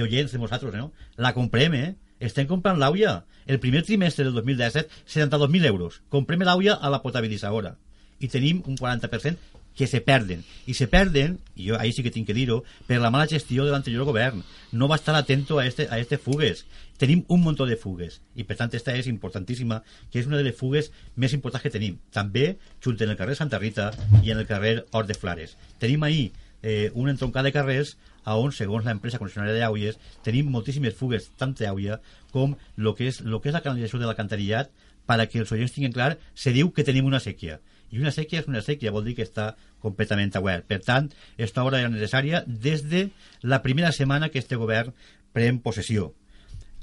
oients 0.01 0.31
de 0.33 0.41
nosaltres, 0.41 0.73
no? 0.73 0.91
la 1.21 1.35
comprem, 1.35 1.75
eh? 1.77 1.89
Estem 2.19 2.47
comprant 2.49 2.79
l'àuia. 2.81 3.19
El 3.45 3.59
primer 3.61 3.83
trimestre 3.85 4.25
del 4.25 4.33
2017, 4.39 5.03
72.000 5.05 5.69
euros. 5.69 5.99
Comprem 6.09 6.41
l'àuia 6.47 6.79
a 6.79 6.89
la 6.89 7.01
potabilitzadora. 7.03 7.75
I 8.23 8.31
tenim 8.31 8.63
un 8.65 8.79
40% 8.79 9.54
que 9.75 9.87
se 9.87 10.01
perden. 10.01 10.43
I 10.65 10.73
se 10.73 10.87
perden, 10.87 11.39
i 11.55 11.69
jo 11.69 11.79
ahí 11.79 11.91
sí 11.91 12.01
que 12.01 12.11
tinc 12.11 12.25
que 12.27 12.33
dir-ho, 12.33 12.63
per 12.87 13.01
la 13.03 13.11
mala 13.11 13.27
gestió 13.27 13.65
de 13.65 13.71
l'anterior 13.71 14.07
govern. 14.07 14.43
No 14.71 14.87
va 14.87 14.95
estar 14.95 15.15
atento 15.15 15.59
a 15.59 15.67
este, 15.67 15.87
a 15.91 15.99
este 15.99 16.17
fugues. 16.17 16.65
Tenim 16.97 17.25
un 17.27 17.41
munt 17.43 17.59
de 17.59 17.75
fugues. 17.75 18.21
I 18.35 18.47
per 18.47 18.55
tant, 18.55 18.71
esta 18.73 18.95
és 18.95 19.07
importantíssima, 19.11 19.83
que 20.11 20.19
és 20.19 20.27
una 20.27 20.37
de 20.37 20.47
les 20.47 20.55
fugues 20.55 20.91
més 21.15 21.33
importants 21.33 21.63
que 21.63 21.73
tenim. 21.73 21.99
També, 22.11 22.55
junt 22.81 22.97
en 23.01 23.11
el 23.11 23.19
carrer 23.19 23.35
Santa 23.35 23.59
Rita 23.59 23.91
i 24.23 24.31
en 24.31 24.39
el 24.39 24.47
carrer 24.47 24.85
Hort 24.91 25.11
de 25.11 25.19
Flares. 25.19 25.57
Tenim 25.77 26.03
ahí 26.03 26.31
eh, 26.63 26.91
una 26.93 27.11
entroncada 27.11 27.51
de 27.51 27.53
carrers 27.53 27.97
a 28.23 28.39
on, 28.39 28.51
segons 28.51 28.87
l'empresa 28.87 29.19
concessionària 29.19 29.59
d'Auies, 29.59 29.99
tenim 30.25 30.47
moltíssimes 30.49 30.95
fugues, 30.95 31.29
tant 31.37 31.53
d'Auia 31.53 31.99
com 32.31 32.55
el 32.55 32.93
que, 32.95 33.11
és, 33.11 33.21
lo 33.21 33.41
que 33.41 33.51
és 33.51 33.53
la 33.53 33.61
canalització 33.61 33.99
de 34.01 34.07
l'alcantarillat, 34.07 34.71
perquè 35.05 35.43
els 35.43 35.51
oients 35.53 35.75
tinguin 35.75 35.93
clar, 35.93 36.15
se 36.33 36.55
diu 36.55 36.71
que 36.73 36.87
tenim 36.87 37.05
una 37.05 37.21
sèquia 37.21 37.59
i 37.95 38.03
una 38.03 38.11
sèquia 38.11 38.43
és 38.43 38.51
una 38.51 38.63
sèquia, 38.65 38.91
vol 38.91 39.07
dir 39.07 39.15
que 39.15 39.25
està 39.25 39.53
completament 39.83 40.35
obert. 40.41 40.67
Per 40.67 40.81
tant, 40.83 41.07
aquesta 41.37 41.63
obra 41.63 41.79
era 41.79 41.93
necessària 41.93 42.43
des 42.45 42.83
de 42.91 43.07
la 43.41 43.61
primera 43.63 43.93
setmana 43.95 44.29
que 44.29 44.41
este 44.43 44.59
govern 44.59 44.93
pren 45.35 45.61
possessió. 45.63 46.11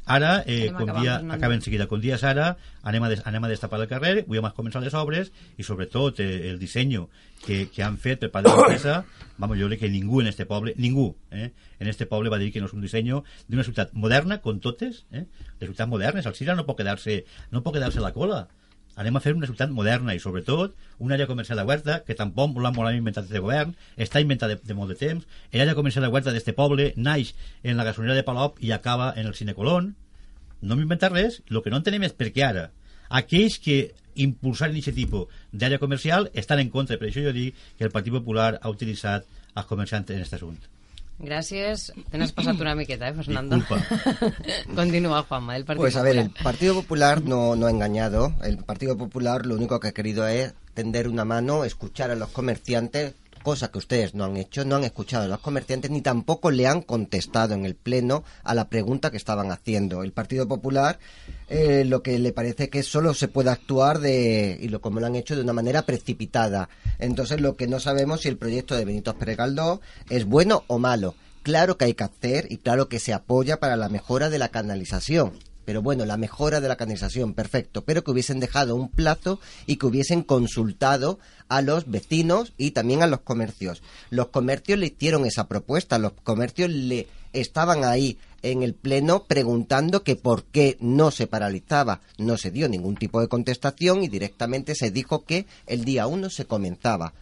Ara, 0.05 0.43
eh, 0.47 0.73
com 0.75 0.89
dia, 0.99 1.21
acaba 1.31 1.55
enseguida, 1.55 1.87
com 1.87 2.01
dia 2.03 2.17
Sara, 2.19 2.57
anem 2.83 3.05
a, 3.07 3.09
des, 3.13 3.21
anem 3.25 3.45
a 3.47 3.51
destapar 3.53 3.79
el 3.79 3.87
carrer, 3.87 4.25
avui 4.25 4.41
hem 4.41 4.49
començat 4.57 4.83
les 4.83 4.97
obres 4.99 5.31
i 5.63 5.63
sobretot 5.63 6.19
eh, 6.25 6.49
el 6.51 6.59
disseny 6.59 6.97
que, 7.45 7.69
que 7.71 7.85
han 7.87 8.01
fet 8.03 8.25
per 8.25 8.33
part 8.35 8.49
de 8.49 8.51
l'empresa, 8.51 8.97
vamos, 9.43 9.61
jo 9.61 9.69
crec 9.71 9.85
que 9.85 9.93
ningú 9.93 10.21
en 10.21 10.33
este 10.33 10.47
poble, 10.47 10.75
ningú 10.77 11.13
eh, 11.31 11.53
en 11.79 11.93
este 11.93 12.09
poble 12.11 12.35
va 12.35 12.41
dir 12.43 12.51
que 12.51 12.59
no 12.59 12.67
és 12.67 12.75
un 12.75 12.83
disseny 12.83 13.13
d'una 13.13 13.63
ciutat 13.63 13.95
moderna, 13.95 14.41
con 14.43 14.59
totes, 14.59 15.05
eh, 15.13 15.29
les 15.61 15.71
ciutats 15.71 15.89
modernes, 15.89 16.27
el 16.27 16.35
Sira 16.35 16.59
no 16.59 16.67
pot 16.67 16.83
quedar-se 16.83 17.23
no 17.55 17.63
pot 17.63 17.79
quedar-se 17.79 18.03
la 18.03 18.11
cola, 18.17 18.49
anem 18.97 19.17
a 19.17 19.23
fer 19.25 19.33
una 19.37 19.49
ciutat 19.49 19.71
moderna 19.73 20.15
i 20.15 20.21
sobretot 20.21 20.75
una 20.99 21.17
àrea 21.17 21.29
comercial 21.31 21.59
de 21.59 21.65
Huerta 21.69 21.99
que 22.07 22.17
tampoc 22.19 22.59
l'han 22.59 22.77
molt 22.77 22.93
inventat 22.97 23.31
de 23.31 23.41
govern 23.41 23.73
està 23.97 24.21
inventat 24.21 24.53
de, 24.53 24.59
de 24.63 24.77
molt 24.77 24.93
de 24.93 24.99
temps. 25.01 25.25
L'àrea 25.53 25.77
comercial 25.79 26.05
de 26.05 26.13
Huerta 26.13 26.35
d'este 26.35 26.55
poble 26.57 26.93
naix 26.97 27.33
en 27.63 27.77
la 27.77 27.87
gasolinera 27.89 28.19
de 28.21 28.27
Palop 28.27 28.61
i 28.61 28.73
acaba 28.73 29.13
en 29.17 29.27
el 29.27 29.35
Cine 29.35 29.55
Colón. 29.55 29.95
No 30.61 30.77
m'inventa 30.77 31.11
res 31.13 31.41
el 31.49 31.63
que 31.63 31.73
no 31.73 31.81
entenem 31.81 32.05
és 32.09 32.17
per 32.17 32.31
què 32.35 32.45
ara. 32.49 32.69
Aquells 33.09 33.59
que 33.63 33.79
impulsar 34.15 34.71
aquest 34.71 34.97
tipus 34.97 35.29
d'àrea 35.53 35.81
comercial 35.81 36.29
estan 36.35 36.61
en 36.61 36.71
contra. 36.71 37.01
Per 37.01 37.09
això 37.09 37.25
jo 37.25 37.33
dic 37.37 37.57
que 37.79 37.89
el 37.89 37.95
Partit 37.95 38.13
Popular 38.13 38.55
ha 38.61 38.71
utilitzat 38.71 39.27
els 39.55 39.69
comerciants 39.69 40.11
en 40.11 40.21
aquest 40.21 40.41
assumpte 40.41 40.72
Gracias. 41.19 41.93
Te 42.11 42.21
has 42.21 42.33
pasado 42.33 42.61
una 42.61 42.75
miqueta, 42.75 43.09
¿eh, 43.09 43.15
Fernando? 43.15 43.63
Continúa, 44.75 45.23
Juanma. 45.23 45.57
El 45.57 45.65
Partido 45.65 45.83
pues 45.85 45.97
a 45.97 46.03
ver, 46.03 46.17
el 46.17 46.31
Partido 46.31 46.75
Popular 46.75 47.23
no, 47.23 47.55
no 47.55 47.67
ha 47.67 47.71
engañado. 47.71 48.35
El 48.43 48.59
Partido 48.59 48.97
Popular 48.97 49.47
lo 49.47 49.55
único 49.55 49.79
que 49.79 49.89
ha 49.89 49.93
querido 49.93 50.27
es 50.27 50.55
tender 50.75 51.09
una 51.09 51.25
mano, 51.25 51.65
escuchar 51.65 52.11
a 52.11 52.17
los 52.17 52.31
comerciantes, 52.31 53.15
cosa 53.43 53.71
que 53.71 53.79
ustedes 53.79 54.15
no 54.15 54.25
han 54.25 54.37
hecho, 54.37 54.65
no 54.65 54.77
han 54.77 54.85
escuchado 54.85 55.25
a 55.25 55.29
los 55.29 55.41
comerciantes 55.41 55.91
ni 55.91 56.01
tampoco 56.01 56.51
le 56.51 56.67
han 56.67 56.83
contestado 56.83 57.55
en 57.55 57.65
el 57.65 57.75
Pleno 57.75 58.25
a 58.43 58.55
la 58.55 58.69
pregunta 58.69 59.11
que 59.11 59.17
estaban 59.17 59.51
haciendo. 59.51 60.03
El 60.03 60.13
Partido 60.13 60.49
Popular 60.49 60.99
eh, 61.49 61.85
lo 61.85 62.03
que 62.03 62.19
le 62.19 62.33
parece 62.33 62.71
que 62.71 62.83
solo 62.83 63.13
se 63.13 63.29
puede 63.29 63.51
actuar 63.51 63.99
de, 63.99 64.59
y 64.61 64.69
lo 64.69 64.81
como 64.81 65.01
lo 65.01 65.07
han 65.07 65.17
hecho 65.17 65.37
de 65.37 65.43
una 65.43 65.53
manera 65.53 65.83
precipitada. 65.83 66.69
Entonces 66.99 67.41
lo 67.41 67.57
que 67.57 67.67
no 67.67 67.81
sabemos 67.81 68.23
si 68.23 68.29
el 68.29 68.39
proyecto 68.39 68.75
de 68.75 68.85
Benito 68.85 69.15
Pérez 69.19 69.39
es 70.09 70.25
bueno 70.25 70.65
o 70.69 70.79
malo. 70.79 71.15
Claro 71.43 71.77
que 71.77 71.87
hay 71.87 71.95
que 71.95 72.05
hacer 72.05 72.47
y 72.51 72.59
claro 72.59 72.89
que 72.89 73.01
se 73.01 73.13
apoya 73.13 73.59
para 73.59 73.77
la 73.77 73.89
mejora 73.89 74.31
de 74.31 74.39
la 74.39 74.49
canalización 74.49 75.33
pero 75.65 75.83
bueno, 75.83 76.05
la 76.05 76.17
mejora 76.17 76.61
de 76.61 76.69
la 76.69 76.77
canalización, 76.77 77.35
perfecto, 77.35 77.83
pero 77.85 78.05
que 78.05 78.11
hubiesen 78.11 78.41
dejado 78.41 78.77
un 78.77 78.89
plazo 78.89 79.41
y 79.67 79.77
que 79.77 79.87
hubiesen 79.87 80.23
consultado 80.23 81.19
a 81.49 81.63
los 81.63 81.91
vecinos 81.91 82.53
y 82.57 82.73
también 82.73 83.03
a 83.03 83.07
los 83.07 83.21
comercios. 83.21 83.83
Los 84.11 84.29
comercios 84.29 84.79
le 84.79 84.87
hicieron 84.87 85.27
esa 85.27 85.49
propuesta, 85.49 85.99
los 85.99 86.13
comercios 86.13 86.71
le 86.71 87.09
estaban 87.33 87.85
ahí 87.85 88.19
en 88.43 88.63
el 88.63 88.75
pleno 88.75 89.25
preguntando 89.25 90.03
que 90.03 90.17
por 90.17 90.45
qué 90.45 90.77
no 90.81 91.11
se 91.11 91.27
paralizaba. 91.27 92.01
No 92.19 92.37
se 92.37 92.51
dio 92.51 92.69
ningún 92.69 92.97
tipo 92.97 93.21
de 93.21 93.29
contestación 93.29 94.03
y 94.03 94.09
directamente 94.09 94.75
se 94.75 94.91
dijo 94.91 95.25
que 95.25 95.47
el 95.67 95.85
día 95.85 96.07
uno 96.07 96.29
se 96.29 96.45
comenzaba. 96.45 97.15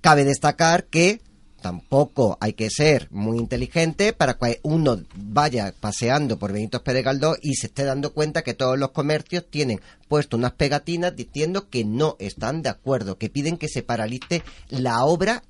Cabe 0.00 0.24
destacar 0.24 0.84
que 0.84 1.20
tampoco 1.60 2.36
hay 2.40 2.54
que 2.54 2.70
ser 2.70 3.08
muy 3.10 3.38
inteligente 3.38 4.12
para 4.12 4.34
que 4.34 4.60
uno 4.62 5.00
vaya 5.14 5.72
paseando 5.78 6.38
por 6.38 6.52
Benito 6.52 6.82
Pérez 6.82 7.04
Galdós 7.04 7.38
y 7.42 7.54
se 7.54 7.68
esté 7.68 7.84
dando 7.84 8.12
cuenta 8.12 8.42
que 8.42 8.54
todos 8.54 8.78
los 8.78 8.90
comercios 8.90 9.44
tienen 9.48 9.80
puesto 10.08 10.36
unas 10.36 10.52
pegatinas 10.52 11.14
diciendo 11.14 11.68
que 11.68 11.84
no 11.84 12.16
están 12.18 12.62
de 12.62 12.70
acuerdo, 12.70 13.18
que 13.18 13.30
piden 13.30 13.56
que 13.56 13.68
se 13.68 13.82
paralice 13.82 14.42
la 14.68 15.04
obra 15.04 15.42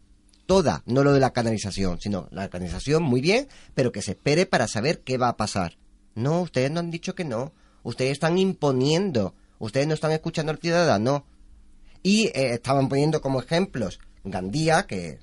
toda, 0.47 0.83
no 0.87 1.05
lo 1.05 1.13
de 1.13 1.21
la 1.21 1.33
canalización, 1.33 1.99
sino 2.01 2.29
la 2.33 2.49
canalización 2.49 3.03
muy 3.03 3.21
bien, 3.21 3.47
pero 3.75 3.93
que 3.93 4.03
se 4.03 4.13
espere 4.13 4.47
para 4.47 4.67
saber 4.67 5.01
qué 5.01 5.17
va 5.17 5.29
a 5.29 5.37
pasar. 5.37 5.79
No, 6.15 6.41
ustedes 6.41 6.71
no 6.71 6.81
han 6.81 6.91
dicho 6.91 7.15
que 7.15 7.25
no, 7.25 7.53
ustedes 7.83 8.13
están 8.13 8.37
imponiendo, 8.37 9.35
ustedes 9.59 9.87
no 9.87 9.95
están 9.95 10.11
escuchando 10.11 10.51
al 10.51 10.59
ciudadano. 10.59 11.25
Y 12.03 12.27
eh, 12.29 12.55
estaban 12.55 12.89
poniendo 12.89 13.21
como 13.21 13.41
ejemplos 13.41 14.01
Gandía, 14.25 14.87
que 14.87 15.19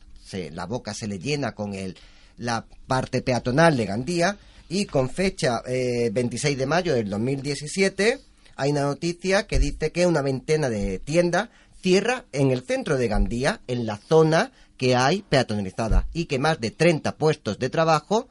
la 0.51 0.65
boca 0.65 0.93
se 0.93 1.07
le 1.07 1.19
llena 1.19 1.53
con 1.53 1.73
el, 1.73 1.97
la 2.37 2.65
parte 2.87 3.21
peatonal 3.21 3.77
de 3.77 3.85
Gandía 3.85 4.37
y 4.69 4.85
con 4.85 5.09
fecha 5.09 5.61
26 5.65 6.53
eh, 6.53 6.57
de 6.57 6.65
mayo 6.65 6.93
del 6.93 7.09
2017 7.09 8.19
hay 8.57 8.71
una 8.71 8.81
noticia 8.81 9.45
que 9.45 9.59
dice 9.59 9.91
que 9.91 10.07
una 10.07 10.23
veintena 10.23 10.69
de 10.69 10.99
tiendas 10.99 11.49
cierra 11.81 12.25
en 12.31 12.51
el 12.51 12.63
centro 12.63 12.97
de 12.97 13.07
Gandía, 13.07 13.61
en 13.67 13.85
la 13.85 13.97
zona 13.97 14.51
que 14.77 14.95
hay 14.95 15.21
peatonalizada 15.21 16.07
y 16.11 16.25
que 16.25 16.39
más 16.39 16.59
de 16.59 16.71
30 16.71 17.17
puestos 17.17 17.59
de 17.59 17.69
trabajo 17.69 18.27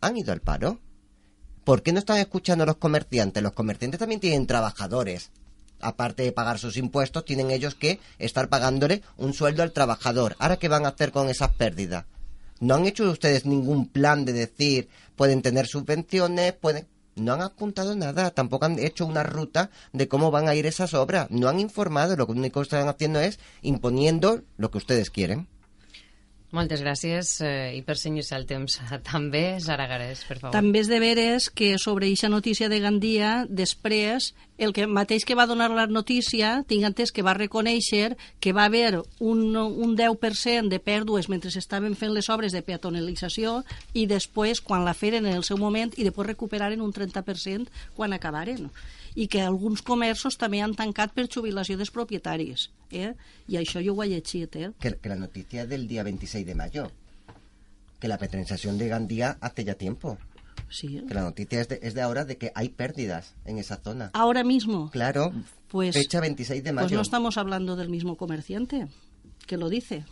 han 0.00 0.16
ido 0.18 0.32
al 0.32 0.42
paro. 0.42 0.78
¿Por 1.64 1.82
qué 1.82 1.92
no 1.92 1.98
están 1.98 2.18
escuchando 2.18 2.64
a 2.64 2.66
los 2.66 2.76
comerciantes? 2.76 3.42
Los 3.42 3.54
comerciantes 3.54 3.98
también 3.98 4.20
tienen 4.20 4.46
trabajadores 4.46 5.30
aparte 5.80 6.22
de 6.22 6.32
pagar 6.32 6.58
sus 6.58 6.76
impuestos, 6.76 7.24
tienen 7.24 7.50
ellos 7.50 7.74
que 7.74 8.00
estar 8.18 8.48
pagándole 8.48 9.02
un 9.16 9.34
sueldo 9.34 9.62
al 9.62 9.72
trabajador. 9.72 10.36
¿Ahora 10.38 10.56
qué 10.56 10.68
van 10.68 10.86
a 10.86 10.90
hacer 10.90 11.12
con 11.12 11.28
esas 11.28 11.54
pérdidas? 11.54 12.04
¿No 12.60 12.74
han 12.74 12.86
hecho 12.86 13.10
ustedes 13.10 13.44
ningún 13.44 13.88
plan 13.88 14.24
de 14.24 14.32
decir 14.32 14.88
pueden 15.14 15.42
tener 15.42 15.66
subvenciones, 15.66 16.52
pueden... 16.54 16.86
No 17.16 17.32
han 17.32 17.40
apuntado 17.40 17.96
nada, 17.96 18.30
tampoco 18.30 18.66
han 18.66 18.78
hecho 18.78 19.06
una 19.06 19.22
ruta 19.22 19.70
de 19.94 20.06
cómo 20.06 20.30
van 20.30 20.48
a 20.48 20.54
ir 20.54 20.66
esas 20.66 20.92
obras. 20.92 21.30
No 21.30 21.48
han 21.48 21.60
informado, 21.60 22.14
lo 22.14 22.26
único 22.26 22.60
que 22.60 22.64
están 22.64 22.88
haciendo 22.88 23.20
es 23.20 23.38
imponiendo 23.62 24.42
lo 24.58 24.70
que 24.70 24.76
ustedes 24.76 25.08
quieren. 25.08 25.48
Moltes 26.56 26.80
gràcies 26.80 27.34
eh, 27.44 27.76
i 27.76 27.82
per 27.84 27.98
senyir-se 28.00 28.36
el 28.36 28.46
temps 28.48 28.78
també, 29.10 29.58
Sara 29.60 29.86
Garés, 29.90 30.22
per 30.24 30.38
favor. 30.38 30.54
També 30.54 30.80
és 30.80 30.88
de 30.88 31.00
veres 31.02 31.50
que 31.52 31.74
sobre 31.82 32.08
aquesta 32.08 32.30
notícia 32.32 32.70
de 32.72 32.80
Gandia, 32.80 33.32
després, 33.48 34.32
el 34.56 34.72
que 34.72 34.86
mateix 34.88 35.26
que 35.28 35.36
va 35.36 35.48
donar 35.50 35.68
la 35.74 35.86
notícia, 35.86 36.62
tinc 36.68 36.88
entès 36.88 37.12
que 37.12 37.24
va 37.26 37.36
reconèixer 37.36 38.14
que 38.40 38.54
va 38.56 38.64
haver 38.70 39.02
un, 39.20 39.42
un 39.56 39.96
10% 39.98 40.72
de 40.72 40.80
pèrdues 40.80 41.28
mentre 41.28 41.52
estaven 41.56 41.94
fent 41.94 42.14
les 42.16 42.30
obres 42.32 42.56
de 42.56 42.64
peatonalització 42.64 43.60
i 43.92 44.06
després, 44.08 44.60
quan 44.64 44.84
la 44.84 44.96
feren 44.96 45.26
en 45.26 45.36
el 45.36 45.44
seu 45.44 45.60
moment, 45.60 45.92
i 45.96 46.08
després 46.08 46.32
recuperaren 46.32 46.80
un 46.80 46.92
30% 46.92 47.68
quan 47.96 48.16
acabaren 48.16 48.70
i 49.16 49.26
que 49.32 49.40
alguns 49.42 49.80
comerços 49.82 50.36
també 50.36 50.60
han 50.62 50.74
tancat 50.76 51.14
per 51.16 51.24
jubilació 51.32 51.78
dels 51.80 51.90
propietaris. 51.90 52.68
¿eh? 52.92 53.14
I 53.48 53.56
això 53.56 53.80
jo 53.82 53.94
ho 53.96 54.02
he 54.04 54.10
llegit. 54.12 54.56
Eh? 54.56 54.70
Que, 54.78 54.94
que 55.00 55.08
la 55.08 55.16
notícia 55.16 55.66
del 55.66 55.88
dia 55.88 56.04
26 56.04 56.44
de 56.46 56.54
mayo, 56.54 56.90
que 57.98 58.08
la 58.08 58.18
petrenización 58.18 58.76
de 58.78 58.88
Gandía 58.88 59.38
hace 59.40 59.64
ya 59.64 59.74
tiempo. 59.74 60.18
Sí. 60.68 61.00
Que 61.08 61.14
la 61.14 61.22
noticia 61.22 61.60
es 61.60 61.68
de, 61.68 61.78
es 61.82 61.94
de 61.94 62.02
ahora 62.02 62.24
de 62.24 62.36
que 62.36 62.52
hay 62.54 62.68
pérdidas 62.68 63.34
en 63.44 63.58
esa 63.58 63.76
zona. 63.76 64.10
Ahora 64.12 64.44
mismo. 64.44 64.90
Claro, 64.90 65.32
Pues, 65.68 65.94
fecha 65.94 66.20
26 66.20 66.62
de 66.62 66.72
mayo. 66.72 66.86
Pues 66.88 66.92
no 66.92 67.02
estamos 67.02 67.38
hablando 67.38 67.74
del 67.76 67.88
mismo 67.88 68.16
comerciante 68.16 68.86
que 69.46 69.56
lo 69.56 69.68
dice. 69.68 70.04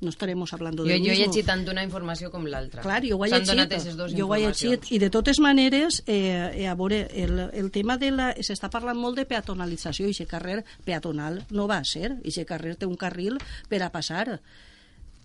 No 0.00 0.10
estaremos 0.10 0.52
hablando 0.52 0.84
Jo, 0.84 0.90
del 0.90 1.00
jo 1.02 1.10
he 1.10 1.16
mismo. 1.16 1.32
llegit 1.32 1.46
tant 1.46 1.64
una 1.68 1.82
informació 1.82 2.30
com 2.30 2.44
l'altra. 2.46 2.82
Clar, 2.84 3.00
jo 3.02 3.16
ho 3.18 3.24
he 3.24 3.30
llegit, 3.32 3.72
jo 4.16 4.28
ho 4.28 4.34
he 4.36 4.40
llegit, 4.44 4.86
i 4.94 5.00
de 5.02 5.10
totes 5.10 5.40
maneres, 5.42 6.04
eh, 6.06 6.52
eh, 6.54 6.68
a 6.70 6.76
veure, 6.78 7.00
el, 7.18 7.50
el 7.52 7.70
tema 7.74 7.96
de 7.98 8.12
la... 8.14 8.28
s'està 8.38 8.70
parlant 8.70 8.96
molt 8.96 9.18
de 9.18 9.26
peatonalització, 9.26 10.06
i 10.06 10.14
aquest 10.14 10.30
carrer 10.30 10.60
peatonal 10.86 11.42
no 11.50 11.66
va 11.66 11.80
a 11.82 11.84
ser, 11.84 12.12
i 12.22 12.30
aquest 12.30 12.46
carrer 12.48 12.76
té 12.78 12.86
un 12.86 12.94
carril 12.96 13.40
per 13.68 13.82
a 13.82 13.90
passar. 13.90 14.38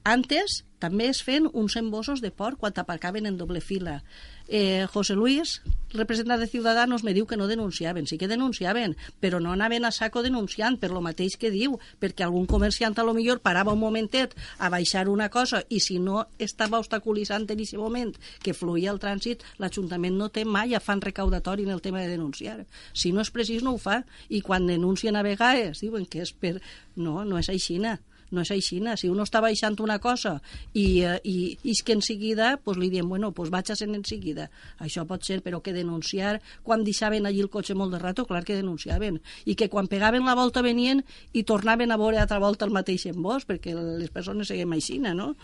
Antes 0.04 0.64
també 0.80 1.08
es 1.08 1.22
feien 1.24 1.46
uns 1.54 1.78
embossos 1.80 2.20
de 2.20 2.32
port 2.32 2.58
quan 2.60 2.74
aparcaven 2.76 3.26
en 3.30 3.38
doble 3.38 3.62
fila. 3.62 4.02
Eh, 4.48 4.88
José 4.92 5.16
Luis, 5.16 5.62
representant 5.94 6.40
de 6.40 6.48
Ciudadanos, 6.48 7.04
me 7.04 7.14
diu 7.14 7.26
que 7.26 7.38
no 7.38 7.48
denunciaven. 7.48 8.08
Sí 8.08 8.18
que 8.18 8.28
denunciaven, 8.28 8.98
però 9.22 9.40
no 9.40 9.54
anaven 9.54 9.86
a 9.86 9.92
saco 9.92 10.24
denunciant 10.24 10.80
per 10.82 10.92
lo 10.92 11.02
mateix 11.06 11.38
que 11.40 11.52
diu, 11.54 11.78
perquè 12.02 12.26
algun 12.26 12.46
comerciant 12.50 12.98
a 12.98 13.06
lo 13.08 13.14
millor 13.14 13.40
parava 13.46 13.74
un 13.74 13.80
momentet 13.80 14.36
a 14.58 14.70
baixar 14.74 15.08
una 15.10 15.30
cosa 15.30 15.64
i 15.70 15.80
si 15.80 16.00
no 16.00 16.28
estava 16.40 16.82
obstaculitzant 16.82 17.48
en 17.48 17.58
aquest 17.58 17.78
moment 17.80 18.14
que 18.44 18.56
fluïa 18.58 18.92
el 18.92 19.00
trànsit, 19.00 19.44
l'Ajuntament 19.60 20.18
no 20.18 20.30
té 20.30 20.46
mai 20.46 20.76
afan 20.76 21.02
recaudatori 21.02 21.64
en 21.64 21.76
el 21.78 21.82
tema 21.82 22.02
de 22.02 22.12
denunciar. 22.12 22.66
Si 22.94 23.12
no 23.12 23.22
és 23.22 23.32
precís, 23.32 23.64
no 23.64 23.78
ho 23.78 23.78
fa. 23.78 24.04
I 24.30 24.42
quan 24.42 24.68
denuncien 24.68 25.16
a 25.16 25.24
vegades, 25.24 25.82
diuen 25.82 26.06
que 26.06 26.24
és 26.26 26.34
per... 26.34 26.60
No, 26.96 27.24
no 27.26 27.40
és 27.40 27.50
aixina 27.50 28.00
és 28.42 28.52
així. 28.52 28.82
Si 28.98 29.10
un 29.10 29.20
està 29.20 29.42
baixant 29.42 29.76
una 29.80 30.00
cosa 30.00 30.42
i, 30.74 31.02
eh, 31.02 31.20
i, 31.24 31.58
i 31.64 31.72
és 31.72 31.84
que 31.84 31.94
en 31.94 32.02
seguida 32.02 32.58
pues, 32.58 32.78
li 32.78 32.90
diem, 32.90 33.08
bueno, 33.10 33.32
pues 33.32 33.50
vaig 33.50 33.70
en 33.70 34.04
seguida. 34.06 34.50
Això 34.80 35.06
pot 35.06 35.24
ser, 35.24 35.42
però 35.42 35.62
que 35.62 35.74
denunciar 35.74 36.42
quan 36.64 36.84
deixaven 36.84 37.26
allí 37.26 37.42
el 37.42 37.50
cotxe 37.50 37.76
molt 37.76 37.94
de 37.94 38.00
rato, 38.00 38.26
clar 38.26 38.44
que 38.44 38.56
denunciaven. 38.56 39.22
I 39.46 39.56
que 39.56 39.70
quan 39.70 39.88
pegaven 39.88 40.26
la 40.26 40.36
volta 40.36 40.62
venien 40.62 41.04
i 41.34 41.44
tornaven 41.44 41.92
a 41.92 41.98
veure 41.98 42.20
altra 42.20 42.40
volta 42.40 42.66
el 42.66 42.72
mateix 42.72 43.08
vos, 43.14 43.46
perquè 43.46 43.74
les 43.76 44.10
persones 44.10 44.48
seguim 44.48 44.72
aixina, 44.74 45.14
no? 45.14 45.36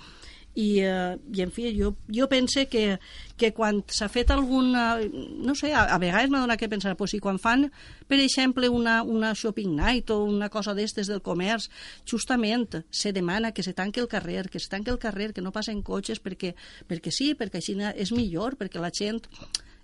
I, 0.55 0.79
eh, 0.81 1.17
i 1.33 1.41
en 1.43 1.51
fi, 1.51 1.69
jo, 1.77 1.93
jo 2.13 2.27
pense 2.31 2.65
que, 2.67 2.97
que 3.37 3.51
quan 3.53 3.83
s'ha 3.87 4.09
fet 4.11 4.31
alguna... 4.33 4.99
No 4.99 5.55
sé, 5.55 5.71
a, 5.73 5.85
a 5.93 5.99
vegades 6.01 6.31
m'ha 6.31 6.41
donat 6.43 6.59
que 6.59 6.71
pensar, 6.71 6.95
pues, 6.99 7.13
si 7.15 7.21
quan 7.23 7.39
fan, 7.39 7.69
per 8.09 8.19
exemple, 8.19 8.69
una, 8.69 8.99
una 9.03 9.33
shopping 9.35 9.75
night 9.77 10.11
o 10.11 10.23
una 10.25 10.49
cosa 10.49 10.75
d'estes 10.75 11.07
del 11.11 11.23
comerç, 11.25 11.69
justament 12.09 12.81
se 12.91 13.13
demana 13.13 13.53
que 13.53 13.63
se 13.63 13.73
tanque 13.73 14.01
el 14.01 14.09
carrer, 14.11 14.49
que 14.49 14.59
se 14.59 14.69
tanque 14.69 14.91
el 14.91 14.99
carrer, 14.99 15.31
que 15.33 15.45
no 15.45 15.53
passen 15.55 15.83
cotxes, 15.85 16.21
perquè, 16.23 16.55
perquè 16.89 17.13
sí, 17.13 17.33
perquè 17.37 17.61
així 17.61 17.77
és 17.95 18.11
millor, 18.11 18.57
perquè 18.59 18.81
la 18.81 18.91
gent 18.91 19.23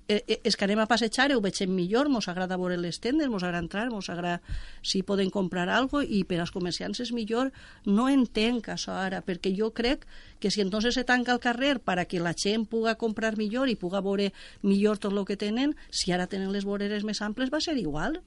eh, 0.08 0.24
eh, 0.28 0.40
és 0.44 0.56
que 0.56 0.66
anem 0.66 0.80
a 0.84 0.88
passejar, 0.90 1.32
ho 1.34 1.42
veiem 1.42 1.72
millor, 1.74 2.10
mos 2.10 2.28
agrada 2.30 2.58
veure 2.58 2.78
les 2.78 3.00
tendes, 3.02 3.30
mos 3.30 3.44
agrada 3.44 3.64
entrar, 3.64 3.90
mos 3.90 4.10
agrada 4.10 4.42
si 4.82 5.02
poden 5.04 5.30
comprar 5.34 5.70
algo 5.70 6.02
i 6.02 6.24
per 6.24 6.40
als 6.44 6.54
comerciants 6.56 7.02
és 7.02 7.12
millor. 7.16 7.52
No 7.86 8.08
entenc 8.10 8.70
això 8.74 8.96
ara, 8.96 9.24
perquè 9.26 9.54
jo 9.58 9.72
crec 9.74 10.06
que 10.40 10.52
si 10.52 10.62
entonces 10.62 10.94
se 10.94 11.04
tanca 11.04 11.34
el 11.34 11.40
carrer 11.40 11.80
para 11.80 12.06
que 12.06 12.20
la 12.20 12.34
gent 12.34 12.68
puga 12.70 12.96
comprar 12.96 13.38
millor 13.38 13.70
i 13.70 13.76
puga 13.76 14.02
veure 14.02 14.32
millor 14.62 14.98
tot 14.98 15.14
el 15.14 15.26
que 15.26 15.38
tenen, 15.38 15.76
si 15.90 16.12
ara 16.12 16.28
tenen 16.28 16.54
les 16.54 16.66
voreres 16.66 17.04
més 17.04 17.22
amples 17.22 17.54
va 17.54 17.62
ser 17.62 17.78
igual. 17.78 18.22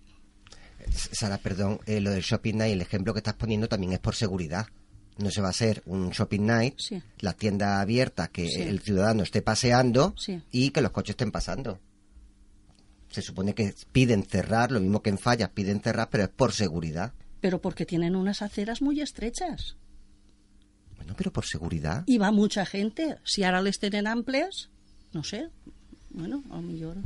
Sara, 0.90 1.38
perdón, 1.38 1.80
eh, 1.86 2.00
lo 2.00 2.10
del 2.10 2.22
shopping 2.22 2.56
night, 2.56 2.72
el 2.72 2.82
ejemplo 2.82 3.12
que 3.12 3.18
estás 3.18 3.34
poniendo 3.34 3.68
también 3.68 3.92
es 3.92 3.98
por 3.98 4.14
seguridad. 4.14 4.66
No 5.18 5.30
se 5.30 5.40
va 5.40 5.48
a 5.48 5.50
hacer 5.50 5.82
un 5.86 6.10
shopping 6.10 6.40
night, 6.46 6.74
Sí. 6.78 7.02
la 7.20 7.32
tienda 7.32 7.80
abierta, 7.80 8.28
que 8.28 8.48
Sí. 8.48 8.62
el 8.62 8.80
ciudadano 8.80 9.22
esté 9.22 9.42
paseando 9.42 10.14
Sí. 10.16 10.40
y 10.52 10.70
que 10.70 10.80
los 10.80 10.92
coches 10.92 11.10
estén 11.14 11.32
pasando. 11.32 11.78
Se 13.10 13.22
supone 13.22 13.54
que 13.54 13.74
piden 13.92 14.22
cerrar, 14.24 14.70
lo 14.70 14.80
mismo 14.80 15.02
que 15.02 15.10
en 15.10 15.18
fallas 15.18 15.48
piden 15.50 15.80
cerrar, 15.80 16.08
pero 16.10 16.24
es 16.24 16.30
por 16.30 16.52
seguridad. 16.52 17.12
Pero 17.40 17.60
porque 17.60 17.86
tienen 17.86 18.14
unas 18.16 18.42
aceras 18.42 18.80
muy 18.82 19.00
estrechas. 19.00 19.76
Bueno, 20.96 21.14
pero 21.16 21.32
por 21.32 21.44
seguridad. 21.46 22.04
Y 22.06 22.18
va 22.18 22.30
mucha 22.30 22.66
gente. 22.66 23.16
Si 23.24 23.42
ara 23.44 23.62
les 23.62 23.78
tenen 23.78 24.06
amples, 24.06 24.68
no 25.12 25.24
sé, 25.24 25.48
bueno, 26.10 26.42
a 26.50 26.56
lo 26.56 26.62
millor 26.62 26.96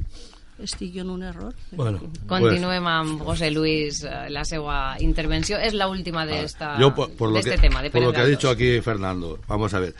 estic 0.58 0.94
jo 0.94 1.02
en 1.02 1.10
un 1.10 1.22
error. 1.22 1.54
Bueno, 1.72 2.00
Continuem 2.28 2.86
amb 2.86 3.22
José 3.22 3.50
Luis, 3.50 4.02
eh, 4.04 4.28
la 4.30 4.44
seva 4.44 4.96
intervenció. 5.00 5.58
És 5.58 5.74
l'última 5.74 6.26
de, 6.26 6.42
esta, 6.44 6.78
Yo, 6.78 6.94
por, 6.94 7.10
por 7.12 7.28
de 7.28 7.32
lo, 7.32 7.38
este 7.40 7.56
que, 7.56 7.68
tema, 7.68 7.82
de 7.82 7.90
por 7.90 8.02
lo 8.02 8.12
que 8.12 8.20
ha 8.20 8.26
dicho 8.26 8.50
aquí 8.50 8.80
Fernando, 8.80 9.38
vamos 9.48 9.74
a 9.74 9.80
ver. 9.80 9.94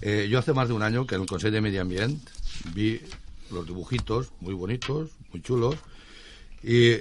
Eh, 0.00 0.28
yo 0.30 0.38
hace 0.38 0.52
más 0.52 0.68
de 0.68 0.74
un 0.74 0.82
año 0.82 1.06
que 1.06 1.16
en 1.16 1.22
el 1.22 1.26
Consejo 1.26 1.52
de 1.52 1.60
Medio 1.60 1.82
Ambiente 1.82 2.30
vi 2.74 3.00
los 3.50 3.66
dibujitos 3.66 4.30
muy 4.40 4.54
bonitos, 4.54 5.10
muy 5.32 5.42
chulos, 5.42 5.76
y 6.62 6.96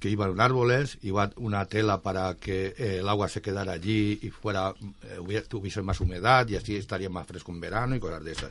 que 0.00 0.08
iban 0.08 0.40
árboles, 0.40 0.98
iba 1.02 1.30
una 1.36 1.66
tela 1.66 2.00
para 2.00 2.34
que 2.34 2.74
eh, 2.78 2.98
el 3.00 3.08
agua 3.08 3.28
se 3.28 3.42
quedara 3.42 3.72
allí 3.72 4.18
y 4.22 4.30
fuera 4.30 4.74
eh, 5.02 5.44
tuviese 5.46 5.82
más 5.82 6.00
humedad 6.00 6.48
y 6.48 6.56
así 6.56 6.74
estaría 6.74 7.10
más 7.10 7.26
fresco 7.26 7.52
en 7.52 7.60
verano 7.60 7.94
y 7.94 8.00
cosas 8.00 8.24
de 8.24 8.32
esas. 8.32 8.50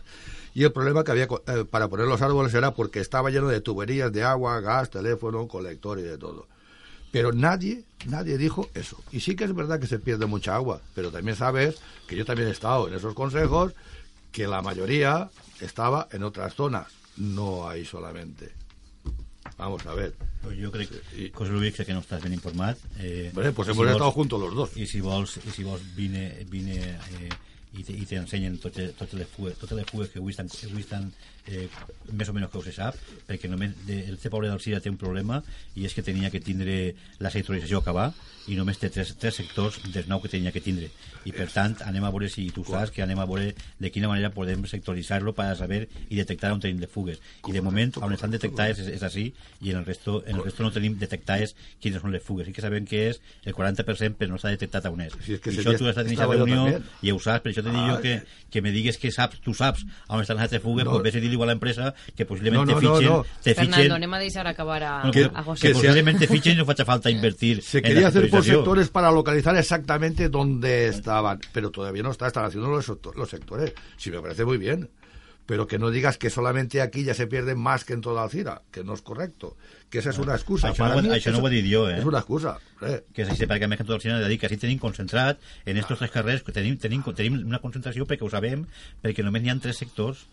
Y 0.54 0.64
el 0.64 0.72
problema 0.72 1.04
que 1.04 1.12
había 1.12 1.24
eh, 1.47 1.66
para 1.70 1.88
poner 1.88 2.06
los 2.06 2.22
árboles 2.22 2.54
era 2.54 2.76
porque 2.76 3.00
estaba 3.00 3.32
lleno 3.32 3.47
de 3.47 3.62
tuberías 3.62 4.14
de 4.14 4.24
agua, 4.24 4.62
gas, 4.62 4.91
teléfono, 4.91 5.47
colector 5.47 5.97
y 5.97 6.04
de 6.04 6.20
todo. 6.20 6.45
Pero 7.12 7.34
nadie, 7.34 7.84
nadie 8.06 8.38
dijo 8.38 8.70
eso. 8.76 9.02
Y 9.12 9.22
sí 9.22 9.36
que 9.36 9.45
es 9.45 9.56
verdad 9.56 9.80
que 9.80 9.88
se 9.88 9.97
pierde 9.97 10.28
mucha 10.28 10.54
agua, 10.54 10.82
pero 10.93 11.12
también 11.12 11.36
sabes 11.36 11.78
que 12.08 12.16
yo 12.16 12.26
también 12.26 12.50
he 12.50 12.52
estado 12.52 12.88
en 12.88 12.93
esos 12.93 13.16
consejos, 13.16 13.74
que 14.32 14.47
la 14.47 14.62
mayoría 14.62 15.32
estaba 15.62 16.08
en 16.12 16.22
otras 16.22 16.54
zonas, 16.54 16.88
no 17.18 17.68
ahí 17.68 17.86
solamente. 17.86 18.59
Vamos 19.60 19.86
a 19.86 19.93
ver. 19.93 20.14
Jo 20.60 20.72
crec 20.72 20.89
I- 21.18 21.30
que 21.30 21.32
José 21.36 21.51
Luis, 21.51 21.76
que 21.76 21.93
no 21.93 21.99
estàs 21.99 22.22
ben 22.24 22.32
informat. 22.34 22.78
Eh, 22.97 23.30
Bé, 23.36 23.51
pues 23.51 23.68
hemos 23.68 23.78
vols- 23.86 23.91
estado 23.91 24.12
juntos 24.12 24.39
los 24.39 24.55
dos. 24.55 24.78
I 24.78 24.88
si 24.88 25.01
vols, 25.01 25.36
i 25.45 25.51
si 25.51 25.64
vols 25.64 25.84
vine, 25.95 26.45
vine 26.49 26.78
eh, 26.80 27.30
i 27.74 27.84
te- 27.84 27.93
i 27.93 28.05
t'ensenyen 28.05 28.57
totes, 28.57 28.95
totes, 28.95 29.14
les 29.20 29.28
fugues, 29.28 29.57
totes 29.60 29.78
les 29.78 29.86
fugues 29.86 30.10
que 30.10 30.20
avui 30.20 30.32
estan, 30.32 30.47
avui 30.72 30.82
estan 30.82 31.12
eh, 31.50 31.68
més 32.14 32.30
o 32.30 32.34
menys 32.34 32.50
que 32.54 32.58
ho 32.60 32.64
se 32.66 32.74
sap, 32.74 32.95
perquè 33.28 33.50
només 33.52 33.74
de, 33.88 34.00
el 34.10 34.18
poble 34.30 34.50
del 34.50 34.62
Cira 34.64 34.80
té 34.82 34.89
un 34.89 34.97
problema 35.02 35.41
i 35.76 35.86
és 35.86 35.93
que 35.93 36.04
tenia 36.06 36.30
que 36.34 36.39
tindre 36.41 36.95
la 37.20 37.30
sectorització 37.34 37.82
a 37.82 37.86
acabar 37.86 38.12
i 38.50 38.56
només 38.58 38.80
té 38.82 38.89
tres, 38.89 39.12
tres 39.22 39.36
sectors 39.38 39.78
dels 39.93 40.08
nou 40.10 40.22
que 40.24 40.30
tenia 40.32 40.50
que 40.52 40.62
tindre. 40.64 40.88
I 41.28 41.34
per 41.36 41.45
tant, 41.54 41.76
anem 41.86 42.06
a 42.08 42.10
veure 42.10 42.30
si 42.32 42.47
tu 42.56 42.64
saps 42.66 42.89
que 42.95 43.04
anem 43.04 43.20
a 43.22 43.26
veure 43.30 43.52
de 43.78 43.91
quina 43.93 44.08
manera 44.10 44.32
podem 44.34 44.64
sectoritzar-lo 44.66 45.36
per 45.38 45.52
saber 45.60 45.84
i 46.10 46.18
detectar 46.18 46.54
on 46.56 46.62
tenim 46.64 46.80
les 46.82 46.89
fugues. 46.89 47.20
I 47.45 47.54
de 47.54 47.62
moment, 47.62 47.91
on 48.02 48.16
estan 48.16 48.32
detectades 48.34 48.80
és, 48.82 48.88
és 48.95 49.04
així 49.06 49.28
i 49.62 49.70
en 49.74 49.82
el 49.82 49.86
resto, 49.86 50.24
en 50.26 50.39
el 50.39 50.45
resto 50.47 50.64
no 50.66 50.72
tenim 50.74 50.95
detectades 50.97 51.54
quines 51.84 52.02
són 52.02 52.16
les 52.16 52.24
fugues. 52.26 52.47
Sí 52.50 52.56
que 52.56 52.64
sabem 52.66 52.88
que 52.89 53.04
és 53.12 53.22
el 53.45 53.54
40% 53.54 54.18
però 54.18 54.34
no 54.34 54.41
s'ha 54.41 54.56
detectat 54.56 54.88
on 54.89 55.04
és. 55.06 55.14
Si 55.28 55.36
és 55.38 55.43
que 55.43 55.54
I 55.54 55.60
això 55.62 55.76
tu 55.78 55.86
has 55.86 55.93
estat 55.93 56.08
en 56.08 56.16
aquesta 56.16 56.32
reunió 56.34 56.66
i 57.06 57.14
ho 57.14 57.20
saps, 57.22 57.43
per 57.45 57.54
això 57.54 57.62
te 57.62 57.70
dic 57.70 57.86
jo 57.86 57.97
Ah, 58.00 58.02
que, 58.02 58.16
que 58.50 58.62
me 58.66 58.72
digues 58.74 58.97
que 58.97 59.12
saps, 59.14 59.39
tu 59.45 59.54
saps 59.54 59.86
on 60.08 60.22
estan 60.24 60.38
les 60.39 60.47
altres 60.47 60.64
fugues, 60.64 60.86
No. 60.86 60.91
pues 60.97 61.04
vés 61.12 61.16
a 61.20 61.22
a 61.44 61.48
l'empresa 61.48 61.94
que 62.16 62.26
possiblement 62.26 62.66
No, 62.66 62.74
no, 62.74 62.80
te 62.80 62.86
no, 62.86 63.02
no. 63.02 63.26
te 63.44 63.54
Fernando, 63.56 63.76
fitxen 63.78 63.92
anem 63.98 64.14
a 64.14 64.20
deixar 64.20 64.48
acabar 64.48 64.84
a, 64.84 65.04
no, 65.06 65.12
que, 65.12 65.24
a 65.34 65.44
José 65.44 65.62
que 65.62 65.68
que 65.68 65.74
Luis. 65.74 65.82
sea- 65.82 65.92
posiblement 65.92 66.20
te 66.20 66.28
fitxen 66.28 66.54
y 66.54 66.56
no 66.58 66.66
facha 66.66 66.86
falta 66.86 67.10
invertir 67.10 67.62
Se 67.64 67.78
en 67.80 67.84
quería 67.84 68.02
la 68.02 68.08
hacer 68.10 68.30
por 68.30 68.44
sectores 68.44 68.90
para 68.90 69.12
localizar 69.12 69.56
exactamente 69.56 70.30
dónde 70.30 70.88
estaban, 70.88 71.40
pero 71.54 71.72
todavía 71.72 72.04
no 72.04 72.12
está, 72.12 72.28
están 72.28 72.46
haciendo 72.46 72.70
los, 72.70 72.88
los 73.16 73.30
sectores. 73.30 73.74
Sí, 73.98 74.12
me 74.12 74.22
parece 74.22 74.46
muy 74.46 74.58
bien. 74.58 74.90
Pero 75.46 75.66
que 75.66 75.80
no 75.80 75.90
digas 75.90 76.20
que 76.20 76.30
solamente 76.30 76.80
aquí 76.80 77.04
ya 77.04 77.16
se 77.16 77.26
pierde 77.26 77.56
más 77.56 77.84
que 77.84 77.94
en 77.94 78.02
toda 78.02 78.22
Alcira, 78.22 78.62
que 78.70 78.84
no 78.84 78.94
es 78.94 79.02
correcto. 79.02 79.58
Que 79.90 79.98
esa 79.98 80.12
es 80.12 80.20
una 80.20 80.36
excusa. 80.36 80.70
Això 80.72 80.86
no 80.88 80.98
ho- 81.10 81.14
això 81.16 81.32
no 81.32 81.40
ho 81.40 81.48
he 81.48 81.50
dit 81.50 81.66
jo, 81.74 81.90
eh? 81.90 81.98
Es 81.98 82.06
una 82.06 82.20
excusa. 82.20 82.60
eh. 82.86 83.02
que 83.16 83.24
és 83.24 83.30
així, 83.34 83.48
perquè 83.50 83.66
més 83.68 83.80
que 83.80 83.84
tot 83.84 83.96
el 83.96 84.02
cinema 84.02 84.20
de 84.22 84.30
dir 84.30 84.38
que 84.38 84.46
així 84.46 84.58
tenim 84.62 84.78
concentrat 84.78 85.40
en 85.66 85.78
estos 85.82 85.98
tres 85.98 86.12
carrers, 86.12 86.44
que 86.44 86.52
tenim, 86.54 86.78
tenim, 86.78 87.02
tenim 87.18 87.42
una 87.48 87.58
concentració 87.60 88.06
perquè 88.06 88.22
ho 88.22 88.30
sabem, 88.30 88.68
perquè 89.02 89.26
només 89.26 89.42
n'hi 89.42 89.50
ha 89.50 89.58
tres 89.58 89.82
sectors 89.82 90.28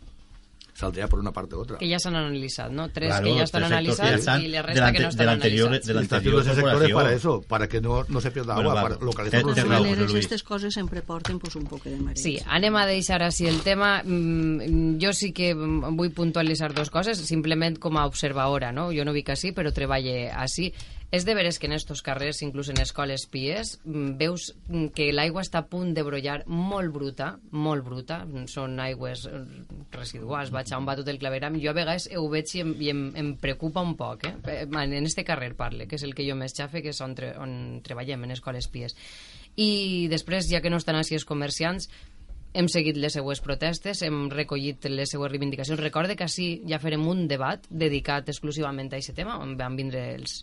Saldría 0.77 1.09
por 1.09 1.18
una 1.18 1.33
parte 1.33 1.57
u 1.57 1.61
otra. 1.61 1.79
Que 1.79 1.89
ja 1.89 1.99
s'han 1.99 2.14
analitzat, 2.16 2.70
no? 2.70 2.91
Tres 2.93 3.09
Claro, 3.09 3.24
que 3.24 3.47
ja 3.47 3.64
analitzats 3.64 4.18
estan 4.20 4.43
i 4.45 4.49
la 4.53 4.61
resta 4.61 4.93
que 4.93 5.01
no 5.01 5.09
de 5.11 5.24
l'anterior- 5.24 5.68
analitzats. 5.68 5.87
de 5.89 5.95
la- 5.95 6.03
Está 6.03 6.16
anterior 6.16 6.41
haciendo 6.41 6.41
ese 6.41 6.61
sectores 6.61 6.72
corporació. 6.93 6.97
para 6.97 7.12
eso, 7.16 7.43
para 7.49 7.66
que 7.68 7.81
no, 7.81 8.05
no 8.09 8.20
se 8.20 8.31
pierda 8.31 8.55
Bueno, 8.57 8.70
agua, 8.72 8.83
va, 8.83 8.89
para 8.91 9.05
localizar 9.05 9.41
De 9.43 9.47
los 9.47 9.97
Luis. 9.99 10.11
aquestes 10.11 10.43
coses 10.43 10.74
sempre 10.74 11.01
porten 11.01 11.39
pues, 11.39 11.57
un 11.57 11.65
poc 11.65 11.82
de 11.85 11.97
mareig. 11.97 12.19
Sí, 12.23 12.39
anem 12.47 12.77
a 12.77 12.85
deixar 12.86 13.23
així 13.23 13.47
el 13.47 13.62
tema. 13.62 14.03
Mm, 14.05 14.98
Jo 15.01 15.12
sí 15.15 15.32
que 15.32 15.55
vull 15.55 16.11
puntualitzar 16.12 16.74
dues 16.74 16.90
coses, 16.90 17.19
simplement 17.19 17.78
com 17.78 17.97
a 17.97 18.05
observadora, 18.07 18.70
no? 18.70 18.90
Jo 18.93 19.05
no 19.05 19.12
vic 19.15 19.31
així, 19.31 19.53
però 19.53 19.73
treballe 19.73 20.31
així. 20.31 20.74
És 21.15 21.24
de 21.24 21.37
veres 21.39 21.61
que 21.62 21.69
en 21.69 21.73
estos 21.77 22.03
carrers, 22.03 22.41
inclús 22.43 22.69
en 22.73 22.81
escoles 22.83 23.28
pies, 23.31 23.77
mm, 23.85 24.16
veus 24.19 24.49
mm, 24.66 24.89
que 24.97 25.12
l'aigua 25.15 25.45
està 25.45 25.62
a 25.62 25.69
punt 25.70 25.93
de 25.95 26.03
brollar 26.03 26.41
molt 26.51 26.91
bruta, 26.93 27.28
molt 27.53 27.87
bruta, 27.87 28.24
són 28.51 28.74
aigües 28.83 29.23
eh, 29.31 29.45
residuals, 29.95 30.51
vaig 30.51 30.73
a 30.73 30.81
on 30.81 30.89
va 30.89 30.97
tot 30.99 31.09
el 31.12 31.20
claveram, 31.23 31.61
jo 31.62 31.70
a 31.70 31.77
vegades 31.78 32.09
ho 32.11 32.27
veig 32.33 32.51
i 32.57 32.65
em, 32.65 32.74
i 32.83 32.91
em, 32.91 33.05
em 33.23 33.31
preocupa 33.39 33.85
un 33.87 33.95
poc, 33.97 34.27
eh? 34.27 34.35
Eh, 34.51 34.66
En 34.66 35.07
este 35.07 35.24
carrer 35.24 35.55
parle, 35.55 35.87
que 35.87 35.97
és 35.97 36.03
el 36.03 36.15
que 36.15 36.27
jo 36.27 36.35
més 36.37 36.55
xafe, 36.55 36.83
que 36.83 36.91
és 36.91 37.01
on, 37.01 37.15
tre 37.15 37.33
on 37.39 37.81
treballem, 37.87 38.27
en 38.27 38.35
escoles 38.35 38.66
pies. 38.69 38.97
I 39.57 40.09
després, 40.11 40.51
ja 40.51 40.61
que 40.61 40.70
no 40.70 40.77
estan 40.77 40.99
així 40.99 41.15
els 41.15 41.24
comerciants, 41.24 41.89
hem 42.57 42.69
seguit 42.73 42.97
les 42.97 43.15
seues 43.15 43.41
protestes, 43.45 44.03
hem 44.03 44.31
recollit 44.33 44.89
les 44.91 45.11
seues 45.12 45.31
reivindicacions. 45.31 45.81
Recorde 45.81 46.16
que 46.16 46.24
així 46.24 46.62
ja 46.69 46.81
farem 46.83 47.07
un 47.07 47.27
debat 47.28 47.66
dedicat 47.70 48.28
exclusivament 48.33 48.91
a 48.91 48.97
aquest 48.99 49.16
tema, 49.16 49.37
on 49.43 49.57
van 49.61 49.77
vindre 49.77 50.03
els, 50.15 50.41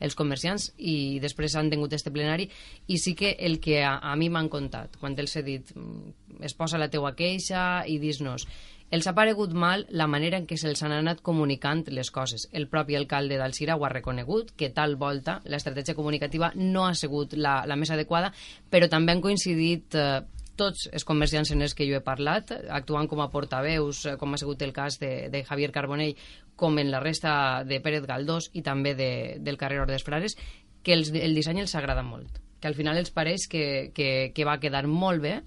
els 0.00 0.14
comerciants 0.18 0.70
i 0.78 1.18
després 1.22 1.56
han 1.56 1.70
tingut 1.72 1.92
este 1.96 2.12
plenari 2.14 2.48
i 2.86 2.98
sí 2.98 3.14
que 3.14 3.36
el 3.38 3.60
que 3.60 3.82
a, 3.84 3.98
a 3.98 4.16
mi 4.16 4.30
m'han 4.30 4.50
contat 4.52 4.96
quan 5.00 5.16
els 5.18 5.36
he 5.36 5.44
dit 5.46 5.74
mm, 5.74 6.42
es 6.46 6.54
posa 6.54 6.78
la 6.78 6.90
teua 6.92 7.14
queixa 7.16 7.84
i 7.86 7.98
dis-nos 8.02 8.46
els 8.94 9.06
ha 9.10 9.14
paregut 9.18 9.50
mal 9.50 9.82
la 9.90 10.06
manera 10.06 10.38
en 10.38 10.44
què 10.46 10.54
se'ls 10.60 10.84
han 10.86 10.92
anat 10.94 11.18
comunicant 11.26 11.82
les 11.90 12.10
coses. 12.14 12.46
El 12.52 12.68
propi 12.70 12.94
alcalde 12.94 13.38
d'Alcira 13.40 13.74
ho 13.74 13.84
ha 13.84 13.90
reconegut, 13.90 14.52
que 14.54 14.70
tal 14.70 14.94
volta 15.00 15.40
l'estratègia 15.44 15.96
comunicativa 15.98 16.52
no 16.54 16.86
ha 16.86 16.94
sigut 16.94 17.34
la, 17.34 17.64
la 17.66 17.76
més 17.76 17.90
adequada, 17.90 18.30
però 18.70 18.86
també 18.88 19.12
han 19.12 19.24
coincidit 19.24 19.98
eh, 19.98 20.20
tots 20.58 20.86
els 20.92 21.04
comerciants 21.04 21.52
en 21.54 21.62
els 21.62 21.74
que 21.76 21.86
jo 21.88 21.98
he 21.98 22.04
parlat, 22.04 22.52
actuant 22.72 23.08
com 23.10 23.20
a 23.22 23.28
portaveus, 23.32 24.04
eh, 24.06 24.16
com 24.20 24.34
ha 24.34 24.40
sigut 24.40 24.62
el 24.66 24.72
cas 24.76 24.98
de, 25.02 25.28
de 25.32 25.44
Javier 25.44 25.70
Carbonell, 25.74 26.16
com 26.56 26.78
en 26.80 26.90
la 26.90 27.00
resta 27.04 27.62
de 27.68 27.80
Pérez 27.84 28.08
Galdós 28.08 28.50
i 28.54 28.64
també 28.64 28.96
de, 28.96 29.10
del 29.44 29.60
carrer 29.60 29.82
Ordes 29.84 30.06
Frares, 30.06 30.38
que 30.82 30.96
els, 30.96 31.12
el 31.12 31.36
disseny 31.36 31.60
els 31.62 31.74
agrada 31.76 32.02
molt, 32.06 32.40
que 32.60 32.68
al 32.70 32.78
final 32.78 32.98
els 32.98 33.12
pareix 33.12 33.48
que, 33.50 33.92
que, 33.94 34.32
que 34.34 34.48
va 34.48 34.60
quedar 34.62 34.86
molt 34.88 35.22
bé, 35.22 35.40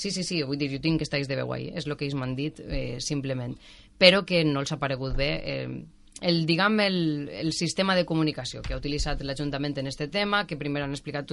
Sí, 0.00 0.12
sí, 0.14 0.22
sí, 0.24 0.38
vull 0.46 0.56
dir, 0.56 0.70
jo 0.72 0.78
tinc 0.80 1.00
que 1.00 1.04
estáis 1.04 1.28
de 1.28 1.36
veu 1.36 1.50
ahí, 1.52 1.66
és 1.76 1.84
el 1.84 1.96
que 1.98 2.06
ells 2.06 2.14
m'han 2.16 2.36
dit, 2.38 2.60
eh, 2.62 3.00
simplement. 3.04 3.56
Però 4.00 4.22
que 4.24 4.44
no 4.46 4.62
els 4.62 4.70
ha 4.72 4.78
paregut 4.80 5.16
bé 5.18 5.30
eh, 5.44 5.66
el, 6.20 6.44
diguem, 6.46 6.80
el, 6.84 6.98
el 7.32 7.52
sistema 7.52 7.96
de 7.96 8.04
comunicació 8.08 8.60
que 8.62 8.74
ha 8.74 8.80
utilitzat 8.80 9.22
l'Ajuntament 9.24 9.78
en 9.80 9.88
este 9.88 10.08
tema, 10.08 10.44
que 10.46 10.58
primer 10.60 10.84
han 10.84 10.96
explicat 10.96 11.32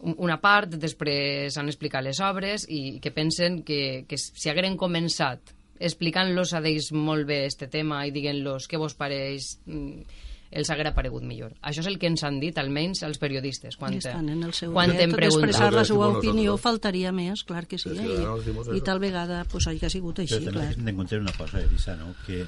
una 0.00 0.40
part, 0.40 0.76
després 0.76 1.56
han 1.56 1.72
explicat 1.72 2.04
les 2.04 2.20
obres 2.20 2.66
i 2.68 2.98
que 3.00 3.14
pensen 3.16 3.62
que, 3.64 4.04
que 4.08 4.20
si 4.20 4.52
hagueren 4.52 4.76
començat 4.80 5.54
explicant-los 5.80 6.52
a 6.52 6.60
d'ells 6.60 6.90
molt 6.92 7.24
bé 7.28 7.46
este 7.48 7.70
tema 7.72 8.02
i 8.04 8.12
diguent-los 8.12 8.68
què 8.68 8.76
vos 8.80 8.92
pareix 8.98 9.54
mm, 9.64 10.26
els 10.50 10.70
haguera 10.72 10.90
paregut 10.92 11.22
millor. 11.22 11.54
Això 11.62 11.84
és 11.84 11.88
el 11.88 11.96
que 12.02 12.08
ens 12.10 12.24
han 12.26 12.40
dit, 12.42 12.56
almenys, 12.58 13.04
els 13.06 13.20
periodistes. 13.22 13.76
Quan, 13.78 13.94
estan 13.96 14.28
en 14.32 14.42
el 14.42 14.52
seu 14.56 14.74
quan 14.74 14.90
dret 14.90 15.14
d'expressar 15.14 15.70
la 15.72 15.84
seva 15.86 16.10
opinió, 16.10 16.56
faltaria 16.60 17.12
més, 17.14 17.44
clar 17.46 17.64
que 17.70 17.78
sí. 17.78 17.94
Sí, 17.94 18.16
eh? 18.18 18.24
I, 18.26 18.80
I 18.80 18.82
tal 18.84 19.00
vegada 19.02 19.44
pues, 19.50 19.70
hagi 19.70 19.92
sigut 19.94 20.20
així, 20.24 20.34
Però 20.36 20.50
també 20.50 20.66
clar. 20.66 20.74
hem 20.74 20.90
d'encontrar 20.90 21.22
una 21.22 21.36
cosa, 21.38 21.62
Elisa, 21.62 21.94
no? 22.00 22.12
que, 22.26 22.42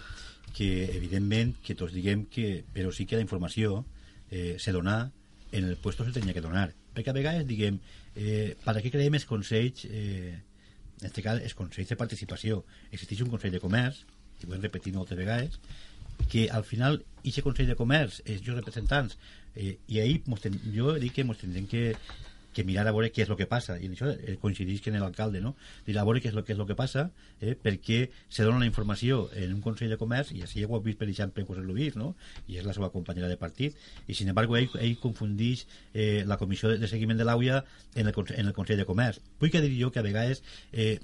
que 0.56 0.68
evidentment 0.96 1.56
que 1.64 1.76
tots 1.78 1.94
diguem 1.94 2.26
que 2.30 2.62
però 2.74 2.92
sí 2.92 3.06
que 3.06 3.18
la 3.18 3.24
informació 3.24 3.82
eh, 4.30 4.56
se 4.58 4.72
dona 4.72 5.10
en 5.52 5.68
el 5.68 5.76
puesto 5.76 6.04
se 6.04 6.12
tenia 6.12 6.34
que 6.34 6.44
donar. 6.44 6.70
Perquè 6.94 7.12
a 7.12 7.16
vegades 7.16 7.46
diguem 7.48 7.78
eh, 8.16 8.56
per 8.64 8.78
què 8.80 8.92
creem 8.92 9.16
els 9.18 9.28
consells 9.28 9.86
eh, 9.88 10.34
en 11.00 11.08
aquest 11.08 11.24
cas 11.24 11.40
els 11.40 11.56
consells 11.58 11.92
de 11.92 11.98
participació. 12.00 12.62
Existeix 12.90 13.24
un 13.24 13.32
consell 13.32 13.54
de 13.54 13.62
comerç 13.62 14.04
i 14.42 14.48
ho 14.48 14.54
hem 14.56 14.62
repetit 14.64 14.94
moltes 14.96 15.18
vegades 15.18 15.58
que 16.28 16.48
al 16.50 16.64
final 16.64 17.02
aquest 17.22 17.44
Consell 17.46 17.70
de 17.70 17.76
Comerç, 17.78 18.20
els 18.26 18.42
seus 18.42 18.56
representants, 18.56 19.16
eh, 19.54 19.76
i 19.88 20.00
ahir 20.00 20.20
ten, 20.42 20.58
jo 20.74 20.94
dic 20.98 21.14
que 21.16 21.24
ens 21.26 21.40
tindrem 21.40 21.66
que, 21.70 21.94
que 22.52 22.64
mirar 22.64 22.86
a 22.86 22.92
veure 22.92 23.10
què 23.12 23.24
és 23.24 23.30
el 23.32 23.38
que 23.38 23.48
passa, 23.50 23.78
i 23.80 23.88
això 23.90 24.10
eh, 24.12 24.36
coincidís 24.40 24.82
que 24.82 24.92
en 24.92 25.00
l'alcalde, 25.00 25.40
no? 25.40 25.54
Dir 25.86 25.96
a 25.98 26.04
veure 26.06 26.22
què 26.22 26.30
és 26.30 26.36
el 26.36 26.44
que 26.44 26.54
és 26.54 26.62
que 26.68 26.76
passa, 26.78 27.08
eh, 27.40 27.56
perquè 27.56 28.02
se 28.28 28.44
dona 28.44 28.60
la 28.60 28.68
informació 28.68 29.28
en 29.34 29.54
un 29.56 29.62
Consell 29.64 29.92
de 29.92 29.98
Comerç, 30.00 30.32
i 30.36 30.42
així 30.46 30.62
ja 30.62 30.68
ho 30.68 30.76
heu 30.76 30.84
vist, 30.84 30.98
per 31.00 31.08
exemple, 31.08 31.44
José 31.48 31.64
Luis, 31.66 31.96
no? 31.96 32.14
i 32.46 32.60
és 32.60 32.68
la 32.68 32.76
seva 32.76 32.92
companyera 32.94 33.30
de 33.30 33.38
partit, 33.40 33.76
i 34.06 34.14
sin 34.14 34.30
embargo 34.32 34.56
ell, 34.56 34.70
ell 34.78 34.96
confundix 35.02 35.66
eh, 35.94 36.22
la 36.28 36.38
comissió 36.38 36.72
de, 36.72 36.88
seguiment 36.88 37.18
de 37.18 37.28
l'AUIA 37.28 37.64
en, 37.94 38.06
el, 38.06 38.14
en 38.36 38.46
el 38.46 38.56
Consell 38.56 38.80
de 38.80 38.88
Comerç. 38.88 39.22
Vull 39.40 39.52
que 39.52 39.62
dir 39.64 39.74
jo 39.80 39.92
que 39.92 40.00
a 40.00 40.06
vegades 40.06 40.42
eh, 40.72 40.98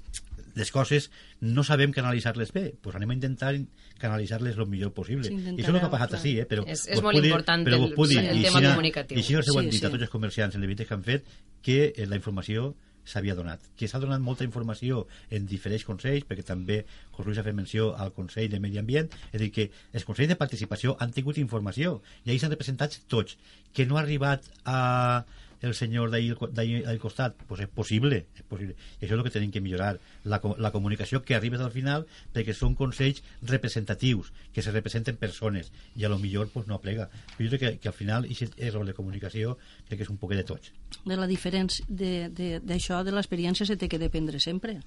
les 0.55 0.71
coses 0.71 1.09
no 1.39 1.63
sabem 1.63 1.93
canalitzar-les 1.95 2.51
bé, 2.55 2.65
doncs 2.83 2.97
anem 2.99 3.13
a 3.13 3.17
intentar 3.17 3.53
canalitzar-les 3.99 4.57
el 4.57 4.67
millor 4.67 4.93
possible. 4.95 5.27
Sí, 5.27 5.35
I 5.35 5.53
això 5.59 5.69
és 5.69 5.69
el 5.75 5.79
que 5.79 5.85
ha 5.85 5.91
passat 5.93 6.13
així, 6.17 6.37
eh? 6.39 6.47
però 6.49 6.63
És- 6.65 6.87
és 6.87 7.01
molt 7.01 7.15
puc 7.17 7.21
dir- 7.23 7.31
important 7.31 7.65
però 7.67 7.75
el- 7.75 7.95
dir, 8.09 8.19
el 8.19 8.37
i 8.39 8.43
tema 8.43 8.59
així- 8.59 8.69
comunicatiu. 8.71 9.17
I 9.17 9.21
els 9.21 9.47
heu 9.49 9.59
Sí, 9.59 9.65
dit 9.69 9.79
sí. 9.81 9.85
a 9.85 9.89
tots 9.89 10.01
els 10.01 10.09
comerciants 10.09 10.55
en 10.55 10.61
l'event 10.61 10.87
que 10.87 10.93
han 10.93 11.03
fet 11.03 11.25
que 11.61 11.93
eh, 11.95 12.05
la 12.07 12.15
informació 12.15 12.75
s'havia 13.05 13.33
donat, 13.33 13.59
que 13.75 13.87
s'ha 13.87 13.97
donat 13.97 14.19
molta 14.21 14.43
informació 14.43 15.07
en 15.31 15.47
diferents 15.47 15.83
consells, 15.83 16.25
perquè 16.27 16.43
també 16.45 16.85
José 17.11 17.25
Luis 17.27 17.37
ha 17.39 17.43
fet 17.43 17.55
menció 17.55 17.95
al 17.97 18.11
Consell 18.13 18.49
de 18.51 18.59
Medi 18.59 18.77
Ambient, 18.77 19.09
és 19.31 19.41
a 19.41 19.43
dir, 19.43 19.51
que 19.51 19.71
els 19.93 20.05
consells 20.05 20.29
de 20.29 20.35
participació 20.35 20.95
han 20.99 21.11
tingut 21.11 21.37
informació, 21.39 22.01
i 22.25 22.29
ahir 22.29 22.39
s'han 22.39 22.51
representats 22.51 23.01
tots, 23.07 23.37
que 23.73 23.85
no 23.87 23.97
ha 23.97 24.01
arribat 24.01 24.43
a 24.63 25.25
el 25.61 25.73
senyor 25.75 26.09
d'ahir 26.11 26.85
al 26.87 26.99
costat, 26.99 27.35
pues 27.47 27.61
és 27.61 27.67
possible, 27.69 28.25
és 28.35 28.43
possible. 28.47 28.75
I 29.01 29.05
això 29.05 29.13
és 29.13 29.19
el 29.19 29.23
que 29.25 29.33
tenim 29.33 29.51
que 29.51 29.61
millorar, 29.61 29.99
la, 30.23 30.39
la 30.57 30.71
comunicació 30.71 31.21
que 31.23 31.35
arribes 31.35 31.59
al 31.61 31.71
final, 31.71 32.05
perquè 32.33 32.53
són 32.55 32.75
consells 32.79 33.21
representatius, 33.41 34.31
que 34.53 34.61
se 34.61 34.71
representen 34.71 35.17
persones, 35.17 35.71
i 35.95 36.05
a 36.05 36.09
lo 36.09 36.19
millor 36.19 36.49
pues, 36.53 36.67
no 36.67 36.75
aplega. 36.75 37.09
Però 37.35 37.49
jo 37.49 37.57
crec 37.57 37.59
que, 37.59 37.73
que 37.83 37.87
al 37.91 37.97
final 37.97 38.25
aquest 38.29 38.55
error 38.57 38.85
de 38.87 38.93
comunicació 38.93 39.57
crec 39.87 39.99
que 39.99 40.07
és 40.07 40.09
un 40.13 40.17
poquet 40.17 40.37
de 40.41 40.47
tots. 40.53 40.71
De 41.05 41.17
la 41.17 41.27
diferència 41.27 41.85
de- 41.89 42.29
de- 42.29 42.59
d'això, 42.63 43.03
de, 43.03 43.11
de 43.11 43.17
l'experiència, 43.17 43.65
se 43.65 43.75
té 43.77 43.89
que 43.89 43.99
dependre 43.99 44.39
sempre. 44.39 44.79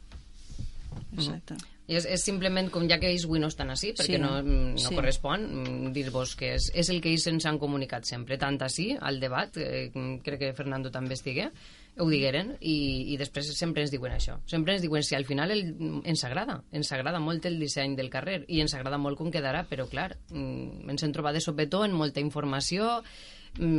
Exacte. 1.17 1.57
I 1.93 1.99
és, 2.01 2.07
és 2.17 2.25
simplement, 2.25 2.71
com 2.73 2.87
ja 2.89 2.97
que 3.01 3.11
ells 3.13 3.27
avui 3.29 3.41
no 3.43 3.51
estan 3.53 3.71
així, 3.75 3.93
perquè 3.99 4.17
Sí, 4.17 4.21
no, 4.23 4.31
no 4.47 4.81
sí. 4.81 4.95
correspon, 4.97 5.45
mm, 5.61 5.93
dir-vos 5.93 6.35
que 6.41 6.55
és, 6.57 6.71
és 6.73 6.89
el 6.93 7.03
que 7.05 7.13
ells 7.13 7.27
ens 7.29 7.47
han 7.49 7.61
comunicat 7.61 8.09
sempre, 8.09 8.39
tant 8.41 8.57
així, 8.65 8.93
al 8.97 9.21
debat, 9.21 9.57
eh, 9.61 9.91
crec 10.25 10.41
que 10.41 10.53
Fernando 10.57 10.91
també 10.95 11.19
estigué, 11.19 11.51
ho 12.01 12.07
digueren, 12.09 12.55
i, 12.65 13.13
i 13.13 13.19
després 13.21 13.51
sempre 13.59 13.85
ens 13.85 13.93
diuen 13.93 14.15
això. 14.15 14.39
Sempre 14.49 14.73
ens 14.79 14.85
diuen 14.85 15.05
si 15.05 15.15
al 15.19 15.27
final 15.29 15.53
el, 15.53 15.67
ens 16.09 16.25
agrada, 16.25 16.63
ens 16.73 16.89
agrada 16.97 17.21
molt 17.21 17.45
el 17.51 17.59
disseny 17.61 17.99
del 17.99 18.09
carrer, 18.09 18.47
i 18.49 18.63
ens 18.65 18.73
agrada 18.79 18.97
molt 18.97 19.21
com 19.21 19.29
quedarà, 19.35 19.67
però 19.69 19.85
clar, 19.91 20.15
mm, 20.33 20.89
ens 20.95 21.05
hem 21.05 21.13
trobat 21.13 21.37
de 21.37 21.45
sopetó 21.45 21.85
en 21.85 21.93
molta 21.93 22.25
informació, 22.25 23.03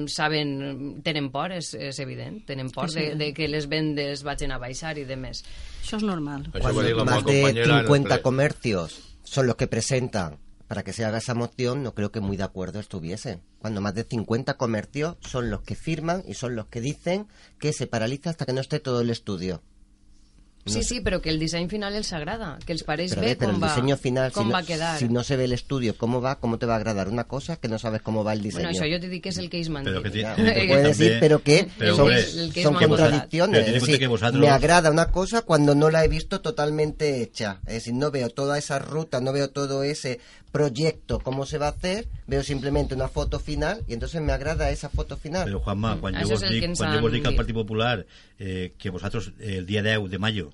saben, 0.07 1.01
tenen 1.03 1.31
por, 1.33 1.51
és, 1.51 1.73
és 1.73 1.99
evident, 1.99 2.43
tenen 2.45 2.69
por 2.71 2.91
Sí, 2.91 2.99
sí. 2.99 3.05
de, 3.09 3.15
de 3.15 3.33
que 3.33 3.47
les 3.47 3.67
vendes 3.67 4.23
vagin 4.23 4.51
a 4.53 4.59
baixar 4.61 4.97
i 4.97 5.05
de 5.09 5.17
més. 5.17 5.43
Això 5.81 5.97
és 5.97 6.03
normal. 6.05 6.49
Cuando 6.51 7.05
más 7.05 7.25
de 7.25 7.41
compañera 7.41 7.65
en 7.65 7.79
el 7.79 7.85
50 7.87 8.15
ple. 8.15 8.21
comercios 8.21 8.99
son 9.23 9.47
los 9.47 9.55
que 9.55 9.67
presentan 9.67 10.37
para 10.67 10.83
que 10.83 10.93
se 10.93 11.05
haga 11.05 11.19
esa 11.19 11.35
moción, 11.35 11.83
no 11.83 11.93
creo 11.93 12.11
que 12.11 12.19
muy 12.19 12.37
de 12.37 12.43
acuerdo 12.43 12.79
estuviesen. 12.79 13.41
Cuando 13.59 13.81
más 13.81 13.93
de 13.93 14.05
50 14.05 14.57
comercios 14.57 15.17
son 15.21 15.49
los 15.49 15.61
que 15.61 15.75
firman 15.75 16.23
y 16.27 16.33
son 16.33 16.55
los 16.55 16.67
que 16.67 16.81
dicen 16.81 17.27
que 17.59 17.73
se 17.73 17.85
paraliza 17.85 18.29
hasta 18.31 18.45
que 18.45 18.53
no 18.53 18.61
esté 18.61 18.79
todo 18.79 19.01
el 19.01 19.09
estudio. 19.09 19.61
Sí, 20.65 20.81
sí, 20.81 21.01
però 21.01 21.19
que 21.21 21.29
el 21.29 21.39
disseny 21.39 21.67
final 21.67 21.93
els 21.93 22.13
agrada, 22.13 22.57
que 22.65 22.71
els 22.71 22.83
pareix 22.87 23.11
Pero, 23.15 23.21
bé 23.21 23.35
pero 23.35 23.51
com, 23.51 23.55
el 23.57 23.63
va, 23.63 23.73
diseño 23.75 23.97
final, 23.97 24.29
si 24.31 24.35
com 24.35 24.47
no, 24.47 24.53
va 24.53 24.63
quedar. 24.63 24.97
si 24.97 25.09
no 25.09 25.21
se 25.23 25.35
ve 25.35 25.43
el 25.43 25.51
estudio 25.51 25.97
cómo 25.97 26.21
va, 26.21 26.39
¿cómo 26.39 26.57
te 26.57 26.65
va 26.65 26.73
a 26.73 26.77
agradar 26.77 27.09
una 27.09 27.25
cosa 27.25 27.57
que 27.57 27.67
no 27.67 27.77
sabes 27.79 28.01
cómo 28.01 28.23
va 28.23 28.31
el 28.31 28.41
diseño? 28.41 28.69
Bueno, 28.69 28.79
això 28.79 28.87
jo 28.93 28.99
t'he 29.01 29.09
dit 29.09 29.21
que 29.21 29.29
és 29.29 29.37
el 29.39 29.49
Però 29.83 29.95
dit. 29.95 30.03
que 30.03 30.09
ti- 30.11 30.21
Ya, 30.21 30.35
te 30.35 30.43
que 30.43 30.51
puede 30.67 30.67
també- 30.67 30.87
decir, 30.87 31.17
pero 31.19 31.43
que 31.43 31.67
pero, 31.77 31.95
son, 31.97 32.11
el 32.13 32.17
es 32.19 32.63
son 32.63 32.75
Pero 32.77 32.87
contradicciones. 32.87 33.59
Es 33.59 33.65
cuenta 33.65 33.85
decir, 33.85 33.99
que 33.99 34.07
vosotros- 34.07 34.39
me 34.41 34.49
agrada 34.49 34.89
una 34.89 35.11
cosa 35.11 35.41
cuando 35.41 35.75
no 35.75 35.89
la 35.89 36.05
he 36.05 36.07
visto 36.07 36.39
totalmente 36.39 37.21
hecha. 37.21 37.59
Es 37.67 37.73
decir, 37.73 37.93
no 37.93 38.09
veo 38.11 38.29
toda 38.29 38.57
esa 38.57 38.79
ruta, 38.79 39.19
no 39.19 39.33
veo 39.33 39.49
todo 39.49 39.83
ese 39.83 40.19
proyecto, 40.53 41.19
cómo 41.19 41.47
se 41.47 41.57
va 41.57 41.65
a 41.65 41.71
hacer, 41.71 42.07
veo 42.27 42.43
simplemente 42.43 42.93
una 42.93 43.07
foto 43.07 43.39
final 43.39 43.83
y 43.87 43.93
entonces 43.93 44.21
me 44.21 44.31
agrada 44.31 44.69
esa 44.69 44.87
foto 44.87 45.17
final. 45.17 45.49
Però, 45.49 45.59
Juanma, 45.65 45.97
quan 45.99 46.13
Això 46.13 46.29
jo 46.29 46.37
vos 46.37 46.45
dic, 46.45 46.67
ens 46.69 46.79
quan 46.79 46.93
jo 46.93 47.01
vos 47.01 47.11
dic 47.11 47.25
al. 47.25 47.35
Partit 47.35 47.57
Popular 47.57 48.05
eh, 48.37 48.75
que 48.77 48.93
vosaltres 48.93 49.33
eh, 49.39 49.57
el 49.57 49.65
dia 49.65 49.81
10 49.81 50.13
de 50.13 50.19
mayo 50.21 50.51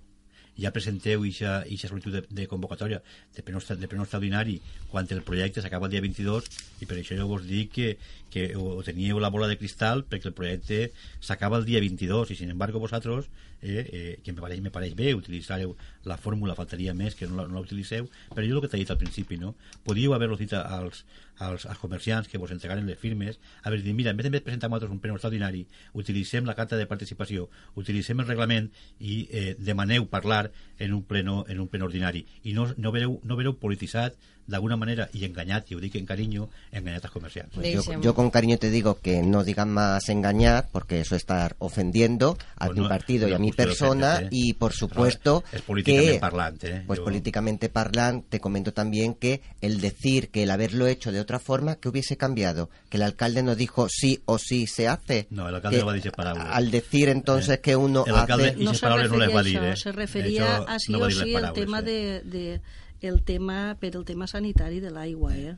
ja 0.59 0.71
presenteu 0.76 1.26
ixa, 1.27 1.63
ixa 1.67 1.91
solitud 1.91 2.15
de, 2.15 2.23
de 2.30 2.47
convocatòria 2.47 3.01
de 3.35 3.43
pleno, 3.43 3.59
de 3.59 3.88
pleno 3.91 4.07
extraordinari 4.07 4.57
quan 4.91 5.07
el 5.11 5.21
projecte 5.27 5.63
s'acaba 5.63 5.88
el 5.88 5.93
dia 5.95 6.03
22 6.03 6.47
i 6.80 6.88
per 6.88 6.99
això 6.99 7.19
jo 7.19 7.27
vos 7.27 7.43
dic 7.47 7.76
que, 7.76 7.89
que 8.30 8.53
o, 8.56 8.81
teníeu 8.85 9.19
la 9.19 9.30
bola 9.34 9.47
de 9.49 9.57
cristal 9.57 10.06
perquè 10.07 10.30
el 10.30 10.38
projecte 10.38 10.91
s'acaba 11.19 11.57
el 11.60 11.65
dia 11.65 11.81
22 11.84 12.31
i 12.31 12.35
sin 12.39 12.49
embargo 12.53 12.80
vosaltres 12.80 13.30
eh, 13.61 13.89
eh, 13.91 14.19
que 14.23 14.34
me 14.34 14.41
pareix, 14.41 14.61
me 14.61 14.72
pareix 14.72 14.95
bé 14.95 15.14
utilitzareu 15.15 15.76
la 16.06 16.18
fórmula, 16.18 16.56
faltaria 16.56 16.93
més 16.93 17.15
que 17.15 17.27
no 17.27 17.41
la, 17.41 17.47
no 17.47 17.64
utilitzeu 17.65 18.07
però 18.31 18.45
jo 18.45 18.57
el 18.57 18.64
que 18.64 18.72
t'he 18.72 18.81
dit 18.81 18.91
al 18.91 19.01
principi 19.01 19.38
no? 19.38 19.56
podíeu 19.84 20.14
haver-lo 20.15 20.38
dit 20.39 20.53
als, 20.53 21.03
als, 21.38 21.65
als 21.65 21.81
comerciants 21.81 22.30
que 22.30 22.39
vos 22.39 22.51
entregaren 22.56 22.88
les 22.88 22.99
firmes 22.99 23.39
haver 23.64 23.81
dit, 23.81 23.93
mira, 23.95 24.11
en 24.11 24.18
vez 24.18 24.30
de 24.30 24.41
presentar 24.41 24.69
nosaltres 24.69 24.91
un 24.91 25.03
pleno 25.03 25.18
extraordinari 25.18 25.65
utilitzem 25.93 26.45
la 26.45 26.56
carta 26.56 26.77
de 26.77 26.88
participació 26.88 27.49
utilitzem 27.76 28.22
el 28.22 28.30
reglament 28.30 28.72
i 28.99 29.26
eh, 29.31 29.56
demaneu 29.60 30.07
parlar 30.07 30.51
en 30.80 30.93
un 30.93 31.03
pleno, 31.03 31.45
en 31.49 31.60
un 31.60 31.68
pleno 31.68 31.89
ordinari 31.89 32.26
i 32.43 32.53
no, 32.53 32.69
no, 32.77 32.93
vereu, 32.95 33.19
no 33.23 33.39
vereu 33.39 33.57
polititzat 33.60 34.15
d'alguna 34.49 34.76
manera, 34.76 35.07
i 35.13 35.23
enganyat, 35.26 35.69
i 35.71 35.76
ho 35.76 35.80
dic 35.80 35.95
en 35.99 36.05
carinyo, 36.09 36.49
enganyat 36.71 37.05
els 37.05 37.13
comerciants. 37.13 37.53
Pues 37.55 37.85
yo, 38.01 38.13
con 38.15 38.30
cariño 38.31 38.57
te 38.57 38.69
digo 38.69 38.99
que 38.99 39.21
no 39.21 39.43
digan 39.43 39.69
más 39.71 40.09
engañar, 40.09 40.67
porque 40.71 40.99
eso 41.01 41.15
es 41.15 41.21
estar 41.21 41.55
ofendiendo 41.59 42.38
a 42.55 42.65
Pues 42.67 42.77
mi 42.77 42.84
no, 42.84 42.89
partido 42.89 43.27
y 43.27 43.34
a 43.34 43.39
mi 43.39 43.51
persona, 43.51 44.21
¿eh? 44.23 44.27
y 44.31 44.53
por 44.53 44.73
supuesto 44.73 45.43
es 45.51 45.61
políticamente 45.61 46.13
que, 46.13 46.19
parlante, 46.19 46.67
¿eh? 46.76 46.84
pues 46.88 46.97
Yo- 46.99 47.03
políticamente 47.05 47.69
parlante, 47.69 48.27
te 48.30 48.39
comento 48.39 48.73
también 48.73 49.13
que 49.13 49.41
el 49.61 49.80
decir 49.81 50.30
que 50.30 50.43
el 50.43 50.51
haberlo 50.51 50.88
hecho 50.88 51.11
de 51.11 51.19
otra 51.19 51.39
forma, 51.39 51.76
que 51.76 51.89
hubiese 51.89 52.17
cambiado, 52.17 52.69
que 52.89 52.97
el 52.97 53.03
alcalde 53.03 53.43
no 53.43 53.55
dijo 53.55 53.88
sí 53.89 54.21
o 54.26 54.38
sí 54.39 54.65
se 54.67 54.88
hace. 54.88 55.27
No, 55.30 55.47
el 55.47 55.55
alcalde 55.55 55.77
que 55.77 55.81
no 55.81 55.85
va 55.88 55.91
a 55.93 55.95
decir 55.95 56.11
palabras. 56.11 56.47
Al 56.51 56.71
decir 56.71 57.09
entonces 57.09 57.57
Eh, 57.57 57.61
que 57.61 57.76
uno 57.76 58.03
el 58.07 58.15
alcalde 58.15 58.49
hace... 58.49 58.63
no 58.63 58.73
se 58.73 58.85
no 58.88 58.97
les 58.97 59.11
va 59.11 59.39
a 59.39 59.43
eh? 59.43 59.73
això, 59.73 59.76
se 59.76 59.91
referia 59.91 60.57
Això 60.59 60.65
a 60.67 60.80
sí 60.80 60.93
o 60.95 61.09
sí 61.11 61.35
el 61.35 61.53
tema 61.53 61.80
eh? 61.80 61.84
de, 61.84 62.21
de 62.23 62.61
el 63.01 63.21
tema 63.23 63.76
per 63.80 63.95
el 63.95 64.05
tema 64.05 64.27
sanitari 64.27 64.80
de 64.80 64.91
l'aigua, 64.91 65.35
eh? 65.38 65.55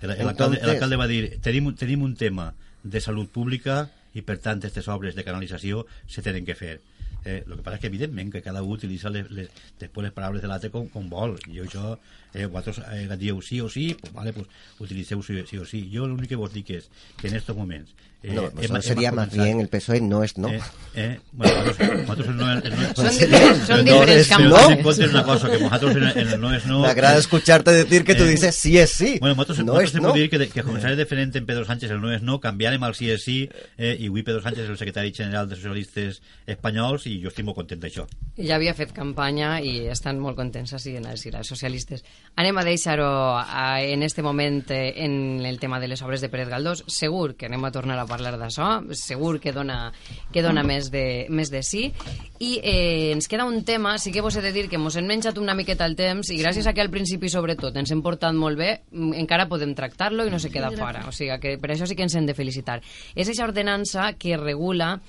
El, 0.00 0.10
el, 0.10 0.28
alcalde, 0.28 0.28
el 0.28 0.30
Entonces- 0.62 0.68
alcalde 0.74 0.96
va 0.96 1.06
dir 1.06 1.38
tenim, 1.40 1.70
tenim 1.74 2.02
un 2.02 2.14
tema 2.16 2.54
de 2.82 3.00
salut 3.00 3.30
pública 3.32 3.90
i 4.14 4.22
per 4.22 4.38
tant 4.38 4.58
aquestes 4.58 4.88
obres 4.88 5.14
de 5.16 5.24
canalització 5.24 5.86
se 6.06 6.22
tenen 6.22 6.44
que 6.44 6.54
fer 6.54 6.80
eh, 7.24 7.42
el 7.46 7.56
que 7.56 7.62
passa 7.62 7.76
és 7.76 7.80
que 7.82 7.88
evidentment 7.90 8.30
que 8.32 8.42
cada 8.42 8.62
un 8.62 8.72
utilitza 8.76 9.10
les, 9.10 9.30
les, 9.30 9.48
després 9.80 10.04
les 10.04 10.12
paraules 10.14 10.42
de 10.42 10.48
l'altre 10.48 10.70
com, 10.70 10.86
com 10.88 11.08
vol 11.10 11.36
jo 11.48 11.64
això, 11.64 11.96
eh, 12.36 12.46
vosaltres 12.46 12.84
eh, 12.92 13.16
dieu 13.16 13.40
sí 13.42 13.60
o 13.60 13.68
sí, 13.68 13.96
pues, 14.00 14.12
vale, 14.12 14.32
pues, 14.32 14.46
utilitzeu 14.78 15.22
sí, 15.22 15.42
sí 15.48 15.56
o 15.58 15.64
sí 15.64 15.88
jo 15.92 16.06
l'únic 16.06 16.28
que 16.28 16.36
vos 16.36 16.52
dic 16.52 16.70
és 16.76 16.90
que 17.16 17.28
en 17.28 17.36
estos 17.36 17.56
moments 17.56 17.94
eh, 18.22 18.32
no, 18.34 18.48
hem- 18.50 18.72
no 18.72 18.82
sería 18.82 19.08
hem 19.10 19.14
más 19.16 19.28
començat- 19.28 19.44
bien 19.44 19.60
el 19.60 19.68
PSOE 19.68 20.00
no 20.00 20.22
es 20.24 20.36
no. 20.38 20.48
Eh, 20.48 20.60
eh, 20.94 21.20
bueno, 21.32 21.54
nosaltres, 21.64 21.96
nosaltres 22.06 22.28
el 22.28 22.36
no, 22.36 22.52
el 22.52 22.70
no, 22.70 22.94
Són, 22.96 23.10
serio? 23.10 23.38
diferents, 23.38 23.66
són 23.66 23.78
No, 23.84 23.92
diferents 23.92 24.20
és- 24.20 24.28
camps. 24.28 24.48
no. 24.50 24.66
Una 24.66 25.24
cosa, 25.24 25.50
que 25.50 25.58
nosaltres 25.60 25.96
en, 25.96 26.18
en 26.18 26.28
el 26.34 26.40
no 26.40 26.52
és 26.54 26.66
no... 26.66 26.80
Me 26.82 26.88
agrada 26.88 27.18
escucharte 27.18 27.70
decir 27.70 28.04
que 28.04 28.14
tú 28.14 28.24
eh, 28.24 28.28
dices 28.30 28.54
sí 28.56 28.78
es 28.78 28.90
sí. 28.90 29.18
Bueno, 29.20 29.36
nosaltres, 29.36 29.58
no 29.58 29.72
nosaltres 29.72 29.90
es 29.90 29.96
hem 29.96 30.02
no. 30.02 30.12
dir 30.12 30.28
que, 30.30 30.38
de- 30.38 30.48
que 30.48 30.64
començaré 30.64 30.96
diferent 30.96 31.36
en 31.36 31.46
Pedro 31.46 31.64
Sánchez 31.64 31.90
el 31.90 32.00
no 32.00 32.10
és 32.12 32.22
no, 32.22 32.40
canviarem 32.40 32.82
el 32.88 32.94
sí 32.94 33.10
és 33.10 33.22
sí 33.22 33.48
eh, 33.78 33.96
i 34.00 34.08
avui 34.08 34.22
Pedro 34.26 34.42
Sánchez 34.42 34.64
és 34.64 34.70
el 34.74 34.78
secretari 34.80 35.12
general 35.14 35.48
de 35.48 35.56
socialistes 35.56 36.20
espanyols 36.46 37.06
i 37.06 37.20
jo 37.22 37.28
estic 37.30 37.44
molt 37.46 37.56
content 37.60 37.80
d'això. 37.84 38.06
Ja 38.40 38.56
havia 38.56 38.74
fet 38.74 38.92
campanya 38.96 39.60
i 39.60 39.86
estan 39.92 40.18
molt 40.20 40.36
contents 40.36 40.72
així 40.76 40.96
en 40.96 41.06
els, 41.06 41.24
els 41.26 41.46
socialistes. 41.48 42.02
Anem 42.34 42.58
a 42.58 42.64
deixar-ho 42.64 43.06
a- 43.38 43.80
en 43.82 44.02
este 44.02 44.20
moment 44.22 44.70
eh, 44.70 44.92
en 45.04 45.40
el 45.46 45.58
tema 45.58 45.80
de 45.80 45.88
les 45.88 46.02
obres 46.02 46.20
de 46.20 46.28
Pérez 46.28 46.48
Galdós. 46.48 46.84
Segur 46.86 47.34
que 47.34 47.46
anem 47.46 47.64
a 47.64 47.70
tornar 47.72 47.98
a 47.98 48.04
parlar 48.04 48.34
d'això, 48.36 48.82
segur 48.92 49.38
que 49.40 49.52
dona, 49.52 49.92
que 50.32 50.42
dona 50.42 50.62
més, 50.62 50.90
de, 50.90 51.26
més 51.30 51.48
de 51.50 51.62
sí. 51.62 51.92
I 52.38 52.60
eh, 52.62 53.12
ens 53.14 53.28
queda 53.28 53.46
un 53.48 53.64
tema, 53.64 53.96
sí 53.98 54.12
que 54.12 54.20
vos 54.20 54.36
he 54.36 54.42
de 54.44 54.52
dir 54.52 54.68
que 54.68 54.76
mos 54.76 54.96
hem 54.96 55.06
menjat 55.08 55.38
una 55.40 55.54
miqueta 55.56 55.86
el 55.88 55.96
temps 55.96 56.28
i 56.28 56.36
gràcies 56.42 56.66
a 56.68 56.74
que 56.76 56.82
al 56.84 56.90
principi, 56.92 57.30
sobretot, 57.32 57.74
ens 57.80 57.90
hem 57.94 58.02
portat 58.04 58.34
molt 58.36 58.58
bé, 58.60 58.82
mm, 58.90 59.14
encara 59.22 59.48
podem 59.48 59.72
tractar-lo 59.74 60.26
i 60.26 60.30
no 60.30 60.38
se 60.38 60.50
queda 60.50 60.70
fora. 60.76 61.06
O 61.08 61.12
sigui 61.16 61.32
que 61.40 61.56
per 61.56 61.70
això 61.72 61.86
sí 61.88 61.96
que 61.96 62.02
ens 62.04 62.14
hem 62.16 62.26
de 62.26 62.34
felicitar. 62.36 62.82
És 63.14 63.28
aquesta 63.30 63.44
ordenança 63.48 64.12
que 64.18 64.36
regula 64.36 65.00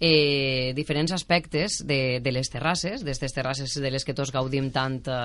eh, 0.00 0.72
diferents 0.76 1.12
aspectes 1.12 1.80
de, 1.86 2.20
de 2.20 2.32
les 2.32 2.50
terrasses, 2.52 3.02
d'aquestes 3.04 3.36
terrasses 3.36 3.76
de 3.80 3.90
les 3.90 4.04
que 4.04 4.14
tots 4.16 4.32
gaudim 4.34 4.70
tant 4.74 5.00
eh, 5.08 5.16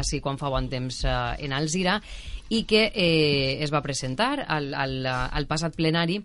així 0.00 0.20
quan 0.24 0.40
fa 0.40 0.52
bon 0.52 0.68
temps 0.68 1.02
eh, 1.04 1.16
en 1.46 1.56
Alzira, 1.56 1.98
i 2.48 2.64
que 2.68 2.86
eh, 2.94 3.58
es 3.64 3.72
va 3.72 3.84
presentar 3.84 4.44
al, 4.46 4.72
al, 4.74 5.02
al 5.06 5.48
passat 5.48 5.76
plenari 5.76 6.22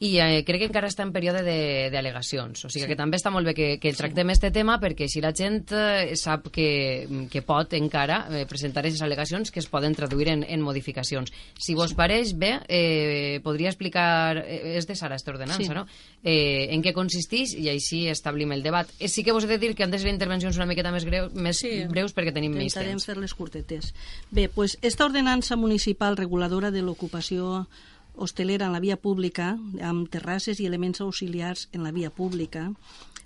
i 0.00 0.12
eh, 0.22 0.44
crec 0.46 0.60
que 0.62 0.66
encara 0.68 0.86
està 0.86 1.02
en 1.02 1.10
període 1.12 1.40
de- 1.42 1.88
d'al·legacions. 1.90 2.64
O 2.64 2.68
sigui 2.70 2.84
sí. 2.84 2.88
que 2.88 2.96
també 2.96 3.16
està 3.18 3.32
molt 3.34 3.46
bé 3.48 3.54
que, 3.54 3.68
que 3.82 3.92
tractem 3.92 4.30
este 4.30 4.52
tema 4.54 4.76
perquè 4.78 5.08
així 5.08 5.20
la 5.20 5.32
gent 5.34 5.72
eh, 5.74 6.14
sap 6.14 6.46
que, 6.54 7.26
que 7.30 7.42
pot 7.42 7.72
encara 7.74 8.20
eh, 8.30 8.44
presentar 8.46 8.84
aquestes 8.84 9.02
al·legacions 9.02 9.50
que 9.50 9.58
es 9.58 9.66
poden 9.66 9.96
traduir 9.98 10.28
en, 10.30 10.44
en 10.46 10.62
modificacions. 10.62 11.32
Si 11.58 11.74
vos 11.74 11.94
pareix 11.98 12.36
bé, 12.38 12.60
eh, 12.68 13.40
podria 13.42 13.72
explicar... 13.72 14.38
Eh, 14.46 14.76
és 14.78 14.86
de 14.86 14.94
Sara, 14.94 15.16
esta 15.16 15.32
ordenança, 15.32 15.64
Sí. 15.66 15.74
no? 15.74 15.86
Eh, 16.22 16.68
en 16.74 16.82
què 16.84 16.92
consisteix 16.94 17.56
i 17.58 17.66
així 17.68 18.06
establim 18.08 18.52
el 18.54 18.62
debat. 18.62 18.86
Eh, 19.00 19.08
sí 19.08 19.24
que 19.26 19.32
vos 19.34 19.44
he 19.44 19.48
de 19.50 19.58
dir 19.58 19.74
que 19.74 19.82
han 19.82 19.90
de 19.90 19.98
ser 19.98 20.10
intervencions 20.14 20.56
una 20.56 20.66
miqueta 20.70 20.92
més, 20.94 21.04
greu, 21.04 21.28
més 21.34 21.58
sí. 21.58 21.72
breus 21.90 22.14
perquè 22.14 22.32
tenim 22.32 22.52
més 22.54 22.68
Intentarem 22.70 22.94
temps. 22.98 23.06
fer-les 23.10 23.34
curtetes. 23.34 23.92
Bé, 24.30 24.48
pues 24.48 24.78
esta 24.82 25.04
ordenança 25.06 25.56
municipal 25.56 26.16
reguladora 26.16 26.70
de 26.70 26.82
l'ocupació 26.86 27.66
hostelera 28.18 28.66
en 28.66 28.74
la 28.74 28.82
via 28.82 28.98
pública, 29.00 29.54
amb 29.80 30.10
terrasses 30.10 30.60
i 30.60 30.66
elements 30.66 31.00
auxiliars 31.00 31.68
en 31.72 31.86
la 31.86 31.94
via 31.94 32.10
pública, 32.10 32.72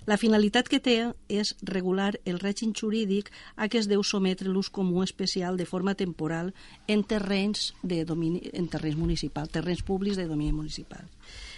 la 0.05 0.17
finalitat 0.19 0.67
que 0.67 0.81
té 0.83 0.97
és 1.31 1.53
regular 1.63 2.17
el 2.27 2.39
règim 2.41 2.73
jurídic 2.75 3.29
a 3.55 3.69
què 3.71 3.79
es 3.79 3.87
deu 3.87 4.03
sometre 4.03 4.51
l'ús 4.51 4.67
comú 4.67 4.99
especial 5.03 5.55
de 5.55 5.67
forma 5.69 5.95
temporal 5.95 6.51
en 6.91 7.05
terrenys, 7.07 7.71
de 7.83 8.03
domini, 8.03 8.41
en 8.51 8.67
terrenys 8.67 8.99
municipal, 8.99 9.47
terrenys 9.47 9.83
públics 9.87 10.19
de 10.19 10.27
domini 10.27 10.51
municipal. 10.51 11.07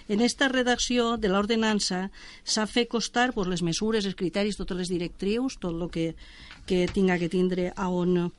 En 0.08 0.22
esta 0.22 0.48
redacció 0.48 1.16
de 1.18 1.32
l'ordenança 1.34 2.12
s'ha 2.44 2.68
fet 2.70 2.92
costar 2.92 3.32
pues, 3.34 3.50
les 3.50 3.66
mesures, 3.66 4.06
els 4.06 4.18
criteris, 4.18 4.60
totes 4.62 4.78
les 4.78 4.94
directrius, 4.94 5.58
tot 5.58 5.74
el 5.74 5.90
que, 5.90 6.12
que 6.70 6.86
tinga 6.86 7.18
que 7.18 7.32
tindre 7.34 7.72
a 7.74 7.90
on 7.90 8.30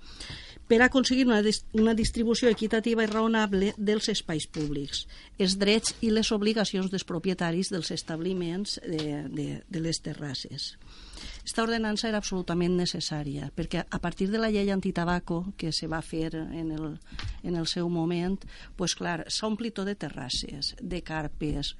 per 0.67 0.81
aconseguir 0.83 1.27
una, 1.29 1.41
una 1.79 1.95
distribució 1.95 2.51
equitativa 2.51 3.05
i 3.05 3.11
raonable 3.11 3.73
dels 3.79 4.09
espais 4.11 4.49
públics, 4.51 5.05
els 5.39 5.57
drets 5.61 5.95
i 6.03 6.11
les 6.11 6.33
obligacions 6.35 6.91
dels 6.91 7.07
propietaris 7.07 7.71
dels 7.71 7.93
establiments 7.95 8.81
de, 8.83 9.27
de, 9.31 9.49
de 9.69 9.83
les 9.83 10.03
terrasses. 10.03 10.75
Esta 11.47 11.63
ordenança 11.63 12.09
era 12.09 12.19
absolutament 12.19 12.75
necessària, 12.77 13.53
perquè 13.55 13.85
a 13.87 14.01
partir 14.03 14.29
de 14.33 14.41
la 14.43 14.51
llei 14.51 14.73
antitabaco 14.75 15.45
que 15.57 15.71
se 15.73 15.87
va 15.87 16.03
fer 16.03 16.35
en 16.35 16.73
el, 16.75 16.97
en 17.47 17.55
el 17.55 17.69
seu 17.71 17.89
moment, 17.89 18.41
pues 18.77 18.97
clar, 18.99 19.23
s'ha 19.31 19.47
omplit 19.47 19.77
tot 19.79 19.87
de 19.87 19.95
terrasses, 19.95 20.75
de 20.83 21.01
carpes, 21.07 21.77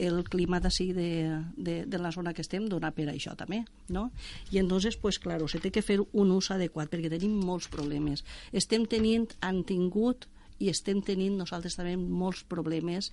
el 0.00 0.22
clima 0.24 0.60
d'ací 0.60 0.90
de, 0.96 1.10
de, 1.56 1.84
de 1.86 1.98
la 2.00 2.12
zona 2.12 2.32
que 2.34 2.42
estem 2.44 2.66
dona 2.68 2.90
per 2.96 3.08
això 3.12 3.36
també, 3.36 3.62
no? 3.88 4.08
I 4.50 4.60
entonces, 4.62 4.96
pues 4.96 5.18
claro, 5.20 5.48
se 5.48 5.60
té 5.60 5.70
que 5.70 5.84
fer 5.84 6.00
un 6.00 6.32
ús 6.32 6.50
adequat 6.54 6.90
perquè 6.92 7.12
tenim 7.12 7.36
molts 7.44 7.68
problemes. 7.68 8.24
Estem 8.52 8.86
tenint, 8.88 9.28
han 9.44 9.62
tingut 9.68 10.28
i 10.60 10.68
estem 10.68 11.00
tenint 11.04 11.38
nosaltres 11.40 11.78
també 11.78 11.94
molts 11.96 12.42
problemes 12.44 13.08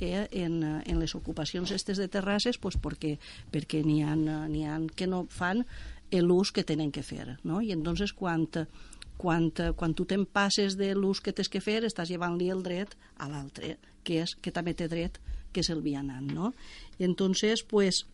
eh, 0.00 0.28
en, 0.44 0.60
en 0.62 1.00
les 1.02 1.16
ocupacions 1.18 1.72
estes 1.74 1.98
de 1.98 2.06
terrasses 2.06 2.60
pues 2.62 2.78
perquè, 2.78 3.16
perquè 3.50 3.82
n'hi 3.82 4.02
ha, 4.06 4.14
n'hi 4.14 4.62
ha 4.66 4.78
que 4.94 5.10
no 5.10 5.24
fan 5.30 5.64
l'ús 6.12 6.52
que 6.52 6.62
tenen 6.62 6.92
que 6.92 7.02
fer, 7.02 7.38
no? 7.42 7.62
I 7.64 7.72
entonces 7.72 8.12
quan 8.12 8.46
quan, 9.22 9.50
quan 9.78 9.94
tu 9.94 10.04
te'n 10.08 10.24
passes 10.26 10.74
de 10.76 10.92
l'ús 10.98 11.20
que 11.22 11.32
tens 11.32 11.48
que 11.48 11.62
fer, 11.62 11.82
estàs 11.86 12.10
llevant-li 12.10 12.48
el 12.50 12.62
dret 12.66 12.96
a 13.22 13.28
l'altre, 13.30 13.76
que, 14.02 14.22
és, 14.24 14.34
que 14.42 14.50
també 14.50 14.74
té 14.74 14.88
dret, 14.90 15.20
que 15.52 15.62
és 15.64 15.70
el 15.70 15.82
vianant, 15.84 16.32
no? 16.32 16.54
Entonces, 16.98 17.62
pues, 17.62 18.06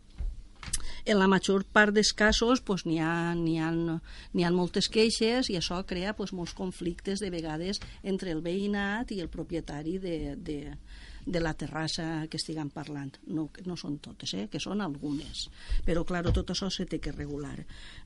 en 1.04 1.18
la 1.18 1.28
major 1.28 1.64
part 1.64 1.94
dels 1.96 2.12
casos 2.12 2.60
pues, 2.60 2.84
n'hi 2.84 2.98
ha, 3.00 3.32
ha, 3.32 3.70
ha 3.70 4.50
moltes 4.52 4.90
queixes 4.92 5.48
i 5.48 5.56
això 5.56 5.80
crea 5.88 6.14
pues, 6.18 6.34
molts 6.36 6.52
conflictes 6.58 7.22
de 7.24 7.30
vegades 7.32 7.80
entre 8.02 8.34
el 8.34 8.42
veïnat 8.44 9.14
i 9.16 9.22
el 9.24 9.30
propietari 9.32 9.96
de, 10.02 10.36
de, 10.36 10.58
de 11.28 11.40
la 11.40 11.52
terrassa 11.54 12.26
que 12.30 12.38
estiguem 12.40 12.70
parlant. 12.72 13.12
No, 13.28 13.48
no 13.68 13.76
són 13.76 13.98
totes, 14.02 14.32
eh? 14.34 14.46
que 14.50 14.60
són 14.62 14.80
algunes. 14.80 15.46
Però, 15.84 16.04
clar, 16.08 16.24
tot 16.32 16.54
això 16.54 16.70
se 16.72 16.86
té 16.88 16.98
que 17.04 17.12
regular. 17.12 17.56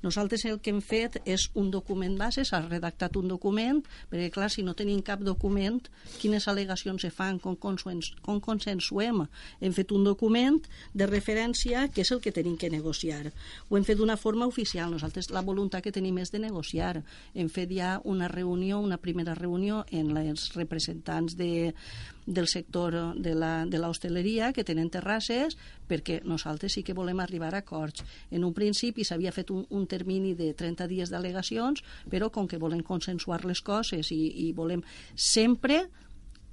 Nosaltres 0.03 0.45
el 0.51 0.59
que 0.61 0.73
hem 0.75 0.81
fet 0.83 1.21
és 1.23 1.49
un 1.59 1.71
document 1.71 2.17
base, 2.19 2.45
s'ha 2.45 2.63
redactat 2.65 3.17
un 3.21 3.31
document, 3.31 3.83
perquè, 4.11 4.29
clar, 4.35 4.51
si 4.51 4.67
no 4.67 4.75
tenim 4.79 5.05
cap 5.07 5.23
document, 5.23 5.79
quines 6.19 6.49
al·legacions 6.51 7.07
se 7.07 7.13
fan, 7.15 7.39
com, 7.43 7.57
consens, 7.57 8.13
com 8.27 8.43
consensuem? 8.43 9.23
Hem 9.63 9.77
fet 9.77 9.95
un 9.95 10.05
document 10.09 10.59
de 10.95 11.07
referència 11.07 11.87
que 11.95 12.03
és 12.03 12.13
el 12.15 12.23
que 12.25 12.35
tenim 12.35 12.59
que 12.59 12.73
negociar. 12.73 13.31
Ho 13.69 13.79
hem 13.79 13.87
fet 13.87 14.01
d'una 14.01 14.19
forma 14.19 14.49
oficial. 14.51 14.91
Nosaltres 14.91 15.31
la 15.31 15.45
voluntat 15.47 15.85
que 15.85 15.95
tenim 15.95 16.19
és 16.19 16.35
de 16.35 16.43
negociar. 16.43 16.97
Hem 17.35 17.51
fet 17.53 17.71
ja 17.71 17.95
una 18.05 18.29
reunió, 18.29 18.81
una 18.83 18.99
primera 18.99 19.37
reunió 19.39 19.85
en 19.91 20.11
els 20.17 20.51
representants 20.57 21.37
de, 21.39 21.73
del 22.27 22.47
sector 22.47 23.15
de 23.17 23.35
la, 23.35 23.65
de 23.67 23.79
l'hostaleria 23.79 24.53
que 24.55 24.65
tenen 24.65 24.91
terrasses 24.91 25.57
perquè 25.89 26.21
nosaltres 26.25 26.77
sí 26.77 26.85
que 26.87 26.95
volem 26.95 27.21
arribar 27.21 27.53
a 27.55 27.63
acords. 27.63 28.05
En 28.31 28.45
un 28.45 28.55
principi 28.55 29.05
s'havia 29.05 29.33
fet 29.35 29.51
un, 29.51 29.65
un 29.71 29.87
termini 29.87 30.35
de 30.39 30.53
30 30.55 30.87
dies 30.91 31.11
d'al·legacions, 31.11 31.83
però 32.11 32.31
com 32.31 32.47
que 32.49 32.61
volem 32.63 32.85
consensuar 32.87 33.43
les 33.45 33.61
coses 33.61 34.13
i, 34.15 34.23
i 34.47 34.53
volem 34.53 34.85
sempre 35.15 35.89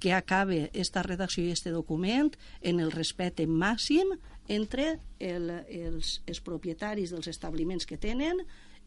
que 0.00 0.14
acabe 0.16 0.70
esta 0.72 1.04
redacció 1.04 1.44
i 1.44 1.52
este 1.52 1.70
document 1.70 2.32
en 2.62 2.80
el 2.80 2.90
respecte 2.90 3.46
màxim 3.46 4.16
entre 4.48 4.96
el, 5.20 5.50
els, 5.68 6.20
els 6.26 6.40
propietaris 6.40 7.12
dels 7.12 7.28
establiments 7.30 7.86
que 7.86 8.00
tenen 8.00 8.40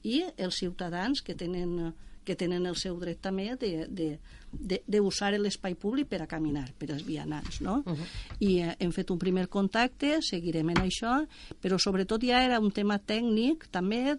i 0.04 0.24
els 0.36 0.58
ciutadans 0.60 1.22
que 1.22 1.38
tenen 1.38 1.94
que 2.24 2.36
tenen 2.40 2.66
el 2.66 2.78
seu 2.80 2.96
dret 3.00 3.20
també 3.20 3.50
de, 3.60 3.86
de, 3.92 4.06
de, 4.54 4.82
de 4.88 5.02
usar 5.02 5.34
l'espai 5.38 5.76
públic 5.76 6.08
per 6.08 6.22
a 6.24 6.28
caminar, 6.28 6.66
per 6.80 6.92
als 6.94 7.06
vianants, 7.06 7.62
no? 7.62 7.84
Uh 7.86 7.94
-huh. 7.94 8.08
I 8.40 8.60
eh, 8.60 8.76
hem 8.80 8.92
fet 8.92 9.12
un 9.12 9.18
primer 9.18 9.48
contacte, 9.50 10.22
seguirem 10.22 10.70
en 10.70 10.78
això, 10.78 11.28
però 11.62 11.78
sobretot 11.78 12.24
ja 12.24 12.44
era 12.44 12.60
un 12.60 12.72
tema 12.72 13.00
tècnic 13.00 13.68
també 13.72 14.16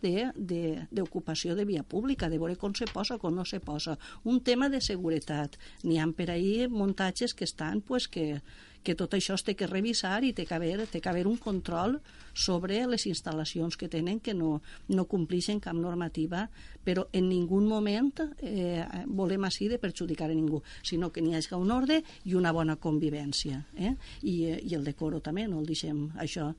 d'ocupació 0.90 1.54
de, 1.54 1.56
de, 1.56 1.64
de 1.64 1.72
via 1.72 1.82
pública, 1.82 2.28
de 2.28 2.38
veure 2.38 2.56
com 2.56 2.74
se 2.74 2.86
posa, 2.86 3.18
com 3.18 3.34
no 3.34 3.44
se 3.44 3.60
posa. 3.60 3.98
Un 4.24 4.40
tema 4.40 4.68
de 4.68 4.80
seguretat. 4.80 5.56
N'hi 5.82 5.98
ha 5.98 6.04
per 6.12 6.30
ahir 6.30 6.68
muntatges 6.68 7.34
que 7.34 7.44
estan, 7.44 7.80
pues, 7.80 8.08
que, 8.08 8.42
que 8.84 8.94
tot 8.94 9.16
això 9.16 9.34
es 9.38 9.42
té 9.42 9.54
que 9.56 9.66
revisar 9.66 10.20
i 10.24 10.34
té 10.36 10.44
que 10.46 10.54
haver, 10.54 10.86
té 10.92 11.00
que 11.00 11.10
haver 11.10 11.24
un 11.26 11.38
control 11.40 11.96
sobre 12.34 12.82
les 12.86 13.06
instal·lacions 13.08 13.78
que 13.80 13.88
tenen 13.88 14.20
que 14.20 14.34
no, 14.34 14.60
no 14.88 15.06
complixen 15.08 15.62
cap 15.64 15.74
normativa, 15.78 16.44
però 16.84 17.06
en 17.12 17.28
ningú 17.30 17.62
moment 17.64 18.12
eh, 18.44 18.84
volem 19.06 19.48
així 19.48 19.70
de 19.72 19.80
perjudicar 19.80 20.28
a 20.28 20.36
ningú, 20.36 20.60
sinó 20.82 21.10
que 21.10 21.24
n'hi 21.24 21.34
hagi 21.34 21.54
un 21.56 21.72
ordre 21.72 22.02
i 22.24 22.34
una 22.34 22.52
bona 22.52 22.76
convivència. 22.76 23.64
Eh? 23.76 23.94
I, 24.22 24.36
eh, 24.52 24.60
I 24.62 24.76
el 24.76 24.84
decoro 24.84 25.20
també, 25.24 25.48
no 25.48 25.62
el 25.62 25.66
deixem 25.70 26.10
això 26.20 26.52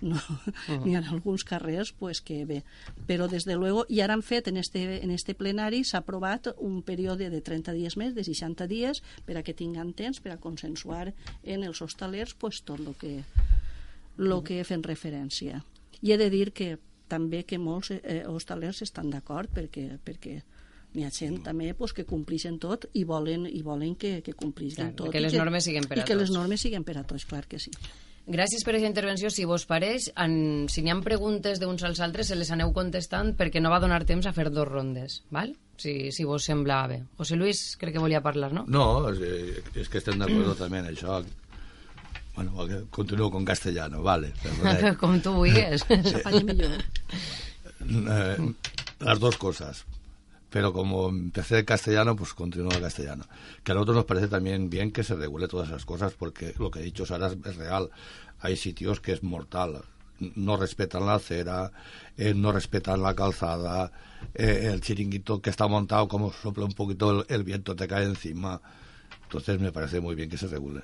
no, 0.00 0.16
uh 0.16 0.20
-huh. 0.20 0.84
n'hi 0.84 0.94
ha 0.94 1.02
alguns 1.10 1.44
carrers 1.44 1.92
pues, 1.92 2.20
que 2.20 2.44
bé, 2.44 2.62
però 3.06 3.28
des 3.28 3.44
de 3.44 3.56
luego 3.56 3.84
i 3.88 4.00
ara 4.00 4.14
han 4.14 4.22
fet 4.22 4.48
en 4.48 4.56
este, 4.56 5.02
en 5.02 5.10
este 5.10 5.34
plenari 5.34 5.84
s'ha 5.84 5.98
aprovat 5.98 6.54
un 6.58 6.82
període 6.82 7.30
de 7.30 7.40
30 7.40 7.72
dies 7.72 7.96
més, 7.96 8.14
de 8.14 8.24
60 8.24 8.66
dies 8.66 9.02
per 9.26 9.36
a 9.36 9.42
que 9.42 9.54
tinguen 9.54 9.92
temps 9.92 10.20
per 10.20 10.32
a 10.32 10.36
consensuar 10.36 11.14
en 11.42 11.64
els 11.64 11.82
hostalers 11.82 12.34
pues, 12.34 12.62
tot 12.62 12.80
el 12.80 12.94
que, 12.94 13.24
lo 14.16 14.42
que 14.42 14.64
fem 14.64 14.82
referència 14.82 15.64
i 16.00 16.12
he 16.12 16.16
de 16.16 16.30
dir 16.30 16.52
que 16.52 16.78
també 17.08 17.44
que 17.44 17.58
molts 17.58 17.90
eh, 17.90 18.24
hostalers 18.26 18.82
estan 18.82 19.10
d'acord 19.10 19.50
perquè, 19.50 19.98
perquè 20.04 20.42
n'hi 20.94 21.04
ha 21.04 21.10
gent 21.10 21.42
també 21.44 21.72
pues, 21.74 21.92
que 21.92 22.04
complixen 22.04 22.58
tot 22.58 22.86
i 22.94 23.04
volen, 23.04 23.46
i 23.46 23.62
volen 23.62 23.94
que, 23.96 24.22
que 24.22 24.32
complixin 24.32 24.94
tot. 24.94 25.10
Que 25.12 25.20
les 25.20 25.34
i 25.34 25.40
normes 25.40 25.64
siguin 25.64 25.88
per 25.88 25.98
a 25.98 26.02
I 26.02 26.04
que 26.04 26.14
tots. 26.14 26.22
les 26.22 26.30
normes 26.30 26.60
siguin 26.60 26.84
per 26.84 26.98
a 26.98 27.04
tots, 27.04 27.26
clar 27.28 27.46
que 27.48 27.58
sí. 27.58 27.72
Gràcies 28.28 28.60
per 28.64 28.74
aquesta 28.74 28.90
intervenció. 28.90 29.30
Si 29.32 29.46
vos 29.48 29.64
pareix, 29.68 30.10
en, 30.20 30.66
si 30.68 30.82
n'hi 30.84 30.92
ha 30.92 30.98
preguntes 31.04 31.60
d'uns 31.62 31.84
als 31.88 32.02
altres, 32.04 32.28
se 32.28 32.36
les 32.36 32.50
aneu 32.52 32.74
contestant 32.76 33.32
perquè 33.38 33.62
no 33.62 33.72
va 33.72 33.80
donar 33.80 34.02
temps 34.08 34.28
a 34.28 34.34
fer 34.36 34.50
dos 34.52 34.68
rondes, 34.68 35.22
val? 35.32 35.54
Si, 35.80 36.10
si 36.12 36.26
vos 36.28 36.44
sembla 36.44 36.82
bé. 36.90 36.98
José 37.16 37.38
Luis 37.40 37.62
crec 37.80 37.96
que 37.96 38.02
volia 38.02 38.20
parlar, 38.20 38.52
no? 38.52 38.66
No, 38.68 39.08
és, 39.12 39.62
és 39.78 39.88
que 39.88 40.02
estem 40.02 40.20
d'acord 40.20 40.58
també 40.62 40.82
en 40.82 40.90
això. 40.92 41.22
Bueno, 42.36 42.84
continuo 42.94 43.30
con 43.30 43.44
castellano, 43.44 44.02
vale. 44.02 44.34
Perdonad. 44.42 44.92
Com 45.00 45.16
tu 45.24 45.32
vulguis. 45.40 45.86
S'apanya 45.88 46.44
millor. 46.52 46.80
Eh, 47.88 48.36
las 49.00 49.20
dos 49.20 49.36
cosas. 49.38 49.84
Pero 50.50 50.72
como 50.72 51.08
empecé 51.08 51.58
en 51.58 51.64
castellano, 51.64 52.16
pues 52.16 52.32
continúo 52.34 52.72
en 52.72 52.80
castellano. 52.80 53.24
Que 53.62 53.72
a 53.72 53.74
nosotros 53.74 53.96
nos 53.96 54.04
parece 54.06 54.28
también 54.28 54.70
bien 54.70 54.92
que 54.92 55.04
se 55.04 55.14
regule 55.14 55.48
todas 55.48 55.68
esas 55.68 55.84
cosas, 55.84 56.14
porque 56.14 56.54
lo 56.58 56.70
que 56.70 56.80
he 56.80 56.82
dicho 56.82 57.04
Sara 57.04 57.26
es, 57.26 57.36
es 57.44 57.56
real. 57.56 57.90
Hay 58.40 58.56
sitios 58.56 59.00
que 59.00 59.12
es 59.12 59.22
mortal. 59.22 59.82
No 60.18 60.56
respetan 60.56 61.06
la 61.06 61.14
acera, 61.14 61.70
eh, 62.16 62.34
no 62.34 62.50
respetan 62.50 63.02
la 63.02 63.14
calzada, 63.14 63.92
eh, 64.34 64.70
el 64.72 64.80
chiringuito 64.80 65.40
que 65.40 65.50
está 65.50 65.68
montado, 65.68 66.08
como 66.08 66.32
sopla 66.32 66.64
un 66.64 66.72
poquito 66.72 67.20
el, 67.20 67.26
el 67.28 67.44
viento, 67.44 67.76
te 67.76 67.86
cae 67.86 68.04
encima. 68.04 68.60
Entonces 69.24 69.60
me 69.60 69.70
parece 69.70 70.00
muy 70.00 70.14
bien 70.14 70.28
que 70.28 70.38
se 70.38 70.48
regule. 70.48 70.82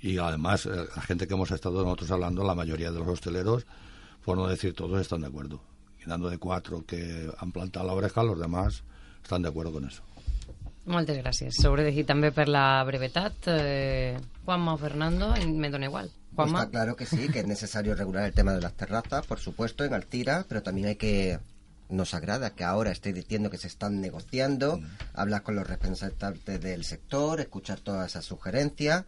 Y 0.00 0.18
además, 0.18 0.66
eh, 0.66 0.86
la 0.96 1.02
gente 1.02 1.28
que 1.28 1.34
hemos 1.34 1.50
estado 1.52 1.84
nosotros 1.84 2.10
hablando, 2.10 2.42
la 2.42 2.56
mayoría 2.56 2.90
de 2.90 2.98
los 2.98 3.06
hosteleros, 3.06 3.66
por 4.24 4.36
no 4.36 4.48
decir 4.48 4.74
todos, 4.74 5.00
están 5.00 5.20
de 5.20 5.28
acuerdo. 5.28 5.60
Quedando 6.02 6.28
de 6.28 6.38
cuatro 6.38 6.84
que 6.84 7.30
han 7.38 7.52
plantado 7.52 7.86
la 7.86 7.92
oreja, 7.92 8.22
los 8.22 8.38
demás 8.38 8.82
estan 9.22 9.42
d'acord 9.42 9.72
con 9.72 9.86
eso. 9.86 10.02
Moltes 10.84 11.20
gràcies. 11.22 11.60
Sobredecí 11.62 12.02
també 12.02 12.32
per 12.34 12.48
la 12.48 12.82
brevetat. 12.82 13.46
Eh, 13.46 14.18
Juanma 14.44 14.74
o 14.74 14.78
Fernando, 14.78 15.28
me 15.46 15.70
dona 15.70 15.86
igual. 15.86 16.10
Pues 16.34 16.50
Juanma. 16.50 16.64
está 16.64 16.70
claro 16.70 16.96
que 16.96 17.06
sí, 17.06 17.28
que 17.28 17.40
es 17.40 17.46
necesario 17.46 17.94
regular 17.94 18.24
el 18.24 18.32
tema 18.32 18.52
de 18.52 18.60
las 18.60 18.72
terrazas, 18.74 19.26
por 19.26 19.38
supuesto, 19.38 19.84
en 19.84 19.94
Altira, 19.94 20.44
pero 20.48 20.62
también 20.62 20.88
hay 20.88 20.96
que 20.96 21.38
nos 21.88 22.14
agrada 22.14 22.50
que 22.50 22.64
ahora 22.64 22.90
esté 22.90 23.12
diciendo 23.12 23.50
que 23.50 23.58
se 23.58 23.68
están 23.68 24.00
negociando, 24.00 24.80
hablar 25.12 25.42
con 25.42 25.54
los 25.54 25.66
representantes 25.66 26.60
del 26.60 26.84
sector, 26.84 27.40
escuchar 27.40 27.80
todas 27.80 28.10
esas 28.10 28.24
sugerencias 28.24 29.04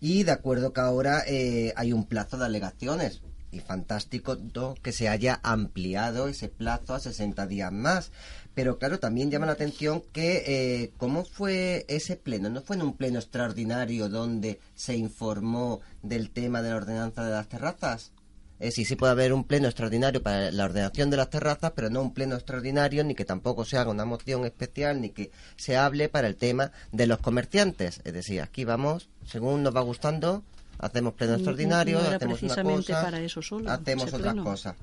y 0.00 0.22
de 0.24 0.32
acuerdo 0.32 0.74
que 0.74 0.80
ahora 0.80 1.22
eh, 1.26 1.72
hay 1.76 1.92
un 1.94 2.04
plazo 2.04 2.36
de 2.36 2.44
alegaciones 2.44 3.22
y 3.56 3.60
fantástico 3.60 4.38
que 4.82 4.92
se 4.92 5.08
haya 5.08 5.40
ampliado 5.42 6.28
ese 6.28 6.48
plazo 6.48 6.94
a 6.94 7.00
60 7.00 7.46
días 7.46 7.72
más. 7.72 8.12
Pero 8.54 8.78
claro, 8.78 8.98
también 8.98 9.30
llama 9.30 9.46
la 9.46 9.52
atención 9.52 10.02
que 10.12 10.44
eh, 10.46 10.92
cómo 10.96 11.24
fue 11.24 11.84
ese 11.88 12.16
pleno. 12.16 12.48
¿No 12.48 12.62
fue 12.62 12.76
en 12.76 12.82
un 12.82 12.96
pleno 12.96 13.18
extraordinario 13.18 14.08
donde 14.08 14.60
se 14.74 14.96
informó 14.96 15.80
del 16.02 16.30
tema 16.30 16.62
de 16.62 16.70
la 16.70 16.76
ordenanza 16.76 17.24
de 17.24 17.32
las 17.32 17.48
terrazas? 17.48 18.12
Es 18.58 18.68
decir, 18.68 18.86
sí 18.86 18.96
puede 18.96 19.12
haber 19.12 19.34
un 19.34 19.44
pleno 19.44 19.66
extraordinario 19.66 20.22
para 20.22 20.50
la 20.50 20.64
ordenación 20.64 21.10
de 21.10 21.18
las 21.18 21.28
terrazas, 21.28 21.72
pero 21.74 21.90
no 21.90 22.00
un 22.00 22.14
pleno 22.14 22.36
extraordinario, 22.36 23.04
ni 23.04 23.14
que 23.14 23.26
tampoco 23.26 23.66
se 23.66 23.76
haga 23.76 23.90
una 23.90 24.06
moción 24.06 24.46
especial, 24.46 25.02
ni 25.02 25.10
que 25.10 25.30
se 25.56 25.76
hable 25.76 26.08
para 26.08 26.26
el 26.26 26.36
tema 26.36 26.72
de 26.92 27.06
los 27.06 27.18
comerciantes. 27.18 28.00
Es 28.04 28.14
decir, 28.14 28.40
aquí 28.40 28.64
vamos, 28.64 29.10
según 29.26 29.62
nos 29.62 29.76
va 29.76 29.82
gustando, 29.82 30.42
hacemos 30.78 31.14
pleno 31.14 31.32
No- 31.32 31.36
extraordinario, 31.38 32.00
no 32.00 32.08
hacemos 32.08 32.42
una 32.42 32.62
cosa, 32.62 33.02
para 33.02 33.20
eso 33.20 33.42
solo, 33.42 33.70
hacemos 33.70 34.06
otras 34.12 34.32
pleno. 34.32 34.44
cosas. 34.44 34.74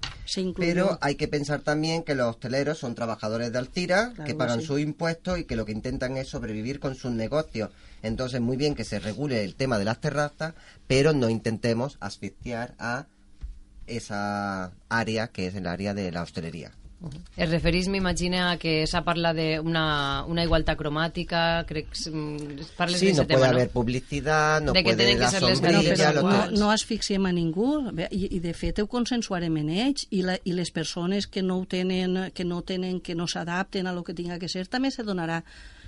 Pero 0.55 0.97
hay 1.01 1.15
que 1.15 1.27
pensar 1.27 1.61
también 1.61 2.03
que 2.03 2.15
los 2.15 2.27
hosteleros 2.29 2.77
son 2.79 2.95
trabajadores 2.95 3.51
de 3.51 3.57
Altira, 3.59 4.11
Claro 4.13 4.23
que 4.23 4.31
que 4.31 4.35
pagan 4.37 4.61
sí. 4.61 4.67
sus 4.67 4.79
impuestos 4.79 5.39
y 5.39 5.43
que 5.45 5.55
lo 5.55 5.65
que 5.65 5.71
intentan 5.73 6.17
es 6.17 6.27
sobrevivir 6.29 6.79
con 6.79 6.95
sus 6.95 7.11
negocios. 7.11 7.69
Entonces, 8.01 8.41
muy 8.41 8.57
bien 8.57 8.75
que 8.75 8.83
se 8.83 8.99
regule 8.99 9.43
el 9.43 9.55
tema 9.55 9.77
de 9.77 9.85
las 9.85 9.99
terrazas, 10.01 10.53
pero 10.87 11.13
no 11.13 11.29
intentemos 11.29 11.97
asfixiar 11.99 12.73
a 12.79 13.05
esa 13.87 14.71
área 14.89 15.27
que 15.27 15.47
es 15.47 15.55
el 15.55 15.67
área 15.67 15.93
de 15.93 16.11
la 16.11 16.21
hostelería. 16.23 16.71
Es 17.35 17.49
referís, 17.49 17.89
m'imagina, 17.91 18.51
a 18.53 18.57
que 18.61 18.85
s'ha 18.87 19.01
parlat 19.03 19.35
d'una 19.35 19.83
una 20.29 20.43
igualtat 20.45 20.77
cromàtica, 20.79 21.65
crec 21.67 21.89
que 21.91 22.11
mm, 22.11 22.67
parles 22.77 22.99
Sí, 23.01 23.09
d'aquest 23.11 23.19
no 23.19 23.25
puede 23.27 23.39
tema, 23.41 23.49
haver 23.49 23.67
no? 23.67 23.73
publicidad, 23.73 24.61
no 24.61 24.71
De 24.71 24.83
que 24.83 24.93
puede 24.93 25.13
que 25.13 25.19
la 25.19 25.31
sombrilla, 25.31 26.11
no, 26.13 26.19
iguals. 26.21 26.59
no 26.59 26.71
asfixiem 26.71 27.25
a 27.25 27.33
ningú 27.35 27.91
Bé, 27.91 28.07
i, 28.11 28.29
i 28.37 28.39
de 28.39 28.53
fet 28.53 28.79
ho 28.79 28.87
consensuarem 28.87 29.57
en 29.57 29.69
ells 29.69 30.07
i, 30.11 30.21
la, 30.21 30.37
i 30.45 30.53
les 30.53 30.71
persones 30.71 31.27
que 31.27 31.43
no 31.43 31.59
ho 31.59 31.65
tenen 31.65 32.31
que 32.33 32.45
no 32.45 32.61
tenen, 32.61 33.01
que 33.01 33.15
no 33.15 33.27
s'adapten 33.27 33.87
a 33.87 33.93
lo 33.93 34.03
que 34.03 34.13
tinga 34.13 34.39
que 34.39 34.47
ser 34.47 34.67
també 34.67 34.91
se 34.91 35.03
donarà 35.03 35.41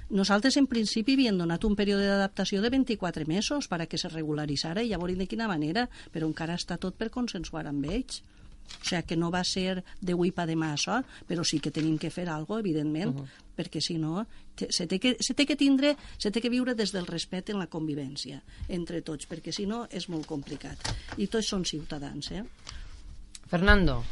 nosaltres 0.10 0.58
en 0.58 0.68
principi 0.68 1.16
havíem 1.16 1.38
donat 1.40 1.64
un 1.66 1.76
període 1.76 2.06
d'adaptació 2.06 2.62
de 2.62 2.70
24 2.70 3.26
mesos 3.26 3.68
per 3.72 3.82
a 3.82 3.86
que 3.88 3.98
se 3.98 4.10
regularitzara 4.10 4.84
i 4.84 4.92
ja 4.92 5.00
veurem 5.00 5.18
de 5.24 5.28
quina 5.32 5.48
manera 5.48 5.88
però 6.12 6.28
encara 6.28 6.60
està 6.60 6.78
tot 6.78 6.98
per 7.00 7.10
consensuar 7.10 7.66
amb 7.72 7.86
ells 7.90 8.22
o 8.66 8.86
sigui 8.86 9.04
que 9.08 9.18
no 9.18 9.32
va 9.32 9.44
ser 9.44 9.84
d'avui 10.02 10.32
pa 10.32 10.46
demà 10.46 10.74
això, 10.74 11.02
però 11.28 11.44
sí 11.44 11.60
que 11.60 11.72
tenim 11.72 11.98
que 11.98 12.10
fer 12.10 12.28
alguna 12.30 12.60
evidentment, 12.60 13.16
uh 13.16 13.22
-huh. 13.22 13.28
perquè 13.58 13.82
si 13.82 13.98
no 13.98 14.26
se 14.70 14.88
té, 14.88 15.00
que, 15.00 15.18
se 15.20 15.34
té 15.34 15.46
que 15.46 15.56
tindre, 15.56 15.96
se 16.18 16.32
té 16.32 16.42
que 16.42 16.50
viure 16.50 16.76
des 16.76 16.92
del 16.92 17.06
respecte 17.06 17.52
en 17.52 17.60
la 17.60 17.68
convivència 17.68 18.42
entre 18.70 19.02
tots, 19.02 19.28
perquè 19.28 19.52
si 19.52 19.66
no 19.66 19.88
és 19.92 20.08
molt 20.10 20.26
complicat. 20.26 20.78
I 21.18 21.28
tots 21.28 21.48
són 21.48 21.66
ciutadans, 21.66 22.32
eh? 22.32 22.44
Fernando, 23.48 24.04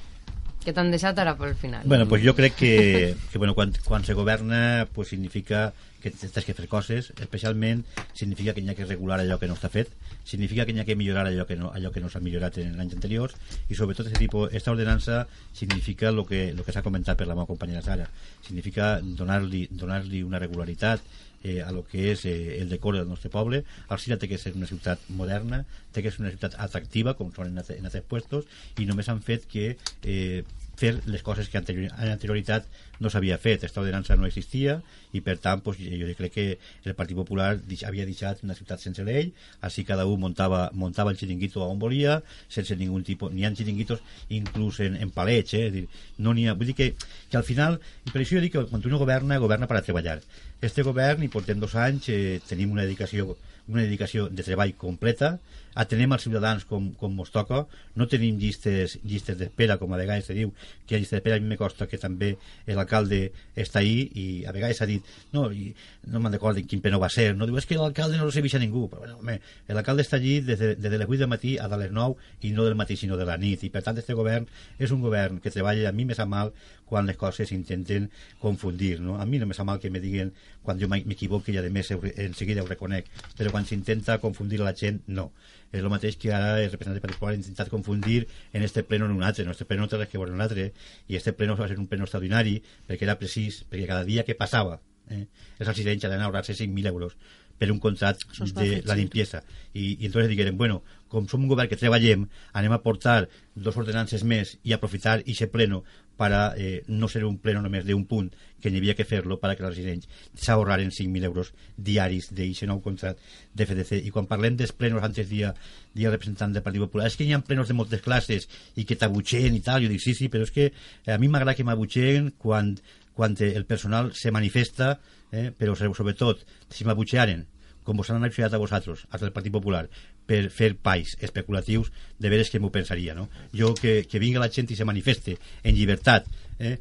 que 0.64 0.74
t'han 0.76 0.92
deixat 0.94 1.18
ara 1.20 1.36
pel 1.40 1.56
final. 1.60 1.84
Bueno, 1.86 2.08
pues 2.08 2.24
jo 2.24 2.36
crec 2.36 2.56
que, 2.56 3.16
que 3.32 3.38
bueno, 3.38 3.56
quan, 3.56 3.74
quan 3.86 4.06
se 4.06 4.14
governa 4.14 4.88
pues 4.94 5.10
significa 5.10 5.74
que 6.04 6.12
tens 6.12 6.44
que 6.44 6.54
fer 6.54 6.68
coses, 6.68 7.14
especialment 7.16 7.86
significa 8.12 8.54
que 8.54 8.60
hi 8.60 8.68
ha 8.68 8.76
que 8.76 8.86
regular 8.86 9.22
allò 9.24 9.38
que 9.40 9.48
no 9.48 9.56
està 9.56 9.70
fet, 9.72 9.94
significa 10.28 10.66
que 10.68 10.76
hi 10.76 10.82
ha 10.82 10.86
que 10.88 10.98
millorar 11.00 11.26
allò 11.30 11.46
que 11.48 11.56
no, 11.56 11.72
allò 11.72 11.94
que 11.96 12.04
no 12.04 12.12
s'ha 12.12 12.20
millorat 12.20 12.60
en 12.60 12.76
anys 12.84 12.98
anteriors. 13.00 13.38
I 13.72 13.80
sobretot 13.80 14.12
este 14.12 14.20
tipo, 14.20 14.50
esta 14.50 14.76
ordenança 14.76 15.28
significa 15.54 16.12
lo 16.12 16.28
que, 16.28 16.52
lo 16.54 16.68
que 16.68 16.76
s'ha 16.76 16.84
comentat 16.84 17.18
per 17.18 17.28
la 17.30 17.38
meva 17.40 17.48
companyera 17.48 17.82
Sara, 17.82 18.10
significa 18.44 18.98
donar-li 19.02 19.70
donar 19.72 20.04
una 20.28 20.44
regularitat 20.44 21.00
eh, 21.44 21.62
a 21.62 21.72
lo 21.72 21.84
que 21.86 22.12
és 22.14 22.26
eh, 22.26 22.58
el 22.62 22.70
decor 22.70 22.96
del 22.98 23.08
nostre 23.08 23.30
poble. 23.30 23.64
Alcira 23.90 24.18
té 24.18 24.28
que 24.32 24.38
ser 24.42 24.56
una 24.56 24.68
ciutat 24.68 25.00
moderna, 25.10 25.66
té 25.92 26.02
que 26.02 26.12
ser 26.12 26.24
una 26.24 26.32
ciutat 26.34 26.56
atractiva, 26.58 27.14
com 27.20 27.32
són 27.36 27.52
en, 27.52 27.62
altre- 27.62 27.78
en 27.78 27.86
altres 27.86 28.04
puestos, 28.08 28.46
i 28.80 28.86
només 28.90 29.10
han 29.12 29.22
fet 29.22 29.46
que 29.52 29.76
eh, 30.04 30.44
fer 30.80 30.96
les 31.06 31.22
coses 31.22 31.50
que 31.50 31.58
anterior, 31.60 31.92
en 32.00 32.12
anterioritat 32.12 32.66
no 33.00 33.10
s'havia 33.12 33.38
fet. 33.42 33.64
Esta 33.68 33.82
ordenança 33.82 34.16
no 34.18 34.26
existia 34.26 34.80
i 35.14 35.22
per 35.22 35.38
tant 35.44 35.62
pues, 35.66 35.80
jo 35.80 36.10
crec 36.18 36.34
que 36.34 36.46
el 36.86 36.96
Partit 36.98 37.18
Popular 37.18 37.52
havia 37.86 38.08
deixat 38.10 38.44
una 38.44 38.56
ciutat 38.58 38.82
sense 38.82 39.06
llei, 39.06 39.32
així 39.62 39.86
cada 39.86 40.06
un 40.10 40.22
muntava, 40.24 40.66
muntava 40.74 41.14
el 41.14 41.20
xiringuito 41.20 41.64
on 41.66 41.80
volia, 41.80 42.22
sense 42.50 42.78
ningú 42.80 43.02
tipus... 43.06 43.34
N'hi 43.34 43.46
ha 43.46 43.54
xiringuitos 43.54 44.02
inclús 44.34 44.82
en, 44.86 44.98
en 44.98 45.14
palets, 45.14 45.54
eh? 45.60 45.70
Dir, 45.74 45.88
no 46.18 46.34
ha... 46.34 46.58
Vull 46.58 46.72
dir 46.72 46.78
que, 46.80 46.92
que 47.30 47.38
al 47.38 47.46
final, 47.48 47.80
i 48.06 48.12
per 48.12 48.22
això 48.22 48.38
jo 48.38 48.44
dic 48.46 48.56
que 48.58 48.66
quan 48.72 48.86
uno 48.90 49.02
governa, 49.02 49.40
governa 49.42 49.70
per 49.70 49.78
a 49.78 49.86
treballar. 49.86 50.20
Este 50.62 50.84
govern, 50.84 51.24
i 51.24 51.30
portem 51.30 51.60
dos 51.60 51.76
anys, 51.76 52.10
eh, 52.10 52.40
tenim 52.48 52.72
una 52.72 52.86
dedicació 52.88 53.36
una 53.68 53.84
dedicació 53.84 54.28
de 54.30 54.44
treball 54.44 54.74
completa, 54.80 55.38
atenem 55.80 56.12
els 56.14 56.26
ciutadans 56.26 56.66
com, 56.70 56.92
com 57.00 57.14
mos 57.18 57.32
toca, 57.34 57.64
no 57.98 58.08
tenim 58.10 58.38
llistes, 58.38 58.98
llistes 59.08 59.38
d'espera, 59.40 59.80
com 59.82 59.94
a 59.94 59.98
vegades 59.98 60.28
se 60.30 60.36
diu, 60.38 60.52
que 60.86 60.94
hi 60.94 60.98
ha 60.98 61.02
llistes 61.02 61.18
d'espera, 61.18 61.40
a 61.40 61.44
mi 61.44 61.50
me 61.50 61.58
costa 61.58 61.88
que 61.90 61.98
també 61.98 62.34
l'alcalde 62.68 63.24
està 63.58 63.82
ahí 63.82 64.04
i 64.20 64.26
a 64.46 64.54
vegades 64.54 64.82
s'ha 64.82 64.90
dit, 64.90 65.08
no, 65.34 65.48
i 65.52 65.72
no 66.12 66.22
me'n 66.22 66.36
recordo 66.36 66.62
quin 66.68 66.84
pleno 66.84 67.00
va 67.02 67.10
ser, 67.14 67.32
no 67.38 67.48
diu, 67.50 67.58
és 67.58 67.70
que 67.70 67.80
l'alcalde 67.80 68.20
no 68.20 68.28
recebeix 68.28 68.58
a 68.60 68.62
ningú, 68.62 68.86
però 68.92 69.06
bueno, 69.06 69.18
home, 69.24 69.40
l'alcalde 69.72 70.06
està 70.06 70.20
allí 70.20 70.40
des 70.46 70.60
de, 70.60 70.74
des 70.76 70.94
de 70.94 71.00
les 71.00 71.10
8 71.10 71.24
del 71.24 71.32
matí 71.32 71.56
a 71.58 71.72
les 71.74 71.92
9 71.92 72.46
i 72.46 72.54
no 72.54 72.68
del 72.68 72.78
matí 72.78 73.00
sinó 73.00 73.18
de 73.18 73.28
la 73.30 73.40
nit, 73.42 73.64
i 73.66 73.72
per 73.74 73.84
tant 73.86 73.98
este 73.98 74.18
govern 74.18 74.46
és 74.78 74.94
un 74.94 75.02
govern 75.02 75.42
que 75.42 75.54
treballa, 75.54 75.90
a 75.90 75.96
mi 75.96 76.06
me 76.06 76.18
sap 76.18 76.30
mal 76.30 76.54
quan 76.94 77.10
les 77.10 77.18
coses 77.18 77.50
s'intenten 77.50 78.12
confundir, 78.44 79.00
no? 79.02 79.18
A 79.18 79.26
mi 79.26 79.42
no 79.42 79.50
me 79.50 79.58
sap 79.58 79.66
mal 79.70 79.82
que 79.82 79.90
me 79.90 80.04
diguen 80.04 80.32
quan 80.62 80.78
jo 80.80 80.88
m'equivoqui 80.92 81.58
i 81.58 81.60
a 81.60 81.66
més 81.74 81.90
en 81.98 82.38
seguida 82.38 82.62
ho 82.62 82.70
reconec, 82.70 83.10
però 83.40 83.52
quan 83.52 83.66
s'intenta 83.66 84.22
confundir 84.22 84.62
la 84.62 84.78
gent, 84.78 85.02
no 85.08 85.32
és 85.74 85.82
el 85.82 85.90
mateix 85.90 86.20
que 86.22 86.30
ara 86.32 86.62
el 86.62 86.70
representant 86.70 87.00
del 87.00 87.02
Partit 87.02 87.18
Popular 87.18 87.34
ha 87.34 87.40
intentat 87.40 87.70
confundir 87.74 88.28
en 88.54 88.62
este 88.62 88.84
pleno 88.86 89.08
en 89.10 89.12
un 89.12 89.24
altre. 89.24 89.44
No, 89.44 89.52
este 89.58 89.66
pleno 89.66 89.84
no 89.84 89.90
té 89.90 89.98
res 89.98 90.10
que 90.12 90.20
veure 90.22 90.30
en 90.30 90.38
un 90.38 90.46
altre, 90.46 90.70
i 91.10 91.18
este 91.18 91.34
pleno 91.34 91.58
va 91.58 91.68
ser 91.68 91.80
un 91.82 91.90
pleno 91.90 92.06
extraordinari 92.06 92.60
perquè 92.88 93.08
era 93.08 93.18
precís, 93.18 93.64
perquè 93.70 93.90
cada 93.90 94.06
dia 94.06 94.24
que 94.28 94.38
passava 94.38 94.78
eh, 95.10 95.26
els 95.58 95.72
accidents 95.72 96.06
han 96.06 96.14
d'ahorrar-se 96.14 96.54
5.000 96.60 96.94
euros 96.94 97.18
per 97.58 97.72
un 97.72 97.80
contrat 97.80 98.22
de 98.54 98.84
la 98.86 98.96
limpieza. 98.98 99.44
I, 99.74 99.98
i 100.00 100.06
entonces 100.06 100.30
digueren, 100.30 100.58
bueno, 100.58 100.82
com 101.10 101.26
som 101.30 101.42
un 101.46 101.50
govern 101.50 101.70
que 101.70 101.78
treballem, 101.80 102.28
anem 102.54 102.74
a 102.74 102.82
portar 102.86 103.28
dos 103.56 103.78
ordenances 103.78 104.26
més 104.26 104.58
i 104.64 104.74
aprofitar 104.74 105.20
aquest 105.22 105.54
pleno 105.54 105.84
para 106.18 106.54
eh, 106.58 106.84
no 106.88 107.08
ser 107.10 107.24
un 107.26 107.38
pleno 107.42 107.62
només 107.64 107.86
d'un 107.88 108.06
punt, 108.10 108.30
que 108.62 108.72
n'hi 108.72 108.80
havia 108.80 108.96
que 108.96 109.06
fer-lo 109.08 109.40
para 109.42 109.58
que 109.58 109.66
els 109.66 109.74
residents 109.74 110.08
s'ahorraren 110.40 110.92
5.000 110.94 111.28
euros 111.28 111.52
diaris 111.76 112.30
d'aquest 112.32 112.70
nou 112.70 112.80
contrat 112.86 113.20
de 113.54 113.66
FDC. 113.66 114.00
I 114.08 114.12
quan 114.16 114.30
parlem 114.30 114.56
dels 114.60 114.72
plenos, 114.72 115.04
antes 115.04 115.28
dia, 115.30 115.52
dia 115.94 116.14
representant 116.14 116.56
del 116.56 116.64
Partit 116.64 116.86
Popular, 116.86 117.10
és 117.10 117.18
que 117.20 117.28
hi 117.28 117.34
ha 117.36 117.42
plenos 117.44 117.68
de 117.68 117.78
moltes 117.78 118.04
classes 118.06 118.48
i 118.80 118.88
que 118.88 118.96
t'abutxen 119.00 119.58
i 119.58 119.64
tal. 119.66 119.84
Jo 119.84 119.92
dic, 119.92 120.04
sí, 120.06 120.16
sí, 120.16 120.30
però 120.32 120.48
és 120.48 120.54
que 120.56 120.70
a 121.08 121.20
mi 121.20 121.28
m'agrada 121.28 121.58
que 121.58 121.68
m'abutxen 121.68 122.32
quan, 122.38 122.78
quan 123.18 123.36
el 123.44 123.66
personal 123.68 124.14
se 124.16 124.32
manifesta, 124.32 124.96
eh, 125.34 125.50
però 125.58 125.76
sobretot, 125.76 126.46
si 126.70 126.88
m'abutxearen 126.88 127.50
com 127.84 128.00
vos 128.00 128.10
han 128.10 128.22
anunciat 128.22 128.54
a 128.54 128.60
vosaltres, 128.62 129.04
als 129.12 129.22
del 129.22 129.34
Partit 129.36 129.52
Popular, 129.52 129.90
per 130.30 130.48
fer 130.54 130.74
pais 130.76 131.18
especulatius, 131.22 131.92
de 132.20 132.32
veres 132.32 132.50
que 132.50 132.62
m'ho 132.64 132.72
pensaria, 132.72 133.16
no? 133.18 133.30
Jo, 133.56 133.74
que, 133.76 134.04
que 134.10 134.22
vinga 134.24 134.42
la 134.44 134.52
gent 134.52 134.72
i 134.72 134.80
se 134.80 134.88
manifeste 134.88 135.38
en 135.64 135.76
llibertat, 135.76 136.30
eh? 136.60 136.78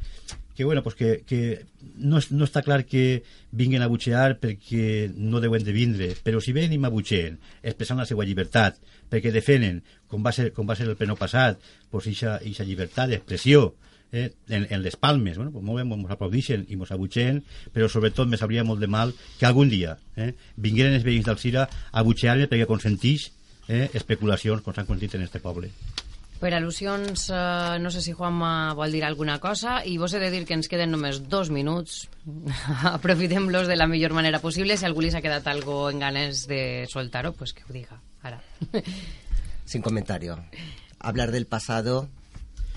que, 0.55 0.65
bueno, 0.65 0.83
pues 0.83 0.95
que, 0.95 1.23
que 1.27 1.65
no, 1.97 2.21
no 2.31 2.45
està 2.45 2.63
clar 2.63 2.83
que 2.85 3.23
vinguen 3.57 3.83
a 3.83 3.89
butxear 3.89 4.37
perquè 4.43 5.09
no 5.17 5.41
deuen 5.41 5.65
de 5.65 5.73
vindre, 5.73 6.11
però 6.25 6.43
si 6.45 6.53
venen 6.53 6.75
i 6.77 6.81
m'abutxeen, 6.81 7.39
expressant 7.63 8.01
la 8.03 8.07
seva 8.09 8.27
llibertat, 8.29 8.77
perquè 9.13 9.33
defenen, 9.33 9.81
com 10.13 10.25
va 10.25 10.35
ser, 10.37 10.51
com 10.53 10.69
va 10.69 10.77
ser 10.77 10.89
el 10.91 10.99
pleno 11.01 11.17
passat, 11.17 11.63
pues 11.91 12.11
ixa, 12.13 12.39
ixa 12.45 12.69
llibertat 12.69 13.11
d'expressió, 13.11 13.71
eh, 14.13 14.31
en, 14.49 14.67
en 14.71 14.83
les 14.83 14.97
palmes, 14.97 15.37
bueno, 15.37 15.51
pues 15.51 15.65
molt 15.65 15.81
bé, 15.81 15.87
ens 15.89 16.15
aplaudixen 16.15 16.67
i 16.69 16.79
ens 16.79 16.93
abutxen, 16.95 17.43
però 17.73 17.89
sobretot 17.89 18.29
me 18.29 18.39
sabria 18.39 18.65
molt 18.65 18.81
de 18.85 18.91
mal 18.93 19.15
que 19.41 19.49
algun 19.49 19.73
dia 19.73 19.97
eh, 20.17 20.35
vingueren 20.57 20.95
els 21.01 21.07
veïns 21.09 21.27
d'Alcira 21.27 21.67
a 21.91 22.05
butxear-me 22.05 22.47
perquè 22.53 22.69
consentix 22.69 23.31
eh, 23.69 23.89
especulacions 23.95 24.63
com 24.63 24.77
s'han 24.77 24.89
contit 24.89 25.17
en 25.17 25.25
este 25.25 25.41
poble. 25.41 25.73
Per 26.43 26.51
al·lusions, 26.51 27.29
eh, 27.31 27.79
no 27.79 27.91
sé 27.95 28.03
si 28.03 28.13
Juanma 28.13 28.75
vol 28.75 28.93
dir 28.93 29.05
alguna 29.07 29.39
cosa 29.39 29.81
i 29.87 29.95
vos 29.97 30.13
he 30.13 30.21
de 30.21 30.31
dir 30.33 30.43
que 30.45 30.57
ens 30.59 30.69
queden 30.69 30.91
només 30.91 31.23
dos 31.31 31.53
minuts. 31.55 32.09
Aprofitem-los 32.97 33.71
de 33.71 33.77
la 33.79 33.87
millor 33.87 34.13
manera 34.13 34.43
possible. 34.43 34.77
Si 34.77 34.89
algú 34.89 35.05
li 35.05 35.13
s'ha 35.15 35.23
quedat 35.23 35.47
algo 35.47 35.87
en 35.91 36.03
ganes 36.03 36.49
de 36.51 36.89
soltar-ho, 36.91 37.33
pues 37.39 37.55
que 37.55 37.63
ho 37.63 37.73
diga 37.73 38.01
ara. 38.23 38.43
Sin 39.65 39.83
comentario. 39.83 40.37
Hablar 40.99 41.31
del 41.31 41.47
pasado 41.47 42.09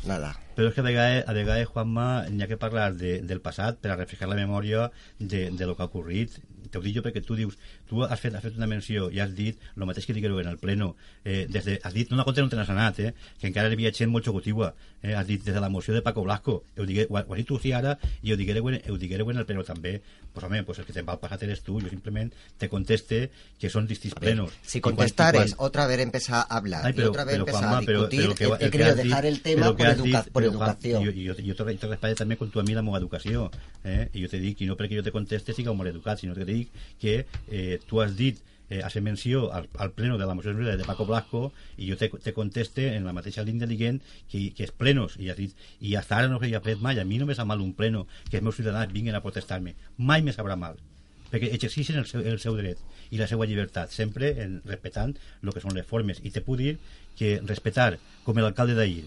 nada. 0.10 0.34
Però 0.56 0.70
és 0.70 0.76
que 0.76 0.84
a 0.84 0.88
vegades, 0.88 1.24
a 1.28 1.36
vegades 1.36 1.72
Juanma, 1.72 2.08
n'hi 2.32 2.46
ha 2.46 2.50
que 2.52 2.60
parlar 2.62 2.92
de, 2.96 3.18
del 3.28 3.42
passat 3.44 3.82
per 3.82 3.92
a 3.92 4.00
refrescar 4.00 4.30
la 4.32 4.40
memòria 4.40 4.90
de, 5.20 5.50
de 5.52 5.68
lo 5.68 5.76
que 5.76 5.84
ha 5.84 5.92
ocorrit 5.92 6.40
te 6.76 6.80
ho 6.80 6.84
dic 6.84 6.98
jo 6.98 7.04
perquè 7.06 7.22
tu 7.24 7.38
dius, 7.38 7.56
tu 7.90 8.04
has 8.04 8.20
fet, 8.20 8.36
has 8.36 8.44
fet 8.44 8.58
una 8.58 8.68
menció 8.70 9.10
i 9.14 9.22
has 9.24 9.34
dit 9.36 9.60
el 9.76 9.86
mateix 9.86 10.08
que 10.08 10.16
digueu 10.18 10.40
en 10.42 10.50
el 10.52 10.58
pleno, 10.62 10.96
eh, 11.24 11.46
des 11.50 11.66
de, 11.66 11.80
has 11.84 11.94
dit, 11.94 12.12
no 12.12 12.26
contra 12.26 12.44
no 12.44 12.50
te 12.50 12.60
n'has 12.60 12.72
anat, 12.74 13.00
eh, 13.00 13.14
que 13.40 13.48
encara 13.48 13.70
hi 13.70 13.78
havia 13.78 13.94
gent 13.94 14.12
molt 14.12 14.26
xocotigua, 14.26 14.74
eh, 15.02 15.14
has 15.16 15.28
dit 15.28 15.44
des 15.44 15.54
de 15.54 15.62
la 15.62 15.70
moció 15.70 15.94
de 15.94 16.02
Paco 16.02 16.24
Blasco, 16.24 16.64
ho, 16.78 16.86
digue, 16.86 17.08
ho, 17.10 17.18
ho 17.18 17.34
has 17.34 17.42
dit 17.42 17.48
tu 17.48 17.60
sí 17.62 17.72
ara 17.72 17.98
i 18.22 18.34
ho 18.34 18.38
diguereu, 18.38 18.68
ho 18.68 18.98
diguereu 18.98 19.32
en 19.32 19.42
el 19.42 19.46
pleno 19.46 19.64
també, 19.64 20.00
pues 20.34 20.46
home, 20.46 20.64
pues 20.64 20.80
el 20.80 20.86
que 20.86 20.94
te'n 20.94 21.08
va 21.08 21.16
passat 21.22 21.46
eres 21.48 21.62
tu, 21.64 21.80
jo 21.80 21.90
simplement 21.90 22.32
te 22.60 22.70
conteste 22.70 23.30
que 23.62 23.72
són 23.72 23.88
distints 23.88 24.18
plenos. 24.20 24.54
Si 24.68 24.82
contestares, 24.84 25.56
quan... 25.56 25.68
otra 25.70 25.88
vez 25.88 26.00
empezar 26.04 26.44
a 26.44 26.58
hablar 26.58 26.86
Ay, 26.86 26.94
pero, 26.94 27.08
y 27.08 27.10
otra 27.10 27.24
vez 27.24 27.38
empezar 27.38 27.64
a 27.64 27.80
discutir, 27.80 28.20
pero, 28.20 28.36
pero 28.36 28.58
he, 28.60 28.68
he 28.68 28.72
querido 28.72 28.96
dejar 28.96 29.26
el 29.26 29.42
tema 29.42 29.76
por, 29.76 29.88
educa 29.88 30.22
dit, 30.24 30.34
por 30.34 30.44
educación. 30.44 31.06
Jo, 31.06 31.12
jo, 31.16 31.34
jo 31.40 31.56
te, 31.56 31.76
te 31.76 31.88
respecte 31.88 32.20
també 32.24 32.38
con 32.38 32.52
tu 32.52 32.60
a 32.60 32.66
mi 32.68 32.76
la 32.76 32.84
meva 32.84 33.00
educació, 33.00 33.50
eh? 33.84 34.10
i 34.14 34.26
jo 34.26 34.32
te 34.32 34.42
dic, 34.44 34.62
i 34.62 34.70
no 34.70 34.76
perquè 34.76 35.00
jo 35.00 35.06
te 35.06 35.16
conteste 35.16 35.56
siga 35.56 35.74
molt 35.74 35.90
educat, 35.90 36.20
sinó 36.20 36.36
que 36.36 36.44
te 36.44 36.52
dic 36.52 36.76
que 37.00 37.16
eh, 37.48 37.75
tu 37.84 38.02
has 38.02 38.16
dit 38.18 38.42
eh, 38.70 38.82
has 38.84 38.96
menció 39.02 39.52
al, 39.54 39.70
al 39.78 39.92
pleno 39.92 40.18
de 40.18 40.26
la 40.26 40.34
moció 40.34 40.54
de 40.54 40.84
Paco 40.86 41.06
Blasco 41.06 41.54
i 41.78 41.90
jo 41.90 41.98
te, 41.98 42.10
te 42.10 42.34
conteste 42.34 42.96
en 42.96 43.06
la 43.06 43.14
mateixa 43.14 43.44
línia 43.44 43.68
dient 43.68 44.02
que, 44.32 44.50
que 44.56 44.66
és 44.66 44.72
plenos 44.72 45.20
i, 45.20 45.30
has 45.30 45.38
dit, 45.38 45.54
i 45.82 45.96
hasta 45.96 46.18
ara 46.18 46.32
no 46.32 46.40
s'havia 46.40 46.64
fet 46.66 46.82
mai 46.82 47.00
a 47.00 47.06
mi 47.06 47.20
no 47.20 47.26
me 47.26 47.36
mal 47.46 47.62
un 47.62 47.74
pleno 47.74 48.08
que 48.30 48.38
els 48.38 48.44
meus 48.44 48.56
ciutadans 48.56 48.94
vinguin 48.94 49.16
a 49.16 49.22
protestar-me 49.22 49.76
mai 49.98 50.22
me 50.22 50.34
sabrà 50.34 50.56
mal 50.56 50.80
perquè 51.32 51.52
exerceixen 51.54 52.00
el 52.00 52.08
seu, 52.10 52.22
el 52.22 52.40
seu 52.40 52.56
dret 52.58 52.80
i 53.12 53.20
la 53.20 53.28
seva 53.30 53.46
llibertat, 53.46 53.92
sempre 53.94 54.32
en, 54.44 54.60
respectant 54.66 55.16
el 55.44 55.54
que 55.54 55.64
són 55.64 55.76
les 55.78 55.88
formes. 55.88 56.22
I 56.24 56.32
te 56.34 56.44
puc 56.46 56.60
dir 56.62 56.78
que 57.20 57.40
respectar, 57.46 57.96
com 58.26 58.40
l'alcalde 58.42 58.78
d'ahir, 58.78 59.06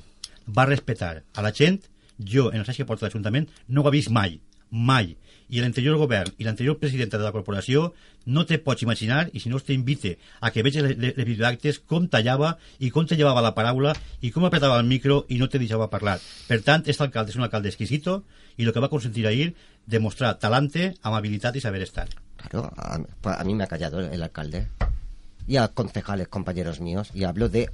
va 0.49 0.66
respectar 0.69 1.23
a 1.35 1.45
la 1.45 1.53
gent, 1.55 1.81
jo, 2.19 2.49
en 2.53 2.62
el 2.62 2.69
que 2.69 2.86
porta 2.86 3.07
l'Ajuntament, 3.07 3.49
no 3.69 3.82
ho 3.82 3.89
he 3.90 3.97
vist 3.99 4.12
mai, 4.15 4.39
mai 4.70 5.16
i 5.49 5.62
l'anterior 5.62 5.97
govern 6.01 6.33
i 6.39 6.47
l'anterior 6.47 6.79
presidenta 6.79 7.19
de 7.19 7.25
la 7.25 7.33
corporació 7.33 7.93
no 8.27 8.45
te 8.45 8.59
pots 8.61 8.85
imaginar, 8.85 9.31
i 9.33 9.41
si 9.41 9.49
no 9.49 9.57
us 9.57 9.65
t'invite 9.65 10.19
a 10.41 10.51
que 10.53 10.62
vegis 10.62 10.85
les, 10.85 10.97
les 10.99 11.25
videoactes, 11.25 11.81
com 11.81 12.09
tallava 12.12 12.57
i 12.79 12.91
com 12.93 13.07
te 13.09 13.16
llevava 13.16 13.45
la 13.45 13.55
paraula 13.57 13.95
i 14.20 14.31
com 14.35 14.45
apretava 14.45 14.77
el 14.81 14.87
micro 14.87 15.23
i 15.29 15.39
no 15.41 15.49
te 15.49 15.59
deixava 15.59 15.89
parlar. 15.89 16.19
Per 16.49 16.61
tant, 16.66 16.85
este 16.87 17.07
alcalde 17.07 17.33
és 17.33 17.41
un 17.41 17.47
alcalde 17.49 17.73
exquisito 17.73 18.23
i 18.59 18.66
el 18.66 18.75
que 18.75 18.85
va 18.85 18.93
consentir 18.93 19.27
ahir 19.27 19.55
demostrar 19.87 20.37
talante, 20.43 20.93
amabilitat 21.03 21.57
i 21.57 21.65
saber 21.65 21.83
estar. 21.87 22.09
Claro, 22.37 22.69
a, 22.77 23.01
a 23.33 23.45
mí 23.45 23.55
me 23.55 23.65
ha 23.65 23.73
callado 23.73 24.01
el 24.01 24.23
alcalde 24.23 24.66
y 25.49 25.57
a 25.57 25.69
concejales, 25.69 26.29
compañeros 26.29 26.81
míos, 26.81 27.11
y 27.15 27.25
hablo 27.25 27.49
de 27.49 27.70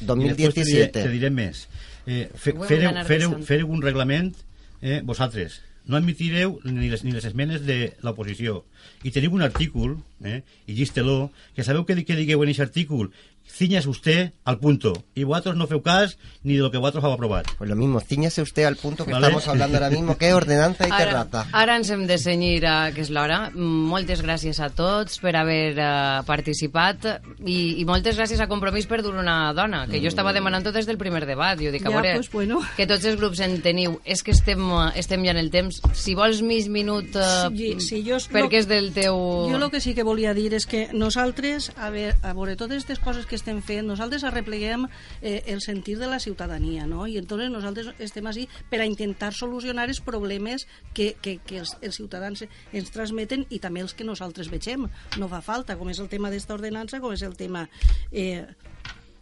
2017. 0.00 0.62
Te 0.62 0.70
diré, 0.70 0.88
te 0.88 1.08
diré 1.08 1.30
més. 1.30 1.68
Eh, 2.06 2.30
fe, 2.34 2.54
fereu, 2.66 2.96
fereu, 3.04 3.36
fereu 3.44 3.70
un 3.70 3.84
reglament, 3.84 4.32
eh, 4.80 5.02
vosaltres, 5.04 5.60
no 5.86 5.98
admitireu 5.98 6.58
ni 6.64 6.88
les, 6.88 7.04
ni 7.04 7.12
les 7.12 7.24
esmenes 7.28 7.64
de 7.66 7.94
l'oposició. 8.04 8.62
I 9.04 9.12
teniu 9.12 9.34
un 9.36 9.44
artícul, 9.44 9.98
eh, 10.24 10.40
i 10.66 10.76
llistelo, 10.78 11.30
que 11.56 11.66
sabeu 11.66 11.84
què, 11.84 11.98
què 12.02 12.16
digueu 12.16 12.42
en 12.42 12.52
aquest 12.52 12.68
artícul? 12.68 13.10
Ciñase 13.46 13.88
usted 13.88 14.32
al 14.44 14.58
punto. 14.58 15.04
Y 15.14 15.24
vosotros 15.24 15.56
no 15.56 15.66
feu 15.66 15.82
cas 15.82 16.18
ni 16.42 16.56
de 16.56 16.62
lo 16.62 16.70
que 16.70 16.78
vosotros 16.78 17.04
habéis 17.04 17.16
aprobado. 17.16 17.44
Pues 17.58 17.70
lo 17.70 17.76
mismo, 17.76 18.00
ciñase 18.00 18.42
usted 18.42 18.64
al 18.64 18.76
punto 18.76 19.04
que 19.04 19.12
vale. 19.12 19.26
estamos 19.26 19.48
hablando 19.48 19.76
ahora 19.78 19.90
mismo, 19.90 20.18
que 20.18 20.34
ordenanza 20.34 20.88
i 20.88 20.90
ara, 20.90 21.04
terraza. 21.04 21.46
Ara 21.52 21.76
ens 21.76 21.90
hem 21.90 22.06
de 22.06 22.18
senyir, 22.18 22.66
a, 22.66 22.90
que 22.94 23.04
és 23.04 23.10
l'hora. 23.14 23.50
Moltes 23.54 24.22
gràcies 24.24 24.58
a 24.60 24.70
tots 24.74 25.20
per 25.22 25.34
haver 25.38 25.76
uh, 25.78 26.24
participat 26.26 27.06
i, 27.44 27.80
i 27.80 27.84
moltes 27.86 28.18
gràcies 28.18 28.40
a 28.40 28.48
Compromís 28.50 28.88
per 28.90 29.02
dur 29.02 29.14
una 29.18 29.52
dona, 29.54 29.84
que 29.90 30.00
jo 30.02 30.10
estava 30.10 30.34
demanant 30.34 30.64
des 30.64 30.88
del 30.88 30.98
primer 30.98 31.24
debat. 31.26 31.58
Jo 31.60 31.70
dic, 31.74 31.84
a 31.86 31.92
ja, 31.92 31.96
veure, 32.00 32.14
pues 32.18 32.30
bueno. 32.32 32.60
que 32.76 32.88
tots 32.90 33.04
els 33.04 33.18
grups 33.20 33.40
en 33.44 33.60
teniu. 33.62 33.98
És 34.04 34.24
que 34.24 34.34
estem, 34.34 34.60
estem 34.96 35.24
ja 35.24 35.34
en 35.34 35.40
el 35.40 35.50
temps. 35.54 35.80
Si 35.94 36.16
vols 36.18 36.42
mig 36.42 36.68
minut, 36.72 37.14
uh, 37.14 37.48
sí, 37.54 37.74
sí, 37.80 38.02
jo, 38.06 38.18
perquè 38.32 38.64
és 38.64 38.70
del 38.70 38.90
teu... 38.96 39.14
Jo 39.50 39.60
el 39.64 39.70
que 39.70 39.80
sí 39.80 39.94
que 39.94 40.04
volia 40.04 40.34
dir 40.34 40.50
és 40.56 40.66
que 40.68 40.88
nosaltres, 40.92 41.70
a 41.78 41.90
veure, 41.94 42.16
a 42.22 42.34
veure 42.36 42.56
totes 42.58 42.82
aquestes 42.82 43.00
coses 43.00 43.24
que 43.26 43.33
estem 43.36 43.60
fent, 43.62 43.86
nosaltres 43.88 44.24
arrepleguem 44.24 44.86
eh, 45.20 45.42
el 45.52 45.60
sentir 45.60 45.98
de 45.98 46.08
la 46.10 46.20
ciutadania, 46.20 46.86
no? 46.86 47.06
I 47.06 47.18
entonces 47.20 47.50
nosaltres 47.52 47.92
estem 47.98 48.26
així 48.30 48.46
per 48.70 48.80
a 48.82 48.88
intentar 48.88 49.32
solucionar 49.34 49.88
els 49.88 50.00
problemes 50.04 50.66
que, 50.94 51.14
que, 51.20 51.38
que 51.44 51.60
els, 51.62 51.76
els 51.82 51.98
ciutadans 52.00 52.44
ens 52.72 52.92
transmeten 52.94 53.46
i 53.50 53.60
també 53.62 53.84
els 53.84 53.94
que 53.94 54.06
nosaltres 54.06 54.50
vegem. 54.52 54.88
No 55.18 55.30
fa 55.30 55.42
falta, 55.44 55.78
com 55.80 55.90
és 55.92 56.00
el 56.02 56.10
tema 56.12 56.30
d'esta 56.32 56.56
ordenança, 56.56 57.02
com 57.02 57.14
és 57.14 57.24
el 57.26 57.36
tema... 57.36 57.68
Eh, 58.12 58.44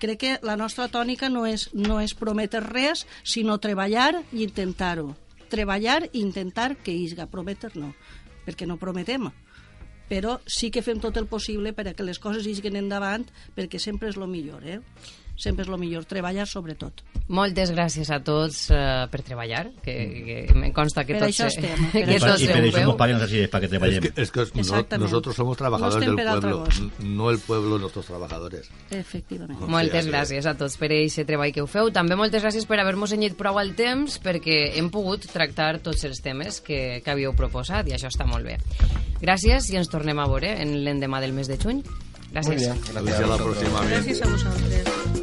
crec 0.02 0.18
que 0.18 0.32
la 0.42 0.56
nostra 0.58 0.88
tònica 0.90 1.28
no 1.30 1.44
és, 1.46 1.68
no 1.72 2.00
és 2.02 2.16
prometre 2.18 2.58
res, 2.64 3.04
sinó 3.22 3.60
treballar 3.62 4.24
i 4.32 4.42
intentar-ho. 4.42 5.12
Treballar 5.52 6.00
i 6.10 6.18
intentar 6.18 6.72
que 6.82 6.94
isga, 6.96 7.28
prometre 7.30 7.70
no, 7.78 7.92
perquè 8.42 8.66
no 8.66 8.80
prometem 8.82 9.30
però 10.10 10.38
sí 10.46 10.70
que 10.70 10.82
fem 10.82 11.00
tot 11.00 11.16
el 11.20 11.28
possible 11.30 11.72
perquè 11.76 12.04
les 12.04 12.20
coses 12.22 12.46
isguen 12.46 12.78
endavant 12.80 13.26
perquè 13.56 13.80
sempre 13.80 14.10
és 14.10 14.18
el 14.20 14.28
millor, 14.30 14.64
eh? 14.66 14.80
Sempre 15.42 15.64
és 15.66 15.68
el 15.72 15.78
millor, 15.80 16.04
treballar 16.06 16.46
sobretot. 16.46 17.02
Moltes 17.32 17.72
gràcies 17.74 18.08
a 18.14 18.20
tots 18.22 18.68
uh, 18.70 19.08
per 19.10 19.22
treballar, 19.26 19.64
que, 19.82 20.46
que 20.48 20.54
me 20.54 20.72
consta 20.72 21.02
que 21.04 21.16
Per 21.16 21.24
tots... 21.26 21.32
això 21.40 21.48
estem, 21.50 21.86
per 21.92 22.04
que 22.06 22.18
tots 22.22 22.40
se 22.40 22.46
per 22.52 22.60
això 22.62 22.76
peu. 22.78 22.86
nos 22.92 22.96
pagan 23.00 23.22
así 23.26 23.46
para 23.48 23.60
que 23.60 23.66
Es 23.66 23.70
treballem. 23.74 24.02
que, 24.02 24.22
es 24.22 24.30
que 24.30 24.46
no- 24.62 24.98
nosotros 25.02 25.34
somos 25.36 25.56
trabajadores 25.58 26.08
No 26.08 26.14
del 26.16 26.26
pueblo, 26.26 26.64
n- 26.66 27.14
no 27.16 27.30
el 27.30 27.38
pueblo 27.40 27.78
nuestros 27.78 28.06
trabajadores. 28.06 28.70
Efectivament. 28.90 29.60
O 29.62 29.66
Moltes 29.66 30.06
que- 30.06 30.12
gràcies 30.12 30.46
a 30.46 30.54
tots 30.56 30.76
per 30.78 30.92
aquest 30.92 31.26
treball 31.26 31.52
que 31.52 31.62
ho 31.62 31.66
feu. 31.66 31.90
També 31.90 32.14
moltes 32.16 32.42
gràcies 32.44 32.66
per 32.66 32.78
haver-nos 32.80 33.10
cenyit 33.10 33.34
prou 33.36 33.58
al 33.58 33.74
temps 33.74 34.20
perquè 34.22 34.76
hem 34.78 34.90
pogut 34.94 35.26
tractar 35.32 35.80
tots 35.82 36.04
els 36.04 36.22
temes 36.22 36.60
que, 36.62 37.00
que 37.04 37.10
havíeu 37.10 37.34
proposat 37.34 37.88
i 37.88 37.96
això 37.96 38.08
està 38.12 38.26
molt 38.28 38.46
bé. 38.46 38.58
Gràcies 39.22 39.68
i 39.72 39.76
ens 39.78 39.88
tornem 39.90 40.18
a 40.18 40.26
veure 40.30 40.54
en 40.62 40.78
l'endemà 40.84 41.20
del 41.20 41.32
mes 41.32 41.48
de 41.50 41.58
juny. 41.58 41.82
Gràcies. 42.32 42.56
bien, 42.64 42.78
Fins 42.80 43.20
a 43.20 43.26
la 43.26 43.36
próxima. 43.36 43.82
Gràcies 43.90 44.22
a 44.22 44.30
vosaltres. 44.30 45.21